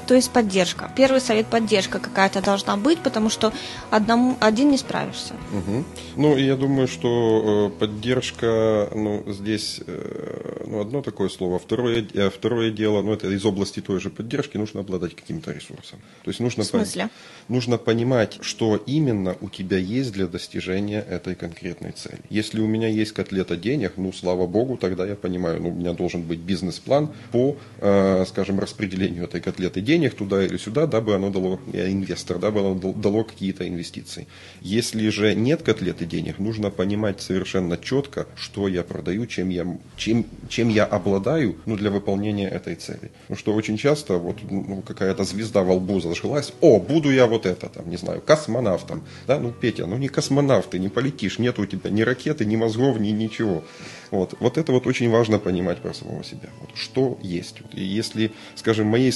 То 0.07 0.15
есть 0.15 0.31
поддержка. 0.31 0.89
Первый 0.95 1.19
совет 1.19 1.47
поддержка 1.47 1.99
какая-то 1.99 2.41
должна 2.41 2.77
быть, 2.77 2.99
потому 2.99 3.29
что 3.29 3.51
одному, 3.91 4.37
один 4.39 4.71
не 4.71 4.77
справишься. 4.77 5.33
Угу. 5.51 5.83
Ну, 6.15 6.37
я 6.37 6.55
думаю, 6.55 6.87
что 6.87 7.71
э, 7.75 7.79
поддержка, 7.79 8.89
ну, 8.95 9.23
здесь, 9.27 9.81
э, 9.85 10.63
ну, 10.65 10.79
одно 10.79 11.01
такое 11.01 11.27
слово. 11.27 11.59
Второе, 11.59 12.07
э, 12.13 12.29
второе 12.29 12.71
дело, 12.71 13.01
ну, 13.01 13.11
это 13.11 13.27
из 13.27 13.45
области 13.45 13.81
той 13.81 13.99
же 13.99 14.09
поддержки, 14.09 14.55
нужно 14.55 14.79
обладать 14.79 15.13
каким-то 15.13 15.51
ресурсом. 15.51 15.99
То 16.23 16.29
есть 16.29 16.39
нужно, 16.39 16.63
В 16.63 16.67
смысле? 16.67 17.09
Нужно 17.49 17.77
понимать, 17.77 18.37
что 18.41 18.77
именно 18.85 19.35
у 19.41 19.49
тебя 19.49 19.77
есть 19.77 20.13
для 20.13 20.27
достижения 20.27 21.01
этой 21.01 21.35
конкретной 21.35 21.91
цели. 21.91 22.19
Если 22.29 22.61
у 22.61 22.67
меня 22.67 22.87
есть 22.87 23.11
котлета 23.11 23.57
денег, 23.57 23.93
ну, 23.97 24.13
слава 24.13 24.47
богу, 24.47 24.77
тогда 24.77 25.05
я 25.05 25.15
понимаю, 25.15 25.61
ну, 25.61 25.69
у 25.69 25.73
меня 25.73 25.91
должен 25.91 26.21
быть 26.21 26.39
бизнес-план 26.39 27.09
по, 27.33 27.57
э, 27.79 28.25
скажем, 28.25 28.59
распределению 28.59 29.25
этой 29.25 29.41
котлеты 29.41 29.81
денег 29.81 29.96
туда 30.05 30.45
или 30.45 30.57
сюда, 30.57 30.87
дабы 30.87 31.15
оно 31.15 31.29
дало, 31.29 31.59
я 31.73 31.91
инвестор, 31.91 32.39
дабы 32.39 32.59
оно 32.59 32.75
дало 32.93 33.23
какие-то 33.23 33.67
инвестиции. 33.67 34.27
Если 34.61 35.09
же 35.09 35.33
нет 35.35 35.61
котлеты 35.61 36.05
денег, 36.05 36.39
нужно 36.39 36.69
понимать 36.69 37.21
совершенно 37.21 37.77
четко, 37.77 38.27
что 38.35 38.67
я 38.67 38.83
продаю, 38.83 39.25
чем 39.25 39.49
я, 39.49 39.65
чем, 39.95 40.25
чем 40.49 40.69
я 40.69 40.85
обладаю 40.85 41.57
ну, 41.65 41.75
для 41.75 41.89
выполнения 41.89 42.47
этой 42.47 42.75
цели. 42.75 43.11
Потому 43.21 43.37
что 43.37 43.53
очень 43.53 43.77
часто 43.77 44.17
вот 44.17 44.37
ну, 44.49 44.81
какая-то 44.81 45.23
звезда 45.23 45.63
во 45.63 45.73
лбу 45.73 45.99
зажглась, 45.99 46.53
о, 46.61 46.79
буду 46.79 47.11
я 47.11 47.25
вот 47.27 47.45
это, 47.45 47.67
там, 47.69 47.89
не 47.89 47.97
знаю, 47.97 48.21
космонавтом. 48.21 49.03
Да, 49.25 49.39
ну, 49.39 49.51
Петя, 49.51 49.85
ну 49.85 49.97
не 49.97 50.07
космонавт, 50.07 50.69
ты 50.69 50.79
не 50.79 50.89
полетишь, 50.89 51.39
нет 51.39 51.59
у 51.59 51.65
тебя 51.65 51.89
ни 51.89 52.01
ракеты, 52.01 52.45
ни 52.45 52.55
мозгов, 52.55 52.99
ни 52.99 53.09
ничего. 53.09 53.63
Вот, 54.11 54.35
вот 54.39 54.57
это 54.57 54.71
вот 54.71 54.87
очень 54.87 55.09
важно 55.09 55.39
понимать 55.39 55.79
про 55.79 55.93
самого 55.93 56.23
себя. 56.23 56.49
Вот, 56.61 56.69
что 56.75 57.17
есть. 57.21 57.61
Вот, 57.61 57.73
и 57.73 57.83
если, 57.83 58.31
скажем, 58.55 58.87
моей 58.87 59.11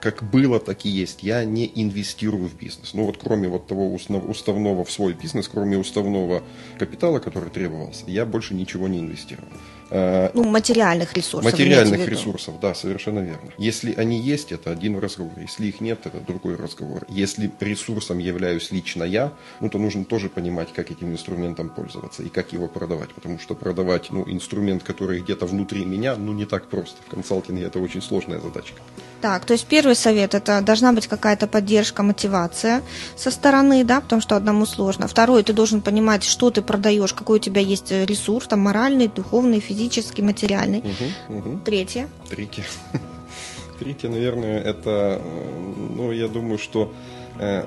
как 0.00 0.22
было, 0.22 0.60
так 0.60 0.84
и 0.84 0.88
есть, 0.88 1.22
я 1.22 1.44
не 1.44 1.70
инвестирую 1.74 2.48
в 2.48 2.54
бизнес. 2.54 2.94
Ну 2.94 3.04
вот 3.04 3.18
кроме 3.18 3.48
вот 3.48 3.66
того 3.66 3.92
уставного 3.92 4.84
в 4.84 4.90
свой 4.90 5.12
бизнес, 5.14 5.48
кроме 5.48 5.78
уставного 5.78 6.42
капитала, 6.78 7.18
который 7.18 7.50
требовался, 7.50 8.04
я 8.06 8.26
больше 8.26 8.54
ничего 8.54 8.88
не 8.88 9.00
инвестировал. 9.00 9.48
Э, 9.90 10.30
ну, 10.34 10.44
материальных 10.44 11.12
ресурсов. 11.14 11.52
Материальных 11.52 12.06
ресурсов, 12.06 12.60
да, 12.60 12.74
совершенно 12.74 13.18
верно. 13.20 13.50
Если 13.58 13.92
они 13.94 14.20
есть, 14.20 14.52
это 14.52 14.70
один 14.70 14.98
разговор. 14.98 15.32
Если 15.36 15.66
их 15.66 15.80
нет, 15.80 16.00
это 16.04 16.20
другой 16.20 16.56
разговор. 16.56 17.04
Если 17.08 17.50
ресурсом 17.60 18.18
являюсь 18.18 18.70
лично 18.70 19.02
я, 19.02 19.32
ну, 19.60 19.68
то 19.68 19.78
нужно 19.78 20.04
тоже 20.04 20.28
понимать, 20.28 20.72
как 20.72 20.90
этим 20.90 21.12
инструментом 21.12 21.70
пользоваться 21.70 22.22
и 22.22 22.28
как 22.28 22.52
его 22.52 22.68
продавать. 22.68 23.10
Потому 23.14 23.38
что 23.40 23.54
продавать 23.54 24.10
ну, 24.10 24.24
инструмент, 24.26 24.84
который 24.84 25.20
где-то 25.20 25.46
внутри 25.46 25.84
меня, 25.84 26.14
ну, 26.16 26.32
не 26.32 26.46
так 26.46 26.68
просто. 26.68 26.96
В 27.06 27.10
консалтинге 27.10 27.64
это 27.64 27.80
очень 27.80 28.00
сложная 28.00 28.38
задачка. 28.38 28.80
Так, 29.20 29.44
то 29.44 29.52
есть 29.52 29.66
первый 29.66 29.94
совет 29.94 30.34
это 30.34 30.60
должна 30.62 30.92
быть 30.92 31.06
какая-то 31.06 31.46
поддержка, 31.46 32.02
мотивация 32.02 32.82
со 33.16 33.30
стороны, 33.30 33.84
да, 33.84 34.00
потому 34.00 34.22
что 34.22 34.36
одному 34.36 34.66
сложно. 34.66 35.06
Второй, 35.08 35.42
ты 35.42 35.52
должен 35.52 35.82
понимать, 35.82 36.24
что 36.24 36.50
ты 36.50 36.62
продаешь, 36.62 37.12
какой 37.12 37.36
у 37.36 37.40
тебя 37.40 37.60
есть 37.60 37.90
ресурс, 37.90 38.46
там 38.46 38.60
моральный, 38.60 39.08
духовный, 39.08 39.60
физический, 39.60 40.22
материальный. 40.22 40.82
Угу, 41.28 41.38
угу. 41.38 41.60
Третье. 41.64 42.08
Третье. 42.28 42.64
Третье, 43.78 44.08
наверное, 44.08 44.60
это, 44.60 45.20
э, 45.20 45.74
ну, 45.96 46.12
я 46.12 46.28
думаю, 46.28 46.58
что 46.58 46.92
Э, 46.92 47.19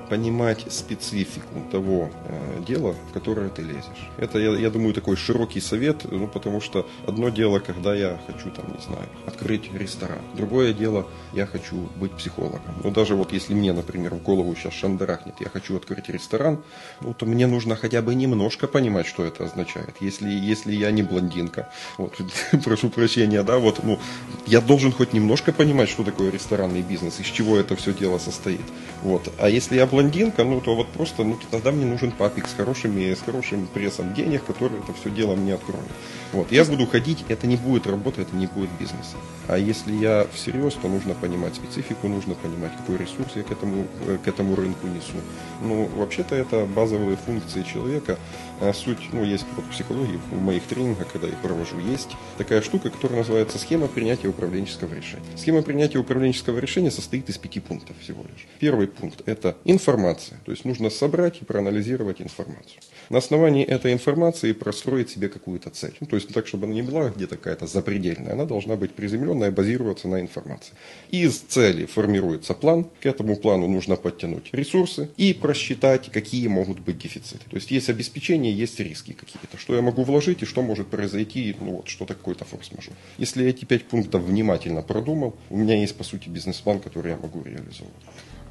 понимать 0.10 0.66
специфику 0.70 1.64
того 1.72 2.12
э, 2.28 2.64
дела, 2.68 2.96
в 3.10 3.14
которое 3.14 3.50
ты 3.50 3.62
лезешь. 3.62 4.10
Это, 4.18 4.38
я, 4.38 4.52
я 4.52 4.70
думаю, 4.70 4.94
такой 4.94 5.16
широкий 5.16 5.62
совет, 5.62 6.04
ну, 6.12 6.28
потому 6.28 6.62
что 6.62 6.88
одно 7.08 7.30
дело, 7.30 7.60
когда 7.60 7.96
я 7.96 8.20
хочу, 8.28 8.52
там, 8.52 8.66
не 8.72 8.82
знаю, 8.84 9.08
открыть 9.26 9.74
ресторан. 9.74 10.20
Другое 10.36 10.74
дело, 10.74 11.08
я 11.34 11.46
хочу 11.46 11.90
быть 11.96 12.12
психологом. 12.12 12.62
Ну, 12.84 12.92
даже 12.92 13.16
вот 13.16 13.34
если 13.34 13.54
мне, 13.54 13.74
например, 13.74 14.14
в 14.14 14.22
голову 14.22 14.56
сейчас 14.56 14.74
шандарахнет, 14.74 15.36
я 15.40 15.50
хочу 15.50 15.76
открыть 15.76 16.10
ресторан, 16.10 16.64
ну, 17.02 17.14
то 17.14 17.26
мне 17.26 17.48
нужно 17.48 17.76
хотя 17.76 18.02
бы 18.02 18.14
немножко 18.16 18.68
понимать, 18.68 19.08
что 19.08 19.24
это 19.24 19.46
означает. 19.46 19.96
Если, 20.02 20.30
если 20.30 20.74
я 20.76 20.92
не 20.92 21.04
блондинка, 21.04 21.70
вот, 21.98 22.20
прошу 22.64 22.90
прощения, 22.90 23.44
да, 23.44 23.58
вот, 23.58 23.84
ну, 23.84 24.00
я 24.46 24.62
должен 24.62 24.92
хоть 24.92 25.14
немножко 25.14 25.52
понимать, 25.52 25.90
что 25.90 26.04
такое 26.04 26.32
ресторанный 26.32 26.82
бизнес, 26.82 27.20
из 27.20 27.28
чего 27.28 27.58
это 27.58 27.76
все 27.76 27.94
дело 27.94 28.18
состоит. 28.18 28.62
Вот. 29.02 29.32
А 29.40 29.50
если 29.50 29.63
если 29.64 29.78
я 29.78 29.86
блондинка, 29.86 30.44
ну 30.44 30.60
то 30.60 30.76
вот 30.76 30.90
просто, 30.90 31.24
ну 31.24 31.38
тогда 31.50 31.72
мне 31.72 31.86
нужен 31.86 32.12
папик 32.12 32.50
с 32.50 32.54
хорошими, 32.54 33.14
с 33.14 33.22
хорошим 33.22 33.66
прессом 33.68 34.14
денег, 34.14 34.44
который 34.44 34.78
это 34.80 34.94
все 34.94 35.10
дело 35.10 35.36
мне 35.36 35.54
откроет. 35.54 35.88
Вот, 36.34 36.52
я 36.52 36.66
буду 36.66 36.86
ходить, 36.86 37.24
это 37.30 37.48
не 37.48 37.56
будет 37.56 37.88
работы, 37.88 38.24
это 38.24 38.36
не 38.36 38.48
будет 38.48 38.70
бизнеса. 38.78 39.16
А 39.48 39.58
если 39.58 39.94
я 39.94 40.28
всерьез, 40.34 40.74
то 40.74 40.90
нужно 40.90 41.14
понимать 41.14 41.56
специфику, 41.56 42.10
нужно 42.10 42.34
понимать, 42.36 42.72
какой 42.76 42.98
ресурс 42.98 43.32
я 43.36 43.44
к 43.44 43.52
этому, 43.52 43.88
э, 44.08 44.18
к 44.18 44.28
этому 44.28 44.56
рынку 44.56 44.88
несу. 44.88 45.16
Ну, 45.62 45.90
вообще-то 45.96 46.36
это 46.36 46.66
базовые 46.66 47.16
функции 47.16 47.64
человека. 47.64 48.18
А 48.62 48.72
суть, 48.74 49.00
ну, 49.12 49.24
есть 49.24 49.46
вот 49.56 49.66
в 49.66 49.70
психологии, 49.70 50.20
в 50.32 50.42
моих 50.42 50.64
тренингах, 50.64 51.12
когда 51.12 51.28
их 51.28 51.38
провожу, 51.38 51.80
есть 51.80 52.12
такая 52.38 52.62
штука, 52.62 52.90
которая 52.90 53.20
называется 53.20 53.58
схема 53.58 53.88
принятия 53.88 54.28
управленческого 54.28 54.94
решения. 54.94 55.26
Схема 55.36 55.62
принятия 55.62 55.98
управленческого 55.98 56.60
решения 56.60 56.92
состоит 56.92 57.30
из 57.30 57.38
пяти 57.38 57.60
пунктов 57.60 57.96
всего 58.00 58.24
лишь. 58.24 58.48
Первый 58.60 58.88
пункт– 58.88 59.22
это 59.26 59.58
информация. 59.66 60.40
То 60.46 60.52
есть 60.52 60.66
нужно 60.66 60.90
собрать 60.90 61.42
и 61.42 61.46
проанализировать 61.46 62.22
информацию. 62.22 62.80
На 63.10 63.18
основании 63.18 63.64
этой 63.64 63.94
информации 63.94 64.54
простроить 64.54 65.10
себе 65.10 65.30
какую-то 65.30 65.70
цель. 65.70 65.94
Ну, 66.00 66.08
то 66.08 66.16
есть 66.16 66.34
так, 66.34 66.48
чтобы 66.48 66.66
она 66.66 66.74
не 66.74 66.82
была 66.82 67.10
где-то 67.10 67.38
какая-то 67.38 67.68
запредельная, 67.68 68.34
она 68.34 68.46
должна 68.46 68.76
быть 68.76 68.94
приземленная, 68.94 69.52
базироваться 69.52 70.08
на 70.08 70.22
информации. 70.22 70.74
Из 71.12 71.38
цели 71.40 71.86
формируется 71.86 72.54
план, 72.54 72.86
к 73.02 73.06
этому 73.06 73.36
плану 73.36 73.68
нужно 73.68 73.96
подтянуть 73.96 74.50
ресурсы 74.54 75.10
и 75.18 75.34
просчитать, 75.34 76.12
какие 76.12 76.48
могут 76.48 76.80
быть 76.80 76.98
дефициты. 76.98 77.44
То 77.50 77.56
есть 77.56 77.72
есть 77.72 77.90
обеспечение, 77.90 78.54
есть 78.54 78.80
риски 78.80 79.14
какие-то. 79.14 79.58
Что 79.58 79.76
я 79.76 79.82
могу 79.82 80.04
вложить 80.04 80.44
и 80.44 80.46
что 80.46 80.62
может 80.62 80.88
произойти, 80.88 81.56
ну 81.60 81.78
вот, 81.78 81.88
что-то 81.88 82.14
какой-то 82.14 82.46
форс-мажор. 82.46 82.94
Если 83.18 83.44
я 83.44 83.50
эти 83.50 83.66
пять 83.66 83.84
пунктов 83.86 84.24
внимательно 84.24 84.82
продумал, 84.82 85.36
у 85.50 85.58
меня 85.58 85.76
есть, 85.80 85.96
по 85.96 86.04
сути, 86.04 86.30
бизнес-план, 86.30 86.80
который 86.80 87.12
я 87.12 87.18
могу 87.18 87.44
реализовывать. 87.44 87.94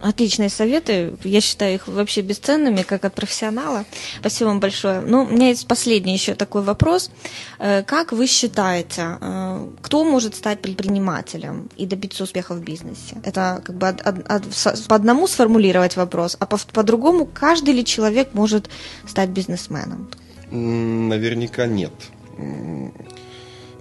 Отличные 0.03 0.49
советы. 0.49 1.15
Я 1.23 1.41
считаю 1.41 1.75
их 1.75 1.87
вообще 1.87 2.23
бесценными, 2.23 2.83
как 2.83 3.05
от 3.05 3.15
профессионала. 3.15 3.85
Спасибо 4.19 4.49
вам 4.49 4.59
большое. 4.59 5.01
Ну, 5.01 5.23
у 5.23 5.29
меня 5.29 5.49
есть 5.49 5.69
последний 5.69 6.13
еще 6.13 6.35
такой 6.35 6.63
вопрос. 6.63 7.11
Э, 7.61 7.85
как 7.85 8.13
вы 8.13 8.27
считаете, 8.27 9.19
э, 9.21 9.69
кто 9.81 10.05
может 10.05 10.35
стать 10.35 10.61
предпринимателем 10.61 11.69
и 11.77 11.87
добиться 11.87 12.25
успеха 12.25 12.55
в 12.55 12.61
бизнесе? 12.61 13.17
Это 13.25 13.63
как 13.65 13.77
бы 13.77 13.87
от, 13.89 14.01
от, 14.01 14.29
от, 14.29 14.89
по 14.89 14.97
одному 14.97 15.29
сформулировать 15.29 15.97
вопрос, 15.97 16.37
а 16.41 16.47
по, 16.47 16.59
по-другому 16.73 17.25
каждый 17.27 17.75
ли 17.75 17.85
человек 17.85 18.35
может 18.35 18.69
стать 19.07 19.29
бизнесменом? 19.31 20.11
Наверняка 20.51 21.67
нет. 21.67 21.93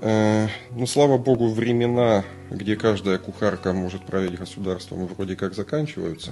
Э, 0.01 0.47
ну, 0.71 0.87
слава 0.87 1.17
богу, 1.17 1.47
времена, 1.47 2.23
где 2.49 2.75
каждая 2.75 3.19
кухарка 3.19 3.71
может 3.71 4.03
править 4.05 4.35
государством, 4.35 5.05
вроде 5.05 5.35
как 5.35 5.53
заканчиваются. 5.53 6.31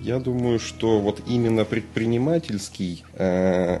Я 0.00 0.18
думаю, 0.18 0.60
что 0.60 1.00
вот 1.00 1.22
именно 1.26 1.64
предпринимательский 1.64 3.04
э, 3.14 3.80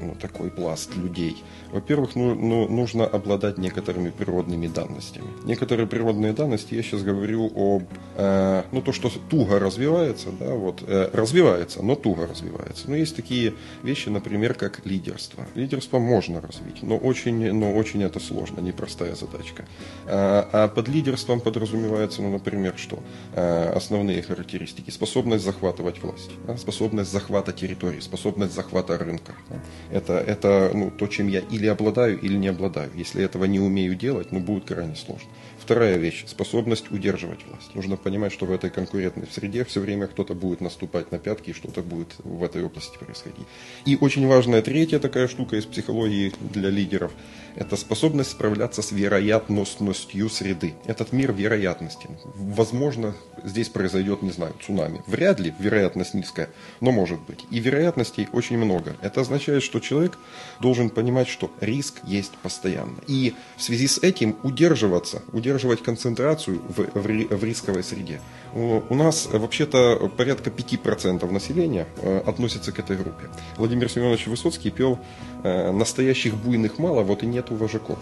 ну, 0.00 0.14
такой 0.16 0.50
пласт 0.50 0.94
людей– 0.96 1.36
во-первых, 1.72 2.14
ну, 2.14 2.34
ну, 2.34 2.68
нужно 2.68 3.06
обладать 3.06 3.58
некоторыми 3.58 4.10
природными 4.10 4.66
данностями. 4.66 5.26
Некоторые 5.44 5.86
природные 5.86 6.32
данности, 6.32 6.74
я 6.74 6.82
сейчас 6.82 7.02
говорю 7.02 7.46
об, 7.54 7.84
э, 8.16 8.62
ну, 8.72 8.82
то, 8.82 8.92
что 8.92 9.10
туго 9.28 9.58
развивается, 9.58 10.28
да, 10.38 10.54
вот, 10.54 10.82
э, 10.86 11.10
развивается, 11.12 11.82
но 11.82 11.94
туго 11.94 12.26
развивается. 12.26 12.88
Но 12.90 12.96
есть 12.96 13.16
такие 13.16 13.54
вещи, 13.82 14.08
например, 14.08 14.54
как 14.54 14.84
лидерство. 14.84 15.46
Лидерство 15.54 15.98
можно 15.98 16.40
развить, 16.40 16.82
но 16.82 16.96
очень, 16.96 17.52
но 17.52 17.72
очень 17.72 18.02
это 18.02 18.20
сложно, 18.20 18.60
непростая 18.60 19.14
задачка. 19.14 19.64
А, 20.06 20.48
а 20.52 20.68
под 20.68 20.88
лидерством 20.88 21.40
подразумевается, 21.40 22.22
ну, 22.22 22.30
например, 22.30 22.74
что? 22.76 22.98
Э, 23.34 23.72
основные 23.74 24.22
характеристики. 24.22 24.90
Способность 24.90 25.44
захватывать 25.44 26.02
власть, 26.02 26.30
да, 26.46 26.56
способность 26.56 27.12
захвата 27.12 27.52
территории, 27.52 28.00
способность 28.00 28.54
захвата 28.54 28.98
рынка. 28.98 29.32
Да. 29.48 29.56
Это, 29.90 30.14
это 30.14 30.70
ну, 30.74 30.90
то, 30.90 31.06
чем 31.06 31.28
я 31.28 31.40
или 31.56 31.66
обладаю, 31.66 32.20
или 32.20 32.36
не 32.36 32.48
обладаю. 32.48 32.90
Если 32.94 33.24
этого 33.24 33.44
не 33.44 33.60
умею 33.60 33.94
делать, 33.94 34.32
ну, 34.32 34.40
будет 34.40 34.64
крайне 34.64 34.94
сложно. 34.94 35.28
Вторая 35.66 35.96
вещь– 35.96 36.22
способность 36.28 36.92
удерживать 36.92 37.44
власть. 37.44 37.74
Нужно 37.74 37.96
понимать, 37.96 38.32
что 38.32 38.46
в 38.46 38.52
этой 38.52 38.70
конкурентной 38.70 39.26
среде 39.26 39.64
все 39.64 39.80
время 39.80 40.06
кто-то 40.06 40.32
будет 40.32 40.60
наступать 40.60 41.10
на 41.10 41.18
пятки, 41.18 41.50
и 41.50 41.52
что-то 41.52 41.82
будет 41.82 42.14
в 42.22 42.44
этой 42.44 42.62
области 42.62 42.96
происходить. 42.96 43.48
И 43.84 43.98
очень 44.00 44.28
важная 44.28 44.62
третья 44.62 45.00
такая 45.00 45.26
штука 45.26 45.56
из 45.56 45.64
психологии 45.64 46.32
для 46.52 46.70
лидеров– 46.70 47.10
это 47.56 47.76
способность 47.76 48.32
справляться 48.32 48.82
с 48.82 48.92
вероятностностью 48.92 50.28
среды. 50.28 50.74
Этот 50.84 51.12
мир 51.12 51.32
вероятности. 51.32 52.06
Возможно, 52.34 53.16
здесь 53.42 53.70
произойдет, 53.70 54.20
не 54.22 54.30
знаю, 54.30 54.54
цунами. 54.64 55.02
Вряд 55.06 55.40
ли, 55.40 55.54
вероятность 55.58 56.12
низкая, 56.12 56.50
но 56.82 56.92
может 56.92 57.18
быть. 57.22 57.40
И 57.50 57.58
вероятностей 57.58 58.28
очень 58.32 58.58
много. 58.58 58.94
Это 59.00 59.22
означает, 59.22 59.62
что 59.62 59.80
человек 59.80 60.18
должен 60.60 60.90
понимать, 60.90 61.28
что 61.28 61.50
риск 61.60 61.94
есть 62.04 62.32
постоянно. 62.42 62.98
И 63.08 63.34
в 63.56 63.62
связи 63.62 63.86
с 63.86 63.98
этим 63.98 64.36
удерживаться, 64.42 65.22
удерживать 65.56 65.82
концентрацию 65.82 66.60
в, 66.68 67.00
в, 67.00 67.36
в 67.36 67.44
рисковой 67.44 67.82
среде. 67.82 68.20
У 68.54 68.94
нас 68.94 69.28
вообще-то 69.32 70.10
порядка 70.16 70.50
5% 70.50 71.30
населения 71.32 71.86
э, 72.02 72.22
относится 72.26 72.72
к 72.72 72.78
этой 72.78 72.96
группе. 72.96 73.28
Владимир 73.56 73.88
Семенович 73.88 74.26
Высоцкий 74.26 74.70
пел 74.70 74.98
э, 75.44 75.72
«Настоящих 75.72 76.34
буйных 76.34 76.78
мало, 76.78 77.02
вот 77.02 77.22
и 77.22 77.26
нету 77.26 77.54
вожаков». 77.54 77.98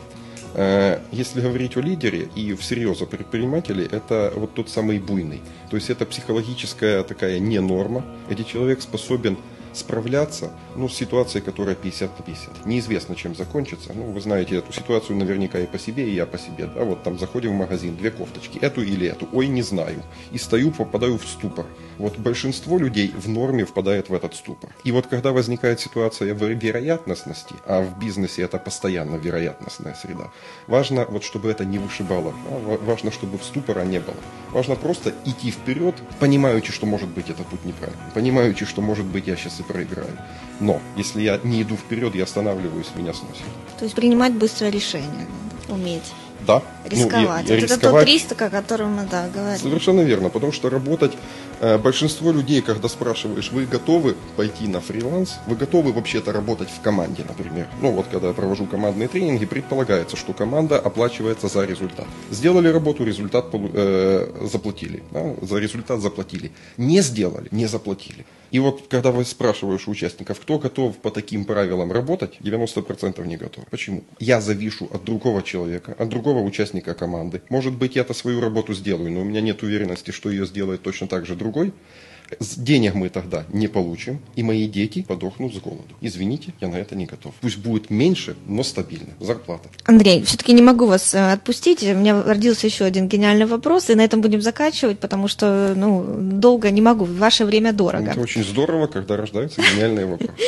Э, 0.55 0.99
если 1.13 1.41
говорить 1.41 1.77
о 1.77 1.81
лидере 1.81 2.29
и 2.35 2.55
всерьез 2.55 3.03
о 3.03 3.07
предпринимателе, 3.07 3.85
это 3.85 4.33
вот 4.35 4.55
тот 4.55 4.69
самый 4.69 4.99
буйный. 4.99 5.41
То 5.71 5.77
есть 5.77 5.91
это 5.91 6.05
психологическая 6.07 7.05
такая 7.05 7.39
не 7.39 7.61
норма, 7.61 8.05
где 8.29 8.45
человек 8.45 8.83
способен 8.83 9.37
справляться 9.73 10.51
ну, 10.77 10.89
с 10.89 10.95
ситуацией, 10.95 11.43
которая 11.43 11.75
50 11.75 12.19
на 12.19 12.25
50. 12.25 12.67
Неизвестно, 12.67 13.15
чем 13.17 13.35
закончится. 13.35 13.93
Ну, 13.95 14.05
вы 14.13 14.21
знаете 14.21 14.57
эту 14.57 14.73
ситуацию 14.73 15.17
наверняка 15.17 15.59
и 15.59 15.67
по 15.67 15.79
себе, 15.79 16.09
и 16.09 16.15
я 16.15 16.27
по 16.27 16.39
себе. 16.39 16.67
Да? 16.67 16.85
Вот 16.85 17.03
там 17.03 17.19
заходим 17.19 17.53
в 17.53 17.59
магазин, 17.59 17.97
две 17.97 18.11
кофточки, 18.11 18.59
эту 18.59 18.83
или 18.83 19.07
эту. 19.07 19.29
Ой, 19.33 19.49
не 19.49 19.63
знаю. 19.63 20.03
И 20.33 20.39
стою, 20.39 20.71
попадаю 20.71 21.19
в 21.19 21.27
ступор. 21.27 21.67
Вот 21.99 22.19
большинство 22.19 22.79
людей 22.79 23.13
в 23.17 23.29
норме 23.29 23.65
впадает 23.65 24.09
в 24.09 24.15
этот 24.15 24.35
ступор. 24.35 24.71
И 24.85 24.93
вот 24.93 25.07
когда 25.07 25.33
возникает 25.33 25.81
ситуация 25.81 26.35
вероятностности, 26.35 27.55
а 27.67 27.83
в 27.83 27.99
бизнесе 27.99 28.43
это 28.43 28.59
постоянно 28.59 29.17
вероятностная 29.17 29.95
среда, 29.95 30.31
важно, 30.67 31.07
вот, 31.09 31.25
чтобы 31.25 31.51
это 31.51 31.65
не 31.65 31.79
вышибало. 31.79 32.35
Да? 32.51 32.77
Важно, 32.85 33.11
чтобы 33.11 33.39
в 33.39 33.45
ступора 33.45 33.83
не 33.83 34.01
было. 34.01 34.17
Важно 34.51 34.77
просто 34.77 35.13
идти 35.25 35.51
вперед, 35.51 35.95
понимаючи, 36.21 36.73
что 36.73 36.87
может 36.87 37.09
быть 37.09 37.31
этот 37.31 37.47
путь 37.47 37.65
неправильный. 37.65 38.11
Понимаючи, 38.15 38.65
что 38.65 38.83
может 38.83 39.07
быть 39.07 39.27
я 39.27 39.37
сейчас 39.37 39.61
проиграю. 39.67 40.17
Но 40.61 40.81
если 40.97 41.23
я 41.23 41.41
не 41.43 41.63
иду 41.63 41.77
вперед, 41.77 42.15
я 42.15 42.25
останавливаюсь, 42.25 42.89
меня 42.95 43.13
сносит. 43.13 43.43
То 43.79 43.85
есть 43.85 43.95
принимать 43.95 44.35
быстрое 44.35 44.71
решение, 44.71 45.27
уметь. 45.69 46.13
Да. 46.47 46.63
Рисковать. 46.85 47.49
Ну, 47.49 47.55
и, 47.55 47.59
и 47.59 47.63
это 47.63 47.79
тот 47.79 48.05
риск, 48.05 48.41
о 48.41 48.51
котором 48.51 48.93
мы 48.93 49.09
да, 49.11 49.29
говорим. 49.29 49.61
Совершенно 49.61 50.03
верно, 50.03 50.29
потому 50.29 50.53
что 50.53 50.69
работать 50.69 51.13
большинство 51.83 52.33
людей, 52.33 52.61
когда 52.63 52.89
спрашиваешь, 52.89 53.51
вы 53.53 53.67
готовы 53.67 54.17
пойти 54.37 54.67
на 54.69 54.81
фриланс, 54.81 55.39
вы 55.47 55.57
готовы 55.57 55.93
вообще-то 55.93 56.33
работать 56.33 56.69
в 56.69 56.81
команде, 56.81 57.25
например. 57.27 57.69
Ну 57.81 57.93
вот, 57.93 58.07
когда 58.11 58.29
я 58.29 58.35
провожу 58.35 58.67
командные 58.67 59.09
тренинги, 59.09 59.47
предполагается, 59.47 60.17
что 60.17 60.33
команда 60.33 60.79
оплачивается 60.79 61.49
за 61.49 61.65
результат. 61.65 62.07
Сделали 62.31 62.69
работу, 62.69 63.05
результат 63.05 63.47
э, 63.53 64.49
заплатили. 64.51 65.03
Да? 65.11 65.35
За 65.43 65.59
результат 65.59 66.01
заплатили. 66.01 66.53
Не 66.77 67.01
сделали, 67.03 67.49
не 67.51 67.67
заплатили. 67.67 68.25
И 68.55 68.61
вот, 68.61 68.85
когда 68.89 69.11
вы 69.11 69.25
спрашиваешь 69.25 69.89
у 69.89 69.91
участников, 69.91 70.39
кто 70.39 70.61
готов 70.61 70.97
по 70.99 71.11
таким 71.11 71.45
правилам 71.45 71.91
работать, 71.91 72.37
90% 72.41 73.27
не 73.27 73.37
готов. 73.37 73.65
Почему? 73.71 74.05
Я 74.21 74.41
завишу 74.41 74.89
от 74.93 75.05
другого 75.05 75.43
человека, 75.43 75.97
от 75.99 76.09
другого 76.09 76.39
участника 76.39 76.95
команды. 76.95 77.43
Может 77.49 77.75
быть, 77.75 77.97
я-то 77.97 78.15
свою 78.15 78.41
работу 78.41 78.73
сделаю, 78.73 79.11
но 79.11 79.23
у 79.23 79.25
меня 79.25 79.41
нет 79.41 79.65
уверенности, 79.65 80.13
что 80.13 80.31
ее 80.31 80.47
сделает 80.47 80.83
точно 80.83 81.09
так 81.09 81.27
же 81.27 81.35
другой. 81.55 81.73
Денег 82.57 82.95
мы 82.95 83.09
тогда 83.09 83.45
не 83.53 83.69
получим, 83.69 84.21
и 84.37 84.43
мои 84.43 84.67
дети 84.67 85.03
подохнут 85.03 85.55
с 85.55 85.59
голоду. 85.59 85.95
Извините, 86.01 86.53
я 86.61 86.69
на 86.69 86.77
это 86.77 86.97
не 86.97 87.07
готов. 87.07 87.35
Пусть 87.41 87.59
будет 87.59 87.91
меньше, 87.91 88.37
но 88.47 88.63
стабильно. 88.63 89.15
Зарплата. 89.21 89.69
Андрей, 89.85 90.23
все-таки 90.25 90.53
не 90.53 90.63
могу 90.63 90.87
вас 90.87 91.15
э, 91.15 91.33
отпустить. 91.33 91.83
У 91.83 91.95
меня 91.95 92.23
родился 92.23 92.67
еще 92.67 92.85
один 92.85 93.09
гениальный 93.09 93.47
вопрос, 93.47 93.91
и 93.91 93.95
на 93.95 94.03
этом 94.03 94.21
будем 94.21 94.41
заканчивать, 94.41 94.99
потому 94.99 95.29
что 95.29 95.75
ну, 95.77 96.05
долго 96.19 96.71
не 96.71 96.81
могу. 96.81 97.05
Ваше 97.05 97.45
время 97.45 97.73
дорого. 97.73 98.11
Это 98.11 98.21
очень 98.21 98.45
здорово, 98.45 98.87
когда 98.87 99.17
рождаются 99.17 99.61
гениальные 99.61 100.07
вопросы. 100.07 100.33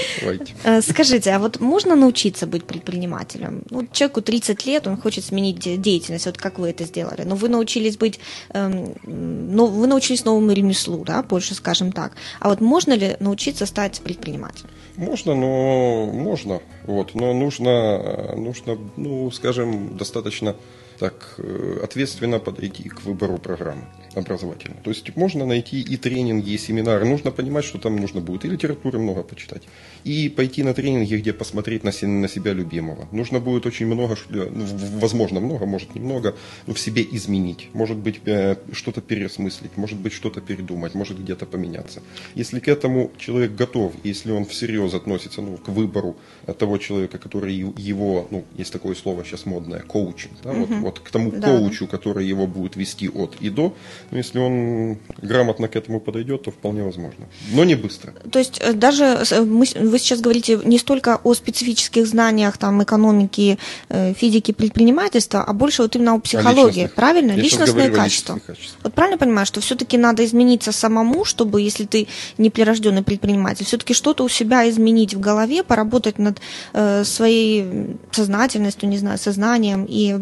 Э, 0.65 0.81
скажите, 0.83 1.31
а 1.31 1.39
вот 1.39 1.61
можно 1.61 1.95
научиться 1.95 2.47
быть 2.47 2.65
предпринимателем? 2.65 3.63
Ну, 3.71 3.87
человеку 3.93 4.23
30 4.23 4.67
лет, 4.67 4.87
он 4.87 4.97
хочет 4.97 5.25
сменить 5.25 5.59
деятельность, 5.81 6.27
вот 6.27 6.39
как 6.39 6.59
вы 6.59 6.71
это 6.71 6.85
сделали. 6.85 7.23
Но 7.23 7.37
вы 7.37 7.49
научились 7.49 7.97
быть, 7.97 8.19
эм, 8.53 8.95
ну, 9.05 9.67
вы 9.67 9.87
научились 9.87 10.25
новому 10.25 10.53
ремеслу, 10.53 11.05
да, 11.05 11.23
больше 11.23 11.55
скажем 11.67 11.91
так. 11.91 12.13
А 12.39 12.49
вот 12.49 12.61
можно 12.61 12.93
ли 12.93 13.17
научиться 13.19 13.67
стать 13.67 14.01
предпринимателем? 14.01 14.71
Можно, 14.97 15.35
но 15.35 16.07
можно. 16.13 16.61
Вот, 16.85 17.15
но 17.15 17.35
нужно, 17.35 18.37
нужно, 18.37 18.79
ну, 18.97 19.31
скажем, 19.33 19.97
достаточно 19.97 20.55
так 20.99 21.35
э, 21.39 21.81
ответственно 21.83 22.39
подойти 22.39 22.89
к 22.89 23.03
выбору 23.03 23.39
программы 23.39 23.85
образовательной. 24.19 24.79
То 24.83 24.91
есть 24.91 25.17
можно 25.17 25.47
найти 25.47 25.81
и 25.81 25.97
тренинги, 25.97 26.51
и 26.51 26.59
семинары. 26.59 27.07
Нужно 27.07 27.31
понимать, 27.31 27.65
что 27.65 27.79
там 27.79 27.97
нужно 27.97 28.21
будет 28.21 28.45
и 28.45 28.49
литературы 28.49 28.99
много 28.99 29.23
почитать, 29.23 29.63
и 30.05 30.29
пойти 30.29 30.63
на 30.63 30.75
тренинги, 30.75 31.17
где 31.17 31.33
посмотреть 31.33 31.85
на, 31.85 31.93
на 32.09 32.29
себя 32.29 32.53
любимого. 32.53 33.09
Нужно 33.13 33.41
будет 33.41 33.67
очень 33.67 33.87
много, 33.87 34.17
ну, 34.31 34.67
возможно 35.01 35.41
много, 35.41 35.67
может 35.67 35.95
немного, 35.95 36.35
но 36.67 36.75
в 36.75 36.79
себе 36.79 37.07
изменить. 37.13 37.69
Может 37.75 37.97
быть 37.97 38.21
э, 38.27 38.57
что-то 38.73 39.01
переосмыслить, 39.01 39.77
может 39.77 39.99
быть 39.99 40.13
что-то 40.13 40.41
передумать, 40.41 40.95
может 40.95 41.19
где-то 41.19 41.47
поменяться. 41.47 42.03
Если 42.35 42.61
к 42.61 42.69
этому 42.69 43.11
человек 43.19 43.55
готов, 43.55 43.93
если 44.05 44.33
он 44.33 44.45
всерьез 44.45 44.95
относится 44.95 45.43
ну, 45.43 45.57
к 45.59 45.69
выбору 45.69 46.17
того 46.59 46.79
человека, 46.79 47.19
который 47.19 47.55
его, 47.55 48.27
ну, 48.31 48.45
есть 48.57 48.73
такое 48.73 48.95
слово 48.95 49.25
сейчас 49.25 49.47
модное, 49.47 49.81
коучинг, 49.81 50.33
да, 50.43 50.53
вот, 50.53 50.71
вот 50.87 51.01
к 51.01 51.11
тому 51.11 51.31
да. 51.31 51.49
коучу, 51.49 51.87
который 51.87 52.27
его 52.27 52.47
будет 52.47 52.77
вести 52.77 53.09
от 53.09 53.37
и 53.41 53.51
до, 53.51 53.75
ну, 54.11 54.19
если 54.19 54.39
он 54.39 54.99
грамотно 55.23 55.69
к 55.69 55.77
этому 55.77 56.01
подойдет, 56.01 56.43
то 56.45 56.51
вполне 56.51 56.83
возможно. 56.83 57.27
Но 57.53 57.65
не 57.65 57.75
быстро. 57.75 58.13
То 58.31 58.39
есть 58.39 58.61
э, 58.61 58.73
даже 58.73 59.05
э, 59.05 59.41
мы, 59.41 59.67
вы 59.81 59.99
сейчас 59.99 60.21
говорите 60.21 60.61
не 60.65 60.79
столько 60.79 61.21
о 61.25 61.35
специфических 61.35 62.07
знаниях 62.07 62.57
там, 62.59 62.83
экономики, 62.83 63.59
э, 63.89 64.15
физики, 64.15 64.53
предпринимательства, 64.53 65.43
а 65.43 65.53
больше 65.53 65.83
вот 65.83 65.97
именно 65.97 66.15
о 66.15 66.21
психологии, 66.21 66.85
о 66.85 66.89
правильно? 66.89 67.33
Я 67.33 67.43
Личностные 67.43 67.91
качества. 67.91 68.39
Вот 68.83 68.95
правильно 68.95 69.19
понимаю, 69.19 69.47
что 69.47 69.61
все-таки 69.61 69.99
надо 69.99 70.25
измениться 70.25 70.73
самому, 70.73 71.25
чтобы, 71.25 71.61
если 71.63 71.85
ты 71.85 72.07
не 72.39 72.51
прирожденный 72.51 73.03
предприниматель, 73.03 73.65
все-таки 73.65 73.95
что-то 73.95 74.25
у 74.25 74.29
себя 74.29 74.69
изменить 74.71 75.15
в 75.15 75.21
голове, 75.21 75.63
поработать 75.63 76.19
над 76.19 76.41
э, 76.73 77.05
своей 77.05 77.97
сознательностью, 78.13 78.89
не 78.89 78.99
знаю, 78.99 79.19
сознанием 79.19 79.85
и 79.89 80.17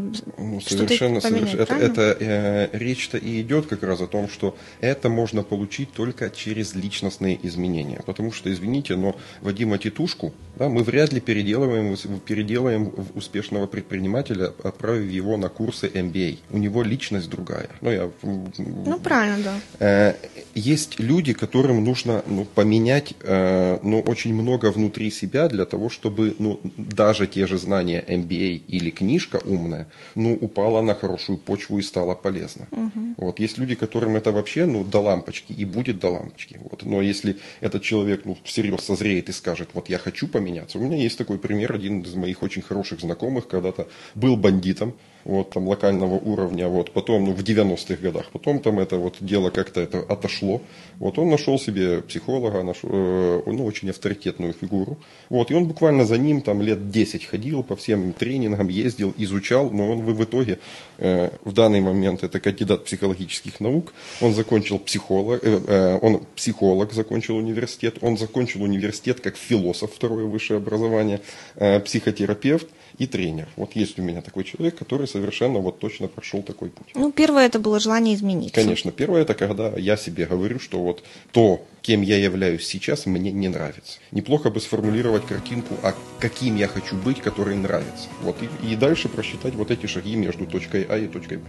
ну, 0.55 0.61
совершенно, 0.61 1.21
поменять, 1.21 1.55
это, 1.55 1.75
это 1.75 2.17
э, 2.21 2.69
речь-то 2.73 3.19
и 3.19 3.41
идет 3.41 3.67
как 3.67 3.83
раз 3.83 4.01
о 4.01 4.07
том, 4.07 4.29
что 4.29 4.57
это 4.81 5.09
можно 5.09 5.43
получить 5.43 5.93
только 5.93 6.31
через 6.31 6.75
личностные 6.75 7.39
изменения. 7.47 8.01
Потому 8.07 8.33
что, 8.33 8.53
извините, 8.53 8.97
но 8.97 9.17
Вадима 9.41 9.79
Титушку 9.79 10.33
да, 10.57 10.69
мы 10.69 10.83
вряд 10.83 11.13
ли 11.13 11.21
переделываем, 11.21 11.97
переделаем 12.25 12.93
успешного 13.15 13.67
предпринимателя, 13.67 14.53
отправив 14.63 15.11
его 15.11 15.37
на 15.37 15.49
курсы 15.49 15.89
MBA. 15.89 16.39
У 16.51 16.59
него 16.59 16.83
личность 16.83 17.29
другая. 17.29 17.69
Ну, 17.81 17.91
я, 17.91 18.11
ну 18.23 18.99
правильно, 19.01 19.39
да. 19.43 19.61
Э, 19.81 20.15
есть 20.55 21.01
люди, 21.01 21.33
которым 21.33 21.83
нужно 21.85 22.23
ну, 22.27 22.45
поменять 22.45 23.15
э, 23.23 23.79
ну, 23.83 24.01
очень 24.01 24.35
много 24.35 24.71
внутри 24.71 25.11
себя 25.11 25.49
для 25.49 25.65
того, 25.65 25.91
чтобы 25.91 26.37
ну, 26.39 26.61
даже 26.77 27.27
те 27.27 27.47
же 27.47 27.59
знания 27.59 28.05
MBA 28.07 28.63
или 28.69 28.91
книжка 28.91 29.41
умная 29.45 29.89
ну, 30.15 30.35
упала 30.45 30.83
на 30.83 30.95
хорошую 30.95 31.39
почву 31.39 31.79
и 31.79 31.83
стала 31.83 32.15
полезна. 32.15 32.67
Угу. 32.71 33.15
Вот, 33.17 33.41
есть 33.41 33.59
люди, 33.59 33.75
которым 33.75 34.17
это 34.17 34.31
вообще 34.33 34.67
ну, 34.67 34.85
до 34.85 35.01
лампочки 35.01 35.53
и 35.53 35.65
будет 35.65 35.99
до 35.99 36.11
лампочки. 36.11 36.61
Вот. 36.63 36.85
Но 36.85 37.01
если 37.01 37.37
этот 37.61 37.83
человек 37.83 38.25
ну, 38.25 38.37
всерьез 38.45 38.83
созреет 38.83 39.29
и 39.29 39.33
скажет, 39.33 39.71
вот 39.73 39.89
я 39.89 39.99
хочу 39.99 40.29
поменяться. 40.29 40.79
У 40.79 40.83
меня 40.83 40.97
есть 40.97 41.19
такой 41.19 41.39
пример, 41.39 41.73
один 41.73 42.03
из 42.03 42.15
моих 42.15 42.43
очень 42.43 42.63
хороших 42.63 43.01
знакомых 43.01 43.49
когда-то 43.49 43.89
был 44.15 44.37
бандитом, 44.37 44.95
вот, 45.25 45.51
там, 45.51 45.69
локального 45.69 46.15
уровня, 46.15 46.69
вот, 46.69 46.93
потом, 46.93 47.25
ну, 47.25 47.33
в 47.33 47.43
90-х 47.43 47.97
годах, 47.97 48.27
потом 48.33 48.61
там 48.61 48.79
это 48.79 48.97
вот 48.97 49.17
дело 49.21 49.51
как-то 49.51 49.81
это 49.81 50.01
отошло, 50.01 50.61
вот, 50.99 51.19
он 51.19 51.31
нашел 51.31 51.59
себе 51.59 52.03
психолога, 52.03 52.63
нашел, 52.63 52.91
э, 52.93 53.43
ну, 53.47 53.65
очень 53.65 53.91
авторитетную 53.91 54.53
фигуру, 54.53 54.99
вот, 55.31 55.51
и 55.51 55.55
он 55.55 55.67
буквально 55.67 56.05
за 56.05 56.19
ним 56.19 56.41
там 56.41 56.63
лет 56.63 56.91
10 56.91 57.25
ходил, 57.25 57.63
по 57.63 57.77
всем 57.77 58.13
тренингам 58.13 58.69
ездил, 58.69 59.15
изучал, 59.17 59.71
но 59.71 59.91
он 59.91 60.01
в 60.03 60.25
итоге, 60.25 60.59
э, 60.99 61.31
в 61.45 61.53
данный 61.53 61.81
момент 61.81 62.23
это 62.23 62.41
кандидат 62.41 62.85
психологических 62.85 63.61
наук, 63.61 63.93
он 64.21 64.35
закончил 64.35 64.79
психолог, 64.79 65.43
э, 65.43 65.61
э, 65.67 65.99
он 66.03 66.23
психолог, 66.37 66.93
закончил 66.93 67.37
университет, 67.37 67.97
он 68.01 68.19
закончил 68.19 68.63
университет 68.63 69.21
как 69.21 69.37
философ, 69.37 69.91
второе 69.95 70.27
высшее 70.27 70.59
образование, 70.59 71.21
э, 71.57 71.81
психотерапевт, 71.81 72.69
и 72.99 73.07
тренер. 73.07 73.49
Вот 73.57 73.73
есть 73.73 73.99
у 73.99 74.03
меня 74.03 74.23
такой 74.23 74.45
человек, 74.45 74.77
который 74.77 75.07
совершенно 75.07 75.59
вот 75.59 75.79
точно 75.79 76.09
прошел 76.09 76.43
такой 76.43 76.71
путь. 76.71 76.89
Ну, 76.95 77.13
первое 77.13 77.47
это 77.47 77.59
было 77.59 77.81
желание 77.81 78.15
измениться. 78.15 78.55
Конечно, 78.55 78.93
первое 78.93 79.23
это 79.23 79.35
когда 79.35 79.73
я 79.77 79.97
себе 79.97 80.27
говорю, 80.27 80.59
что 80.59 80.81
вот 80.81 81.03
то, 81.33 81.65
кем 81.83 82.03
я 82.03 82.19
являюсь 82.19 82.67
сейчас, 82.67 83.07
мне 83.07 83.33
не 83.33 83.49
нравится. 83.49 83.99
Неплохо 84.11 84.51
бы 84.51 84.61
сформулировать 84.61 85.27
картинку, 85.27 85.75
а 85.83 85.95
каким 86.19 86.57
я 86.57 86.69
хочу 86.69 86.97
быть, 86.97 87.21
который 87.21 87.57
нравится. 87.57 88.09
Вот 88.23 88.37
и, 88.43 88.73
и 88.73 88.77
дальше 88.77 89.09
просчитать 89.09 89.55
вот 89.55 89.71
эти 89.71 89.87
шаги 89.87 90.17
между 90.17 90.47
точкой 90.47 90.87
А 90.89 90.97
и 90.97 91.07
точкой 91.07 91.39
Б. 91.39 91.45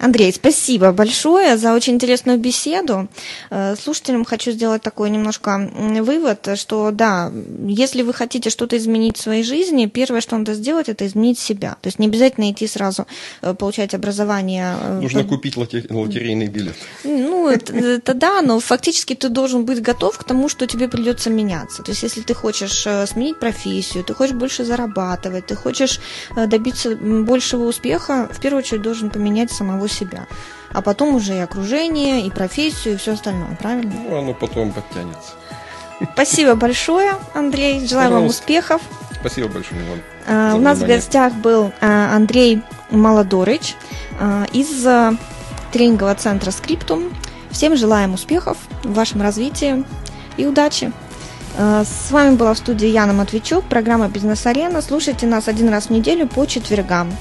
Андрей, 0.00 0.32
спасибо 0.32 0.92
большое 0.92 1.58
за 1.58 1.74
очень 1.74 1.94
интересную 1.94 2.38
беседу. 2.38 3.08
Э, 3.50 3.76
слушателям 3.76 4.24
хочу 4.24 4.50
сделать 4.50 4.80
такой 4.80 5.10
немножко 5.10 5.70
вывод, 6.00 6.48
что 6.54 6.90
да, 6.90 7.30
если 7.66 8.00
вы 8.00 8.14
хотите 8.14 8.48
что-то 8.48 8.78
изменить 8.78 9.18
в 9.18 9.20
своей 9.20 9.42
жизни, 9.42 9.84
первое, 9.84 10.22
что 10.22 10.38
надо 10.38 10.54
сделать, 10.54 10.88
это 10.88 11.06
изменить 11.06 11.38
себя. 11.38 11.76
То 11.82 11.88
есть 11.88 11.98
не 11.98 12.06
обязательно 12.06 12.50
идти 12.50 12.66
сразу 12.66 13.06
э, 13.42 13.52
получать 13.52 13.92
образование. 13.92 14.74
Э, 14.80 15.00
Нужно 15.02 15.24
купить 15.24 15.58
лотерейный 15.58 16.46
билет. 16.46 16.76
Ну, 17.04 17.48
это, 17.48 17.74
это 17.74 18.14
да, 18.14 18.40
но 18.40 18.58
фактически 18.58 19.14
ты 19.14 19.28
должен 19.28 19.66
быть 19.66 19.82
готов 19.82 20.16
к 20.16 20.24
тому, 20.24 20.48
что 20.48 20.66
тебе 20.66 20.88
придется 20.88 21.28
меняться. 21.28 21.82
То 21.82 21.90
есть 21.90 22.02
если 22.02 22.22
ты 22.22 22.32
хочешь 22.32 22.86
сменить 23.06 23.38
профессию, 23.38 24.02
ты 24.02 24.14
хочешь 24.14 24.34
больше 24.34 24.64
зарабатывать, 24.64 25.46
ты 25.46 25.56
хочешь 25.56 26.00
добиться 26.34 26.96
большего 26.96 27.64
успеха, 27.64 28.30
в 28.32 28.40
первую 28.40 28.60
очередь 28.62 28.80
должен 28.80 29.10
поменять 29.10 29.52
самого 29.52 29.89
себя. 29.90 30.26
А 30.72 30.82
потом 30.82 31.14
уже 31.14 31.34
и 31.34 31.38
окружение, 31.38 32.26
и 32.26 32.30
профессию, 32.30 32.94
и 32.94 32.96
все 32.96 33.14
остальное, 33.14 33.56
правильно? 33.60 33.92
Ну, 34.08 34.16
оно 34.16 34.34
потом 34.34 34.72
подтянется. 34.72 35.32
Спасибо 36.14 36.54
большое, 36.54 37.14
Андрей. 37.34 37.86
Желаю 37.86 38.08
Пожалуйста. 38.08 38.14
вам 38.14 38.26
успехов. 38.26 38.82
Спасибо 39.20 39.48
большое, 39.48 39.86
Иван. 39.86 40.00
А, 40.26 40.54
у 40.54 40.60
нас 40.60 40.78
внимание. 40.78 40.84
в 40.84 40.88
гостях 40.88 41.32
был 41.34 41.72
а, 41.80 42.16
Андрей 42.16 42.62
Молодорыч 42.90 43.74
а, 44.18 44.46
из 44.52 44.86
тренингового 45.72 46.14
центра 46.14 46.50
Скриптум. 46.50 47.12
Всем 47.50 47.76
желаем 47.76 48.14
успехов 48.14 48.56
в 48.82 48.94
вашем 48.94 49.22
развитии 49.22 49.84
и 50.36 50.46
удачи. 50.46 50.92
С 51.58 52.12
вами 52.12 52.36
была 52.36 52.54
в 52.54 52.58
студии 52.58 52.86
Яна 52.86 53.12
Матвейчук, 53.12 53.64
программа 53.64 54.08
«Бизнес-арена». 54.08 54.80
Слушайте 54.80 55.26
нас 55.26 55.48
один 55.48 55.68
раз 55.68 55.86
в 55.86 55.90
неделю 55.90 56.28
по 56.28 56.46
четвергам. 56.46 57.12